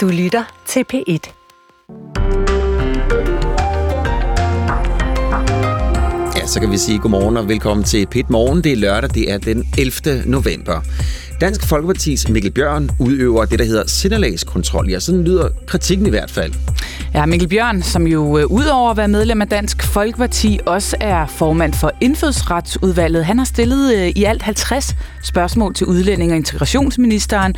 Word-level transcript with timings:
Du 0.00 0.08
lytter 0.08 0.44
til 0.66 0.84
P1. 0.92 1.32
Ja, 6.36 6.46
så 6.46 6.60
kan 6.60 6.70
vi 6.70 6.78
sige 6.78 6.98
godmorgen 6.98 7.36
og 7.36 7.48
velkommen 7.48 7.84
til 7.84 8.06
Pit 8.06 8.30
Morgen. 8.30 8.64
Det 8.64 8.72
er 8.72 8.76
lørdag, 8.76 9.10
det 9.14 9.30
er 9.30 9.38
den 9.38 9.68
11. 9.78 10.22
november. 10.26 10.80
Dansk 11.40 11.68
Folkepartis 11.68 12.28
Mikkel 12.28 12.52
Bjørn 12.52 12.90
udøver 13.00 13.44
det, 13.44 13.58
der 13.58 13.64
hedder 13.64 13.86
sindelagskontrol. 13.86 14.88
Ja, 14.90 15.00
sådan 15.00 15.24
lyder 15.24 15.48
kritikken 15.66 16.06
i 16.06 16.10
hvert 16.10 16.30
fald. 16.30 16.52
Ja, 17.14 17.26
Mikkel 17.26 17.48
Bjørn, 17.48 17.82
som 17.82 18.06
jo 18.06 18.38
øh, 18.38 18.46
udover 18.46 18.90
at 18.90 18.96
være 18.96 19.08
medlem 19.08 19.42
af 19.42 19.48
Dansk 19.48 19.82
Folkeparti, 19.82 20.60
også 20.66 20.96
er 21.00 21.26
formand 21.26 21.74
for 21.74 21.92
Indfødsretsudvalget. 22.00 23.24
Han 23.24 23.38
har 23.38 23.44
stillet 23.44 23.96
øh, 23.96 24.08
i 24.08 24.24
alt 24.24 24.42
50 24.42 24.96
spørgsmål 25.22 25.74
til 25.74 25.86
udlænding- 25.86 26.30
og 26.30 26.36
integrationsministeren, 26.36 27.54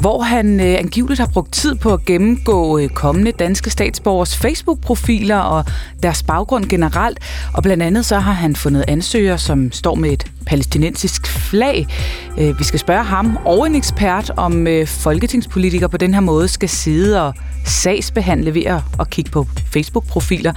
hvor 0.00 0.22
han 0.22 0.60
øh, 0.60 0.66
angiveligt 0.78 1.20
har 1.20 1.26
brugt 1.26 1.52
tid 1.52 1.74
på 1.74 1.92
at 1.92 2.04
gennemgå 2.04 2.78
øh, 2.78 2.88
kommende 2.88 3.32
danske 3.32 3.70
statsborgers 3.70 4.36
Facebook-profiler 4.36 5.38
og 5.38 5.64
deres 6.02 6.22
baggrund 6.22 6.64
generelt. 6.64 7.18
Og 7.54 7.62
blandt 7.62 7.82
andet 7.82 8.04
så 8.04 8.18
har 8.18 8.32
han 8.32 8.56
fundet 8.56 8.84
ansøgere, 8.88 9.38
som 9.38 9.72
står 9.72 9.94
med 9.94 10.10
et 10.10 10.26
palæstinensisk 10.46 11.26
flag. 11.26 11.86
Øh, 12.38 12.58
vi 12.58 12.64
skal 12.64 12.80
spørge 12.80 13.04
ham 13.04 13.38
og 13.44 13.66
en 13.66 13.74
ekspert, 13.74 14.30
om 14.36 14.66
øh, 14.66 14.86
folketingspolitikere 14.86 15.88
på 15.88 15.96
den 15.96 16.14
her 16.14 16.20
måde 16.20 16.48
skal 16.48 16.68
sidde 16.68 17.22
og 17.26 17.34
sagsbehandle 17.66 18.54
ved 18.54 18.64
at, 19.00 19.10
kigge 19.10 19.30
på 19.30 19.46
Facebook-profiler. 19.72 20.52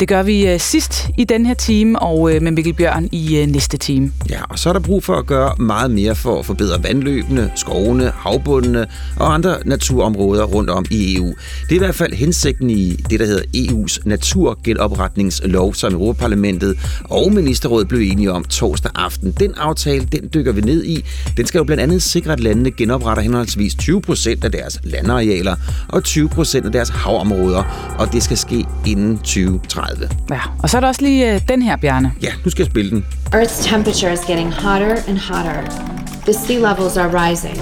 Det 0.00 0.08
gør 0.08 0.22
vi 0.22 0.46
øh, 0.46 0.60
sidst 0.60 1.08
i 1.18 1.24
den 1.24 1.46
her 1.46 1.54
time, 1.54 1.98
og 1.98 2.30
med 2.42 2.50
Mikkel 2.50 2.74
Bjørn 2.74 3.08
i 3.12 3.46
næste 3.48 3.76
time. 3.76 4.12
Ja, 4.30 4.42
og 4.48 4.58
så 4.58 4.68
er 4.68 4.72
der 4.72 4.80
brug 4.80 5.04
for 5.04 5.14
at 5.14 5.26
gøre 5.26 5.56
meget 5.58 5.90
mere 5.90 6.14
for 6.14 6.38
at 6.38 6.46
forbedre 6.46 6.82
vandløbene, 6.82 7.52
skovene, 7.54 8.12
havbundene 8.16 8.86
og 9.16 9.34
andre 9.34 9.56
naturområder 9.64 10.44
rundt 10.44 10.70
om 10.70 10.84
i 10.90 11.16
EU. 11.16 11.34
Det 11.62 11.70
er 11.70 11.74
i 11.74 11.78
hvert 11.78 11.94
fald 11.94 12.12
hensigten 12.12 12.70
i 12.70 12.96
det, 13.10 13.20
der 13.20 13.26
hedder 13.26 13.42
EU's 13.56 13.98
naturgenopretningslov, 14.04 15.74
som 15.74 15.92
Europaparlamentet 15.92 16.78
og 17.04 17.32
Ministerrådet 17.32 17.88
blev 17.88 18.00
enige 18.00 18.32
om 18.32 18.44
torsdag 18.44 18.90
aften. 18.94 19.29
Den 19.32 19.54
aftale, 19.54 20.04
den 20.04 20.28
dykker 20.34 20.52
vi 20.52 20.60
ned 20.60 20.84
i. 20.84 21.04
Den 21.36 21.46
skal 21.46 21.58
jo 21.58 21.64
blandt 21.64 21.82
andet 21.82 22.02
sikre, 22.02 22.32
at 22.32 22.40
landene 22.40 22.70
genopretter 22.70 23.22
henholdsvis 23.22 23.74
20 23.74 24.00
procent 24.02 24.44
af 24.44 24.52
deres 24.52 24.80
landarealer 24.84 25.56
og 25.88 26.04
20 26.04 26.28
procent 26.28 26.66
af 26.66 26.72
deres 26.72 26.88
havområder, 26.88 27.94
og 27.98 28.12
det 28.12 28.22
skal 28.22 28.36
ske 28.36 28.66
inden 28.86 29.18
2030. 29.18 30.08
Ja, 30.30 30.40
og 30.62 30.70
så 30.70 30.76
er 30.76 30.80
der 30.80 30.88
også 30.88 31.02
lige 31.02 31.34
øh, 31.34 31.40
den 31.48 31.62
her, 31.62 31.76
Bjarne. 31.76 32.12
Ja, 32.22 32.32
nu 32.44 32.50
skal 32.50 32.62
jeg 32.62 32.70
spille 32.70 32.90
den. 32.90 33.04
Earth's 33.34 33.68
temperature 33.68 34.12
is 34.12 34.20
getting 34.20 34.52
hotter 34.52 34.96
and 35.08 35.18
hotter. 35.18 35.90
The 36.24 36.32
sea 36.32 36.58
levels 36.58 36.96
are 36.96 37.30
rising. 37.30 37.56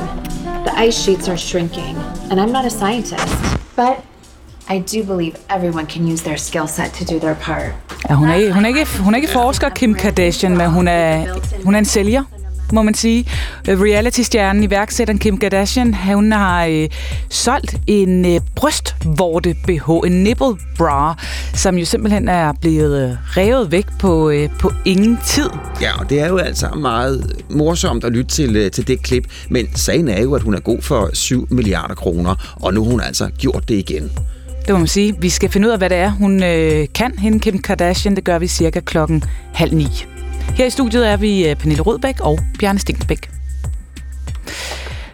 The 0.66 0.86
ice 0.88 1.02
sheets 1.02 1.28
are 1.28 1.38
shrinking. 1.38 1.96
And 2.30 2.40
I'm 2.40 2.52
not 2.52 2.64
a 2.64 2.70
scientist, 2.70 3.28
but 3.76 3.94
I 4.70 4.78
do 4.78 5.14
believe 5.14 5.32
everyone 5.56 5.86
can 5.86 6.12
use 6.12 6.22
their 6.22 6.36
skill 6.36 6.66
set 6.66 6.92
to 6.92 7.14
do 7.14 7.18
their 7.18 7.34
part. 7.34 7.72
Ja, 8.08 8.14
hun, 8.14 8.28
er, 8.28 8.52
hun, 8.52 8.64
er 8.64 8.68
ikke, 8.68 8.86
hun 8.98 9.14
er 9.14 9.16
ikke 9.16 9.30
forsker, 9.30 9.68
Kim 9.68 9.94
Kardashian, 9.94 10.56
men 10.56 10.70
hun 10.70 10.88
er, 10.88 11.24
hun 11.64 11.74
er 11.74 11.78
en 11.78 11.84
sælger 11.84 12.22
må 12.72 12.82
man 12.82 12.94
sige. 12.94 13.24
Reality-stjernen, 13.68 14.64
iværksætteren 14.64 15.18
Kim 15.18 15.38
Kardashian, 15.38 15.94
hun 15.94 16.32
har 16.32 16.66
øh, 16.66 16.88
solgt 17.30 17.76
en 17.86 18.26
øh, 18.26 18.40
brystvorte 18.56 19.54
BH, 19.66 19.90
en 20.06 20.24
nipple 20.24 20.56
bra, 20.76 21.14
som 21.54 21.78
jo 21.78 21.84
simpelthen 21.84 22.28
er 22.28 22.52
blevet 22.60 23.10
øh, 23.10 23.16
revet 23.36 23.72
væk 23.72 23.86
på, 23.98 24.30
øh, 24.30 24.48
på 24.60 24.72
ingen 24.84 25.18
tid. 25.26 25.50
Ja, 25.80 26.00
og 26.00 26.10
det 26.10 26.20
er 26.20 26.28
jo 26.28 26.36
altså 26.36 26.68
meget 26.68 27.42
morsomt 27.50 28.04
at 28.04 28.12
lytte 28.12 28.30
til, 28.30 28.56
øh, 28.56 28.70
til 28.70 28.88
det 28.88 29.02
klip, 29.02 29.24
men 29.50 29.66
sagen 29.74 30.08
er 30.08 30.22
jo, 30.22 30.34
at 30.34 30.42
hun 30.42 30.54
er 30.54 30.60
god 30.60 30.82
for 30.82 31.10
7 31.12 31.46
milliarder 31.50 31.94
kroner, 31.94 32.56
og 32.62 32.74
nu 32.74 32.84
har 32.84 32.90
hun 32.90 33.00
altså 33.00 33.30
gjort 33.38 33.68
det 33.68 33.74
igen. 33.74 34.10
Det 34.68 34.74
må 34.74 34.78
man 34.78 34.88
sige. 34.88 35.20
Vi 35.20 35.28
skal 35.28 35.50
finde 35.50 35.68
ud 35.68 35.72
af, 35.72 35.78
hvad 35.78 35.90
det 35.90 35.96
er, 35.96 36.10
hun 36.10 36.42
øh, 36.42 36.86
kan, 36.94 37.18
hende 37.18 37.40
Kim 37.40 37.58
Kardashian. 37.58 38.16
Det 38.16 38.24
gør 38.24 38.38
vi 38.38 38.46
cirka 38.46 38.80
klokken 38.80 39.24
halv 39.54 39.74
ni. 39.74 39.86
Her 40.54 40.66
i 40.66 40.70
studiet 40.70 41.08
er 41.08 41.16
vi 41.16 41.48
øh, 41.48 41.56
Pernille 41.56 41.82
Rødbæk 41.82 42.20
og 42.20 42.38
Bjarne 42.58 42.78
Stensbæk. 42.78 43.30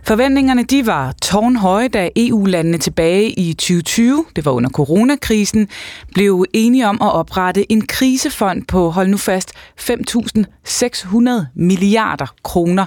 Forventningerne 0.02 0.62
de 0.62 0.86
var 0.86 1.14
tårnhøje, 1.22 1.88
da 1.88 2.08
EU-landene 2.16 2.78
tilbage 2.78 3.30
i 3.30 3.52
2020, 3.52 4.24
det 4.36 4.44
var 4.44 4.52
under 4.52 4.70
coronakrisen, 4.70 5.68
blev 6.14 6.44
enige 6.52 6.88
om 6.88 6.98
at 7.02 7.12
oprette 7.12 7.72
en 7.72 7.86
krisefond 7.86 8.62
på, 8.66 8.90
hold 8.90 9.08
nu 9.08 9.16
fast, 9.16 9.52
5.600 9.80 11.46
milliarder 11.54 12.34
kroner. 12.42 12.86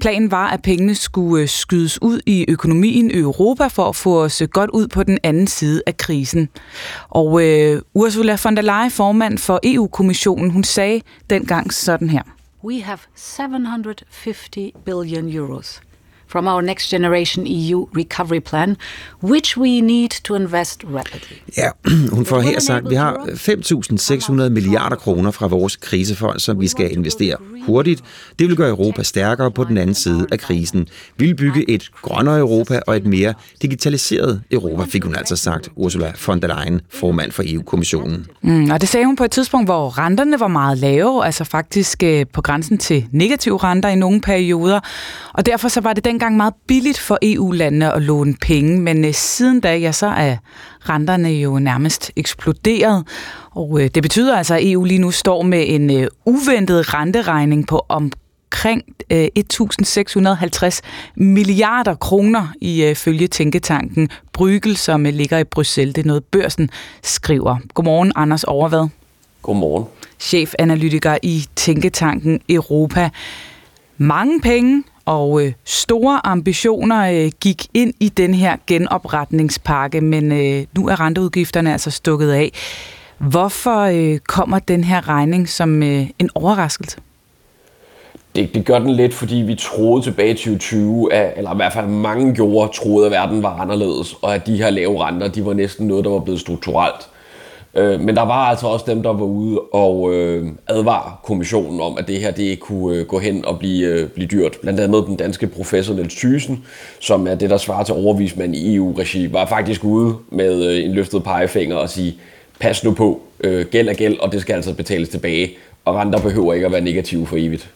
Planen 0.00 0.30
var, 0.30 0.48
at 0.48 0.62
pengene 0.62 0.94
skulle 0.94 1.42
øh, 1.42 1.48
skydes 1.48 2.02
ud 2.02 2.20
i 2.26 2.44
økonomien 2.48 3.10
i 3.10 3.18
Europa 3.18 3.66
for 3.66 3.88
at 3.88 3.96
få 3.96 4.22
os 4.22 4.42
øh, 4.42 4.48
godt 4.48 4.70
ud 4.70 4.88
på 4.88 5.02
den 5.02 5.18
anden 5.22 5.46
side 5.46 5.82
af 5.86 5.96
krisen. 5.96 6.48
Og 7.08 7.44
øh, 7.44 7.82
Ursula 7.94 8.38
von 8.44 8.56
der 8.56 8.62
Leyen, 8.62 8.90
formand 8.90 9.38
for 9.38 9.60
EU-kommissionen, 9.64 10.50
hun 10.50 10.64
sagde 10.64 11.00
dengang 11.30 11.72
sådan 11.72 12.08
her. 12.08 12.22
We 12.64 12.82
have 12.82 12.98
750 13.14 14.50
billion 14.84 15.28
euros 15.28 15.80
from 16.34 16.48
our 16.48 16.60
Next 16.60 16.90
Generation 16.90 17.46
EU 17.46 17.86
Recovery 17.96 18.40
Plan, 18.40 18.76
which 19.22 19.56
we 19.56 19.80
need 19.80 20.08
to 20.24 20.34
invest 20.34 20.84
rapidly. 20.84 21.36
Ja, 21.56 21.70
hun 22.16 22.26
får 22.26 22.40
her 22.40 22.60
sagt, 22.60 22.84
at 22.84 22.90
vi 22.90 22.94
har 22.94 23.14
5.600 23.14 24.48
milliarder 24.48 24.96
kroner 24.96 25.30
fra 25.30 25.46
vores 25.46 25.76
krisefond, 25.76 26.38
som 26.38 26.60
vi 26.60 26.68
skal 26.68 26.92
investere 26.92 27.36
hurtigt. 27.66 28.02
Det 28.38 28.48
vil 28.48 28.56
gøre 28.56 28.68
Europa 28.68 29.02
stærkere 29.02 29.50
på 29.50 29.64
den 29.64 29.78
anden 29.78 29.94
side 29.94 30.26
af 30.32 30.38
krisen. 30.38 30.88
Vi 31.16 31.26
vil 31.26 31.34
bygge 31.34 31.70
et 31.70 31.90
grønnere 32.02 32.38
Europa 32.38 32.80
og 32.86 32.96
et 32.96 33.06
mere 33.06 33.34
digitaliseret 33.62 34.42
Europa, 34.50 34.84
fik 34.84 35.04
hun 35.04 35.16
altså 35.16 35.36
sagt, 35.36 35.68
Ursula 35.76 36.12
von 36.26 36.42
der 36.42 36.48
Leyen, 36.48 36.80
formand 36.92 37.32
for 37.32 37.42
EU-kommissionen. 37.46 38.26
Mm, 38.42 38.70
og 38.70 38.80
det 38.80 38.88
sagde 38.88 39.06
hun 39.06 39.16
på 39.16 39.24
et 39.24 39.30
tidspunkt, 39.30 39.66
hvor 39.66 39.98
renterne 39.98 40.40
var 40.40 40.48
meget 40.48 40.78
lave, 40.78 41.26
altså 41.26 41.44
faktisk 41.44 42.02
øh, 42.02 42.26
på 42.32 42.42
grænsen 42.42 42.78
til 42.78 43.06
negative 43.12 43.58
renter 43.58 43.88
i 43.88 43.96
nogle 43.96 44.20
perioder. 44.20 44.80
Og 45.32 45.46
derfor 45.46 45.68
så 45.68 45.80
var 45.80 45.92
det 45.92 46.04
dengang 46.04 46.23
dengang 46.24 46.36
meget 46.36 46.54
billigt 46.66 46.98
for 46.98 47.18
EU-landene 47.22 47.92
at 47.92 48.02
låne 48.02 48.34
penge, 48.40 48.80
men 48.80 49.04
øh, 49.04 49.14
siden 49.14 49.60
da, 49.60 49.76
ja, 49.76 49.92
så 49.92 50.06
er 50.06 50.36
renterne 50.80 51.28
jo 51.28 51.58
nærmest 51.58 52.12
eksploderet. 52.16 53.06
Og 53.50 53.80
øh, 53.80 53.90
det 53.94 54.02
betyder 54.02 54.36
altså, 54.36 54.54
at 54.54 54.72
EU 54.72 54.84
lige 54.84 54.98
nu 54.98 55.10
står 55.10 55.42
med 55.42 55.64
en 55.66 55.90
øh, 55.90 56.08
uventet 56.24 56.94
renteregning 56.94 57.66
på 57.66 57.86
omkring 57.88 58.82
1.650 59.12 60.80
milliarder 61.16 61.94
kroner 61.94 62.48
i 62.60 62.94
følge 62.96 63.26
tænketanken 63.26 64.08
Brygel, 64.32 64.76
som 64.76 65.04
ligger 65.04 65.38
i 65.38 65.44
Bruxelles. 65.44 65.94
Det 65.94 66.02
er 66.02 66.06
noget, 66.06 66.24
børsen 66.24 66.70
skriver. 67.02 67.56
Godmorgen, 67.74 68.12
Anders 68.16 68.44
Overvad. 68.44 68.88
Godmorgen. 69.42 69.86
Chefanalytiker 70.18 71.18
i 71.22 71.46
tænketanken 71.56 72.40
Europa. 72.48 73.10
Mange 73.98 74.40
penge 74.40 74.82
og 75.04 75.46
øh, 75.46 75.52
store 75.64 76.26
ambitioner 76.26 77.24
øh, 77.24 77.32
gik 77.40 77.66
ind 77.74 77.94
i 78.00 78.08
den 78.08 78.34
her 78.34 78.56
genopretningspakke, 78.66 80.00
men 80.00 80.32
øh, 80.32 80.66
nu 80.76 80.88
er 80.88 81.00
renteudgifterne 81.00 81.72
altså 81.72 81.90
stukket 81.90 82.30
af. 82.30 82.52
Hvorfor 83.18 83.80
øh, 83.80 84.18
kommer 84.18 84.58
den 84.58 84.84
her 84.84 85.08
regning 85.08 85.48
som 85.48 85.82
øh, 85.82 86.06
en 86.18 86.30
overraskelse? 86.34 86.98
Det, 88.34 88.54
det 88.54 88.64
gør 88.64 88.78
den 88.78 88.90
lidt, 88.90 89.14
fordi 89.14 89.34
vi 89.34 89.54
troede 89.54 90.02
tilbage 90.02 90.30
i 90.30 90.34
2020, 90.34 91.12
at, 91.12 91.32
eller 91.36 91.52
i 91.52 91.56
hvert 91.56 91.72
fald 91.72 91.86
mange 91.86 92.34
gjorde, 92.34 92.72
troede, 92.74 93.06
at 93.06 93.12
verden 93.12 93.42
var 93.42 93.56
anderledes, 93.60 94.14
og 94.22 94.34
at 94.34 94.46
de 94.46 94.56
her 94.56 94.70
lave 94.70 95.04
renter, 95.04 95.28
de 95.28 95.46
var 95.46 95.52
næsten 95.52 95.86
noget, 95.86 96.04
der 96.04 96.10
var 96.10 96.18
blevet 96.18 96.40
strukturelt. 96.40 97.08
Øh, 97.76 98.00
men 98.00 98.16
der 98.16 98.22
var 98.22 98.46
altså 98.46 98.66
også 98.66 98.84
dem, 98.88 99.02
der 99.02 99.12
var 99.12 99.24
ude 99.24 99.60
og 99.60 100.14
øh, 100.14 100.46
advare 100.68 101.12
kommissionen 101.24 101.80
om, 101.80 101.98
at 101.98 102.08
det 102.08 102.20
her 102.20 102.30
det 102.30 102.60
kunne 102.60 102.96
øh, 102.96 103.06
gå 103.06 103.18
hen 103.18 103.44
og 103.44 103.58
blive, 103.58 103.86
øh, 103.86 104.08
blive 104.08 104.28
dyrt. 104.28 104.56
Blandt 104.62 104.80
andet 104.80 105.06
den 105.06 105.16
danske 105.16 105.46
professor 105.46 105.94
Niels 105.94 106.14
Thyssen, 106.14 106.64
som 107.00 107.26
er 107.26 107.34
det, 107.34 107.50
der 107.50 107.56
svarer 107.56 107.84
til 107.84 107.94
overvismand 107.94 108.56
i 108.56 108.76
EU-regi, 108.76 109.32
var 109.32 109.46
faktisk 109.46 109.84
ude 109.84 110.14
med 110.30 110.66
øh, 110.66 110.84
en 110.84 110.92
løftet 110.92 111.24
pegefinger 111.24 111.76
og 111.76 111.90
sige, 111.90 112.18
pas 112.60 112.84
nu 112.84 112.92
på, 112.92 113.20
øh, 113.40 113.66
gæld 113.66 113.88
er 113.88 113.94
gæld, 113.94 114.18
og 114.18 114.32
det 114.32 114.40
skal 114.40 114.54
altså 114.54 114.74
betales 114.74 115.08
tilbage, 115.08 115.50
og 115.84 115.94
renter 115.94 116.18
behøver 116.18 116.54
ikke 116.54 116.66
at 116.66 116.72
være 116.72 116.80
negative 116.80 117.26
for 117.26 117.36
evigt. 117.36 117.70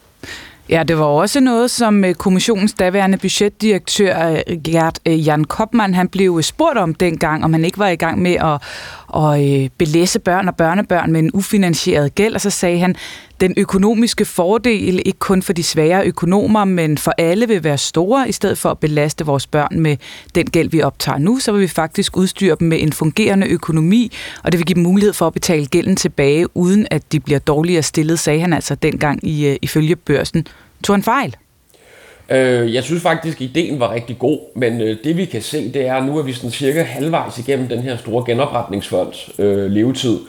Ja, 0.69 0.83
det 0.83 0.97
var 0.97 1.05
også 1.05 1.39
noget, 1.39 1.71
som 1.71 2.05
øh, 2.05 2.13
kommissionens 2.13 2.73
daværende 2.73 3.17
budgetdirektør 3.17 4.41
øh, 4.47 4.57
Gert 4.63 4.99
øh, 5.05 5.27
Jan 5.27 5.43
Kopmann, 5.43 5.93
han 5.93 6.07
blev 6.07 6.41
spurgt 6.41 6.77
om 6.77 6.93
dengang, 6.93 7.43
om 7.43 7.53
han 7.53 7.65
ikke 7.65 7.79
var 7.79 7.87
i 7.87 7.95
gang 7.95 8.21
med 8.21 8.35
at, 8.35 8.61
og 9.09 9.49
øh, 9.49 9.69
belæse 9.77 10.19
børn 10.19 10.47
og 10.47 10.55
børnebørn 10.55 11.11
med 11.11 11.19
en 11.19 11.31
ufinansieret 11.33 12.15
gæld, 12.15 12.35
og 12.35 12.41
så 12.41 12.49
sagde 12.49 12.79
han, 12.79 12.95
den 13.41 13.53
økonomiske 13.57 14.25
fordel, 14.25 15.01
ikke 15.05 15.19
kun 15.19 15.41
for 15.41 15.53
de 15.53 15.63
svære 15.63 16.05
økonomer, 16.05 16.65
men 16.65 16.97
for 16.97 17.13
alle 17.17 17.47
vil 17.47 17.63
være 17.63 17.77
store, 17.77 18.29
i 18.29 18.31
stedet 18.31 18.57
for 18.57 18.69
at 18.71 18.77
belaste 18.77 19.25
vores 19.25 19.47
børn 19.47 19.79
med 19.79 19.97
den 20.35 20.45
gæld, 20.45 20.69
vi 20.69 20.81
optager 20.81 21.17
nu, 21.17 21.39
så 21.39 21.51
vil 21.51 21.61
vi 21.61 21.67
faktisk 21.67 22.17
udstyre 22.17 22.55
dem 22.59 22.67
med 22.67 22.81
en 22.81 22.93
fungerende 22.93 23.47
økonomi, 23.47 24.11
og 24.43 24.51
det 24.51 24.59
vil 24.59 24.65
give 24.65 24.75
dem 24.75 24.83
mulighed 24.83 25.13
for 25.13 25.27
at 25.27 25.33
betale 25.33 25.65
gælden 25.65 25.95
tilbage, 25.95 26.57
uden 26.57 26.87
at 26.91 27.11
de 27.11 27.19
bliver 27.19 27.39
dårligere 27.39 27.83
stillet, 27.83 28.19
sagde 28.19 28.39
han 28.39 28.53
altså 28.53 28.75
dengang 28.75 29.27
i, 29.27 29.47
øh, 29.47 29.57
ifølge 29.61 29.95
børsen. 29.95 30.47
Tog 30.83 30.95
han 30.95 31.03
fejl? 31.03 31.35
Øh, 32.31 32.73
jeg 32.73 32.83
synes 32.83 33.01
faktisk, 33.01 33.37
at 33.37 33.41
ideen 33.41 33.79
var 33.79 33.93
rigtig 33.93 34.19
god, 34.19 34.39
men 34.55 34.81
øh, 34.81 34.97
det 35.03 35.17
vi 35.17 35.25
kan 35.25 35.41
se, 35.41 35.73
det 35.73 35.87
er, 35.87 35.95
at 35.95 36.05
nu 36.05 36.17
er 36.17 36.23
vi 36.23 36.33
sådan 36.33 36.51
cirka 36.51 36.83
halvvejs 36.83 37.37
igennem 37.37 37.67
den 37.67 37.79
her 37.79 37.97
store 37.97 38.23
genopretningsfonds 38.25 39.29
øh, 39.39 39.71
levetid. 39.71 40.19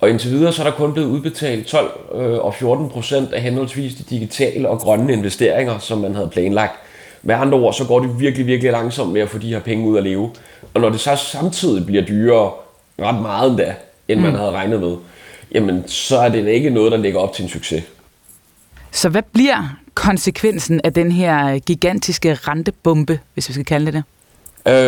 Og 0.00 0.10
indtil 0.10 0.30
videre 0.30 0.52
så 0.52 0.62
er 0.62 0.66
der 0.66 0.76
kun 0.76 0.92
blevet 0.92 1.08
udbetalt 1.08 1.66
12 1.66 2.00
øh, 2.14 2.38
og 2.38 2.54
14 2.54 2.88
procent 2.88 3.32
af 3.32 3.42
henholdsvis 3.42 3.94
de 3.94 4.04
digitale 4.10 4.68
og 4.68 4.78
grønne 4.78 5.12
investeringer, 5.12 5.78
som 5.78 5.98
man 5.98 6.14
havde 6.14 6.28
planlagt. 6.28 6.74
Med 7.22 7.34
andre 7.34 7.58
ord, 7.58 7.74
så 7.74 7.84
går 7.84 8.00
det 8.00 8.20
virkelig, 8.20 8.46
virkelig 8.46 8.72
langsomt 8.72 9.12
med 9.12 9.20
at 9.20 9.28
få 9.28 9.38
de 9.38 9.52
her 9.52 9.60
penge 9.60 9.88
ud 9.88 9.98
at 9.98 10.04
leve. 10.04 10.30
Og 10.74 10.80
når 10.80 10.88
det 10.88 11.00
så 11.00 11.16
samtidig 11.16 11.86
bliver 11.86 12.02
dyrere, 12.02 12.50
ret 12.98 13.22
meget 13.22 13.50
endda, 13.50 13.74
end 14.08 14.20
man 14.20 14.30
mm. 14.30 14.38
havde 14.38 14.50
regnet 14.50 14.80
med, 14.80 14.96
jamen 15.54 15.84
så 15.86 16.18
er 16.18 16.28
det 16.28 16.48
ikke 16.48 16.70
noget, 16.70 16.92
der 16.92 16.98
ligger 16.98 17.20
op 17.20 17.32
til 17.32 17.42
en 17.42 17.48
succes. 17.48 17.82
Så 18.96 19.08
hvad 19.08 19.22
bliver 19.32 19.76
konsekvensen 19.94 20.80
af 20.84 20.92
den 20.92 21.12
her 21.12 21.54
øh, 21.54 21.60
gigantiske 21.66 22.34
rentebombe, 22.34 23.20
hvis 23.34 23.48
vi 23.48 23.52
skal 23.52 23.64
kalde 23.64 23.86
det 23.86 23.94
det? 23.94 24.02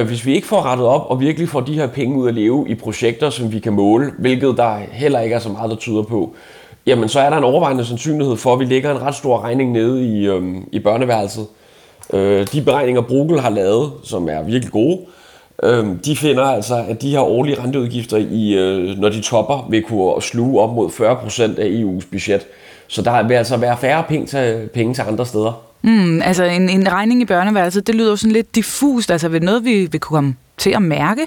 Øh, 0.00 0.06
hvis 0.06 0.26
vi 0.26 0.34
ikke 0.34 0.46
får 0.46 0.62
rettet 0.62 0.86
op 0.86 1.06
og 1.10 1.20
virkelig 1.20 1.48
får 1.48 1.60
de 1.60 1.74
her 1.74 1.86
penge 1.86 2.16
ud 2.16 2.28
at 2.28 2.34
leve 2.34 2.68
i 2.68 2.74
projekter, 2.74 3.30
som 3.30 3.52
vi 3.52 3.58
kan 3.58 3.72
måle, 3.72 4.12
hvilket 4.18 4.56
der 4.56 4.76
heller 4.92 5.20
ikke 5.20 5.34
er 5.34 5.38
så 5.38 5.48
meget, 5.48 5.70
der 5.70 5.76
tyder 5.76 6.02
på, 6.02 6.34
jamen 6.86 7.08
så 7.08 7.20
er 7.20 7.30
der 7.30 7.36
en 7.36 7.44
overvejende 7.44 7.84
sandsynlighed 7.84 8.36
for, 8.36 8.52
at 8.52 8.60
vi 8.60 8.64
lægger 8.64 8.90
en 8.90 9.02
ret 9.02 9.14
stor 9.14 9.40
regning 9.40 9.72
nede 9.72 10.04
i, 10.04 10.26
øhm, 10.26 10.68
i 10.72 10.78
børneværelset. 10.78 11.46
Øh, 12.12 12.46
de 12.52 12.62
beregninger, 12.62 13.02
Bruegel 13.02 13.40
har 13.40 13.50
lavet, 13.50 13.92
som 14.04 14.28
er 14.28 14.42
virkelig 14.42 14.72
gode, 14.72 14.98
øh, 15.62 15.86
de 16.04 16.16
finder 16.16 16.44
altså, 16.44 16.84
at 16.88 17.02
de 17.02 17.10
her 17.10 17.20
årlige 17.20 17.62
renteudgifter, 17.62 18.16
i, 18.16 18.54
øh, 18.54 18.98
når 18.98 19.08
de 19.08 19.20
topper, 19.20 19.66
vil 19.70 19.82
kunne 19.82 20.22
sluge 20.22 20.60
op 20.60 20.74
mod 20.74 20.90
40% 20.90 21.58
af 21.58 21.66
EU's 21.66 22.10
budget. 22.10 22.46
Så 22.88 23.02
der 23.02 23.22
vil 23.22 23.34
altså 23.34 23.56
være 23.56 23.76
færre 23.76 24.04
penge 24.08 24.26
til, 24.26 24.68
penge 24.74 24.94
til 24.94 25.02
andre 25.02 25.26
steder. 25.26 25.62
Mm, 25.82 26.22
altså 26.22 26.44
en, 26.44 26.68
en 26.68 26.92
regning 26.92 27.22
i 27.22 27.24
børneværelset, 27.24 27.86
det 27.86 27.94
lyder 27.94 28.10
jo 28.10 28.16
sådan 28.16 28.32
lidt 28.32 28.54
diffust. 28.54 29.10
Altså 29.10 29.28
vil 29.28 29.42
noget, 29.42 29.64
vi 29.64 29.88
vil 29.92 30.00
kunne 30.00 30.16
komme 30.16 30.34
til 30.58 30.70
at 30.70 30.82
mærke? 30.82 31.26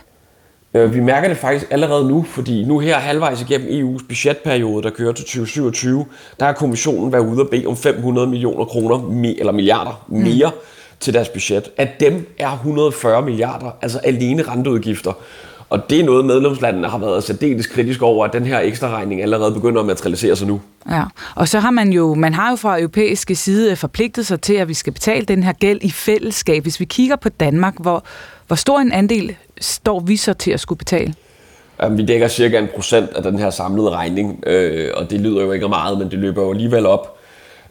Øh, 0.73 0.93
vi 0.93 0.99
mærker 0.99 1.27
det 1.27 1.37
faktisk 1.37 1.67
allerede 1.71 2.07
nu, 2.07 2.23
fordi 2.23 2.65
nu 2.65 2.79
her 2.79 2.97
halvvejs 2.97 3.41
igennem 3.41 3.67
EU's 3.67 4.07
budgetperiode, 4.07 4.83
der 4.83 4.89
kører 4.89 5.11
til 5.11 5.25
2027, 5.25 6.05
der 6.39 6.45
har 6.45 6.53
kommissionen 6.53 7.11
været 7.11 7.25
ude 7.25 7.41
og 7.41 7.49
bede 7.49 7.65
om 7.65 7.77
500 7.77 8.27
millioner 8.27 8.65
kroner, 8.65 9.25
eller 9.39 9.51
milliarder 9.51 10.05
mere 10.07 10.49
mm. 10.49 10.57
til 10.99 11.13
deres 11.13 11.29
budget. 11.29 11.71
Af 11.77 11.95
dem 11.99 12.27
er 12.39 12.51
140 12.51 13.21
milliarder, 13.21 13.71
altså 13.81 13.99
alene 13.99 14.43
renteudgifter. 14.43 15.13
Og 15.71 15.89
det 15.89 15.99
er 15.99 16.03
noget, 16.03 16.25
medlemslandene 16.25 16.87
har 16.87 16.97
været 16.97 17.23
særdeles 17.23 17.67
kritiske 17.67 18.05
over, 18.05 18.25
at 18.25 18.33
den 18.33 18.45
her 18.45 18.59
ekstra 18.59 18.89
regning 18.89 19.21
allerede 19.21 19.53
begynder 19.53 19.81
at 19.81 19.87
materialisere 19.87 20.35
sig 20.35 20.47
nu. 20.47 20.61
Ja, 20.89 21.03
og 21.35 21.47
så 21.47 21.59
har 21.59 21.71
man 21.71 21.93
jo, 21.93 22.13
man 22.13 22.33
har 22.33 22.49
jo 22.49 22.55
fra 22.55 22.79
europæiske 22.79 23.35
side 23.35 23.75
forpligtet 23.75 24.25
sig 24.25 24.41
til, 24.41 24.53
at 24.53 24.67
vi 24.67 24.73
skal 24.73 24.93
betale 24.93 25.25
den 25.25 25.43
her 25.43 25.53
gæld 25.53 25.79
i 25.81 25.91
fællesskab. 25.91 26.63
Hvis 26.63 26.79
vi 26.79 26.85
kigger 26.85 27.15
på 27.15 27.29
Danmark, 27.29 27.73
hvor, 27.79 28.03
hvor 28.47 28.55
stor 28.55 28.79
en 28.79 28.91
andel 28.91 29.35
står 29.61 29.99
vi 29.99 30.17
så 30.17 30.33
til 30.33 30.51
at 30.51 30.59
skulle 30.59 30.77
betale? 30.77 31.13
Vi 31.91 32.05
dækker 32.05 32.27
cirka 32.27 32.59
en 32.59 32.67
procent 32.75 33.09
af 33.15 33.23
den 33.23 33.39
her 33.39 33.49
samlede 33.49 33.89
regning, 33.89 34.43
øh, 34.47 34.89
og 34.93 35.11
det 35.11 35.21
lyder 35.21 35.41
jo 35.41 35.51
ikke 35.51 35.67
meget, 35.67 35.97
men 35.97 36.11
det 36.11 36.19
løber 36.19 36.41
jo 36.41 36.51
alligevel 36.51 36.85
op. 36.85 37.20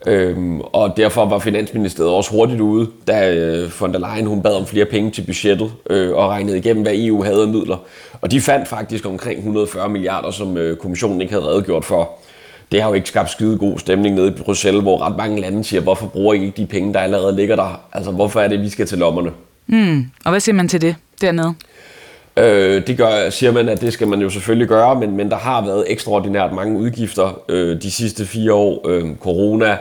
Øhm, 0.06 0.60
og 0.60 0.96
derfor 0.96 1.24
var 1.24 1.38
Finansministeriet 1.38 2.12
også 2.12 2.30
hurtigt 2.30 2.60
ude, 2.60 2.88
da 3.06 3.34
øh, 3.34 3.70
von 3.80 3.92
der 3.92 3.98
Leyen 3.98 4.26
hun 4.26 4.42
bad 4.42 4.52
om 4.52 4.66
flere 4.66 4.84
penge 4.84 5.10
til 5.10 5.22
budgettet 5.22 5.72
øh, 5.90 6.14
og 6.14 6.28
regnede 6.28 6.58
igennem, 6.58 6.82
hvad 6.82 6.92
EU 6.94 7.22
havde 7.22 7.42
af 7.42 7.48
midler. 7.48 7.76
Og 8.20 8.30
de 8.30 8.40
fandt 8.40 8.68
faktisk 8.68 9.06
omkring 9.06 9.38
140 9.38 9.88
milliarder, 9.88 10.30
som 10.30 10.56
øh, 10.56 10.76
kommissionen 10.76 11.20
ikke 11.20 11.32
havde 11.32 11.46
redegjort 11.46 11.84
for. 11.84 12.10
Det 12.72 12.82
har 12.82 12.88
jo 12.88 12.94
ikke 12.94 13.08
skabt 13.08 13.30
skide 13.30 13.58
god 13.58 13.78
stemning 13.78 14.14
nede 14.14 14.28
i 14.28 14.30
Bruxelles, 14.30 14.82
hvor 14.82 15.02
ret 15.06 15.16
mange 15.16 15.40
lande 15.40 15.64
siger, 15.64 15.80
hvorfor 15.80 16.06
bruger 16.06 16.34
I 16.34 16.44
ikke 16.44 16.56
de 16.56 16.66
penge, 16.66 16.94
der 16.94 17.00
allerede 17.00 17.36
ligger 17.36 17.56
der? 17.56 17.80
Altså, 17.92 18.10
hvorfor 18.10 18.40
er 18.40 18.48
det, 18.48 18.60
vi 18.60 18.68
skal 18.68 18.86
til 18.86 18.98
lommerne? 18.98 19.30
Mm. 19.66 20.06
Og 20.24 20.30
hvad 20.30 20.40
siger 20.40 20.56
man 20.56 20.68
til 20.68 20.80
det 20.80 20.96
dernede? 21.20 21.54
Øh, 22.36 22.86
det 22.86 22.96
gør, 22.96 23.30
siger 23.30 23.52
man, 23.52 23.68
at 23.68 23.80
det 23.80 23.92
skal 23.92 24.08
man 24.08 24.20
jo 24.20 24.30
selvfølgelig 24.30 24.68
gøre, 24.68 25.00
men, 25.00 25.16
men 25.16 25.30
der 25.30 25.36
har 25.36 25.64
været 25.64 25.84
ekstraordinært 25.88 26.52
mange 26.52 26.78
udgifter 26.78 27.40
øh, 27.48 27.82
de 27.82 27.90
sidste 27.90 28.26
fire 28.26 28.52
år. 28.52 28.88
Øh, 28.88 29.04
corona, 29.20 29.76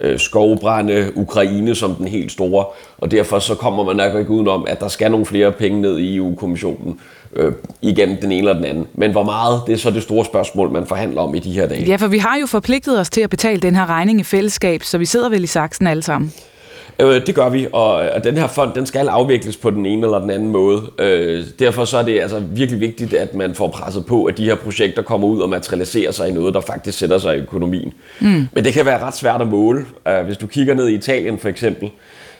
øh, 0.00 0.18
skovbrænde, 0.18 1.12
Ukraine 1.14 1.74
som 1.74 1.94
den 1.94 2.08
helt 2.08 2.32
store, 2.32 2.64
og 2.98 3.10
derfor 3.10 3.38
så 3.38 3.54
kommer 3.54 3.84
man 3.84 3.96
nok 3.96 4.14
ikke 4.18 4.30
udenom, 4.30 4.66
at 4.68 4.80
der 4.80 4.88
skal 4.88 5.10
nogle 5.10 5.26
flere 5.26 5.52
penge 5.52 5.80
ned 5.80 5.98
i 5.98 6.16
EU-kommissionen. 6.16 7.00
Øh, 7.36 7.52
igen 7.82 8.16
den 8.22 8.32
ene 8.32 8.38
eller 8.38 8.52
den 8.52 8.64
anden. 8.64 8.86
Men 8.94 9.12
hvor 9.12 9.22
meget, 9.22 9.62
det 9.66 9.72
er 9.72 9.76
så 9.76 9.90
det 9.90 10.02
store 10.02 10.24
spørgsmål, 10.24 10.70
man 10.70 10.86
forhandler 10.86 11.20
om 11.20 11.34
i 11.34 11.38
de 11.38 11.52
her 11.52 11.66
dage. 11.66 11.84
Ja, 11.84 11.96
for 11.96 12.06
vi 12.06 12.18
har 12.18 12.38
jo 12.40 12.46
forpligtet 12.46 13.00
os 13.00 13.10
til 13.10 13.20
at 13.20 13.30
betale 13.30 13.60
den 13.60 13.74
her 13.74 13.86
regning 13.90 14.20
i 14.20 14.22
fællesskab, 14.22 14.82
så 14.82 14.98
vi 14.98 15.04
sidder 15.04 15.28
vel 15.28 15.44
i 15.44 15.46
saksen 15.46 15.86
alle 15.86 16.02
sammen. 16.02 16.32
Øh, 16.98 17.26
det 17.26 17.34
gør 17.34 17.48
vi, 17.48 17.66
og, 17.72 17.92
og 17.92 18.24
den 18.24 18.36
her 18.36 18.46
fond, 18.46 18.74
den 18.74 18.86
skal 18.86 19.08
afvikles 19.08 19.56
på 19.56 19.70
den 19.70 19.86
ene 19.86 20.06
eller 20.06 20.18
den 20.18 20.30
anden 20.30 20.48
måde. 20.48 20.82
Øh, 20.98 21.44
derfor 21.58 21.84
så 21.84 21.98
er 21.98 22.02
det 22.02 22.20
altså 22.20 22.38
virkelig 22.38 22.80
vigtigt, 22.80 23.14
at 23.14 23.34
man 23.34 23.54
får 23.54 23.68
presset 23.68 24.06
på, 24.06 24.24
at 24.24 24.38
de 24.38 24.44
her 24.44 24.54
projekter 24.54 25.02
kommer 25.02 25.28
ud 25.28 25.40
og 25.40 25.48
materialiserer 25.48 26.12
sig 26.12 26.28
i 26.28 26.32
noget, 26.32 26.54
der 26.54 26.60
faktisk 26.60 26.98
sætter 26.98 27.18
sig 27.18 27.36
i 27.36 27.40
økonomien. 27.40 27.92
Mm. 28.20 28.48
Men 28.52 28.64
det 28.64 28.72
kan 28.72 28.86
være 28.86 28.98
ret 28.98 29.16
svært 29.16 29.40
at 29.40 29.48
måle. 29.48 29.86
Øh, 30.08 30.24
hvis 30.24 30.36
du 30.36 30.46
kigger 30.46 30.74
ned 30.74 30.88
i 30.88 30.94
Italien 30.94 31.38
for 31.38 31.48
eksempel, 31.48 31.90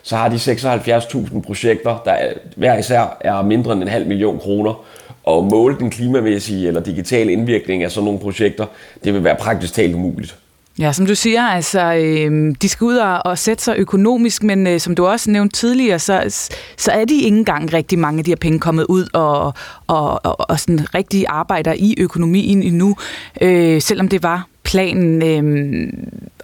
så 0.03 0.17
har 0.17 0.29
de 0.29 0.37
76.000 0.37 1.41
projekter, 1.41 2.03
der 2.05 2.17
hver 2.57 2.79
især 2.79 3.17
er 3.21 3.43
mindre 3.43 3.73
end 3.73 3.83
en 3.83 3.89
halv 3.89 4.07
million 4.07 4.39
kroner. 4.39 4.85
Og 5.25 5.45
måle 5.45 5.77
den 5.79 5.91
klimamæssige 5.91 6.69
eller 6.69 6.81
digitale 6.81 7.33
indvirkning 7.33 7.83
af 7.83 7.91
sådan 7.91 8.05
nogle 8.05 8.21
projekter, 8.21 8.67
det 9.05 9.15
vil 9.15 9.25
være 9.25 9.37
praktisk 9.37 9.75
talt 9.75 9.95
umuligt. 9.95 10.37
Ja, 10.79 10.93
som 10.93 11.07
du 11.07 11.15
siger, 11.15 11.43
altså, 11.43 11.95
øh, 11.95 12.55
de 12.63 12.69
skal 12.69 12.85
ud 12.85 12.97
og, 12.97 13.27
og 13.27 13.39
sætte 13.39 13.65
sig 13.65 13.77
økonomisk, 13.79 14.43
men 14.43 14.67
øh, 14.67 14.81
som 14.81 14.95
du 14.95 15.07
også 15.07 15.31
nævnte 15.31 15.57
tidligere, 15.57 15.99
så, 15.99 16.49
så 16.77 16.91
er 16.91 17.05
de 17.05 17.15
ikke 17.15 17.37
engang 17.37 17.73
rigtig 17.73 17.99
mange 17.99 18.19
af 18.19 18.25
de 18.25 18.31
her 18.31 18.37
penge 18.37 18.59
kommet 18.59 18.87
ud 18.89 19.07
og, 19.13 19.55
og, 19.87 20.27
og, 20.27 20.51
og 20.51 20.61
sådan 20.61 20.95
rigtig 20.95 21.25
arbejder 21.29 21.75
i 21.79 21.95
økonomien 21.99 22.63
endnu, 22.63 22.97
øh, 23.41 23.83
selvom 23.83 24.09
det 24.09 24.23
var 24.23 24.47
planen. 24.63 25.23
Øh, 25.23 25.93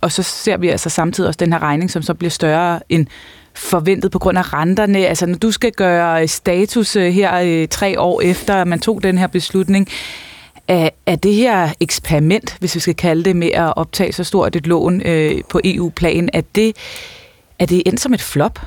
og 0.00 0.12
så 0.12 0.22
ser 0.22 0.56
vi 0.56 0.68
altså 0.68 0.88
samtidig 0.88 1.28
også 1.28 1.38
den 1.38 1.52
her 1.52 1.62
regning, 1.62 1.90
som 1.90 2.02
så 2.02 2.14
bliver 2.14 2.30
større 2.30 2.80
end 2.88 3.06
forventet 3.54 4.10
på 4.10 4.18
grund 4.18 4.38
af 4.38 4.52
renterne. 4.52 4.98
Altså, 4.98 5.26
når 5.26 5.38
du 5.38 5.50
skal 5.50 5.72
gøre 5.72 6.28
status 6.28 6.96
øh, 6.96 7.12
her 7.12 7.40
øh, 7.44 7.68
tre 7.68 8.00
år 8.00 8.20
efter, 8.20 8.54
at 8.54 8.68
man 8.68 8.80
tog 8.80 9.02
den 9.02 9.18
her 9.18 9.26
beslutning, 9.26 9.88
er, 10.72 10.90
er 11.06 11.16
det 11.16 11.34
her 11.34 11.68
eksperiment, 11.80 12.56
hvis 12.58 12.74
vi 12.74 12.80
skal 12.80 12.94
kalde 12.94 13.24
det, 13.24 13.36
med 13.36 13.50
at 13.52 13.76
optage 13.76 14.12
så 14.12 14.24
stort 14.24 14.56
et 14.56 14.66
lån 14.66 15.02
øh, 15.04 15.42
på 15.48 15.60
EU-plan, 15.64 16.28
er 16.32 16.42
det, 16.54 16.76
er 17.58 17.66
det 17.66 17.82
endt 17.86 18.00
som 18.00 18.14
et 18.14 18.20
flop? 18.20 18.58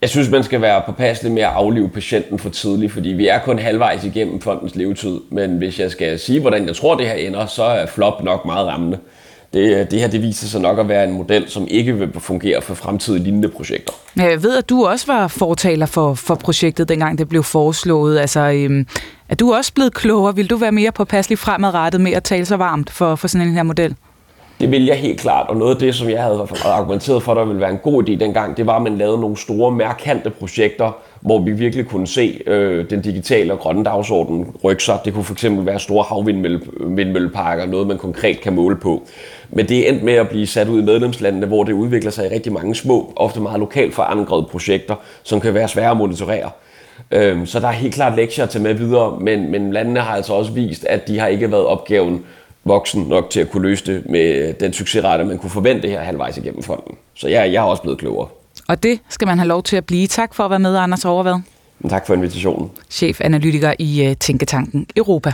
Jeg 0.00 0.10
synes, 0.10 0.30
man 0.30 0.44
skal 0.44 0.60
være 0.60 0.82
påpasselig 0.86 1.32
med 1.32 1.42
at 1.42 1.48
aflive 1.48 1.88
patienten 1.88 2.38
for 2.38 2.50
tidligt, 2.50 2.92
fordi 2.92 3.08
vi 3.08 3.28
er 3.28 3.38
kun 3.38 3.58
halvvejs 3.58 4.04
igennem 4.04 4.40
fondens 4.40 4.74
levetid. 4.74 5.20
Men 5.30 5.58
hvis 5.58 5.80
jeg 5.80 5.90
skal 5.90 6.18
sige, 6.18 6.40
hvordan 6.40 6.66
jeg 6.66 6.76
tror, 6.76 6.94
det 6.94 7.06
her 7.06 7.14
ender, 7.14 7.46
så 7.46 7.62
er 7.62 7.86
flop 7.86 8.24
nok 8.24 8.44
meget 8.44 8.66
rammende 8.66 8.98
det, 9.52 9.90
det 9.90 10.00
her 10.00 10.08
det 10.08 10.22
viser 10.22 10.46
sig 10.46 10.60
nok 10.60 10.78
at 10.78 10.88
være 10.88 11.04
en 11.04 11.12
model, 11.12 11.44
som 11.48 11.66
ikke 11.70 11.96
vil 11.96 12.08
fungere 12.18 12.62
for 12.62 12.74
fremtidige 12.74 13.24
lignende 13.24 13.48
projekter. 13.48 13.92
Jeg 14.16 14.42
ved, 14.42 14.56
at 14.56 14.68
du 14.68 14.86
også 14.86 15.06
var 15.06 15.28
fortaler 15.28 15.86
for, 15.86 16.14
for 16.14 16.34
projektet, 16.34 16.88
dengang 16.88 17.18
det 17.18 17.28
blev 17.28 17.42
foreslået. 17.42 18.18
Altså, 18.18 18.40
øhm, 18.40 18.86
er 19.28 19.34
du 19.34 19.54
også 19.54 19.72
blevet 19.74 19.94
klogere? 19.94 20.36
Vil 20.36 20.50
du 20.50 20.56
være 20.56 20.72
mere 20.72 20.92
påpasselig 20.92 21.38
fremadrettet 21.38 22.00
med 22.00 22.12
at 22.12 22.24
tale 22.24 22.44
så 22.44 22.56
varmt 22.56 22.90
for, 22.90 23.14
for 23.14 23.28
sådan 23.28 23.48
en 23.48 23.54
her 23.54 23.62
model? 23.62 23.96
Det 24.60 24.70
vil 24.70 24.84
jeg 24.84 24.96
helt 24.96 25.20
klart, 25.20 25.48
og 25.48 25.56
noget 25.56 25.74
af 25.74 25.80
det, 25.80 25.94
som 25.94 26.08
jeg 26.10 26.22
havde 26.22 26.48
argumenteret 26.64 27.22
for, 27.22 27.34
der 27.34 27.44
ville 27.44 27.60
være 27.60 27.70
en 27.70 27.78
god 27.78 28.08
idé 28.08 28.14
dengang, 28.14 28.56
det 28.56 28.66
var, 28.66 28.76
at 28.76 28.82
man 28.82 28.98
lavede 28.98 29.20
nogle 29.20 29.36
store, 29.36 29.70
mærkante 29.70 30.30
projekter, 30.30 30.92
hvor 31.20 31.38
vi 31.42 31.52
virkelig 31.52 31.86
kunne 31.86 32.06
se 32.06 32.40
øh, 32.46 32.90
den 32.90 33.00
digitale 33.00 33.52
og 33.52 33.58
grønne 33.58 33.84
dagsorden 33.84 34.46
rykke 34.64 34.82
sig. 34.82 34.98
Det 35.04 35.14
kunne 35.14 35.24
fx 35.24 35.44
være 35.48 35.78
store 35.78 36.04
havvindmølleparker, 36.08 37.66
noget 37.66 37.86
man 37.86 37.98
konkret 37.98 38.40
kan 38.40 38.54
måle 38.54 38.76
på. 38.76 39.02
Men 39.50 39.68
det 39.68 39.78
er 39.78 39.92
endt 39.92 40.02
med 40.02 40.12
at 40.12 40.28
blive 40.28 40.46
sat 40.46 40.68
ud 40.68 40.82
i 40.82 40.84
medlemslandene, 40.84 41.46
hvor 41.46 41.64
det 41.64 41.72
udvikler 41.72 42.10
sig 42.10 42.26
i 42.26 42.34
rigtig 42.34 42.52
mange 42.52 42.74
små, 42.74 43.12
ofte 43.16 43.40
meget 43.40 43.60
lokalt 43.60 43.94
forankrede 43.94 44.46
projekter, 44.50 44.94
som 45.22 45.40
kan 45.40 45.54
være 45.54 45.68
svære 45.68 45.90
at 45.90 45.96
monitorere. 45.96 46.50
Øh, 47.10 47.46
så 47.46 47.60
der 47.60 47.68
er 47.68 47.72
helt 47.72 47.94
klart 47.94 48.16
lektier 48.16 48.44
at 48.44 48.50
tage 48.50 48.62
med 48.62 48.74
videre, 48.74 49.20
men, 49.20 49.50
men 49.50 49.72
landene 49.72 50.00
har 50.00 50.14
altså 50.16 50.32
også 50.32 50.52
vist, 50.52 50.84
at 50.84 51.08
de 51.08 51.18
har 51.18 51.26
ikke 51.26 51.50
været 51.50 51.64
opgaven 51.64 52.24
voksen 52.64 53.02
nok 53.02 53.30
til 53.30 53.40
at 53.40 53.50
kunne 53.50 53.62
løse 53.62 53.86
det 53.86 54.10
med 54.10 54.52
den 54.52 54.72
succesrate, 54.72 55.24
man 55.24 55.38
kunne 55.38 55.50
forvente 55.50 55.88
her 55.88 56.00
halvvejs 56.00 56.36
igennem 56.36 56.62
fonden. 56.62 56.96
Så 57.14 57.28
jeg, 57.28 57.52
jeg 57.52 57.60
er 57.60 57.66
også 57.66 57.82
blevet 57.82 57.98
klogere. 57.98 58.28
Og 58.68 58.82
det 58.82 59.00
skal 59.08 59.28
man 59.28 59.38
have 59.38 59.48
lov 59.48 59.62
til 59.62 59.76
at 59.76 59.84
blive. 59.84 60.06
Tak 60.06 60.34
for 60.34 60.44
at 60.44 60.50
være 60.50 60.58
med, 60.58 60.76
Anders 60.76 61.04
Overvad. 61.04 61.40
Tak 61.88 62.06
for 62.06 62.14
invitationen. 62.14 62.70
Chefanalytiker 62.90 63.74
i 63.78 64.06
øh, 64.06 64.16
Tænketanken 64.16 64.86
Europa. 64.96 65.32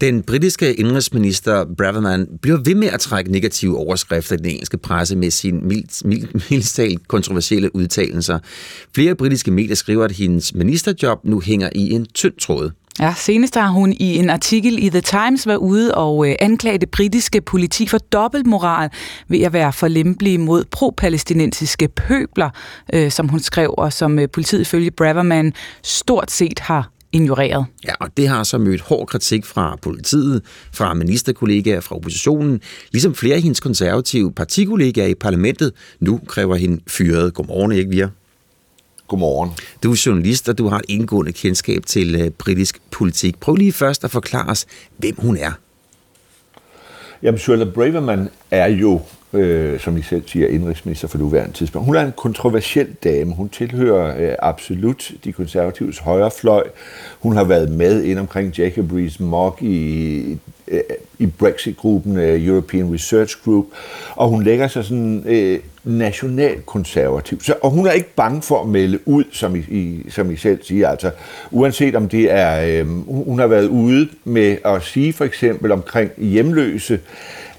Den 0.00 0.22
britiske 0.22 0.74
indrigsminister 0.74 1.64
Braverman 1.78 2.28
bliver 2.42 2.58
ved 2.64 2.74
med 2.74 2.88
at 2.88 3.00
trække 3.00 3.32
negative 3.32 3.78
overskrifter 3.78 4.34
i 4.34 4.38
den 4.38 4.46
engelske 4.46 4.78
presse 4.78 5.16
med 5.16 5.30
sine 5.30 5.60
mildstalt 6.50 7.08
kontroversielle 7.08 7.76
udtalelser. 7.76 8.38
Flere 8.94 9.14
britiske 9.14 9.50
medier 9.50 9.74
skriver, 9.74 10.04
at 10.04 10.12
hendes 10.12 10.54
ministerjob 10.54 11.24
nu 11.24 11.40
hænger 11.40 11.70
i 11.74 11.90
en 11.90 12.06
tynd 12.14 12.34
tråd. 12.40 12.70
Ja, 13.00 13.14
senest 13.16 13.54
har 13.54 13.68
hun 13.68 13.92
i 13.92 14.16
en 14.16 14.30
artikel 14.30 14.84
i 14.84 14.88
The 14.88 15.00
Times 15.00 15.46
været 15.46 15.56
ude 15.56 15.94
og 15.94 16.28
øh, 16.28 16.34
anklage 16.40 16.78
det 16.78 16.90
britiske 16.90 17.40
politi 17.40 17.86
for 17.86 17.98
dobbeltmoral 17.98 18.90
ved 19.28 19.40
at 19.40 19.52
være 19.52 19.72
for 19.72 19.88
lempelige 19.88 20.38
mod 20.38 20.64
pro-palæstinensiske 20.64 21.88
pøbler, 21.88 22.50
øh, 22.92 23.10
som 23.10 23.28
hun 23.28 23.40
skrev, 23.40 23.74
og 23.78 23.92
som 23.92 24.18
øh, 24.18 24.28
politiet 24.28 24.60
ifølge 24.60 24.90
Braverman 24.90 25.52
stort 25.82 26.30
set 26.30 26.58
har 26.58 26.90
ignoreret. 27.12 27.66
Ja, 27.84 27.92
og 28.00 28.08
det 28.16 28.28
har 28.28 28.44
så 28.44 28.58
mødt 28.58 28.80
hård 28.80 29.06
kritik 29.06 29.44
fra 29.44 29.76
politiet, 29.82 30.42
fra 30.72 30.94
ministerkollegaer, 30.94 31.80
fra 31.80 31.96
oppositionen, 31.96 32.60
ligesom 32.92 33.14
flere 33.14 33.36
af 33.36 33.42
hendes 33.42 33.60
konservative 33.60 34.32
partikollegaer 34.32 35.06
i 35.06 35.14
parlamentet 35.14 35.72
nu 36.00 36.20
kræver 36.26 36.56
hende 36.56 36.80
fyret. 36.86 37.34
Godmorgen, 37.34 37.72
Erik 37.72 37.90
Vier. 37.90 38.08
Godmorgen. 39.08 39.50
Du 39.82 39.92
er 39.92 40.02
journalist, 40.06 40.48
og 40.48 40.58
du 40.58 40.68
har 40.68 40.78
et 40.78 40.84
indgående 40.88 41.32
kendskab 41.32 41.86
til 41.86 42.22
uh, 42.22 42.28
britisk 42.28 42.80
politik. 42.90 43.40
Prøv 43.40 43.54
lige 43.54 43.72
først 43.72 44.04
at 44.04 44.10
forklare 44.10 44.50
os, 44.50 44.66
hvem 44.96 45.14
hun 45.18 45.36
er. 45.36 45.52
Jamen, 47.22 47.38
Charlotte 47.38 47.72
Braverman 47.72 48.28
er 48.50 48.66
jo, 48.66 49.00
øh, 49.32 49.80
som 49.80 49.96
I 49.96 50.02
selv 50.02 50.22
siger, 50.26 50.48
indrigsminister 50.48 51.08
for 51.08 51.18
nuværende 51.18 51.52
tidspunkt. 51.52 51.86
Hun 51.86 51.96
er 51.96 52.00
en 52.00 52.12
kontroversiel 52.16 52.88
dame. 53.04 53.34
Hun 53.34 53.48
tilhører 53.48 54.30
øh, 54.30 54.36
absolut 54.38 55.12
de 55.24 55.32
konservatives 55.32 55.98
højrefløj. 55.98 56.64
Hun 57.20 57.36
har 57.36 57.44
været 57.44 57.70
med 57.70 58.02
ind 58.04 58.18
omkring 58.18 58.58
Jacob 58.58 58.92
Rees-Mogg 58.92 59.62
i, 59.62 60.38
øh, 60.68 60.80
i 61.18 61.26
Brexit-gruppen, 61.26 62.16
øh, 62.16 62.46
European 62.46 62.94
Research 62.94 63.36
Group, 63.44 63.66
og 64.16 64.28
hun 64.28 64.42
lægger 64.42 64.68
sig 64.68 64.84
sådan 64.84 65.22
øh, 65.26 65.58
nationalkonservativ. 65.84 67.40
Så, 67.40 67.54
og 67.62 67.70
hun 67.70 67.86
er 67.86 67.92
ikke 67.92 68.14
bange 68.16 68.42
for 68.42 68.62
at 68.62 68.68
melde 68.68 68.98
ud, 69.08 69.24
som 69.32 69.56
I, 69.56 69.58
I, 69.58 70.10
som 70.10 70.30
I 70.30 70.36
selv 70.36 70.58
siger. 70.62 70.88
Altså, 70.88 71.10
uanset 71.50 71.94
om 71.94 72.08
det 72.08 72.32
er... 72.32 72.80
Øh, 72.80 72.88
hun 73.06 73.38
har 73.38 73.46
været 73.46 73.66
ude 73.66 74.08
med 74.24 74.56
at 74.64 74.82
sige 74.82 75.12
for 75.12 75.24
eksempel 75.24 75.72
omkring 75.72 76.10
hjemløse, 76.18 77.00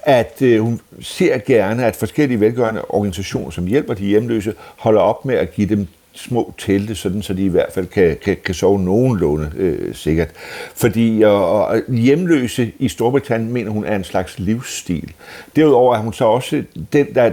at 0.09 0.41
øh, 0.41 0.61
hun 0.61 0.81
ser 1.01 1.37
gerne, 1.37 1.85
at 1.85 1.95
forskellige 1.95 2.39
velgørende 2.39 2.85
organisationer, 2.89 3.49
som 3.49 3.65
hjælper 3.65 3.93
de 3.93 4.05
hjemløse, 4.05 4.53
holder 4.77 5.01
op 5.01 5.25
med 5.25 5.35
at 5.35 5.53
give 5.53 5.69
dem 5.69 5.87
små 6.13 6.53
telte, 6.57 6.95
sådan, 6.95 7.21
så 7.21 7.33
de 7.33 7.45
i 7.45 7.47
hvert 7.47 7.71
fald 7.73 7.85
kan, 7.85 8.17
kan, 8.23 8.37
kan 8.45 8.55
sove 8.55 8.79
nogenlunde 8.79 9.51
øh, 9.57 9.95
sikkert. 9.95 10.29
Fordi 10.75 11.21
og, 11.21 11.65
og 11.65 11.81
hjemløse 11.87 12.71
i 12.79 12.89
Storbritannien 12.89 13.53
mener 13.53 13.71
hun 13.71 13.85
er 13.85 13.95
en 13.95 14.03
slags 14.03 14.39
livsstil. 14.39 15.11
Derudover 15.55 15.95
er 15.95 15.99
hun 15.99 16.13
så 16.13 16.25
også 16.25 16.63
den, 16.93 17.15
der 17.15 17.31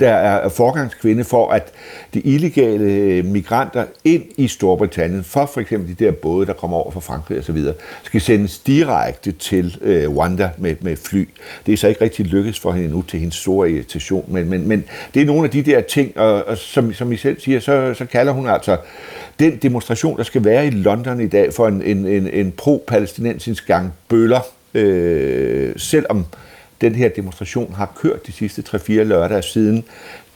der 0.00 0.12
er 0.12 0.48
forgangskvinde 0.48 1.24
for, 1.24 1.50
at 1.50 1.72
de 2.14 2.20
illegale 2.20 2.84
øh, 2.84 3.24
migranter 3.24 3.84
ind 4.04 4.22
i 4.36 4.48
Storbritannien, 4.48 5.24
for 5.24 5.46
for 5.46 5.60
eksempel 5.60 5.98
de 5.98 6.04
der 6.04 6.12
både, 6.12 6.46
der 6.46 6.52
kommer 6.52 6.76
over 6.76 6.90
fra 6.90 7.00
Frankrig 7.00 7.38
osv., 7.38 7.64
skal 8.02 8.20
sendes 8.20 8.58
direkte 8.58 9.32
til 9.32 9.78
øh, 9.80 10.08
Rwanda 10.08 10.50
med, 10.58 10.76
med 10.80 10.96
fly. 10.96 11.28
Det 11.66 11.72
er 11.72 11.76
så 11.76 11.88
ikke 11.88 12.00
rigtig 12.00 12.26
lykkedes 12.26 12.60
for 12.60 12.72
hende 12.72 12.88
nu 12.90 13.02
til 13.02 13.20
hendes 13.20 13.36
store 13.36 13.70
irritation, 13.70 14.24
men, 14.28 14.50
men, 14.50 14.68
men 14.68 14.84
det 15.14 15.22
er 15.22 15.26
nogle 15.26 15.44
af 15.44 15.50
de 15.50 15.62
der 15.62 15.80
ting, 15.80 16.18
og, 16.18 16.44
og 16.44 16.58
som, 16.58 16.92
som 16.92 17.12
I 17.12 17.16
selv 17.16 17.40
siger, 17.40 17.60
så, 17.60 17.94
så 17.94 18.04
kalder 18.04 18.32
hun 18.32 18.48
altså 18.48 18.76
den 19.38 19.56
demonstration, 19.56 20.16
der 20.16 20.22
skal 20.22 20.44
være 20.44 20.66
i 20.66 20.70
London 20.70 21.20
i 21.20 21.28
dag 21.28 21.52
for 21.52 21.68
en, 21.68 21.82
en, 21.82 22.06
en, 22.06 22.28
en 22.28 22.52
pro-palæstinensisk 22.52 23.66
gang 23.66 23.92
bøller, 24.08 24.40
øh, 24.74 25.72
selvom 25.76 26.26
den 26.80 26.94
her 26.94 27.08
demonstration 27.08 27.74
har 27.74 27.92
kørt 27.96 28.26
de 28.26 28.32
sidste 28.32 28.62
3-4 28.68 28.92
lørdage 28.92 29.42
siden 29.42 29.84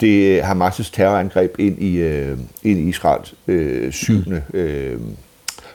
det 0.00 0.36
øh, 0.36 0.50
Hamas' 0.50 0.90
terrorangreb 0.92 1.54
ind 1.58 1.82
i, 1.82 1.96
øh, 1.96 2.38
ind 2.62 2.78
i 2.78 2.88
Israel 2.88 3.22
øh, 3.48 3.92
7. 3.92 4.14
Øh, 4.54 5.00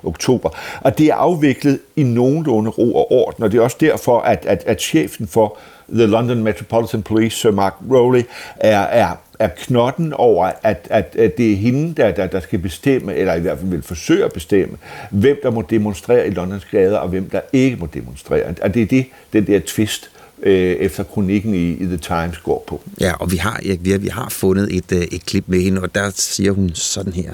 oktober. 0.03 0.50
Og 0.81 0.98
det 0.98 1.07
er 1.07 1.15
afviklet 1.15 1.79
i 1.95 2.03
nogenlunde 2.03 2.69
ro 2.69 2.95
og 2.95 3.12
orden, 3.12 3.43
og 3.43 3.51
det 3.51 3.57
er 3.57 3.62
også 3.62 3.77
derfor, 3.79 4.19
at, 4.19 4.45
at, 4.45 4.63
at 4.65 4.81
chefen 4.81 5.27
for 5.27 5.57
The 5.93 6.05
London 6.05 6.43
Metropolitan 6.43 7.03
Police, 7.03 7.38
Sir 7.38 7.51
Mark 7.51 7.74
Rowley, 7.91 8.24
er, 8.55 8.79
er, 8.79 9.15
er 9.39 9.48
knotten 9.57 10.13
over, 10.13 10.51
at, 10.63 10.88
at, 10.89 11.15
at 11.15 11.38
det 11.38 11.51
er 11.51 11.55
hende, 11.55 11.93
der, 11.93 12.12
der, 12.12 12.27
der 12.27 12.39
skal 12.39 12.60
bestemme, 12.60 13.15
eller 13.15 13.34
i 13.34 13.39
hvert 13.39 13.57
fald 13.57 13.69
vil 13.69 13.81
forsøge 13.81 14.25
at 14.25 14.34
bestemme, 14.34 14.77
hvem 15.12 15.39
der 15.43 15.51
må 15.51 15.62
demonstrere 15.62 16.27
i 16.27 16.29
Londons 16.29 16.65
gader, 16.65 16.98
og 16.98 17.10
hvem 17.10 17.29
der 17.29 17.41
ikke 17.53 17.77
må 17.77 17.88
demonstrere. 17.93 18.53
Og 18.62 18.74
det 18.74 18.81
er 18.81 18.86
det, 18.86 19.05
den 19.34 19.48
der 19.48 19.60
twist, 19.60 20.12
øh, 20.44 20.54
efter 20.56 21.04
kronikken 21.04 21.54
i, 21.56 21.72
i 21.72 21.86
The 21.86 21.98
Times 21.98 22.38
går 22.38 22.63
på. 22.68 22.82
Ja, 23.01 23.13
og 23.20 23.32
vi 23.32 23.38
har, 23.38 23.54
Erik, 23.65 23.80
vi 23.82 23.92
har, 23.92 23.98
vi 23.98 24.08
har 24.08 24.30
fundet 24.30 24.75
et, 24.77 24.92
øh, 24.92 25.01
et 25.01 25.25
klip 25.25 25.44
med 25.48 25.62
hende, 25.62 25.82
og 25.82 25.96
der 25.96 26.12
siger 26.15 26.51
hun 26.51 26.72
sådan 26.74 27.13
her. 27.13 27.32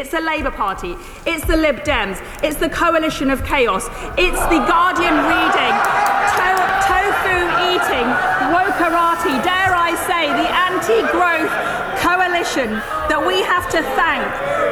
It's 0.00 0.10
the 0.16 0.24
Labour 0.32 0.54
Party. 0.64 0.90
It's 1.32 1.44
the 1.52 1.56
Lib 1.64 1.78
Dems. 1.90 2.16
It's 2.46 2.58
the 2.64 2.70
coalition 2.82 3.26
of 3.34 3.38
chaos. 3.52 3.84
It's 4.26 4.42
the 4.54 4.60
Guardian 4.74 5.16
reading, 5.34 5.74
to- 6.38 6.66
tofu 6.90 7.36
eating, 7.70 8.06
wokerati, 8.54 9.34
dare 9.50 9.74
I 9.90 9.92
say, 10.10 10.24
the 10.40 10.48
anti-growth 10.68 11.52
coalition 12.06 12.68
that 13.10 13.20
we 13.30 13.36
have 13.52 13.66
to 13.76 13.80
thank 14.00 14.24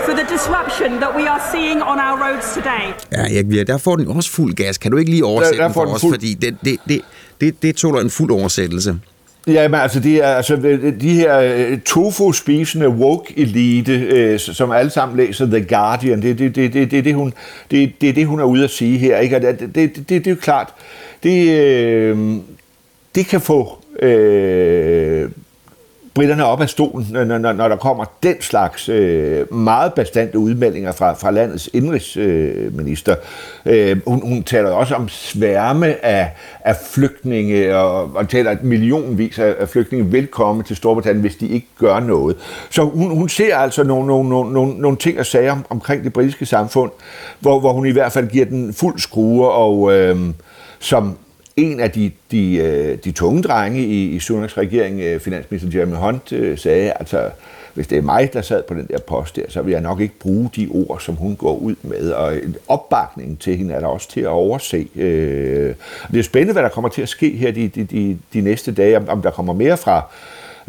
for 0.07 0.13
the 0.21 0.27
disruption 0.35 0.91
that 1.03 1.13
we 1.19 1.25
are 1.35 1.43
seeing 1.53 1.79
on 1.91 1.97
our 2.07 2.17
roads 2.27 2.47
today. 2.59 2.85
Ja, 3.13 3.23
Erik, 3.37 3.67
der 3.67 3.79
får 3.79 3.97
den 3.97 4.09
også 4.09 4.31
fuld 4.31 4.55
gas. 4.55 4.79
Kan 4.79 4.91
du 4.91 4.97
ikke 4.97 5.11
lige 5.11 5.25
oversætte 5.25 5.57
Der- 5.57 5.63
der 5.63 5.69
den 5.69 5.75
for 5.75 5.85
den 5.85 5.95
os? 5.95 6.01
fuld- 6.01 6.15
Fordi 6.15 6.35
det, 6.35 6.57
det, 6.65 6.77
det, 6.89 7.01
det, 7.41 7.63
det 7.63 7.77
tåler 7.77 8.01
en 8.01 8.11
fuld 8.11 8.31
oversættelse. 8.31 8.99
Ja, 9.47 9.69
men 9.69 9.81
altså, 9.81 10.01
det 10.01 10.17
er, 10.17 10.29
altså 10.29 10.55
øh, 10.55 10.85
øh, 10.85 11.01
de 11.01 11.15
her 11.15 11.39
øh, 11.39 11.79
tofu-spisende 11.81 12.89
woke-elite, 12.89 13.93
øh, 13.93 14.39
som 14.39 14.71
alle 14.71 14.91
sammen 14.91 15.17
læser 15.17 15.47
The 15.47 15.65
Guardian, 15.65 16.23
det 16.23 16.31
er 16.31 16.35
det, 16.35 16.55
det, 16.55 16.73
det, 16.73 16.91
det, 16.91 17.05
det, 17.05 17.15
hun, 17.15 17.33
det, 17.71 17.93
det, 18.01 18.09
er 18.09 18.13
det, 18.13 18.27
hun 18.27 18.41
er 18.41 18.45
ude 18.45 18.65
at 18.65 18.71
sige 18.71 18.99
her. 18.99 19.19
Ikke? 19.19 19.37
Og 19.37 19.43
det, 19.43 19.61
det, 19.61 19.75
det, 19.75 19.97
det, 19.97 20.09
det 20.09 20.27
er 20.27 20.31
jo 20.31 20.37
klart, 20.37 20.69
det, 21.23 21.61
øh, 21.61 22.37
det 23.15 23.27
kan 23.27 23.41
få 23.41 23.79
øh, 24.03 25.31
britterne 26.21 26.45
op 26.45 26.61
af 26.61 26.69
stolen, 26.69 27.07
når, 27.11 27.25
når, 27.25 27.53
når 27.53 27.69
der 27.69 27.77
kommer 27.77 28.05
den 28.23 28.37
slags 28.41 28.89
øh, 28.89 29.55
meget 29.55 29.95
bastante 29.95 30.39
udmeldinger 30.39 30.93
fra, 30.93 31.13
fra 31.13 31.31
landets 31.31 31.71
indrigsminister. 31.73 33.15
Øh, 33.67 33.97
hun, 34.07 34.21
hun 34.29 34.43
taler 34.43 34.71
også 34.71 34.95
om 34.95 35.09
sværme 35.09 36.05
af, 36.05 36.31
af 36.61 36.77
flygtninge, 36.91 37.77
og, 37.77 38.11
og 38.15 38.29
taler, 38.29 38.51
at 38.51 38.65
millionvis 38.65 39.39
af, 39.39 39.55
af 39.59 39.69
flygtninge 39.69 40.07
vil 40.07 40.27
komme 40.27 40.63
til 40.63 40.77
Storbritannien, 40.77 41.21
hvis 41.21 41.37
de 41.37 41.49
ikke 41.49 41.67
gør 41.79 42.01
noget. 42.01 42.37
Så 42.71 42.83
hun, 42.83 43.11
hun 43.11 43.29
ser 43.29 43.57
altså 43.57 43.83
nogle, 43.83 44.07
nogle, 44.07 44.29
nogle, 44.29 44.53
nogle, 44.53 44.75
nogle 44.75 44.97
ting 44.97 45.19
og 45.19 45.27
sager 45.27 45.53
om, 45.53 45.65
omkring 45.71 46.05
det 46.05 46.13
britiske 46.13 46.47
samfund, 46.47 46.91
hvor, 47.39 47.61
hvor 47.61 47.73
hun 47.73 47.87
i 47.87 47.91
hvert 47.91 48.13
fald 48.13 48.29
giver 48.29 48.45
den 48.45 48.75
fuld 48.75 48.99
skrue, 48.99 49.49
og 49.51 49.93
øh, 49.93 50.17
som 50.81 51.17
en 51.61 51.81
af 51.81 51.91
de, 51.91 52.11
de, 52.31 52.57
øh, 52.57 52.99
de 53.05 53.13
tunge 53.13 53.43
drenge 53.43 53.81
i, 53.81 54.11
i 54.11 54.19
Sunaks 54.19 54.59
regering, 54.59 55.01
øh, 55.01 55.21
finansminister 55.21 55.79
Jeremy 55.79 55.95
Hunt, 55.95 56.33
øh, 56.33 56.59
sagde, 56.59 56.93
altså 56.93 57.31
hvis 57.75 57.87
det 57.87 57.99
er 57.99 58.03
mig, 58.03 58.33
der 58.33 58.43
sad 58.43 58.63
på 58.63 58.75
den 58.75 58.87
der 58.91 58.99
post 58.99 59.37
der, 59.37 59.43
så 59.49 59.63
vil 59.63 59.73
jeg 59.73 59.81
nok 59.81 60.01
ikke 60.01 60.15
bruge 60.21 60.51
de 60.57 60.69
ord, 60.71 61.01
som 61.01 61.15
hun 61.15 61.37
går 61.37 61.57
ud 61.57 61.75
med. 61.83 62.11
Og 62.11 62.37
en 62.37 62.57
opbakning 62.69 63.39
til 63.39 63.57
hende 63.57 63.75
er 63.75 63.81
der 63.81 63.87
også 63.87 64.11
til 64.11 64.21
at 64.21 64.27
overse. 64.27 64.87
Øh, 64.97 65.75
det 66.13 66.19
er 66.19 66.23
spændende, 66.23 66.53
hvad 66.53 66.63
der 66.63 66.69
kommer 66.69 66.89
til 66.89 67.03
at 67.03 67.09
ske 67.09 67.31
her 67.31 67.51
de, 67.51 67.69
de, 67.69 67.85
de, 67.85 68.19
de 68.33 68.41
næste 68.41 68.73
dage, 68.73 68.97
om, 68.97 69.09
om 69.09 69.23
der 69.23 69.31
kommer 69.31 69.53
mere 69.53 69.77
fra 69.77 70.03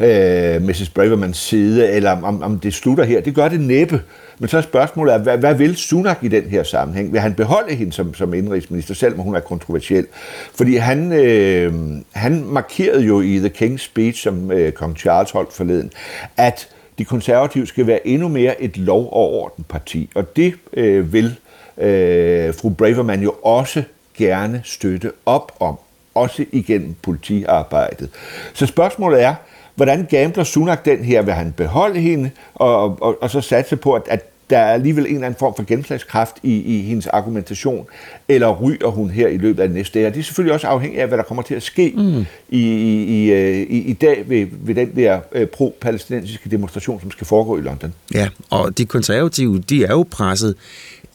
øh, 0.00 0.62
Mrs. 0.62 0.88
Bravermans 0.88 1.36
side, 1.36 1.92
eller 1.92 2.22
om, 2.22 2.42
om 2.42 2.58
det 2.58 2.74
slutter 2.74 3.04
her. 3.04 3.20
Det 3.20 3.34
gør 3.34 3.48
det 3.48 3.60
næppe. 3.60 4.02
Men 4.42 4.48
så 4.48 4.56
er 4.56 4.62
spørgsmålet, 4.62 5.14
er, 5.14 5.18
hvad, 5.18 5.38
hvad 5.38 5.54
vil 5.54 5.76
Sunak 5.76 6.18
i 6.22 6.28
den 6.28 6.42
her 6.42 6.62
sammenhæng? 6.62 7.12
Vil 7.12 7.20
han 7.20 7.34
beholde 7.34 7.74
hende 7.74 7.92
som, 7.92 8.14
som 8.14 8.34
indrigsminister, 8.34 8.94
selvom 8.94 9.20
hun 9.20 9.34
er 9.34 9.40
kontroversiel? 9.40 10.06
Fordi 10.54 10.76
han, 10.76 11.12
øh, 11.12 11.72
han 12.12 12.44
markerede 12.44 13.02
jo 13.02 13.20
i 13.20 13.38
The 13.38 13.48
King's 13.48 13.78
Speech, 13.78 14.22
som 14.22 14.52
øh, 14.52 14.72
kong 14.72 14.96
Charles 14.98 15.30
holdt 15.30 15.52
forleden, 15.52 15.90
at 16.36 16.68
de 16.98 17.04
konservative 17.04 17.66
skal 17.66 17.86
være 17.86 18.06
endnu 18.06 18.28
mere 18.28 18.62
et 18.62 18.76
lov- 18.76 19.08
og 19.12 19.32
ordenparti. 19.32 20.10
Og 20.14 20.36
det 20.36 20.54
øh, 20.72 21.12
vil 21.12 21.36
øh, 21.78 22.54
fru 22.54 22.70
Braverman 22.70 23.22
jo 23.22 23.34
også 23.42 23.82
gerne 24.18 24.60
støtte 24.64 25.12
op 25.26 25.52
om, 25.60 25.78
også 26.14 26.44
igennem 26.52 26.94
politiarbejdet. 27.02 28.10
Så 28.52 28.66
spørgsmålet 28.66 29.22
er, 29.22 29.34
hvordan 29.74 30.06
gambler 30.10 30.44
Sunak 30.44 30.84
den 30.84 31.04
her? 31.04 31.22
Vil 31.22 31.34
han 31.34 31.52
beholde 31.52 32.00
hende, 32.00 32.30
og, 32.54 33.02
og, 33.02 33.22
og 33.22 33.30
så 33.30 33.40
satse 33.40 33.76
på, 33.76 33.92
at, 33.92 34.02
at 34.06 34.31
der 34.52 34.58
er 34.58 34.72
alligevel 34.72 35.06
en 35.06 35.14
eller 35.14 35.26
anden 35.26 35.38
form 35.38 35.54
for 35.56 35.62
gennemslagskraft 35.62 36.36
i, 36.42 36.78
i 36.78 36.82
hendes 36.82 37.06
argumentation, 37.06 37.86
eller 38.28 38.60
ryger 38.62 38.86
hun 38.86 39.10
her 39.10 39.28
i 39.28 39.36
løbet 39.36 39.62
af 39.62 39.68
det 39.68 39.74
næste 39.76 39.98
dag? 39.98 40.12
Det 40.14 40.18
er 40.18 40.22
selvfølgelig 40.22 40.54
også 40.54 40.66
afhængigt 40.66 41.02
af, 41.02 41.08
hvad 41.08 41.18
der 41.18 41.24
kommer 41.24 41.42
til 41.42 41.54
at 41.54 41.62
ske 41.62 41.92
mm. 41.96 42.26
i, 42.48 42.60
i, 42.60 43.30
i, 43.30 43.62
i, 43.62 43.78
i 43.78 43.92
dag 43.92 44.24
ved, 44.28 44.46
ved 44.50 44.74
den 44.74 44.96
der 44.96 45.20
øh, 45.32 45.46
pro-palæstinensiske 45.46 46.50
demonstration, 46.50 47.00
som 47.00 47.10
skal 47.10 47.26
foregå 47.26 47.58
i 47.58 47.60
London. 47.60 47.94
Ja, 48.14 48.28
og 48.50 48.78
de 48.78 48.86
konservative, 48.86 49.58
de 49.58 49.84
er 49.84 49.92
jo 49.92 50.06
presset. 50.10 50.54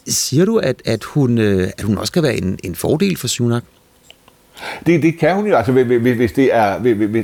Siger 0.07 0.45
du, 0.45 0.57
at, 0.57 0.81
at, 0.85 1.03
hun, 1.03 1.37
øh, 1.37 1.69
at 1.77 1.83
hun 1.83 1.97
også 1.97 2.13
kan 2.13 2.23
være 2.23 2.37
en, 2.37 2.59
en 2.63 2.75
fordel 2.75 3.17
for 3.17 3.27
Sunak? 3.27 3.63
Det, 4.85 5.03
det 5.03 5.19
kan 5.19 5.35
hun 5.35 5.47
jo, 5.47 5.55
altså 5.55 5.71
hvis 5.71 6.31
det 6.31 6.55
er, 6.55 6.77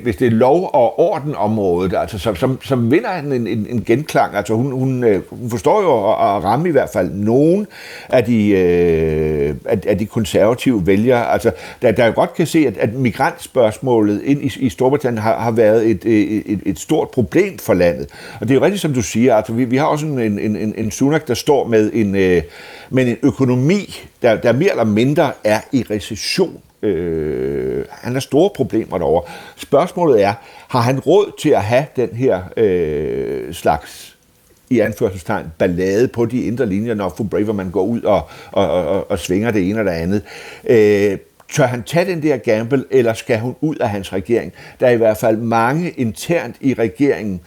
hvis 0.04 0.16
det 0.16 0.28
er 0.28 0.32
lov- 0.32 0.70
og 0.74 1.00
ordenområdet, 1.00 1.94
altså 1.98 2.20
så, 2.20 2.36
så, 2.36 2.56
så 2.64 2.76
vinder 2.76 3.10
han 3.10 3.32
en, 3.32 3.48
en, 3.48 3.68
en 3.70 3.84
genklang. 3.84 4.36
Altså 4.36 4.54
hun, 4.54 4.72
hun, 4.72 5.04
øh, 5.04 5.22
hun 5.30 5.50
forstår 5.50 5.82
jo 5.82 6.12
at, 6.12 6.38
at 6.38 6.44
ramme 6.44 6.70
i 6.70 6.72
hvert 6.72 6.90
fald 6.94 7.12
nogen 7.12 7.68
af 8.10 8.24
de, 8.24 8.50
øh, 8.50 9.56
af, 9.66 9.98
de 9.98 10.06
konservative 10.06 10.88
vælgere. 10.88 11.32
Altså 11.32 11.52
der, 11.82 11.92
der 11.92 12.06
jo 12.06 12.12
godt 12.16 12.34
kan 12.34 12.48
se, 12.48 12.68
at, 12.68 12.78
at 12.78 12.94
migrantspørgsmålet 12.94 14.22
ind 14.24 14.44
i, 14.44 14.54
i 14.60 14.70
Storbritannien 14.70 15.24
har, 15.24 15.40
har 15.40 15.52
været 15.52 15.90
et, 15.90 16.06
øh, 16.06 16.42
et, 16.46 16.60
et 16.66 16.80
stort 16.80 17.10
problem 17.10 17.58
for 17.58 17.74
landet. 17.74 18.08
Og 18.42 18.48
det 18.48 18.52
er 18.52 18.56
jo 18.56 18.66
rigtigt, 18.66 18.82
som 18.82 18.94
du 18.94 19.02
siger, 19.02 19.36
altså 19.36 19.54
vi, 19.54 19.66
vi 19.66 19.78
har 19.78 19.86
også 19.86 20.06
en, 20.06 20.20
en, 20.20 20.40
en, 20.40 20.74
en 20.78 20.92
Sunak, 20.92 21.28
der 21.28 21.34
står 21.34 21.68
med 21.68 21.92
en, 21.94 22.16
øh, 22.16 22.42
med 22.90 23.08
en 23.08 23.18
økonomi, 23.24 24.00
der, 24.22 24.36
der 24.36 24.52
mere 24.52 24.72
eller 24.72 24.84
mindre 24.84 25.32
er 25.44 25.60
i 25.72 25.86
recession. 25.90 26.62
Øh, 26.84 27.86
han 27.90 28.14
har 28.14 28.20
store 28.20 28.50
problemer 28.56 28.98
derovre. 28.98 29.32
Spørgsmålet 29.56 30.24
er, 30.24 30.34
har 30.68 30.82
han 30.82 31.00
råd 31.00 31.32
til 31.40 31.50
at 31.50 31.62
have 31.62 31.86
den 31.96 32.10
her 32.10 32.42
øh, 32.58 33.54
slags 33.54 34.18
i 34.70 34.80
anførselstegn 34.80 35.46
ballade 35.58 36.08
på 36.08 36.26
de 36.26 36.44
indre 36.44 36.66
linjer, 36.66 36.94
når 36.94 37.14
Fu 37.18 37.24
Braverman 37.24 37.72
går 37.72 37.84
ud 37.84 38.02
og, 38.02 38.30
og, 38.52 38.70
og, 38.70 39.12
og 39.12 39.20
svinger 39.20 39.52
det 39.52 39.70
ene 39.70 39.80
og 39.80 39.86
det 39.86 39.92
andet. 39.92 40.22
Øh, 40.66 41.18
tør 41.54 41.66
han 41.66 41.84
tage 41.84 42.06
den 42.06 42.24
der 42.24 42.38
gamble, 42.38 42.84
eller 42.92 43.14
skal 43.14 43.40
hun 43.40 43.56
ud 43.62 43.76
af 43.76 43.90
hans 43.90 44.14
regering? 44.14 44.54
Der 44.80 44.88
er 44.88 44.92
i 44.92 44.98
hvert 44.98 45.18
fald 45.18 45.38
mange 45.38 45.90
internt 45.90 46.56
i 46.62 46.74
regeringen, 46.74 47.42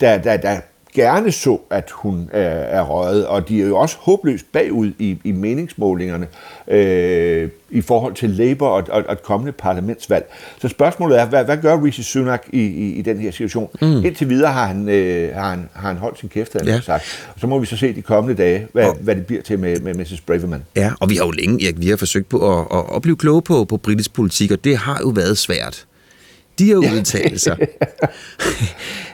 der, 0.00 0.18
der, 0.18 0.36
der 0.36 0.60
gerne 0.94 1.32
så, 1.32 1.58
at 1.70 1.90
hun 1.90 2.30
er, 2.32 2.48
er 2.48 2.82
røget, 2.82 3.26
og 3.26 3.48
de 3.48 3.62
er 3.62 3.66
jo 3.66 3.76
også 3.76 3.96
håbløst 3.98 4.46
bagud 4.52 4.92
i, 4.98 5.18
i 5.24 5.32
meningsmålingerne 5.32 6.26
øh, 6.68 7.48
i 7.70 7.80
forhold 7.80 8.14
til 8.14 8.30
Labour 8.30 8.68
og, 8.68 8.86
og, 8.90 9.04
og 9.06 9.12
et 9.12 9.22
kommende 9.22 9.52
parlamentsvalg. 9.52 10.32
Så 10.60 10.68
spørgsmålet 10.68 11.20
er, 11.20 11.26
hvad, 11.26 11.44
hvad 11.44 11.56
gør 11.56 11.82
Rishi 11.84 12.02
Sunak 12.02 12.42
i, 12.52 12.60
i, 12.60 12.92
i 12.94 13.02
den 13.02 13.18
her 13.18 13.30
situation? 13.30 13.68
Mm. 13.80 14.04
Indtil 14.04 14.28
videre 14.28 14.52
har 14.52 14.66
han, 14.66 14.88
øh, 14.88 15.34
har, 15.34 15.50
han, 15.50 15.68
har 15.72 15.88
han 15.88 15.96
holdt 15.96 16.18
sin 16.18 16.28
kæft, 16.28 16.52
han 16.52 16.66
ja. 16.66 16.80
sagt. 16.80 17.28
Og 17.34 17.40
så 17.40 17.46
må 17.46 17.58
vi 17.58 17.66
så 17.66 17.76
se 17.76 17.92
de 17.92 18.02
kommende 18.02 18.42
dage, 18.42 18.66
hvad, 18.72 18.84
og, 18.84 18.96
hvad 19.00 19.16
det 19.16 19.26
bliver 19.26 19.42
til 19.42 19.58
med, 19.58 19.80
med 19.80 19.94
Mrs. 19.94 20.20
Braverman. 20.20 20.64
Ja, 20.76 20.92
og 21.00 21.10
vi 21.10 21.16
har 21.16 21.24
jo 21.24 21.30
længe, 21.30 21.64
Erik, 21.64 21.80
vi 21.80 21.88
har 21.88 21.96
forsøgt 21.96 22.28
på 22.28 22.58
at, 22.58 22.66
at, 22.78 22.84
at 22.96 23.02
blive 23.02 23.16
kloge 23.16 23.42
på, 23.42 23.64
på 23.64 23.76
britisk 23.76 24.12
politik, 24.12 24.50
og 24.50 24.64
det 24.64 24.76
har 24.76 24.98
jo 25.00 25.08
været 25.08 25.38
svært 25.38 25.86
de 26.60 26.66
her 26.66 26.76
udtalelser. 26.76 27.54
det, 27.54 27.68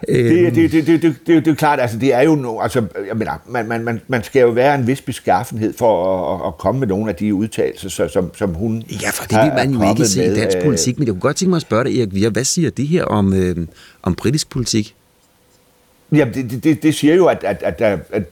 det, 0.06 0.54
det, 0.54 0.72
det, 0.72 0.86
det, 0.86 1.02
det, 1.02 1.16
det, 1.26 1.44
det 1.44 1.50
er 1.50 1.54
klart, 1.54 1.80
altså 1.80 1.98
det 1.98 2.14
er 2.14 2.20
jo 2.20 2.34
no, 2.34 2.60
altså, 2.60 2.84
jeg 3.08 3.16
mener, 3.16 3.32
man, 3.48 3.68
man, 3.68 3.84
man, 3.84 4.00
man 4.08 4.22
skal 4.22 4.40
jo 4.40 4.48
være 4.48 4.74
en 4.74 4.86
vis 4.86 5.00
beskaffenhed 5.00 5.74
for 5.78 6.34
at, 6.34 6.46
at 6.46 6.58
komme 6.58 6.78
med 6.78 6.88
nogle 6.88 7.10
af 7.10 7.16
de 7.16 7.34
udtalelser, 7.34 8.08
som, 8.08 8.30
som 8.34 8.54
hun 8.54 8.82
Ja, 9.02 9.10
for 9.10 9.24
det 9.24 9.38
vil 9.38 9.52
man 9.54 9.70
jo 9.70 9.90
ikke 9.90 10.06
se 10.06 10.24
i 10.24 10.34
dansk 10.34 10.58
politik, 10.64 10.98
men 10.98 11.06
jeg 11.06 11.12
kunne 11.12 11.20
godt 11.20 11.36
tænke 11.36 11.50
mig 11.50 11.56
at 11.56 11.62
spørge 11.62 11.84
dig, 11.84 11.98
Erik 11.98 12.14
Vier, 12.14 12.30
hvad 12.30 12.44
siger 12.44 12.70
det 12.70 12.88
her 12.88 13.04
om, 13.04 13.32
øh, 13.32 13.56
om 14.02 14.14
britisk 14.14 14.50
politik? 14.50 14.94
Jamen, 16.12 16.34
det, 16.34 16.64
det, 16.64 16.82
det 16.82 16.94
siger 16.94 17.14
jo, 17.14 17.26
at, 17.26 17.44
at, 17.44 17.62
at, 17.62 18.00
at 18.10 18.22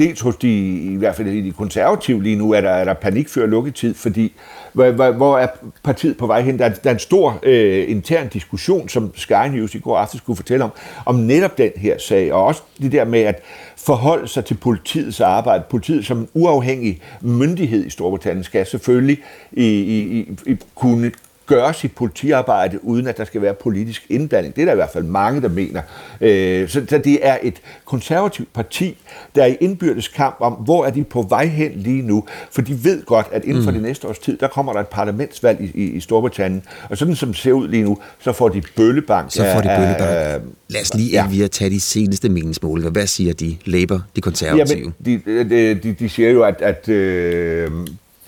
dels 0.00 0.20
hos 0.20 0.36
de, 0.36 0.48
i 0.92 0.96
hvert 0.96 1.16
fald 1.16 1.28
i 1.28 1.40
de 1.40 1.52
konservative 1.52 2.22
lige 2.22 2.36
nu, 2.36 2.52
er 2.52 2.60
der, 2.60 2.70
er 2.70 2.84
der 2.84 2.94
panik 2.94 3.28
før 3.28 3.46
lukketid, 3.46 3.94
fordi 3.94 4.32
hvor, 4.72 4.90
hvor, 4.90 5.10
hvor 5.10 5.38
er 5.38 5.46
partiet 5.82 6.16
på 6.16 6.26
vej 6.26 6.40
hen? 6.42 6.58
Der 6.58 6.64
er, 6.64 6.68
der 6.68 6.90
er 6.90 6.94
en 6.94 6.98
stor 6.98 7.38
øh, 7.42 7.90
intern 7.90 8.28
diskussion, 8.28 8.88
som 8.88 9.12
Sky 9.14 9.48
News 9.52 9.74
i 9.74 9.78
går 9.78 9.98
aften 9.98 10.18
skulle 10.18 10.36
fortælle 10.36 10.64
om, 10.64 10.70
om 11.06 11.14
netop 11.14 11.58
den 11.58 11.70
her 11.76 11.98
sag, 11.98 12.32
og 12.32 12.44
også 12.44 12.62
det 12.82 12.92
der 12.92 13.04
med 13.04 13.20
at 13.20 13.42
forholde 13.76 14.28
sig 14.28 14.44
til 14.44 14.54
politiets 14.54 15.20
arbejde. 15.20 15.64
Politiet 15.70 16.06
som 16.06 16.18
en 16.18 16.28
uafhængig 16.34 17.00
myndighed 17.20 17.86
i 17.86 17.90
Storbritannien 17.90 18.44
skal 18.44 18.66
selvfølgelig 18.66 19.18
i, 19.52 19.64
i, 19.64 20.28
i, 20.46 20.56
kunne 20.74 21.12
gøre 21.50 21.74
sit 21.74 21.92
politiarbejde, 21.92 22.84
uden 22.84 23.06
at 23.06 23.16
der 23.16 23.24
skal 23.24 23.42
være 23.42 23.54
politisk 23.54 24.06
indblanding. 24.08 24.56
Det 24.56 24.62
er 24.62 24.66
der 24.66 24.72
i 24.72 24.76
hvert 24.76 24.90
fald 24.92 25.04
mange, 25.04 25.40
der 25.42 25.48
mener. 25.48 25.82
Øh, 26.20 26.68
så, 26.68 26.82
så 26.88 26.98
det 26.98 27.18
er 27.22 27.38
et 27.42 27.54
konservativt 27.84 28.52
parti, 28.52 28.98
der 29.34 29.42
er 29.42 29.46
i 29.46 29.56
indbyrdes 29.60 30.08
kamp 30.08 30.36
om, 30.40 30.52
hvor 30.52 30.84
er 30.84 30.90
de 30.90 31.04
på 31.04 31.22
vej 31.22 31.46
hen 31.46 31.72
lige 31.76 32.02
nu. 32.02 32.24
For 32.50 32.62
de 32.62 32.84
ved 32.84 33.04
godt, 33.04 33.26
at 33.32 33.44
inden 33.44 33.64
for 33.64 33.70
mm. 33.70 33.74
det 33.74 33.82
næste 33.82 34.08
års 34.08 34.18
tid, 34.18 34.36
der 34.36 34.48
kommer 34.48 34.72
der 34.72 34.80
et 34.80 34.88
parlamentsvalg 34.88 35.60
i, 35.60 35.70
i, 35.74 35.90
i 35.90 36.00
Storbritannien. 36.00 36.62
Og 36.90 36.98
sådan 36.98 37.16
som 37.16 37.28
det 37.28 37.36
ser 37.36 37.52
ud 37.52 37.68
lige 37.68 37.82
nu, 37.82 37.98
så 38.20 38.32
får 38.32 38.48
de 38.48 38.62
bøllebank. 38.76 39.32
Så 39.32 39.44
får 39.54 39.60
de 39.60 39.68
bøllebank. 39.78 40.42
Lad 40.68 40.80
os 40.80 40.94
lige 40.94 41.38
ja. 41.38 41.46
tage 41.46 41.70
de 41.70 41.80
seneste 41.80 42.28
meningsmål. 42.28 42.90
Hvad 42.90 43.06
siger 43.06 43.32
de? 43.32 43.56
Labour, 43.64 44.02
de 44.16 44.20
konservative? 44.20 44.92
Jamen, 45.06 45.22
de, 45.50 45.74
de, 45.74 45.92
de 45.92 46.08
siger 46.08 46.30
jo, 46.30 46.42
at, 46.42 46.62
at 46.62 46.88
øh, 46.88 47.70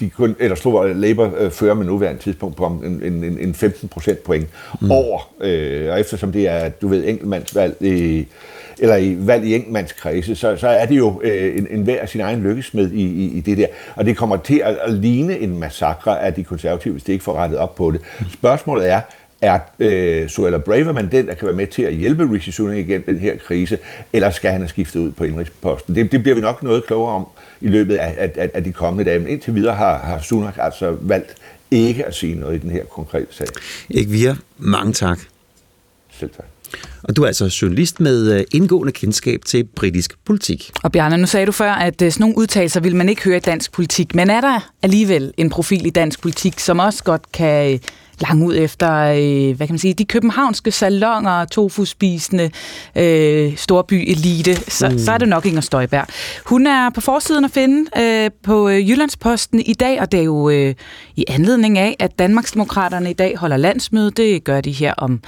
de 0.03 0.11
kun, 0.11 0.37
eller 0.39 0.57
slår 0.57 0.87
Labour 0.87 1.33
øh, 1.39 1.51
fører 1.51 1.75
med 1.75 1.87
nuværende 1.87 2.23
tidspunkt 2.23 2.57
på 2.57 2.67
en, 2.67 3.03
en, 3.03 3.39
en 3.39 3.55
15 3.55 3.89
procent 3.89 4.23
point 4.23 4.49
mm. 4.81 4.91
over, 4.91 5.33
øh, 5.41 5.93
og 5.93 6.01
eftersom 6.01 6.33
det 6.33 6.49
er, 6.49 6.69
du 6.69 6.89
ved, 6.89 7.09
enkeltmandsvalg 7.09 7.77
i, 7.81 8.27
eller 8.79 8.97
i 8.97 9.17
valg 9.19 9.45
i 9.45 9.55
enkeltmandskredse, 9.55 10.37
så, 10.37 10.57
så 10.57 10.69
er 10.69 10.87
det 10.87 10.97
jo 10.97 11.21
øh, 11.25 11.59
en, 11.59 11.67
en 11.71 11.83
hver 11.83 12.07
sin 12.07 12.21
egen 12.21 12.43
lykkesmed 12.43 12.91
i, 12.91 13.03
i, 13.03 13.37
i 13.37 13.41
det 13.41 13.59
der. 13.59 13.67
Og 13.95 14.05
det 14.05 14.17
kommer 14.17 14.37
til 14.37 14.63
at, 14.65 14.79
at 14.85 14.93
ligne 14.93 15.39
en 15.39 15.59
massakre 15.59 16.23
af 16.23 16.35
de 16.35 16.45
konservative, 16.45 16.93
hvis 16.93 17.05
de 17.05 17.13
ikke 17.13 17.25
får 17.25 17.35
rettet 17.35 17.59
op 17.59 17.75
på 17.75 17.91
det. 17.91 18.01
Spørgsmålet 18.33 18.91
er, 18.91 19.01
er 19.43 19.59
øh, 19.79 20.29
Suella 20.29 20.59
Braverman 20.59 21.11
den, 21.11 21.27
der 21.27 21.35
kan 21.35 21.47
være 21.47 21.57
med 21.57 21.67
til 21.67 21.83
at 21.83 21.95
hjælpe 21.95 22.33
Rishi 22.33 22.53
Sunak 22.53 22.77
igennem 22.77 23.03
den 23.03 23.19
her 23.19 23.37
krise, 23.37 23.79
eller 24.13 24.31
skal 24.31 24.51
han 24.51 24.61
have 24.61 24.69
skiftet 24.69 25.01
ud 25.01 25.13
på 25.13 25.25
indrigsposten? 25.25 25.95
Det, 25.95 26.13
det 26.13 26.23
bliver 26.23 26.35
vi 26.35 26.41
nok 26.41 26.63
noget 26.63 26.87
klogere 26.87 27.15
om 27.15 27.27
i 27.61 27.69
løbet 27.69 27.95
af, 27.97 28.31
af, 28.37 28.51
af 28.55 28.65
de 28.65 28.73
kommende 28.73 29.11
dage. 29.11 29.19
Men 29.19 29.29
indtil 29.29 29.55
videre 29.55 29.75
har, 29.75 29.99
har 29.99 30.21
Sunak 30.21 30.55
altså 30.59 30.97
valgt 31.01 31.35
ikke 31.71 32.07
at 32.07 32.15
sige 32.15 32.35
noget 32.35 32.55
i 32.55 32.59
den 32.59 32.71
her 32.71 32.85
konkrete 32.85 33.27
sag. 33.31 33.47
Ikke 33.91 34.11
via. 34.11 34.37
Mange 34.59 34.93
tak. 34.93 35.19
Selv 36.11 36.31
tak. 36.37 36.47
Og 37.03 37.17
du 37.17 37.23
er 37.23 37.27
altså 37.27 37.59
journalist 37.63 38.01
med 38.01 38.33
øh, 38.33 38.45
indgående 38.53 38.93
kendskab 38.93 39.45
til 39.45 39.65
britisk 39.65 40.25
politik. 40.25 40.71
Og 40.83 40.93
Bjarne, 40.93 41.19
nu 41.19 41.27
sagde 41.27 41.47
du 41.47 41.53
før, 41.53 41.73
at 41.73 42.03
øh, 42.03 42.13
sådan 42.13 42.23
nogle 42.23 42.39
udtalelser 42.39 42.81
vil 42.81 42.97
man 42.97 43.09
ikke 43.09 43.23
høre 43.23 43.37
i 43.37 43.41
dansk 43.41 43.73
politik. 43.73 44.15
Men 44.15 44.31
er 44.31 44.41
der 44.41 44.73
alligevel 44.83 45.33
en 45.37 45.51
profil 45.51 45.87
i 45.87 45.91
dansk 45.91 46.23
politik, 46.23 46.61
som 46.61 46.79
også 46.79 47.05
godt 47.05 47.33
kan 47.33 47.81
lang 48.23 48.47
ud 48.47 48.57
efter, 48.57 48.93
øh, 48.99 49.57
hvad 49.57 49.67
kan 49.67 49.75
man 49.75 49.79
sige, 49.79 49.95
de 49.95 50.05
københavnske 50.05 50.71
salonger, 50.71 51.45
tofu-spisende 51.45 52.51
øh, 52.97 53.57
storby-elite, 53.57 54.71
så, 54.71 54.89
mm. 54.89 54.99
så 54.99 55.13
er 55.13 55.19
det 55.19 55.29
nok 55.29 55.47
Inger 55.47 55.61
Støjberg. 55.61 56.07
Hun 56.47 56.67
er 56.67 56.91
på 56.91 57.01
forsiden 57.01 57.45
at 57.45 57.51
finde 57.51 58.03
øh, 58.03 58.31
på 58.43 58.69
øh, 58.69 58.91
Jyllandsposten 58.91 59.61
i 59.61 59.75
dag, 59.75 60.01
og 60.01 60.13
det 60.13 60.21
er 60.21 60.25
jo 60.25 60.51
øh, 60.51 60.75
i 61.17 61.25
anledning 61.29 61.79
af, 61.79 61.97
at 61.99 62.19
Danmarksdemokraterne 62.19 63.11
i 63.11 63.15
dag 63.15 63.37
holder 63.37 63.57
landsmøde. 63.57 64.11
Det 64.11 64.45
gør 64.45 64.61
de 64.61 64.73
her 64.73 64.95
om 64.95 65.21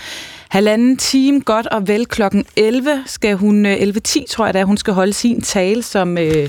halvanden 0.55 0.97
time, 0.97 1.40
godt 1.40 1.67
og 1.67 1.88
vel 1.88 2.07
klokken 2.07 2.45
11 2.57 3.03
skal 3.07 3.37
hun, 3.37 3.67
øh, 3.67 3.77
11.10 3.77 4.27
tror 4.29 4.45
jeg 4.45 4.55
da, 4.55 4.64
hun 4.64 4.77
skal 4.77 4.95
holde 4.95 5.12
sin 5.12 5.40
tale 5.40 5.83
som 5.83 6.19
øh, 6.19 6.49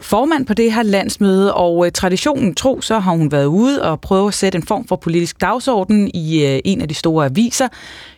formand 0.00 0.46
på 0.46 0.54
det 0.54 0.72
her 0.72 0.82
landsmøde, 0.82 1.54
og 1.54 1.86
øh, 1.86 1.92
traditionen 1.92 2.54
tro, 2.54 2.80
så 2.80 2.98
har 2.98 3.12
hun 3.12 3.32
været 3.32 3.46
ude 3.46 3.82
og 3.82 4.00
prøve 4.00 4.28
at 4.28 4.34
sætte 4.34 4.56
en 4.56 4.62
form 4.62 4.88
for 4.88 4.96
politisk 4.96 5.40
dagsorden 5.40 6.10
i 6.14 6.44
øh, 6.44 6.60
en 6.64 6.80
af 6.80 6.88
de 6.88 6.94
store 6.94 7.24
aviser. 7.24 7.68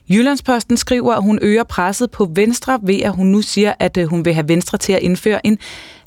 Jyllandsposten 0.09 0.77
skriver, 0.77 1.14
at 1.14 1.22
hun 1.22 1.38
øger 1.42 1.64
presset 1.64 2.11
på 2.11 2.31
Venstre 2.35 2.79
ved, 2.83 3.01
at 3.01 3.12
hun 3.12 3.27
nu 3.27 3.42
siger, 3.42 3.72
at 3.79 3.96
øh, 3.96 4.07
hun 4.07 4.24
vil 4.24 4.35
have 4.35 4.48
Venstre 4.48 4.79
til 4.79 4.92
at 4.92 5.03
indføre 5.03 5.46
en 5.46 5.59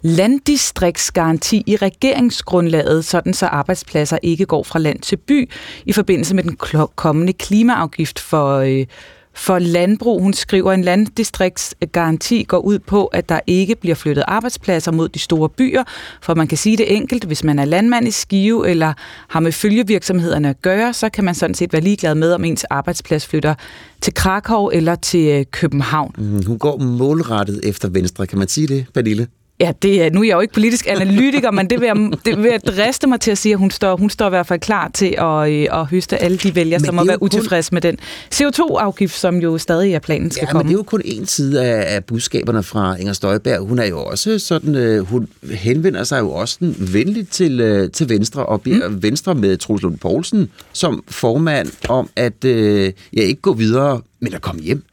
landdistriktsgaranti 0.01 1.63
i 1.67 1.75
regeringsgrundlaget, 1.75 3.05
sådan 3.05 3.33
så 3.33 3.45
arbejdspladser 3.45 4.17
ikke 4.23 4.45
går 4.45 4.63
fra 4.63 4.79
land 4.79 4.99
til 4.99 5.17
by 5.17 5.49
i 5.85 5.93
forbindelse 5.93 6.35
med 6.35 6.43
den 6.43 6.57
kommende 6.95 7.33
klimaafgift 7.33 8.19
for, 8.19 8.57
øh, 8.57 8.85
for 9.33 9.59
landbrug. 9.59 10.21
Hun 10.21 10.33
skriver, 10.33 10.71
at 10.71 10.77
en 10.77 10.83
landdistriktsgaranti 10.83 12.43
går 12.43 12.57
ud 12.57 12.79
på, 12.79 13.05
at 13.05 13.29
der 13.29 13.39
ikke 13.47 13.75
bliver 13.75 13.95
flyttet 13.95 14.23
arbejdspladser 14.27 14.91
mod 14.91 15.09
de 15.09 15.19
store 15.19 15.49
byer, 15.49 15.83
for 16.21 16.35
man 16.35 16.47
kan 16.47 16.57
sige 16.57 16.77
det 16.77 16.95
enkelt, 16.95 17.23
hvis 17.23 17.43
man 17.43 17.59
er 17.59 17.65
landmand 17.65 18.07
i 18.07 18.11
Skive 18.11 18.69
eller 18.69 18.93
har 19.27 19.39
med 19.39 19.51
følgevirksomhederne 19.51 20.49
at 20.49 20.61
gøre, 20.61 20.93
så 20.93 21.09
kan 21.09 21.23
man 21.23 21.35
sådan 21.35 21.55
set 21.55 21.73
være 21.73 21.81
ligeglad 21.81 22.15
med, 22.15 22.33
om 22.33 22.45
ens 22.45 22.63
arbejdsplads 22.63 23.27
flytter 23.27 23.55
til 24.01 24.13
Krakow 24.13 24.67
eller 24.67 24.95
til 24.95 25.27
øh, 25.27 25.45
København. 25.51 26.15
Mm, 26.17 26.45
hun 26.45 26.59
går 26.59 26.77
målrettet 26.77 27.59
efter 27.63 27.89
Venstre, 27.89 28.27
kan 28.27 28.39
man 28.39 28.47
sige 28.47 28.67
det, 28.67 28.85
Pernille? 28.93 29.27
Ja, 29.61 29.71
det 29.81 30.03
er, 30.03 30.09
nu 30.09 30.21
er 30.21 30.25
jeg 30.25 30.35
jo 30.35 30.39
ikke 30.39 30.53
politisk 30.53 30.87
analytiker, 30.87 31.51
men 31.51 31.69
det 31.69 31.81
vil, 31.81 31.85
jeg, 31.85 31.95
det 32.25 32.37
vil 32.37 32.51
jeg 32.51 32.61
driste 32.67 33.07
mig 33.07 33.19
til 33.19 33.31
at 33.31 33.37
sige, 33.37 33.53
at 33.53 33.59
hun 33.59 33.71
står, 33.71 33.97
hun 33.97 34.09
står 34.09 34.25
i 34.25 34.29
hvert 34.29 34.47
fald 34.47 34.59
klar 34.59 34.91
til 34.93 35.15
at, 35.17 35.51
øh, 35.51 35.79
at 35.79 35.85
høste 35.85 36.17
alle 36.17 36.37
de 36.37 36.55
vælgere, 36.55 36.79
som 36.79 36.95
må 36.95 37.05
være 37.05 37.17
kun... 37.17 37.25
utilfredse 37.25 37.73
med 37.73 37.81
den 37.81 37.97
CO2-afgift, 38.35 39.19
som 39.19 39.37
jo 39.37 39.57
stadig 39.57 39.93
er 39.93 39.99
planen 39.99 40.31
skal 40.31 40.45
ja, 40.45 40.51
komme. 40.51 40.63
men 40.63 40.67
det 40.67 40.73
er 40.73 40.79
jo 40.79 40.83
kun 40.83 41.01
en 41.05 41.25
side 41.25 41.65
af, 41.65 41.95
af 41.95 42.05
budskaberne 42.05 42.63
fra 42.63 42.95
Inger 42.95 43.13
Støjberg. 43.13 43.59
Hun 43.59 43.79
er 43.79 43.85
jo 43.85 44.03
også 44.03 44.39
sådan, 44.39 44.75
øh, 44.75 45.05
hun 45.05 45.27
henvender 45.51 46.03
sig 46.03 46.19
jo 46.19 46.31
også 46.31 46.57
den 46.59 46.75
venligt 46.79 47.31
til, 47.31 47.59
øh, 47.59 47.91
til 47.91 48.09
Venstre, 48.09 48.45
og 48.45 48.61
beder 48.61 48.89
mm. 48.89 49.03
Venstre 49.03 49.35
med 49.35 49.57
Troels 49.57 49.83
Lund 49.83 49.97
Poulsen 49.97 50.49
som 50.73 51.03
formand 51.07 51.71
om 51.89 52.09
at 52.15 52.45
øh, 52.45 52.93
ja, 53.13 53.21
ikke 53.21 53.41
gå 53.41 53.53
videre, 53.53 54.01
men 54.19 54.33
at 54.33 54.41
komme 54.41 54.61
hjem. 54.61 54.83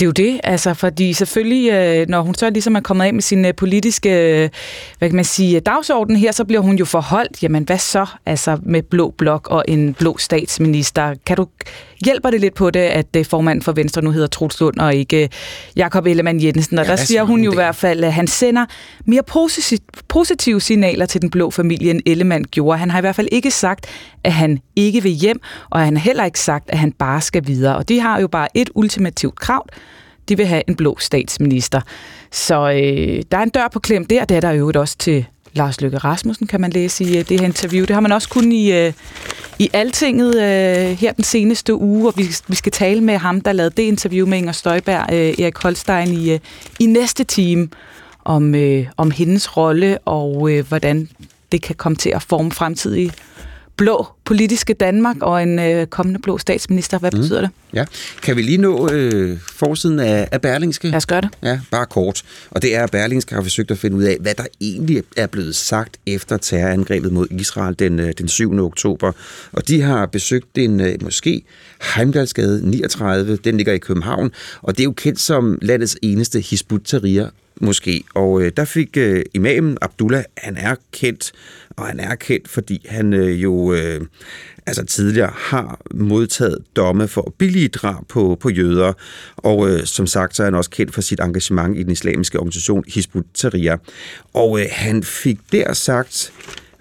Det 0.00 0.06
er 0.06 0.24
jo 0.24 0.32
det, 0.32 0.40
altså, 0.44 0.74
fordi 0.74 1.12
selvfølgelig, 1.12 1.72
øh, 1.72 2.08
når 2.08 2.20
hun 2.20 2.34
så 2.34 2.50
ligesom 2.50 2.76
er 2.76 2.80
kommet 2.80 3.04
af 3.04 3.14
med 3.14 3.22
sin 3.22 3.44
øh, 3.44 3.54
politiske, 3.54 4.10
øh, 4.10 4.48
hvad 4.98 5.08
kan 5.08 5.16
man 5.16 5.24
sige, 5.24 5.60
dagsorden 5.60 6.16
her, 6.16 6.32
så 6.32 6.44
bliver 6.44 6.60
hun 6.60 6.76
jo 6.76 6.84
forholdt, 6.84 7.42
jamen 7.42 7.64
hvad 7.64 7.78
så, 7.78 8.06
altså 8.26 8.58
med 8.62 8.82
blå 8.82 9.14
blok 9.18 9.48
og 9.48 9.64
en 9.68 9.94
blå 9.94 10.18
statsminister. 10.18 11.14
Kan 11.26 11.36
du, 11.36 11.46
hjælper 12.04 12.30
det 12.30 12.40
lidt 12.40 12.54
på 12.54 12.70
det, 12.70 12.80
at 12.80 13.26
formand 13.26 13.62
for 13.62 13.72
Venstre 13.72 14.02
nu 14.02 14.10
hedder 14.10 14.26
Troels 14.26 14.60
Lund 14.60 14.78
og 14.78 14.94
ikke 14.94 15.28
Jakob 15.76 16.06
Ellemann 16.06 16.42
Jensen, 16.42 16.78
og 16.78 16.84
ja, 16.84 16.90
der 16.90 16.96
siger 16.96 17.22
hun 17.22 17.44
jo 17.44 17.52
i 17.52 17.54
hvert 17.54 17.76
fald, 17.76 18.04
at 18.04 18.12
han 18.12 18.26
sender 18.26 18.66
mere 19.04 19.22
positive 20.08 20.60
signaler 20.60 21.06
til 21.06 21.22
den 21.22 21.30
blå 21.30 21.50
familie, 21.50 21.90
end 21.90 22.00
Ellemann 22.06 22.44
gjorde. 22.44 22.78
Han 22.78 22.90
har 22.90 22.98
i 22.98 23.00
hvert 23.00 23.16
fald 23.16 23.28
ikke 23.32 23.50
sagt, 23.50 23.86
at 24.24 24.32
han 24.32 24.58
ikke 24.76 25.02
vil 25.02 25.12
hjem, 25.12 25.40
og 25.70 25.80
han 25.80 25.96
har 25.96 26.04
heller 26.04 26.24
ikke 26.24 26.40
sagt, 26.40 26.70
at 26.70 26.78
han 26.78 26.92
bare 26.92 27.20
skal 27.20 27.46
videre. 27.46 27.76
Og 27.76 27.88
de 27.88 28.00
har 28.00 28.20
jo 28.20 28.28
bare 28.28 28.48
et 28.54 28.70
ultimativt 28.74 29.40
krav, 29.40 29.66
de 30.30 30.36
vil 30.36 30.46
have 30.46 30.62
en 30.68 30.76
blå 30.76 30.96
statsminister. 31.00 31.80
Så 32.32 32.70
øh, 32.70 33.22
der 33.32 33.38
er 33.38 33.42
en 33.42 33.48
dør 33.48 33.68
på 33.72 33.78
klem 33.78 34.04
der, 34.04 34.24
det 34.24 34.36
er 34.36 34.40
der 34.40 34.50
jo 34.50 34.72
også 34.74 34.96
til 34.98 35.26
Lars 35.52 35.80
Løkke 35.80 35.98
Rasmussen, 35.98 36.46
kan 36.46 36.60
man 36.60 36.70
læse 36.70 37.04
i 37.04 37.18
øh, 37.18 37.28
det 37.28 37.40
her 37.40 37.46
interview. 37.46 37.84
Det 37.84 37.94
har 37.94 38.00
man 38.00 38.12
også 38.12 38.28
kun 38.28 38.52
i, 38.52 38.72
øh, 38.72 38.92
i 39.58 39.70
Altinget 39.72 40.34
øh, 40.34 40.98
her 40.98 41.12
den 41.12 41.24
seneste 41.24 41.74
uge, 41.74 42.08
og 42.08 42.14
vi, 42.16 42.24
vi 42.48 42.54
skal 42.54 42.72
tale 42.72 43.00
med 43.00 43.18
ham, 43.18 43.40
der 43.40 43.52
lavede 43.52 43.74
det 43.76 43.82
interview 43.82 44.26
med 44.26 44.38
Inger 44.38 44.52
Støjberg, 44.52 45.12
øh, 45.12 45.44
Erik 45.44 45.58
Holstein, 45.58 46.14
i, 46.14 46.32
øh, 46.32 46.38
i 46.80 46.86
næste 46.86 47.24
time 47.24 47.68
om, 48.24 48.54
øh, 48.54 48.86
om 48.96 49.10
hendes 49.10 49.56
rolle 49.56 49.98
og 49.98 50.50
øh, 50.52 50.68
hvordan 50.68 51.08
det 51.52 51.62
kan 51.62 51.74
komme 51.74 51.96
til 51.96 52.10
at 52.10 52.22
forme 52.22 52.52
fremtidige 52.52 53.12
blå 53.80 54.06
politiske 54.24 54.74
Danmark 54.74 55.16
og 55.20 55.42
en 55.42 55.58
øh, 55.58 55.86
kommende 55.86 56.20
blå 56.20 56.38
statsminister. 56.38 56.98
Hvad 56.98 57.10
mm. 57.12 57.20
betyder 57.20 57.40
det? 57.40 57.50
Ja. 57.74 57.84
Kan 58.22 58.36
vi 58.36 58.42
lige 58.42 58.58
nå 58.58 58.90
øh, 58.90 59.38
forsiden 59.52 59.98
af, 59.98 60.28
af 60.32 60.40
Berlingske? 60.40 60.88
Lad 60.88 60.96
os 60.96 61.06
gøre 61.06 61.20
det. 61.20 61.30
Ja, 61.42 61.60
bare 61.70 61.86
kort. 61.86 62.22
Og 62.50 62.62
det 62.62 62.76
er, 62.76 62.84
at 62.84 62.90
Berlingske 62.90 63.34
har 63.34 63.42
forsøgt 63.42 63.70
at 63.70 63.78
finde 63.78 63.96
ud 63.96 64.02
af, 64.02 64.16
hvad 64.20 64.34
der 64.34 64.44
egentlig 64.60 65.02
er 65.16 65.26
blevet 65.26 65.56
sagt 65.56 65.96
efter 66.06 66.36
terrorangrebet 66.36 67.12
mod 67.12 67.26
Israel 67.30 67.78
den, 67.78 68.00
øh, 68.00 68.12
den 68.18 68.28
7. 68.28 68.58
oktober. 68.58 69.12
Og 69.52 69.68
de 69.68 69.82
har 69.82 70.06
besøgt 70.06 70.58
en 70.58 70.80
øh, 70.80 70.94
måske 71.02 71.42
Heimdalsgade 71.94 72.70
39. 72.70 73.36
Den 73.36 73.56
ligger 73.56 73.72
i 73.72 73.78
København. 73.78 74.30
Og 74.62 74.76
det 74.76 74.82
er 74.82 74.84
jo 74.84 74.92
kendt 74.92 75.20
som 75.20 75.58
landets 75.62 75.96
eneste 76.02 76.40
Hizbut 76.40 76.80
måske. 77.60 78.04
Og 78.14 78.42
øh, 78.42 78.52
der 78.56 78.64
fik 78.64 78.96
øh, 78.96 79.22
imamen 79.34 79.78
Abdullah, 79.80 80.24
han 80.36 80.56
er 80.56 80.74
kendt, 80.92 81.32
og 81.70 81.86
han 81.86 82.00
er 82.00 82.14
kendt, 82.14 82.48
fordi 82.48 82.86
han 82.88 83.12
øh, 83.12 83.42
jo 83.42 83.72
øh, 83.72 84.00
altså 84.66 84.84
tidligere 84.84 85.32
har 85.36 85.80
modtaget 85.94 86.58
domme 86.76 87.08
for 87.08 87.34
billige 87.38 87.68
drab 87.68 88.04
på, 88.08 88.36
på 88.40 88.50
jøder. 88.50 88.92
Og 89.36 89.70
øh, 89.70 89.84
som 89.84 90.06
sagt, 90.06 90.36
så 90.36 90.42
er 90.42 90.44
han 90.44 90.54
også 90.54 90.70
kendt 90.70 90.94
for 90.94 91.00
sit 91.00 91.20
engagement 91.20 91.78
i 91.78 91.82
den 91.82 91.92
islamiske 91.92 92.38
organisation 92.38 92.84
Hizbut 92.88 93.24
Tahrir. 93.34 93.76
Og 94.34 94.60
øh, 94.60 94.66
han 94.70 95.02
fik 95.02 95.38
der 95.52 95.72
sagt, 95.72 96.32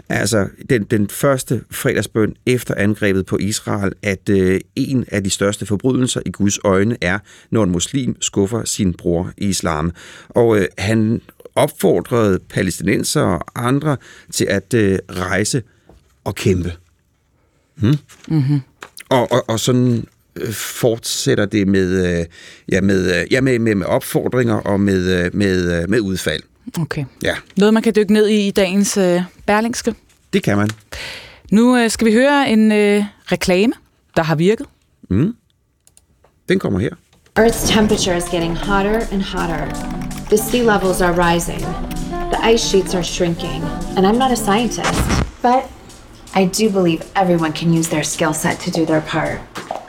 Altså, 0.10 0.48
den, 0.70 0.84
den 0.84 1.10
første 1.10 1.62
fredagsbøn 1.72 2.36
efter 2.46 2.76
angrebet 2.78 3.26
på 3.26 3.38
Israel, 3.38 3.94
at 4.02 4.30
øh, 4.30 4.62
en 4.76 5.06
af 5.08 5.24
de 5.24 5.30
største 5.30 5.66
forbrydelser 5.66 6.22
i 6.26 6.32
Guds 6.32 6.60
øjne 6.64 6.98
er, 7.02 7.20
når 7.52 7.64
en 7.64 7.72
muslim 7.72 8.22
skuffer 8.22 8.66
sin 8.66 8.94
bror 8.94 9.32
i 9.38 9.46
islam. 9.46 9.92
Og 10.30 10.58
øh, 10.58 10.66
han 10.78 11.22
opfordrede 11.56 12.40
palæstinenser 12.50 13.22
og 13.22 13.42
andre 13.56 13.98
til 14.32 14.46
at 14.46 14.74
øh, 14.74 15.00
rejse 15.10 15.64
og 16.24 16.36
kæmpe. 16.36 16.74
Hmm? 17.76 17.96
Mm-hmm. 18.28 18.60
Og, 19.10 19.32
og, 19.32 19.50
og 19.50 19.60
sådan 19.60 20.06
øh, 20.36 20.52
fortsætter 20.54 21.46
det 21.46 21.68
med, 21.68 22.20
øh, 22.20 22.26
ja, 22.72 22.82
med, 22.82 23.22
øh, 23.22 23.34
ja, 23.34 23.42
med, 23.42 23.60
med, 23.60 23.76
med 23.76 23.86
opfordringer 23.86 24.56
og 24.56 24.80
med, 24.80 25.32
med, 25.32 25.88
med 25.88 26.00
udfald. 26.00 26.44
Okay. 26.82 27.06
Ja. 27.24 27.36
Noget, 27.58 27.74
man 27.74 27.84
kan 27.84 27.94
dykke 27.96 28.14
ned 28.14 28.28
i 28.28 28.48
i 28.48 28.52
dagens 28.52 28.98
øh, 28.98 29.22
Berlingske? 29.46 29.96
Det 30.34 30.44
kan 30.44 30.58
man. 30.58 30.70
Nu 31.52 31.78
øh, 31.78 31.90
skal 31.90 32.08
vi 32.08 32.14
høre 32.14 32.50
en 32.50 32.72
øh, 32.72 33.04
reklame, 33.32 33.74
der 34.16 34.24
har 34.24 34.36
virket. 34.36 34.66
Mm. 35.10 35.36
Den 36.50 36.60
kommer 36.60 36.80
her. 36.80 36.90
Earth's 37.40 37.74
temperature 37.74 38.18
is 38.18 38.24
getting 38.24 38.58
hotter 38.58 39.00
and 39.12 39.22
hotter. 39.22 39.66
The 40.30 40.38
sea 40.38 40.64
levels 40.64 41.02
are 41.02 41.14
rising. 41.14 41.62
The 42.34 42.54
ice 42.54 42.70
sheets 42.70 42.94
are 42.96 43.04
shrinking. 43.04 43.64
And 43.98 44.06
I'm 44.08 44.18
not 44.18 44.32
a 44.32 44.36
scientist, 44.36 45.02
but 45.42 45.64
I 46.36 46.46
do 46.46 46.70
believe 46.70 47.02
everyone 47.16 47.54
can 47.54 47.74
use 47.80 47.90
their 47.90 48.04
skill 48.04 48.34
set 48.34 48.60
to 48.60 48.72
do 48.72 48.86
their 48.86 49.02
part. 49.02 49.40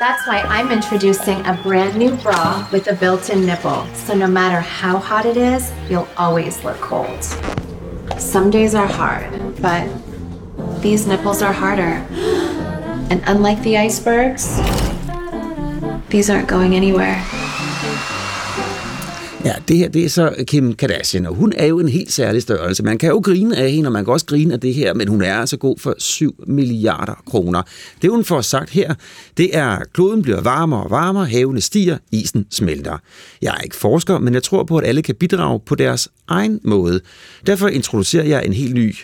That's 0.00 0.26
why 0.26 0.40
I'm 0.40 0.72
introducing 0.72 1.44
a 1.44 1.52
brand 1.62 1.98
new 1.98 2.16
bra 2.16 2.66
with 2.72 2.88
a 2.88 2.94
built-in 2.94 3.44
nipple. 3.44 3.84
So 3.92 4.14
no 4.14 4.26
matter 4.26 4.58
how 4.58 4.96
hot 4.96 5.26
it 5.26 5.36
is, 5.36 5.70
you'll 5.90 6.08
always 6.16 6.64
look 6.64 6.78
cold. 6.78 7.22
Some 8.16 8.50
days 8.50 8.74
are 8.74 8.86
hard, 8.86 9.60
but 9.60 9.86
these 10.80 11.06
nipples 11.06 11.42
are 11.42 11.52
harder. 11.52 12.02
And 13.10 13.22
unlike 13.26 13.62
the 13.62 13.76
icebergs, 13.76 14.56
these 16.08 16.30
aren't 16.30 16.48
going 16.48 16.74
anywhere. 16.74 17.22
Ja, 19.44 19.54
det 19.68 19.76
her 19.76 19.88
det 19.88 20.04
er 20.04 20.08
så 20.08 20.34
Kim 20.46 20.74
Kardashian, 20.74 21.26
og 21.26 21.34
hun 21.34 21.52
er 21.56 21.66
jo 21.66 21.78
en 21.80 21.88
helt 21.88 22.12
særlig 22.12 22.42
størrelse. 22.42 22.82
Man 22.82 22.98
kan 22.98 23.08
jo 23.08 23.20
grine 23.24 23.56
af 23.56 23.70
hende, 23.70 23.88
og 23.88 23.92
man 23.92 24.04
kan 24.04 24.12
også 24.12 24.26
grine 24.26 24.54
af 24.54 24.60
det 24.60 24.74
her, 24.74 24.94
men 24.94 25.08
hun 25.08 25.22
er 25.22 25.34
altså 25.34 25.56
god 25.56 25.78
for 25.78 25.94
7 25.98 26.44
milliarder 26.46 27.22
kroner. 27.26 27.62
Det 28.02 28.10
hun 28.10 28.24
får 28.24 28.40
sagt 28.40 28.70
her, 28.70 28.94
det 29.36 29.56
er, 29.56 29.66
at 29.66 29.92
kloden 29.92 30.22
bliver 30.22 30.40
varmere 30.40 30.82
og 30.82 30.90
varmere, 30.90 31.26
havene 31.26 31.60
stiger, 31.60 31.98
isen 32.12 32.46
smelter. 32.50 32.98
Jeg 33.42 33.54
er 33.58 33.60
ikke 33.60 33.76
forsker, 33.76 34.18
men 34.18 34.34
jeg 34.34 34.42
tror 34.42 34.64
på, 34.64 34.78
at 34.78 34.86
alle 34.86 35.02
kan 35.02 35.14
bidrage 35.14 35.60
på 35.66 35.74
deres 35.74 36.08
egen 36.28 36.60
måde. 36.64 37.00
Derfor 37.46 37.68
introducerer 37.68 38.24
jeg 38.24 38.46
en 38.46 38.52
helt 38.52 38.74
ny 38.74 38.94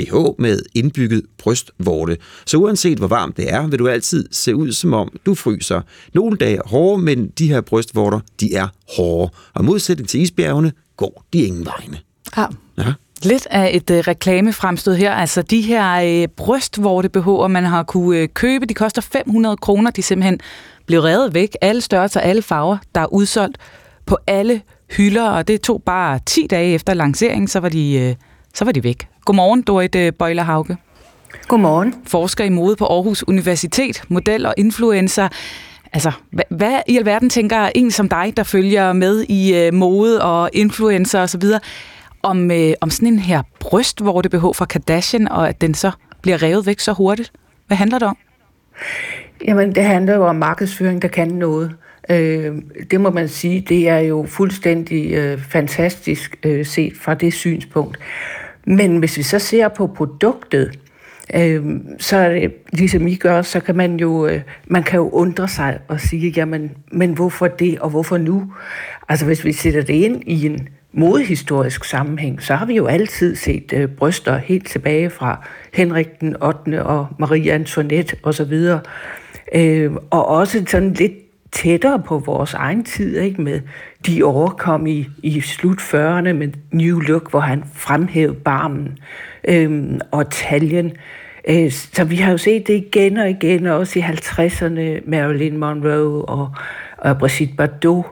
BH 0.00 0.14
med 0.38 0.62
indbygget 0.74 1.22
brystvorte. 1.38 2.16
Så 2.46 2.56
uanset 2.56 2.98
hvor 2.98 3.06
varmt 3.06 3.36
det 3.36 3.52
er, 3.52 3.66
vil 3.66 3.78
du 3.78 3.88
altid 3.88 4.28
se 4.30 4.56
ud 4.56 4.72
som 4.72 4.92
om 4.92 5.12
du 5.26 5.34
fryser. 5.34 5.80
Nogle 6.14 6.36
dage 6.36 6.56
er 6.56 6.68
hårde, 6.68 7.02
men 7.02 7.28
de 7.28 7.48
her 7.48 7.60
brystvorter, 7.60 8.20
de 8.40 8.54
er 8.54 8.68
hårde. 8.96 9.32
Og 9.54 9.64
modsætning 9.64 10.08
til 10.08 10.20
isbjergene, 10.20 10.72
går 10.96 11.24
de 11.32 11.42
ingen 11.42 11.66
vegne. 11.66 11.98
Ja. 12.36 12.46
ja. 12.78 12.92
Lidt 13.22 13.46
af 13.50 13.70
et 13.74 13.90
uh, 13.90 13.96
reklamefremstød 13.96 14.94
her. 14.94 15.12
Altså 15.12 15.42
de 15.42 15.60
her 15.60 16.22
uh, 16.22 16.28
brystvorte 16.36 17.10
BH'er, 17.16 17.46
man 17.46 17.64
har 17.64 17.82
kunne 17.82 18.22
uh, 18.22 18.28
købe, 18.34 18.66
de 18.66 18.74
koster 18.74 19.02
500 19.02 19.56
kroner. 19.56 19.90
De 19.90 20.02
simpelthen 20.02 20.40
blev 20.86 21.00
revet 21.00 21.34
væk. 21.34 21.56
Alle 21.60 21.80
størrelser, 21.80 22.20
alle 22.20 22.42
farver, 22.42 22.76
der 22.94 23.00
er 23.00 23.12
udsolgt 23.12 23.58
på 24.06 24.18
alle 24.26 24.62
hylder, 24.90 25.28
og 25.28 25.48
det 25.48 25.60
tog 25.60 25.82
bare 25.86 26.20
10 26.26 26.46
dage 26.50 26.74
efter 26.74 26.94
lanceringen, 26.94 27.48
så 27.48 27.60
var 27.60 27.68
de, 27.68 28.08
uh, 28.10 28.29
så 28.54 28.64
var 28.64 28.72
de 28.72 28.84
væk. 28.84 29.08
Godmorgen, 29.24 29.62
Dorit 29.62 29.94
øh, 29.94 30.12
Bøjler 30.12 30.42
Hauge. 30.42 30.76
Godmorgen. 31.48 31.94
Forsker 32.06 32.44
i 32.44 32.48
mode 32.48 32.76
på 32.76 32.86
Aarhus 32.86 33.28
Universitet, 33.28 34.02
model 34.08 34.46
og 34.46 34.54
influencer. 34.56 35.28
Altså, 35.92 36.12
hvad, 36.30 36.44
hvad 36.50 36.80
i 36.86 36.96
alverden 36.96 37.30
tænker 37.30 37.70
en 37.74 37.90
som 37.90 38.08
dig, 38.08 38.32
der 38.36 38.42
følger 38.42 38.92
med 38.92 39.24
i 39.28 39.68
uh, 39.68 39.74
mode 39.74 40.22
og 40.22 40.50
influencer 40.52 41.20
osv., 41.20 41.42
om, 42.22 42.50
uh, 42.50 42.72
om 42.80 42.90
sådan 42.90 43.08
en 43.08 43.18
her 43.18 43.42
brystvorte 43.60 44.28
BH 44.28 44.44
fra 44.54 44.64
Kardashian, 44.64 45.28
og 45.28 45.48
at 45.48 45.60
den 45.60 45.74
så 45.74 45.90
bliver 46.22 46.42
revet 46.42 46.66
væk 46.66 46.80
så 46.80 46.92
hurtigt? 46.92 47.32
Hvad 47.66 47.76
handler 47.76 47.98
det 47.98 48.08
om? 48.08 48.16
Jamen, 49.44 49.74
det 49.74 49.84
handler 49.84 50.14
jo 50.14 50.26
om 50.26 50.36
markedsføring, 50.36 51.02
der 51.02 51.08
kan 51.08 51.28
noget. 51.28 51.74
Øh, 52.10 52.54
det 52.90 53.00
må 53.00 53.10
man 53.10 53.28
sige, 53.28 53.60
det 53.68 53.88
er 53.88 53.98
jo 53.98 54.26
fuldstændig 54.28 55.12
øh, 55.12 55.38
fantastisk 55.38 56.36
øh, 56.42 56.66
set 56.66 56.92
fra 56.96 57.14
det 57.14 57.34
synspunkt. 57.34 57.98
Men 58.66 58.96
hvis 58.96 59.18
vi 59.18 59.22
så 59.22 59.38
ser 59.38 59.68
på 59.68 59.86
produktet, 59.86 60.78
øh, 61.34 61.64
så 61.98 62.16
er 62.16 62.28
det, 62.28 62.52
ligesom 62.72 63.06
I 63.06 63.14
gør, 63.14 63.42
så 63.42 63.60
kan 63.60 63.76
man 63.76 63.96
jo, 63.96 64.26
øh, 64.26 64.40
man 64.66 64.82
kan 64.82 64.98
jo 64.98 65.08
undre 65.08 65.48
sig 65.48 65.78
og 65.88 66.00
sige, 66.00 66.32
jamen, 66.36 66.70
men 66.92 67.12
hvorfor 67.12 67.48
det, 67.48 67.78
og 67.78 67.90
hvorfor 67.90 68.18
nu? 68.18 68.52
Altså 69.08 69.26
hvis 69.26 69.44
vi 69.44 69.52
sætter 69.52 69.82
det 69.82 69.94
ind 69.94 70.22
i 70.26 70.46
en 70.46 70.68
modhistorisk 70.92 71.84
sammenhæng, 71.84 72.42
så 72.42 72.54
har 72.54 72.66
vi 72.66 72.74
jo 72.74 72.86
altid 72.86 73.36
set 73.36 73.72
øh, 73.72 73.88
bryster 73.88 74.38
helt 74.38 74.66
tilbage 74.66 75.10
fra 75.10 75.48
Henrik 75.74 76.20
den 76.20 76.42
8. 76.42 76.84
og 76.84 77.06
Maria 77.18 77.54
Antoinette 77.54 78.16
osv., 78.22 78.52
øh, 79.54 79.92
og 80.10 80.28
også 80.28 80.64
sådan 80.66 80.92
lidt 80.92 81.12
tættere 81.52 82.02
på 82.06 82.18
vores 82.18 82.54
egen 82.54 82.84
tid, 82.84 83.18
ikke? 83.18 83.42
med 83.42 83.60
de 84.06 84.22
overkom 84.22 84.86
i, 84.86 85.08
i 85.22 85.40
slut 85.40 85.78
40'erne 85.78 86.32
med 86.32 86.48
New 86.72 86.98
Look, 86.98 87.30
hvor 87.30 87.40
han 87.40 87.64
fremhævede 87.74 88.34
barmen 88.34 88.98
øhm, 89.48 90.00
og 90.10 90.30
taljen. 90.30 90.92
Øh, 91.48 91.70
så 91.70 92.04
vi 92.04 92.16
har 92.16 92.30
jo 92.30 92.38
set 92.38 92.66
det 92.66 92.74
igen 92.74 93.16
og 93.16 93.30
igen, 93.30 93.66
også 93.66 93.98
i 93.98 94.02
50'erne, 94.02 95.10
Marilyn 95.10 95.56
Monroe 95.56 96.24
og, 96.24 96.54
og 96.98 97.18
Brigitte 97.18 97.54
Bardot. 97.54 98.04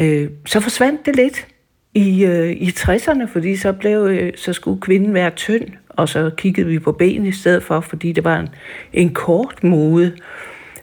Øh, 0.00 0.30
så 0.46 0.60
forsvandt 0.60 1.06
det 1.06 1.16
lidt 1.16 1.46
i, 1.94 2.24
øh, 2.24 2.50
i 2.50 2.68
60'erne, 2.68 3.24
fordi 3.32 3.56
så, 3.56 3.72
blev, 3.72 3.98
øh, 3.98 4.32
så 4.36 4.52
skulle 4.52 4.80
kvinden 4.80 5.14
være 5.14 5.30
tynd, 5.30 5.68
og 5.88 6.08
så 6.08 6.30
kiggede 6.36 6.66
vi 6.66 6.78
på 6.78 6.92
ben 6.92 7.26
i 7.26 7.32
stedet 7.32 7.62
for, 7.62 7.80
fordi 7.80 8.12
det 8.12 8.24
var 8.24 8.38
en, 8.38 8.48
en 8.92 9.14
kort 9.14 9.64
mode. 9.64 10.12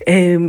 Øh, 0.10 0.42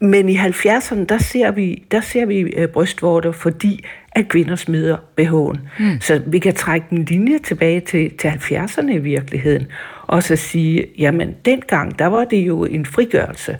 men 0.00 0.28
i 0.28 0.36
70'erne, 0.36 1.04
der 1.04 1.18
ser 1.18 1.50
vi, 1.50 1.84
der 1.90 2.00
ser 2.00 2.26
vi 2.26 2.40
øh, 2.40 2.68
brystvorter, 2.68 3.32
fordi 3.32 3.84
at 4.12 4.28
kvinder 4.28 4.56
smider 4.56 4.96
BH'en. 5.20 5.58
Mm. 5.78 6.00
Så 6.00 6.22
vi 6.26 6.38
kan 6.38 6.54
trække 6.54 6.86
en 6.90 7.04
linje 7.04 7.38
tilbage 7.38 7.80
til, 7.80 8.10
til 8.18 8.28
70'erne 8.28 8.90
i 8.90 8.98
virkeligheden, 8.98 9.66
og 10.02 10.22
så 10.22 10.36
sige, 10.36 10.86
jamen 10.98 11.34
dengang, 11.44 11.98
der 11.98 12.06
var 12.06 12.24
det 12.24 12.36
jo 12.36 12.64
en 12.64 12.86
frigørelse, 12.86 13.58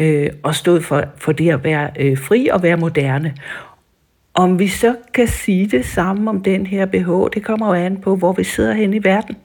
øh, 0.00 0.30
og 0.42 0.54
stod 0.54 0.80
for, 0.80 1.04
for 1.16 1.32
det 1.32 1.50
at 1.50 1.64
være 1.64 1.90
øh, 1.98 2.18
fri 2.18 2.48
og 2.48 2.62
være 2.62 2.76
moderne. 2.76 3.34
Om 4.34 4.58
vi 4.58 4.68
så 4.68 4.96
kan 5.14 5.28
sige 5.28 5.66
det 5.66 5.86
samme 5.86 6.30
om 6.30 6.42
den 6.42 6.66
her 6.66 6.86
BH, 6.86 7.34
det 7.34 7.44
kommer 7.44 7.66
jo 7.66 7.84
an 7.84 7.96
på, 7.96 8.16
hvor 8.16 8.32
vi 8.32 8.44
sidder 8.44 8.72
hen 8.72 8.94
i 8.94 9.04
verden. 9.04 9.36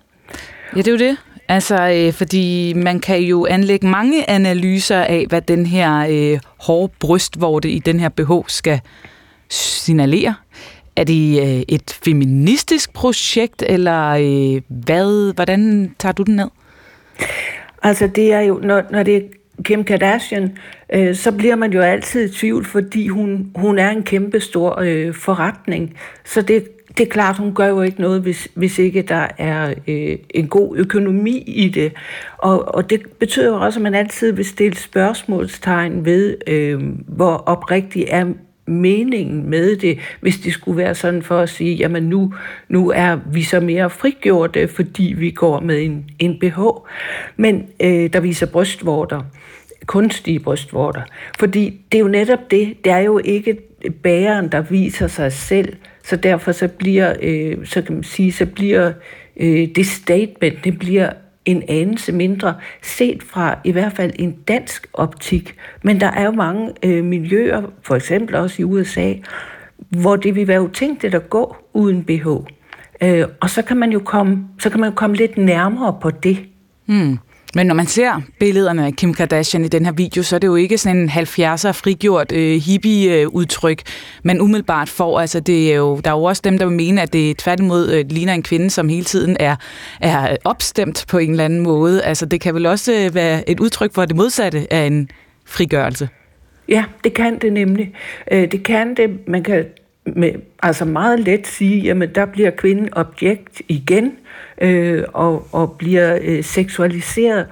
Ja, 0.75 0.77
det 0.77 0.87
er 0.87 0.91
jo 0.91 0.97
det. 0.97 1.17
Altså, 1.51 1.89
øh, 1.89 2.13
fordi 2.13 2.73
man 2.73 2.99
kan 2.99 3.19
jo 3.19 3.45
anlægge 3.45 3.87
mange 3.87 4.29
analyser 4.29 5.01
af, 5.01 5.25
hvad 5.29 5.41
den 5.41 5.65
her 5.65 6.07
øh, 6.09 6.39
hårde 6.57 6.93
brystvorte 6.99 7.69
i 7.69 7.79
den 7.79 7.99
her 7.99 8.09
BH 8.09 8.31
skal 8.47 8.79
signalere. 9.49 10.35
Er 10.95 11.03
det 11.03 11.41
øh, 11.41 11.63
et 11.67 11.99
feministisk 12.05 12.93
projekt, 12.93 13.63
eller 13.67 14.09
øh, 14.09 14.61
hvad? 14.67 15.35
Hvordan 15.35 15.91
tager 15.99 16.13
du 16.13 16.23
den 16.23 16.35
ned? 16.35 16.49
Altså, 17.83 18.07
det 18.07 18.33
er 18.33 18.41
jo, 18.41 18.59
når, 18.63 18.83
når 18.91 19.03
det 19.03 19.15
er 19.15 19.21
Kim 19.63 19.83
Kardashian, 19.83 20.57
øh, 20.93 21.15
så 21.15 21.31
bliver 21.31 21.55
man 21.55 21.73
jo 21.73 21.81
altid 21.81 22.29
i 22.29 22.33
tvivl, 22.33 22.65
fordi 22.65 23.07
hun, 23.07 23.51
hun 23.55 23.79
er 23.79 23.89
en 23.89 24.03
kæmpe 24.03 24.39
stor 24.39 24.79
øh, 24.79 25.13
forretning. 25.13 25.97
Så 26.25 26.41
det, 26.41 26.67
det 26.97 27.08
er 27.08 27.12
klart, 27.12 27.38
hun 27.38 27.54
gør 27.54 27.67
jo 27.67 27.82
ikke 27.82 28.01
noget, 28.01 28.21
hvis, 28.21 28.47
hvis 28.54 28.80
ikke 28.80 29.01
der 29.01 29.27
er 29.38 29.73
øh, 29.88 30.17
en 30.30 30.47
god 30.47 30.77
økonomi 30.77 31.38
i 31.38 31.69
det. 31.69 31.93
Og, 32.38 32.75
og 32.75 32.89
det 32.89 33.01
betyder 33.19 33.47
jo 33.47 33.62
også, 33.62 33.80
at 33.80 33.84
man 33.84 33.95
altid 33.95 34.32
vil 34.32 34.45
stille 34.45 34.77
spørgsmålstegn 34.77 36.06
ved, 36.06 36.38
øh, 36.47 36.82
hvor 37.08 37.43
oprigtig 37.45 38.06
er 38.08 38.25
meningen 38.67 39.49
med 39.49 39.75
det, 39.75 39.99
hvis 40.21 40.39
det 40.39 40.54
skulle 40.54 40.77
være 40.77 40.95
sådan 40.95 41.23
for 41.23 41.39
at 41.39 41.49
sige, 41.49 41.75
jamen 41.75 42.04
nu, 42.04 42.34
nu 42.69 42.91
er 42.95 43.17
vi 43.32 43.43
så 43.43 43.60
mere 43.60 43.89
frigjorte, 43.89 44.67
fordi 44.67 45.13
vi 45.17 45.32
går 45.32 45.60
med 45.60 45.82
en, 45.82 46.06
en 46.19 46.39
BH. 46.39 46.60
Men 47.38 47.67
øh, 47.80 48.13
der 48.13 48.19
viser 48.19 48.45
brystvorter, 48.45 49.21
kunstige 49.86 50.39
brystvorter. 50.39 51.01
Fordi 51.39 51.82
det 51.91 51.97
er 51.97 52.01
jo 52.01 52.08
netop 52.08 52.51
det, 52.51 52.73
det 52.84 52.91
er 52.91 52.99
jo 52.99 53.19
ikke 53.23 53.58
bæren, 54.04 54.51
der 54.51 54.62
viser 54.62 55.08
sig 55.08 55.34
selv, 55.34 55.75
så 56.03 56.15
derfor 56.15 56.51
så 56.51 56.67
bliver, 56.67 57.13
øh, 57.21 57.65
så 57.65 57.81
kan 57.81 57.95
man 57.95 58.03
sige, 58.03 58.31
så 58.31 58.45
bliver 58.45 58.91
øh, 59.37 59.67
det 59.75 59.85
statement, 59.85 60.63
det 60.63 60.79
bliver 60.79 61.09
en 61.45 61.63
anelse 61.67 62.11
mindre, 62.11 62.55
set 62.81 63.23
fra 63.23 63.59
i 63.63 63.71
hvert 63.71 63.93
fald 63.93 64.11
en 64.15 64.31
dansk 64.31 64.87
optik. 64.93 65.55
Men 65.81 65.99
der 65.99 66.07
er 66.07 66.25
jo 66.25 66.31
mange 66.31 66.71
øh, 66.83 67.03
miljøer, 67.03 67.61
for 67.81 67.95
eksempel 67.95 68.35
også 68.35 68.61
i 68.61 68.63
USA, 68.63 69.13
hvor 69.89 70.15
det 70.15 70.35
vil 70.35 70.47
være 70.47 70.61
utænkeligt 70.61 71.15
at 71.15 71.29
gå 71.29 71.55
uden 71.73 72.03
BH. 72.03 72.27
Øh, 73.01 73.25
og 73.39 73.49
så 73.49 73.61
kan 73.61 73.77
man 73.77 73.91
jo 73.91 73.99
komme, 73.99 74.47
så 74.59 74.69
kan 74.69 74.79
man 74.79 74.89
jo 74.89 74.95
komme 74.95 75.15
lidt 75.15 75.37
nærmere 75.37 75.97
på 76.01 76.11
det. 76.11 76.37
Hmm. 76.85 77.17
Men 77.55 77.67
når 77.67 77.75
man 77.75 77.87
ser 77.87 78.21
billederne 78.39 78.85
af 78.85 78.93
Kim 78.93 79.13
Kardashian 79.13 79.65
i 79.65 79.67
den 79.67 79.85
her 79.85 79.91
video, 79.91 80.23
så 80.23 80.35
er 80.35 80.39
det 80.39 80.47
jo 80.47 80.55
ikke 80.55 80.77
sådan 80.77 80.97
en 80.97 81.09
70'er 81.09 81.71
frigjort 81.71 82.31
øh, 82.31 82.61
hippie-udtryk, 82.61 83.81
man 84.23 84.41
umiddelbart 84.41 84.89
får. 84.89 85.19
Altså, 85.19 85.39
det 85.39 85.71
er 85.71 85.75
jo, 85.75 85.99
der 86.03 86.11
er 86.11 86.15
jo 86.15 86.23
også 86.23 86.41
dem, 86.45 86.57
der 86.57 86.65
vil 86.65 86.75
mene, 86.75 87.01
at 87.01 87.13
det 87.13 87.37
tværtimod 87.37 87.91
øh, 87.91 88.05
ligner 88.09 88.33
en 88.33 88.43
kvinde, 88.43 88.69
som 88.69 88.89
hele 88.89 89.03
tiden 89.03 89.37
er, 89.39 89.55
er 90.01 90.37
opstemt 90.45 91.05
på 91.07 91.17
en 91.17 91.31
eller 91.31 91.45
anden 91.45 91.59
måde. 91.59 92.03
Altså, 92.03 92.25
det 92.25 92.41
kan 92.41 92.55
vel 92.55 92.65
også 92.65 92.93
øh, 92.93 93.15
være 93.15 93.49
et 93.49 93.59
udtryk 93.59 93.93
for 93.93 94.05
det 94.05 94.15
modsatte 94.15 94.73
af 94.73 94.85
en 94.85 95.09
frigørelse? 95.45 96.09
Ja, 96.69 96.83
det 97.03 97.13
kan 97.13 97.39
det 97.39 97.53
nemlig. 97.53 97.93
Øh, 98.31 98.51
det 98.51 98.63
kan 98.63 98.95
det. 98.95 99.27
Man 99.27 99.43
kan 99.43 99.65
med, 100.05 100.31
altså 100.63 100.85
meget 100.85 101.19
let 101.19 101.47
sige, 101.47 101.81
jamen 101.81 102.09
der 102.15 102.25
bliver 102.25 102.51
kvinden 102.51 102.89
objekt 102.91 103.61
igen, 103.67 104.11
øh, 104.62 105.04
og, 105.13 105.47
og 105.52 105.71
bliver 105.71 106.19
øh, 106.21 106.43
seksualiseret. 106.43 107.47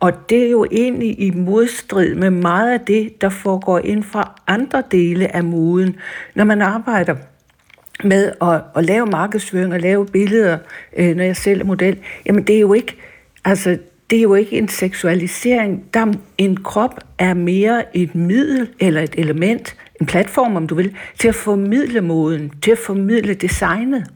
Og 0.00 0.30
det 0.30 0.46
er 0.46 0.50
jo 0.50 0.66
egentlig 0.70 1.20
i 1.20 1.30
modstrid 1.30 2.14
med 2.14 2.30
meget 2.30 2.72
af 2.72 2.80
det, 2.80 3.20
der 3.20 3.28
foregår 3.28 3.78
inden 3.78 4.04
for 4.04 4.34
andre 4.46 4.82
dele 4.90 5.36
af 5.36 5.44
moden. 5.44 5.96
Når 6.34 6.44
man 6.44 6.62
arbejder 6.62 7.16
med 8.04 8.32
at, 8.42 8.60
at 8.76 8.84
lave 8.84 9.06
markedsføring 9.06 9.72
og 9.72 9.80
lave 9.80 10.06
billeder, 10.06 10.58
øh, 10.96 11.16
når 11.16 11.24
jeg 11.24 11.36
sælger 11.36 11.64
model, 11.64 11.98
jamen 12.26 12.44
det 12.44 12.56
er 12.56 12.60
jo 12.60 12.72
ikke, 12.72 12.96
altså 13.44 13.78
det 14.10 14.18
er 14.18 14.22
jo 14.22 14.34
ikke 14.34 14.58
en 14.58 14.68
seksualisering. 14.68 15.84
Der, 15.94 16.12
en 16.38 16.56
krop 16.56 16.94
er 17.18 17.34
mere 17.34 17.96
et 17.96 18.14
middel 18.14 18.68
eller 18.80 19.00
et 19.02 19.14
element, 19.18 19.76
en 20.00 20.06
platform, 20.06 20.56
om 20.56 20.66
du 20.66 20.74
vil, 20.74 20.96
til 21.18 21.28
at 21.28 21.34
formidle 21.34 22.00
moden, 22.00 22.52
til 22.62 22.70
at 22.70 22.78
formidle 22.78 23.34
designet. 23.34 24.06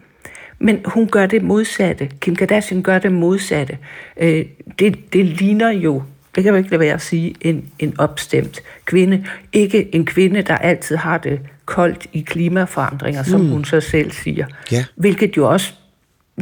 Men 0.59 0.81
hun 0.85 1.09
gør 1.09 1.27
det 1.27 1.43
modsatte. 1.43 2.11
Kim 2.21 2.37
Kardashian 2.37 2.83
gør 2.83 2.99
det 2.99 3.13
modsatte. 3.13 3.79
Øh, 4.17 4.45
det, 4.79 5.13
det 5.13 5.25
ligner 5.25 5.71
jo, 5.71 6.03
det 6.35 6.45
kan 6.45 6.53
jo 6.53 6.59
ikke 6.59 6.71
lade 6.71 6.81
være 6.81 6.95
at 6.95 7.03
sige, 7.03 7.35
en, 7.41 7.65
en 7.79 7.95
opstemt 7.99 8.63
kvinde. 8.85 9.25
Ikke 9.53 9.95
en 9.95 10.07
kvinde, 10.07 10.43
der 10.43 10.57
altid 10.57 10.97
har 10.97 11.19
det 11.19 11.41
koldt 11.65 12.07
i 12.13 12.21
klimaforandringer, 12.21 13.23
som 13.23 13.41
mm. 13.41 13.49
hun 13.49 13.65
så 13.65 13.81
selv 13.81 14.11
siger. 14.11 14.47
Ja. 14.73 14.85
Hvilket 14.97 15.37
jo 15.37 15.53
også 15.53 15.73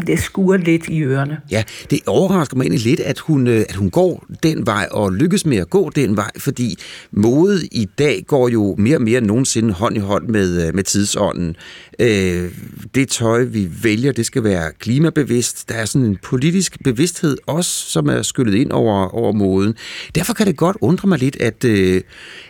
det 0.06 0.18
skuer 0.18 0.56
lidt 0.56 0.88
i 0.88 1.02
ørerne. 1.02 1.38
Ja, 1.50 1.64
det 1.90 2.00
overrasker 2.06 2.56
mig 2.56 2.64
egentlig 2.64 2.82
lidt, 2.82 3.00
at 3.00 3.18
hun, 3.18 3.46
øh, 3.46 3.64
at 3.68 3.74
hun 3.74 3.90
går 3.90 4.24
den 4.42 4.66
vej 4.66 4.88
og 4.90 5.12
lykkes 5.12 5.46
med 5.46 5.56
at 5.56 5.70
gå 5.70 5.90
den 5.90 6.16
vej, 6.16 6.30
fordi 6.38 6.78
mode 7.10 7.66
i 7.72 7.88
dag 7.98 8.24
går 8.26 8.48
jo 8.48 8.74
mere 8.78 8.96
og 8.96 9.02
mere 9.02 9.18
end 9.18 9.26
nogensinde 9.26 9.72
hånd 9.72 9.96
i 9.96 10.00
hånd 10.00 10.28
med, 10.28 10.66
øh, 10.66 10.74
med 10.74 10.84
tidsånden. 10.84 11.56
Øh, 11.98 12.50
det 12.94 13.08
tøj, 13.08 13.44
vi 13.44 13.68
vælger, 13.82 14.12
det 14.12 14.26
skal 14.26 14.44
være 14.44 14.72
klimabevidst. 14.78 15.68
Der 15.68 15.74
er 15.74 15.84
sådan 15.84 16.06
en 16.06 16.18
politisk 16.22 16.78
bevidsthed 16.84 17.36
også, 17.46 17.70
som 17.70 18.08
er 18.08 18.22
skyllet 18.22 18.54
ind 18.54 18.70
over, 18.70 19.14
over 19.14 19.32
moden. 19.32 19.74
Derfor 20.14 20.34
kan 20.34 20.46
det 20.46 20.56
godt 20.56 20.76
undre 20.80 21.08
mig 21.08 21.18
lidt, 21.18 21.36
at, 21.36 21.64
øh, 21.64 22.02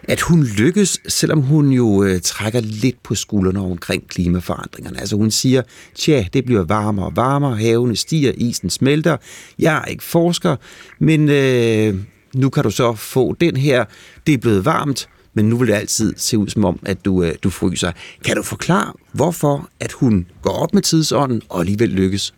at 0.02 0.20
hun 0.20 0.44
lykkes, 0.44 1.00
selvom 1.08 1.40
hun 1.40 1.70
jo 1.70 2.04
øh, 2.04 2.20
trækker 2.20 2.60
lidt 2.60 3.02
på 3.02 3.14
skuldrene 3.14 3.60
omkring 3.60 4.08
klimaforandringerne. 4.08 5.00
Altså 5.00 5.16
hun 5.16 5.30
siger, 5.30 5.62
tja, 5.94 6.24
det 6.32 6.44
bliver 6.44 6.64
varmere 6.64 7.06
og 7.06 7.16
varmere, 7.16 7.33
havene 7.42 7.96
stiger, 7.96 8.32
isen 8.36 8.70
smelter. 8.70 9.16
Jeg 9.58 9.76
er 9.76 9.84
ikke 9.84 10.04
forsker, 10.04 10.56
men 10.98 11.28
øh, 11.28 11.94
nu 12.34 12.50
kan 12.50 12.62
du 12.62 12.70
så 12.70 12.94
få 12.94 13.36
den 13.40 13.56
her, 13.56 13.84
det 14.26 14.34
er 14.34 14.38
blevet 14.38 14.64
varmt, 14.64 15.08
men 15.34 15.48
nu 15.48 15.56
vil 15.56 15.68
det 15.68 15.74
altid 15.74 16.14
se 16.16 16.38
ud 16.38 16.48
som 16.48 16.64
om, 16.64 16.78
at 16.86 17.04
du, 17.04 17.22
øh, 17.22 17.34
du 17.42 17.50
fryser. 17.50 17.92
Kan 18.24 18.36
du 18.36 18.42
forklare, 18.42 18.92
hvorfor 19.12 19.68
at 19.80 19.92
hun 19.92 20.26
går 20.42 20.50
op 20.50 20.74
med 20.74 20.82
tidsånden 20.82 21.42
og 21.48 21.60
alligevel 21.60 21.88
lykkes? 21.88 22.34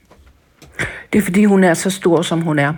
Det 1.13 1.19
er 1.19 1.23
fordi, 1.23 1.45
hun 1.45 1.65
er 1.65 1.75
så 1.75 1.91
stor, 1.91 2.23
som 2.23 2.41
hun 2.41 2.59
er. 2.59 2.73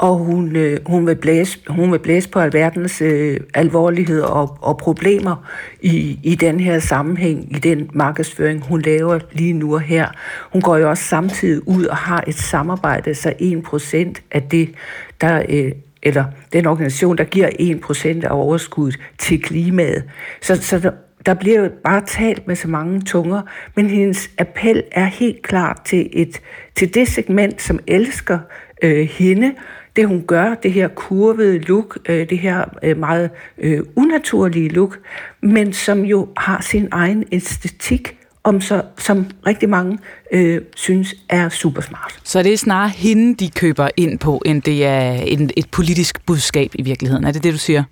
Og 0.00 0.16
hun, 0.16 0.56
øh, 0.56 0.78
hun, 0.86 1.06
vil 1.06 1.14
blæse, 1.14 1.58
hun 1.68 1.92
vil 1.92 1.98
blæse 1.98 2.28
på 2.28 2.40
alverdens 2.40 3.02
øh, 3.02 3.40
alvorlighed 3.54 4.20
og, 4.20 4.58
og 4.60 4.78
problemer 4.78 5.50
i, 5.80 6.18
i 6.22 6.34
den 6.34 6.60
her 6.60 6.78
sammenhæng, 6.78 7.56
i 7.56 7.58
den 7.58 7.90
markedsføring, 7.94 8.66
hun 8.66 8.82
laver 8.82 9.18
lige 9.32 9.52
nu 9.52 9.74
og 9.74 9.80
her. 9.80 10.08
Hun 10.52 10.62
går 10.62 10.76
jo 10.76 10.90
også 10.90 11.04
samtidig 11.04 11.68
ud 11.68 11.84
og 11.84 11.96
har 11.96 12.24
et 12.26 12.34
samarbejde, 12.34 13.14
så 13.14 13.32
1% 13.40 14.22
af 14.30 14.42
det, 14.42 14.74
der 15.20 15.42
øh, 15.48 15.72
eller 16.02 16.24
den 16.52 16.66
organisation, 16.66 17.18
der 17.18 17.24
giver 17.24 17.48
1% 17.48 18.26
af 18.26 18.28
overskuddet 18.30 19.00
til 19.18 19.42
klimaet. 19.42 20.04
Så, 20.42 20.62
så 20.62 20.78
der, 20.78 20.90
der 21.26 21.34
bliver 21.34 21.60
jo 21.60 21.70
bare 21.84 22.02
talt 22.06 22.46
med 22.46 22.56
så 22.56 22.68
mange 22.68 23.00
tunger, 23.00 23.42
men 23.76 23.90
hendes 23.90 24.30
appel 24.38 24.82
er 24.92 25.04
helt 25.04 25.42
klar 25.42 25.82
til, 25.84 26.08
et, 26.12 26.40
til 26.76 26.94
det 26.94 27.08
segment, 27.08 27.62
som 27.62 27.78
elsker 27.86 28.38
øh, 28.82 29.08
hende, 29.08 29.52
det 30.00 30.08
hun 30.08 30.24
gør, 30.26 30.54
det 30.54 30.72
her 30.72 30.88
kurvede 30.88 31.58
look, 31.58 31.98
øh, 32.08 32.30
det 32.30 32.38
her 32.38 32.64
øh, 32.82 32.98
meget 32.98 33.30
øh, 33.58 33.80
unaturlige 33.96 34.68
look, 34.68 34.98
men 35.42 35.72
som 35.72 36.04
jo 36.04 36.28
har 36.36 36.62
sin 36.62 36.88
egen 36.90 37.24
æstetik, 37.32 38.16
om 38.44 38.60
så, 38.60 38.82
som 38.98 39.26
rigtig 39.46 39.68
mange 39.68 39.98
øh, 40.32 40.60
synes 40.76 41.14
er 41.28 41.48
super 41.48 41.82
smart. 41.82 42.20
Så 42.24 42.42
det 42.42 42.52
er 42.52 42.56
snarere 42.56 42.88
hende, 42.88 43.34
de 43.34 43.50
køber 43.50 43.88
ind 43.96 44.18
på, 44.18 44.42
end 44.46 44.62
det 44.62 44.84
er 44.84 45.12
en, 45.12 45.50
et 45.56 45.66
politisk 45.70 46.26
budskab 46.26 46.70
i 46.74 46.82
virkeligheden. 46.82 47.24
Er 47.24 47.32
det 47.32 47.44
det, 47.44 47.52
du 47.52 47.58
siger? 47.58 47.84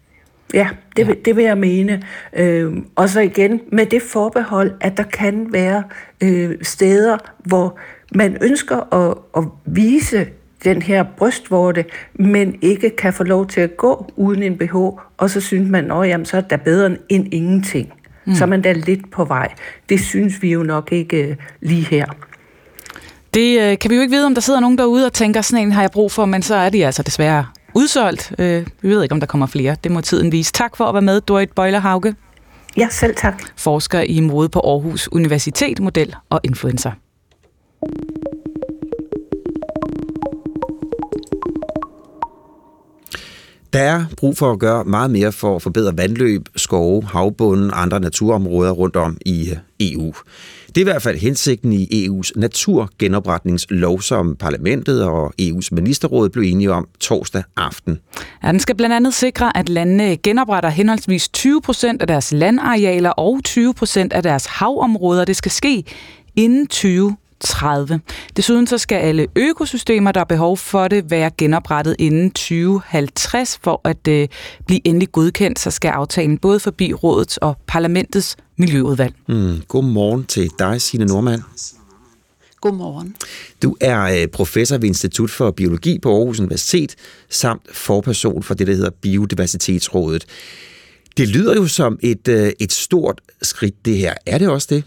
Ja, 0.54 0.68
det, 0.96 1.08
ja. 1.08 1.12
det 1.24 1.36
vil 1.36 1.44
jeg 1.44 1.58
mene. 1.58 2.02
Øh, 2.36 2.72
og 2.96 3.08
så 3.08 3.20
igen 3.20 3.60
med 3.72 3.86
det 3.86 4.02
forbehold, 4.02 4.72
at 4.80 4.96
der 4.96 5.02
kan 5.02 5.46
være 5.52 5.82
øh, 6.20 6.56
steder, 6.62 7.18
hvor 7.38 7.78
man 8.14 8.36
ønsker 8.42 8.94
at, 8.94 9.18
at 9.36 9.44
vise 9.66 10.26
den 10.64 10.82
her 10.82 11.04
brystvorte, 11.16 11.84
men 12.14 12.58
ikke 12.62 12.90
kan 12.90 13.12
få 13.12 13.24
lov 13.24 13.46
til 13.46 13.60
at 13.60 13.76
gå 13.76 14.12
uden 14.16 14.42
en 14.42 14.58
BH, 14.58 14.74
og 15.16 15.30
så 15.30 15.40
synes 15.40 15.70
man, 15.70 15.90
at 15.90 16.28
så 16.28 16.36
er 16.36 16.40
det 16.40 16.60
bedre 16.60 16.96
end 17.08 17.34
ingenting 17.34 17.92
mm. 18.28 18.34
så 18.34 18.44
er 18.44 18.48
man 18.48 18.62
da 18.62 18.72
lidt 18.72 19.10
på 19.10 19.24
vej. 19.24 19.54
Det 19.88 20.00
synes 20.00 20.42
vi 20.42 20.52
jo 20.52 20.62
nok 20.62 20.92
ikke 20.92 21.22
øh, 21.22 21.36
lige 21.60 21.84
her. 21.84 22.06
Det 23.34 23.60
øh, 23.60 23.78
kan 23.78 23.90
vi 23.90 23.94
jo 23.94 24.02
ikke 24.02 24.14
vide, 24.14 24.26
om 24.26 24.34
der 24.34 24.40
sidder 24.40 24.60
nogen 24.60 24.78
derude 24.78 25.06
og 25.06 25.12
tænker, 25.12 25.40
sådan 25.40 25.66
en 25.66 25.72
har 25.72 25.82
jeg 25.82 25.90
brug 25.90 26.12
for, 26.12 26.24
men 26.24 26.42
så 26.42 26.54
er 26.54 26.70
de 26.70 26.86
altså 26.86 27.02
desværre 27.02 27.46
udsolgt. 27.74 28.32
Øh, 28.38 28.66
vi 28.82 28.88
ved 28.88 29.02
ikke, 29.02 29.12
om 29.12 29.20
der 29.20 29.26
kommer 29.26 29.46
flere. 29.46 29.76
Det 29.84 29.92
må 29.92 30.00
tiden 30.00 30.32
vise. 30.32 30.52
Tak 30.52 30.76
for 30.76 30.84
at 30.84 30.94
være 30.94 31.02
med, 31.02 31.20
Dorit 31.20 31.52
Bøjler 31.52 31.78
Hauge. 31.78 32.14
Ja, 32.76 32.88
selv 32.90 33.14
tak. 33.16 33.42
Forsker 33.56 34.00
i 34.00 34.20
mode 34.20 34.48
på 34.48 34.60
Aarhus 34.60 35.08
Universitet, 35.12 35.80
model 35.80 36.14
og 36.30 36.40
influencer. 36.44 36.90
Der 43.72 43.80
er 43.80 44.04
brug 44.16 44.36
for 44.36 44.52
at 44.52 44.58
gøre 44.58 44.84
meget 44.84 45.10
mere 45.10 45.32
for 45.32 45.56
at 45.56 45.62
forbedre 45.62 45.96
vandløb, 45.96 46.48
skove, 46.56 47.04
havbunden 47.04 47.70
og 47.70 47.82
andre 47.82 48.00
naturområder 48.00 48.70
rundt 48.70 48.96
om 48.96 49.18
i 49.26 49.50
øh, 49.50 49.56
EU. 49.80 50.12
Det 50.68 50.76
er 50.76 50.80
i 50.80 50.84
hvert 50.92 51.02
fald 51.02 51.18
hensigten 51.18 51.72
i 51.72 52.06
EU's 52.08 52.30
naturgenopretningslov, 52.36 54.02
som 54.02 54.36
parlamentet 54.36 55.04
og 55.04 55.32
EU's 55.42 55.68
ministerråd 55.72 56.28
blev 56.28 56.44
enige 56.52 56.72
om 56.72 56.88
torsdag 57.00 57.42
aften. 57.56 57.98
Ja, 58.42 58.48
den 58.52 58.60
skal 58.60 58.74
blandt 58.74 58.96
andet 58.96 59.14
sikre, 59.14 59.56
at 59.56 59.68
landene 59.68 60.16
genopretter 60.16 60.68
henholdsvis 60.68 61.28
20 61.28 61.62
procent 61.62 62.00
af 62.00 62.06
deres 62.06 62.32
landarealer 62.32 63.10
og 63.10 63.40
20 63.44 63.74
procent 63.74 64.12
af 64.12 64.22
deres 64.22 64.46
havområder. 64.46 65.24
Det 65.24 65.36
skal 65.36 65.50
ske 65.50 65.84
inden 66.36 66.66
20 66.66 67.16
30. 67.40 68.00
Desuden 68.36 68.66
så 68.66 68.78
skal 68.78 68.96
alle 68.96 69.26
økosystemer, 69.36 70.12
der 70.12 70.20
er 70.20 70.24
behov 70.24 70.56
for 70.56 70.88
det, 70.88 71.10
være 71.10 71.30
genoprettet 71.38 71.96
inden 71.98 72.30
2050. 72.30 73.58
For 73.62 73.80
at 73.84 74.08
øh, 74.08 74.28
blive 74.66 74.80
endelig 74.84 75.12
godkendt, 75.12 75.58
så 75.58 75.70
skal 75.70 75.88
aftalen 75.88 76.38
både 76.38 76.60
forbi 76.60 76.92
rådets 76.92 77.36
og 77.36 77.56
parlamentets 77.66 78.36
miljøudvalg. 78.56 79.14
Mm, 79.28 79.62
god 79.68 79.84
morgen 79.84 80.24
til 80.24 80.50
dig, 80.58 80.82
Signe 80.82 81.06
Normand. 81.06 81.42
Godmorgen. 82.60 83.16
Du 83.62 83.76
er 83.80 84.02
øh, 84.02 84.28
professor 84.28 84.78
ved 84.78 84.88
Institut 84.88 85.30
for 85.30 85.50
Biologi 85.50 85.98
på 85.98 86.16
Aarhus 86.16 86.40
Universitet, 86.40 86.94
samt 87.30 87.62
forperson 87.72 88.42
for 88.42 88.54
det, 88.54 88.66
der 88.66 88.74
hedder 88.74 88.90
Biodiversitetsrådet. 88.90 90.26
Det 91.16 91.28
lyder 91.28 91.54
jo 91.54 91.66
som 91.66 91.98
et, 92.02 92.28
øh, 92.28 92.52
et 92.60 92.72
stort 92.72 93.20
skridt, 93.42 93.84
det 93.84 93.96
her. 93.96 94.14
Er 94.26 94.38
det 94.38 94.48
også 94.48 94.66
det? 94.70 94.84